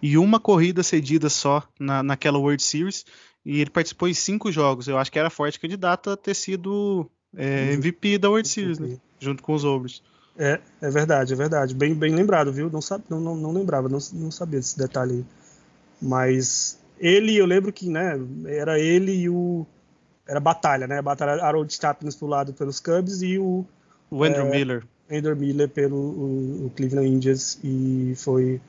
e 0.02 0.18
uma 0.18 0.40
corrida 0.40 0.84
cedida 0.84 1.30
só 1.30 1.64
na, 1.80 2.04
naquela 2.04 2.38
World 2.38 2.62
Series. 2.62 3.06
E 3.46 3.62
ele 3.62 3.70
participou 3.70 4.10
em 4.10 4.14
cinco 4.14 4.52
jogos. 4.52 4.88
Eu 4.88 4.98
acho 4.98 5.12
que 5.12 5.20
era 5.20 5.30
forte 5.30 5.60
candidato 5.60 6.10
a 6.10 6.18
ter 6.18 6.34
sido 6.34 7.10
é, 7.36 7.74
MVP 7.74 8.18
da 8.18 8.30
World 8.30 8.48
Series, 8.48 8.80
né? 8.80 8.98
junto 9.20 9.44
com 9.44 9.54
os 9.54 9.64
Obras. 9.64 10.02
É, 10.38 10.60
é 10.82 10.90
verdade, 10.90 11.34
é 11.34 11.36
verdade. 11.36 11.74
Bem, 11.74 11.94
bem 11.94 12.14
lembrado, 12.14 12.52
viu? 12.52 12.70
Não, 12.70 12.82
sabe, 12.82 13.06
não, 13.10 13.20
não, 13.20 13.36
não 13.36 13.52
lembrava, 13.52 13.88
não, 13.88 14.00
não 14.14 14.32
sabia 14.32 14.60
desse 14.60 14.78
detalhe 14.78 15.14
aí. 15.14 15.26
Mas 16.02 16.78
ele, 17.00 17.36
eu 17.36 17.46
lembro 17.46 17.72
que, 17.72 17.90
né, 17.90 18.20
era 18.48 18.80
ele 18.80 19.14
e 19.14 19.30
o. 19.30 19.66
Era 20.28 20.40
batalha, 20.40 20.88
né? 20.88 21.02
Batalha 21.02 21.44
Harold 21.44 21.72
Chapman 21.74 22.12
pro 22.12 22.28
lado 22.28 22.54
pelos 22.54 22.80
Cubs 22.80 23.22
e 23.22 23.38
o. 23.38 23.66
O 24.10 24.24
Andrew 24.24 24.48
é, 24.48 24.50
Miller. 24.50 24.84
Andrew 25.10 25.36
Miller 25.36 25.70
pelo 25.70 25.96
o, 25.96 26.66
o, 26.66 26.72
Cleveland 26.76 27.08
Indians. 27.08 27.60
E 27.64 28.14
foi 28.18 28.60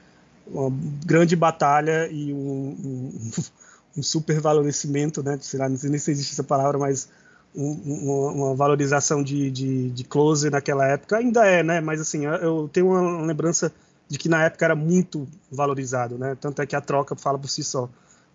uma 0.46 0.70
grande 1.04 1.34
batalha 1.34 2.08
e 2.08 2.32
um, 2.32 2.76
um, 2.78 3.30
um 3.98 4.02
super 4.02 4.40
valorecimento, 4.40 5.22
né? 5.22 5.38
Sei 5.40 5.58
lá, 5.58 5.68
não 5.68 5.76
sei 5.76 5.90
nem 5.90 5.98
se 5.98 6.10
existe 6.10 6.32
essa 6.32 6.44
palavra, 6.44 6.78
mas 6.78 7.08
uma, 7.56 8.54
valorização 8.54 9.22
de, 9.22 9.50
de, 9.50 9.90
de, 9.90 10.04
close 10.04 10.50
naquela 10.50 10.86
época. 10.86 11.16
Ainda 11.16 11.46
é, 11.46 11.62
né? 11.62 11.80
Mas 11.80 12.00
assim, 12.00 12.26
eu 12.26 12.68
tenho 12.70 12.88
uma 12.88 13.22
lembrança 13.22 13.72
de 14.08 14.18
que 14.18 14.28
na 14.28 14.44
época 14.44 14.64
era 14.64 14.76
muito 14.76 15.26
valorizado, 15.50 16.18
né? 16.18 16.36
Tanto 16.38 16.60
é 16.60 16.66
que 16.66 16.76
a 16.76 16.80
troca 16.80 17.16
fala 17.16 17.38
por 17.38 17.48
si 17.48 17.64
só. 17.64 17.88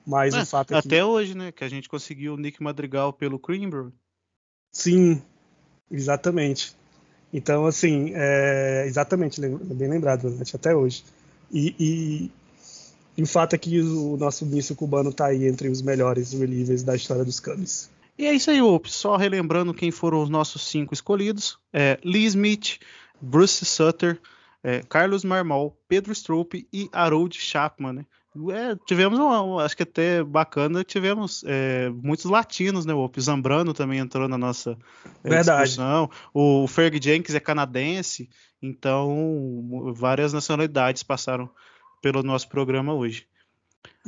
Mas 0.06 0.34
é, 0.34 0.41
o 0.41 0.45
fato 0.45 0.73
é 0.73 0.77
até 0.77 0.98
que... 0.98 1.03
hoje, 1.03 1.35
né? 1.35 1.52
Que 1.52 1.64
a 1.64 1.69
gente 1.69 1.88
conseguiu 1.88 2.34
o 2.34 2.38
Nick 2.38 2.61
Madrigal 2.61 3.14
pelo 3.14 3.38
Greenberg. 3.38 3.91
Sim, 4.72 5.22
exatamente. 5.89 6.76
Então, 7.31 7.65
assim, 7.65 8.11
é, 8.14 8.85
exatamente, 8.88 9.39
bem 9.39 9.89
lembrado, 9.89 10.30
né? 10.30 10.43
até 10.53 10.76
hoje. 10.76 11.03
E, 11.52 11.76
e, 11.80 12.31
e, 13.18 13.23
o 13.23 13.27
fato 13.27 13.53
é 13.53 13.57
que 13.57 13.80
o 13.80 14.18
nosso 14.18 14.45
míssil 14.45 14.76
cubano 14.76 15.11
está 15.11 15.27
aí 15.27 15.48
entre 15.48 15.69
os 15.69 15.81
melhores 15.81 16.34
relieves 16.34 16.84
da 16.84 16.95
história 16.95 17.23
dos 17.23 17.39
Cubs. 17.39 17.89
E 18.17 18.25
é 18.25 18.33
isso 18.33 18.51
aí, 18.51 18.61
Ops. 18.61 18.93
Só 18.93 19.15
relembrando 19.15 19.73
quem 19.73 19.91
foram 19.91 20.21
os 20.21 20.29
nossos 20.29 20.67
cinco 20.67 20.93
escolhidos: 20.93 21.57
é, 21.73 21.99
Lee 22.03 22.25
Smith, 22.25 22.79
Bruce 23.21 23.65
Sutter, 23.65 24.19
é, 24.63 24.81
Carlos 24.88 25.23
Marmol, 25.23 25.77
Pedro 25.88 26.11
Strope 26.11 26.67
e 26.71 26.89
Harold 26.91 27.39
Chapman, 27.39 27.93
né? 27.93 28.05
É, 28.53 28.77
tivemos, 28.85 29.19
uma, 29.19 29.63
acho 29.65 29.75
que 29.75 29.83
até 29.83 30.23
bacana, 30.23 30.85
tivemos 30.85 31.43
é, 31.45 31.89
muitos 31.89 32.25
latinos, 32.25 32.85
né? 32.85 32.93
O 32.93 33.11
Zambrano 33.19 33.73
também 33.73 33.99
entrou 33.99 34.27
na 34.27 34.38
nossa 34.38 34.77
é, 35.23 35.29
Verdade. 35.29 35.63
discussão. 35.63 36.09
O 36.33 36.65
Ferg 36.65 36.97
Jenkins 37.03 37.35
é 37.35 37.41
canadense, 37.41 38.29
então 38.61 39.93
várias 39.93 40.31
nacionalidades 40.31 41.03
passaram 41.03 41.49
pelo 42.01 42.23
nosso 42.23 42.47
programa 42.47 42.93
hoje. 42.93 43.27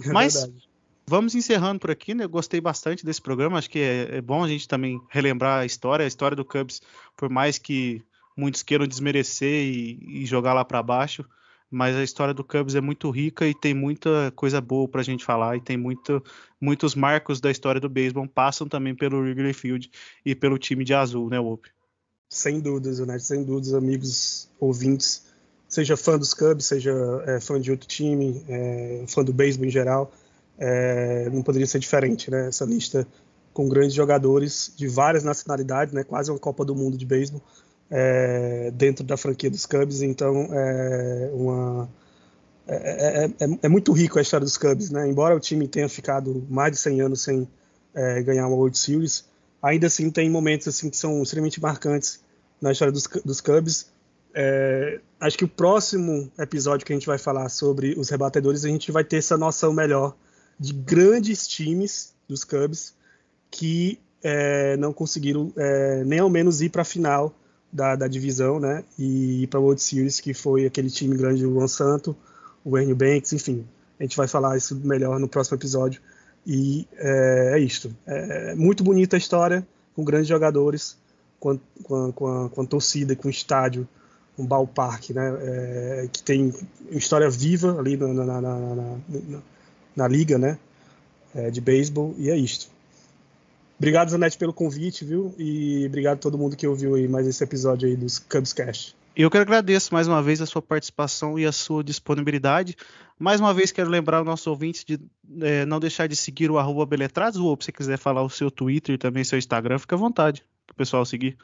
É 0.02 0.12
Mas 0.14 0.36
verdade. 0.36 0.73
Vamos 1.06 1.36
encerrando 1.36 1.80
por 1.80 1.92
aqui, 1.92 2.14
né? 2.14 2.26
Gostei 2.26 2.62
bastante 2.62 3.06
desse 3.06 3.22
programa. 3.22 3.58
Acho 3.58 3.70
que 3.70 3.80
é, 3.80 4.18
é, 4.18 4.22
bom 4.22 4.44
a 4.44 4.48
gente 4.48 4.68
também 4.68 5.02
relembrar 5.10 5.60
a 5.60 5.66
história, 5.66 6.06
a 6.06 6.08
história 6.08 6.36
do 6.36 6.46
Cubs, 6.46 6.82
por 7.18 7.30
mais 7.30 7.58
que 7.58 8.02
muitos 8.38 8.64
queiram 8.64 8.88
desmerecer 8.88 9.66
e, 9.66 10.22
e 10.24 10.26
jogar 10.26 10.54
lá 10.54 10.64
para 10.64 10.82
baixo, 10.82 11.26
mas 11.70 11.96
a 11.96 12.04
história 12.04 12.34
do 12.34 12.44
Cubs 12.44 12.76
é 12.76 12.82
muito 12.82 13.10
rica 13.10 13.46
e 13.48 13.54
tem 13.54 13.74
muita 13.74 14.32
coisa 14.36 14.62
boa 14.62 14.88
para 14.88 15.02
a 15.02 15.04
gente 15.04 15.26
falar 15.26 15.58
e 15.58 15.62
tem 15.62 15.76
muito, 15.76 16.24
muitos 16.60 16.96
marcos 16.96 17.42
da 17.42 17.52
história 17.52 17.82
do 17.82 17.90
beisebol 17.90 18.28
passam 18.28 18.68
também 18.68 18.96
pelo 18.96 19.20
Wrigley 19.20 19.54
Field 19.54 19.92
e 20.26 20.34
pelo 20.34 20.58
time 20.58 20.84
de 20.84 20.94
azul, 20.94 21.30
né, 21.30 21.40
Whoop? 21.40 21.70
Sem 22.30 22.60
dúvidas, 22.60 23.00
né? 23.00 23.20
Sem 23.20 23.44
dúvidas, 23.44 23.74
amigos 23.74 24.50
ouvintes, 24.60 25.26
seja 25.68 25.98
fã 25.98 26.18
dos 26.18 26.34
Cubs, 26.34 26.66
seja 26.66 26.94
é, 27.28 27.40
fã 27.40 27.60
de 27.60 27.70
outro 27.70 27.88
time, 27.88 28.44
é, 28.48 29.06
fã 29.08 29.24
do 29.24 29.34
beisebol 29.34 29.68
em 29.68 29.72
geral 29.72 30.12
é, 30.58 31.30
não 31.32 31.42
poderia 31.42 31.68
ser 31.68 31.80
diferente, 31.80 32.30
né? 32.30 32.48
Essa 32.48 32.66
lista 32.66 33.08
com 33.54 33.70
grandes 33.70 33.94
jogadores 33.94 34.74
de 34.76 34.88
várias 34.88 35.24
nacionalidades, 35.24 35.94
né? 35.94 36.04
Quase 36.04 36.32
uma 36.32 36.40
Copa 36.40 36.66
do 36.66 36.76
Mundo 36.76 36.98
de 36.98 37.06
beisebol 37.06 37.42
é, 37.90 38.72
dentro 38.72 39.04
da 39.04 39.16
franquia 39.16 39.50
dos 39.50 39.66
Cubs. 39.66 40.02
Então, 40.02 40.50
é, 40.52 41.30
uma, 41.34 41.90
é, 42.68 42.76
é, 42.76 43.26
é, 43.26 43.60
é, 43.64 43.70
muito 43.70 43.92
rico 43.92 44.18
a 44.18 44.22
história 44.22 44.46
dos 44.46 44.58
Cubs, 44.58 44.90
né? 44.90 45.08
Embora 45.08 45.36
o 45.36 45.40
time 45.40 45.68
tenha 45.68 45.90
ficado 45.90 46.46
mais 46.50 46.72
de 46.72 46.78
100 46.78 47.02
anos 47.02 47.22
sem 47.22 47.48
é, 47.94 48.22
ganhar 48.24 48.48
uma 48.48 48.56
World 48.56 48.78
Series, 48.78 49.26
ainda 49.62 49.88
assim 49.88 50.10
tem 50.10 50.30
momentos 50.30 50.68
assim 50.68 50.90
que 50.90 50.98
são 50.98 51.22
extremamente 51.22 51.62
marcantes 51.62 52.22
na 52.62 52.72
história 52.72 52.92
dos, 52.92 53.08
dos 53.24 53.42
Cubs. 53.42 53.92
É, 54.34 55.00
acho 55.20 55.38
que 55.38 55.46
o 55.46 55.48
próximo 55.48 56.32
episódio 56.40 56.86
que 56.86 56.94
a 56.94 56.96
gente 56.96 57.06
vai 57.06 57.18
falar 57.18 57.50
sobre 57.50 57.94
os 57.98 58.10
rebatedores, 58.10 58.66
a 58.66 58.70
gente 58.70 58.92
vai 58.92 59.04
ter 59.04 59.18
essa 59.18 59.38
noção 59.38 59.72
melhor 59.74 60.16
de 60.60 60.74
grandes 60.74 61.48
times 61.48 62.14
dos 62.28 62.44
Cubs 62.44 62.94
que 63.50 64.00
é, 64.24 64.76
não 64.78 64.94
conseguiram 64.94 65.52
é, 65.56 66.04
nem 66.06 66.20
ao 66.20 66.30
menos 66.30 66.62
ir 66.62 66.70
para 66.70 66.82
a 66.82 66.86
final 66.86 67.34
da, 67.72 67.96
da 67.96 68.08
divisão, 68.08 68.60
né? 68.60 68.84
E 68.98 69.44
ir 69.44 69.48
para 69.48 69.60
World 69.60 69.82
Series, 69.82 70.20
que 70.20 70.34
foi 70.34 70.66
aquele 70.66 70.90
time 70.90 71.16
grande 71.18 71.44
do 71.44 71.54
Juan 71.54 71.68
Santo, 71.68 72.16
o 72.64 72.78
Ernie 72.78 72.94
Banks, 72.94 73.34
enfim. 73.34 73.66
A 74.00 74.04
gente 74.04 74.16
vai 74.16 74.28
falar 74.28 74.58
isso 74.58 74.76
melhor 74.76 75.20
no 75.20 75.28
próximo 75.28 75.58
episódio. 75.58 76.02
E 76.46 76.88
é, 76.96 77.54
é 77.56 77.60
isto. 77.60 77.96
É 78.06 78.56
muito 78.56 78.84
bonita 78.84 79.16
a 79.16 79.20
história, 79.20 79.66
com 79.96 80.04
grandes 80.04 80.28
jogadores, 80.28 80.98
com 81.40 81.60
com 81.84 82.12
com 82.12 82.28
a, 82.28 82.50
com 82.50 82.62
a 82.62 82.66
torcida, 82.66 83.16
com 83.16 83.28
o 83.28 83.32
estádio, 83.32 83.88
um 84.38 84.46
ballpark, 84.46 85.12
né? 85.12 85.38
É, 85.42 86.10
que 86.12 86.24
tem 86.24 86.54
uma 86.90 86.98
história 86.98 87.30
viva 87.30 87.78
ali 87.80 87.98
na, 87.98 88.14
na, 88.14 88.42
na, 88.42 88.98
na, 89.96 90.08
liga, 90.08 90.38
né? 90.38 90.58
É, 91.36 91.50
de 91.50 91.60
beisebol, 91.60 92.14
e 92.18 92.30
é 92.30 92.38
isto. 92.38 92.68
Obrigado, 93.78 94.10
Zanetti, 94.10 94.38
pelo 94.38 94.54
convite, 94.54 95.04
viu? 95.04 95.34
E 95.38 95.86
obrigado 95.88 96.16
a 96.16 96.22
todo 96.22 96.38
mundo 96.38 96.56
que 96.56 96.68
ouviu 96.68 96.96
aí 96.96 97.08
mais 97.08 97.28
esse 97.28 97.44
episódio 97.44 97.88
aí 97.88 97.96
dos 97.96 98.20
Cubs 98.20 98.54
Cash. 98.54 98.96
Eu 99.16 99.30
que 99.30 99.38
agradeço 99.38 99.94
mais 99.94 100.08
uma 100.08 100.24
vez 100.24 100.42
a 100.42 100.46
sua 100.46 100.62
participação 100.62 101.38
e 101.38 101.46
a 101.46 101.52
sua 101.52 101.84
disponibilidade. 101.84 102.76
Mais 103.20 103.40
uma 103.40 103.54
vez 103.54 103.72
quero 103.72 103.90
lembrar 103.90 104.22
os 104.22 104.26
nossos 104.26 104.48
ouvintes 104.48 104.84
de 104.84 105.00
é, 105.42 105.66
não 105.66 105.80
deixar 105.80 106.08
de 106.08 106.16
seguir 106.16 106.50
o 106.50 106.58
arroba 106.58 106.86
Beletrados, 106.86 107.40
ou 107.40 107.56
se 107.60 107.66
você 107.66 107.72
quiser 107.72 107.98
falar 107.98 108.24
o 108.24 108.30
seu 108.30 108.50
Twitter 108.50 108.96
e 108.96 108.98
também 108.98 109.24
seu 109.24 109.38
Instagram, 109.38 109.78
fica 109.78 109.96
à 109.96 110.00
vontade 110.00 110.44
para 110.66 110.74
o 110.74 110.78
pessoal 110.78 111.06
seguir. 111.06 111.38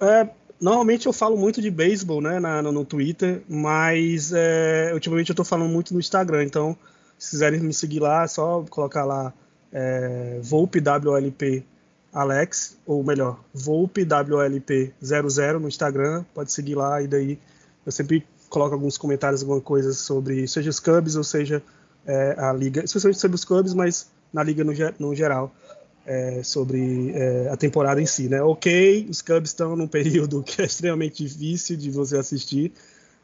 É, 0.00 0.28
normalmente 0.60 1.06
eu 1.06 1.12
falo 1.12 1.36
muito 1.36 1.62
de 1.62 1.70
beisebol 1.70 2.20
né, 2.20 2.38
na, 2.38 2.62
no, 2.62 2.72
no, 2.72 2.84
Twitter, 2.84 3.42
mas 3.48 4.32
é, 4.34 4.90
ultimamente 4.92 5.30
eu 5.30 5.32
estou 5.32 5.44
falando 5.44 5.70
muito 5.70 5.94
no 5.94 6.00
Instagram, 6.00 6.44
então 6.44 6.76
se 7.18 7.30
quiserem 7.30 7.60
me 7.60 7.74
seguir 7.74 8.00
lá, 8.00 8.24
é 8.24 8.28
só 8.28 8.64
colocar 8.70 9.04
lá 9.04 9.32
é, 9.72 10.38
Volpe 10.42 10.80
WLP 10.80 11.64
Alex, 12.12 12.78
ou 12.86 13.04
melhor, 13.04 13.40
Volpe 13.52 14.04
WLP00 14.04 15.58
no 15.58 15.68
Instagram, 15.68 16.24
pode 16.34 16.52
seguir 16.52 16.74
lá 16.74 17.02
e 17.02 17.06
daí 17.06 17.38
eu 17.84 17.92
sempre 17.92 18.26
coloco 18.48 18.74
alguns 18.74 18.96
comentários, 18.96 19.42
alguma 19.42 19.60
coisa 19.60 19.92
sobre, 19.92 20.46
seja 20.48 20.70
os 20.70 20.80
Cubs 20.80 21.16
ou 21.16 21.24
seja 21.24 21.62
é, 22.06 22.34
a 22.38 22.52
liga, 22.52 22.82
especialmente 22.82 23.20
sobre 23.20 23.34
os 23.34 23.44
Cubs, 23.44 23.74
mas 23.74 24.10
na 24.32 24.42
liga 24.42 24.64
no, 24.64 24.72
no 24.98 25.14
geral, 25.14 25.54
é, 26.06 26.42
sobre 26.42 27.12
é, 27.14 27.48
a 27.50 27.56
temporada 27.56 28.00
em 28.00 28.06
si, 28.06 28.28
né? 28.28 28.40
Ok, 28.40 29.06
os 29.10 29.20
Cubs 29.20 29.50
estão 29.50 29.76
num 29.76 29.86
período 29.86 30.42
que 30.44 30.62
é 30.62 30.64
extremamente 30.64 31.24
difícil 31.24 31.76
de 31.76 31.90
você 31.90 32.16
assistir, 32.16 32.72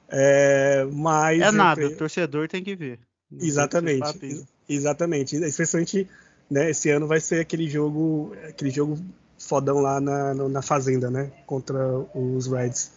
é, 0.08 0.86
mas 0.92 1.40
é 1.40 1.50
nada, 1.50 1.86
o 1.86 1.96
torcedor 1.96 2.46
tem 2.48 2.62
que 2.62 2.76
ver. 2.76 2.98
Exatamente, 3.40 4.47
exatamente, 4.69 5.36
especialmente 5.36 6.09
né, 6.51 6.70
esse 6.70 6.90
ano 6.90 7.06
vai 7.06 7.20
ser 7.20 7.40
aquele 7.40 7.69
jogo, 7.69 8.35
aquele 8.48 8.70
jogo 8.70 8.98
fodão 9.39 9.81
lá 9.81 10.01
na, 10.01 10.35
na 10.35 10.62
fazenda, 10.62 11.11
né, 11.11 11.31
contra 11.47 11.98
os 12.15 12.47
Reds. 12.47 12.93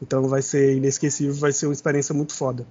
Então 0.00 0.26
vai 0.28 0.42
ser 0.42 0.76
inesquecível, 0.76 1.34
vai 1.34 1.52
ser 1.52 1.66
uma 1.66 1.72
experiência 1.72 2.14
muito 2.14 2.34
foda. 2.34 2.66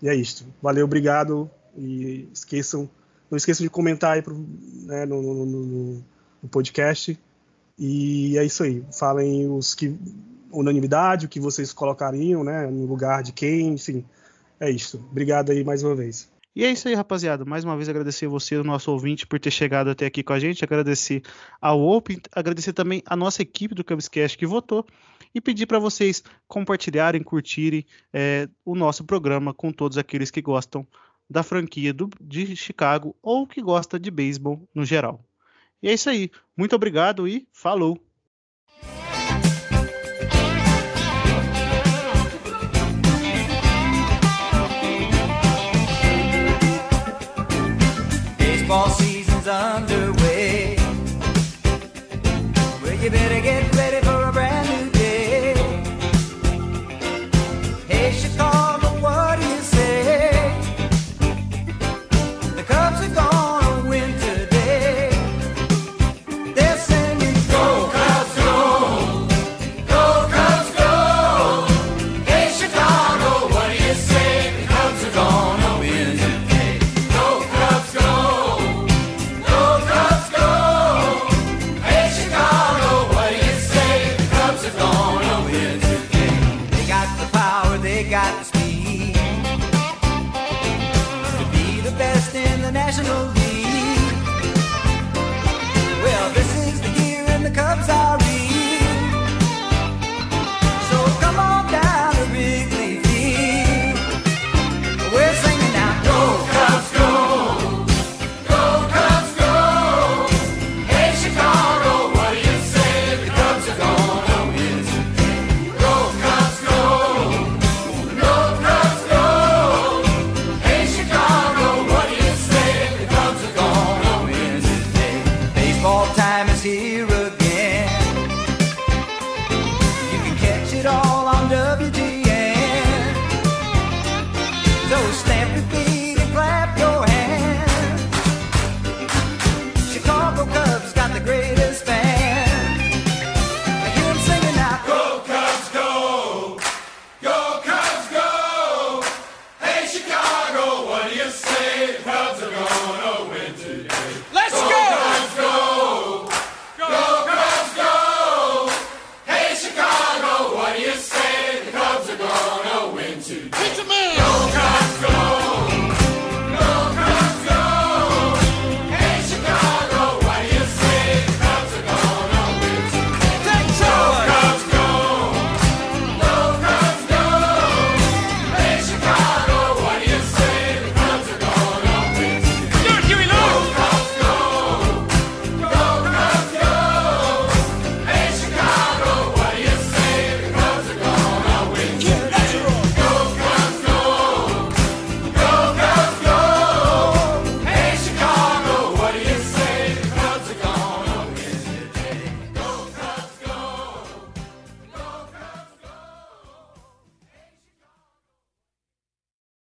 E 0.00 0.08
é 0.08 0.14
isto. 0.14 0.46
Valeu, 0.62 0.84
obrigado 0.84 1.50
e 1.76 2.28
esqueçam, 2.32 2.88
não 3.30 3.36
esqueçam 3.36 3.64
de 3.64 3.70
comentar 3.70 4.14
aí 4.14 4.22
pro, 4.22 4.36
né, 4.84 5.04
no, 5.04 5.22
no, 5.22 5.46
no, 5.46 6.04
no, 6.42 6.48
podcast. 6.48 7.18
E 7.78 8.38
é 8.38 8.44
isso 8.44 8.62
aí. 8.62 8.84
Falem 8.92 9.50
os 9.50 9.74
que 9.74 9.96
unanimidade, 10.50 11.26
o 11.26 11.28
que 11.28 11.40
vocês 11.40 11.72
colocariam, 11.72 12.44
né, 12.44 12.66
no 12.66 12.86
lugar 12.86 13.22
de 13.22 13.32
quem, 13.32 13.74
enfim. 13.74 14.04
É 14.60 14.70
isso. 14.70 15.04
Obrigado 15.10 15.50
aí 15.50 15.64
mais 15.64 15.82
uma 15.82 15.94
vez. 15.94 16.28
E 16.56 16.64
é 16.64 16.70
isso 16.70 16.88
aí, 16.88 16.94
rapaziada. 16.94 17.44
Mais 17.44 17.64
uma 17.64 17.76
vez 17.76 17.86
agradecer 17.86 18.26
você, 18.26 18.56
o 18.56 18.64
nosso 18.64 18.90
ouvinte, 18.90 19.26
por 19.26 19.38
ter 19.38 19.50
chegado 19.50 19.90
até 19.90 20.06
aqui 20.06 20.22
com 20.22 20.32
a 20.32 20.38
gente. 20.38 20.64
Agradecer 20.64 21.22
ao 21.60 21.78
Open, 21.82 22.18
agradecer 22.32 22.72
também 22.72 23.02
a 23.04 23.14
nossa 23.14 23.42
equipe 23.42 23.74
do 23.74 23.84
Cubscast 23.84 24.38
que 24.38 24.46
votou 24.46 24.86
e 25.34 25.40
pedir 25.40 25.66
para 25.66 25.78
vocês 25.78 26.24
compartilharem, 26.48 27.22
curtirem 27.22 27.84
é, 28.10 28.48
o 28.64 28.74
nosso 28.74 29.04
programa 29.04 29.52
com 29.52 29.70
todos 29.70 29.98
aqueles 29.98 30.30
que 30.30 30.40
gostam 30.40 30.86
da 31.28 31.42
franquia 31.42 31.92
do, 31.92 32.08
de 32.18 32.56
Chicago 32.56 33.14
ou 33.22 33.46
que 33.46 33.60
gosta 33.60 34.00
de 34.00 34.10
beisebol 34.10 34.66
no 34.74 34.82
geral. 34.82 35.22
E 35.82 35.90
é 35.90 35.92
isso 35.92 36.08
aí. 36.08 36.30
Muito 36.56 36.74
obrigado 36.74 37.28
e 37.28 37.46
falou! 37.52 38.00
Baseball 48.66 48.88
season's 48.88 49.46
underway. 49.46 50.74
Well, 52.82 52.94
you 52.94 53.10
better 53.10 53.40
get 53.40 53.75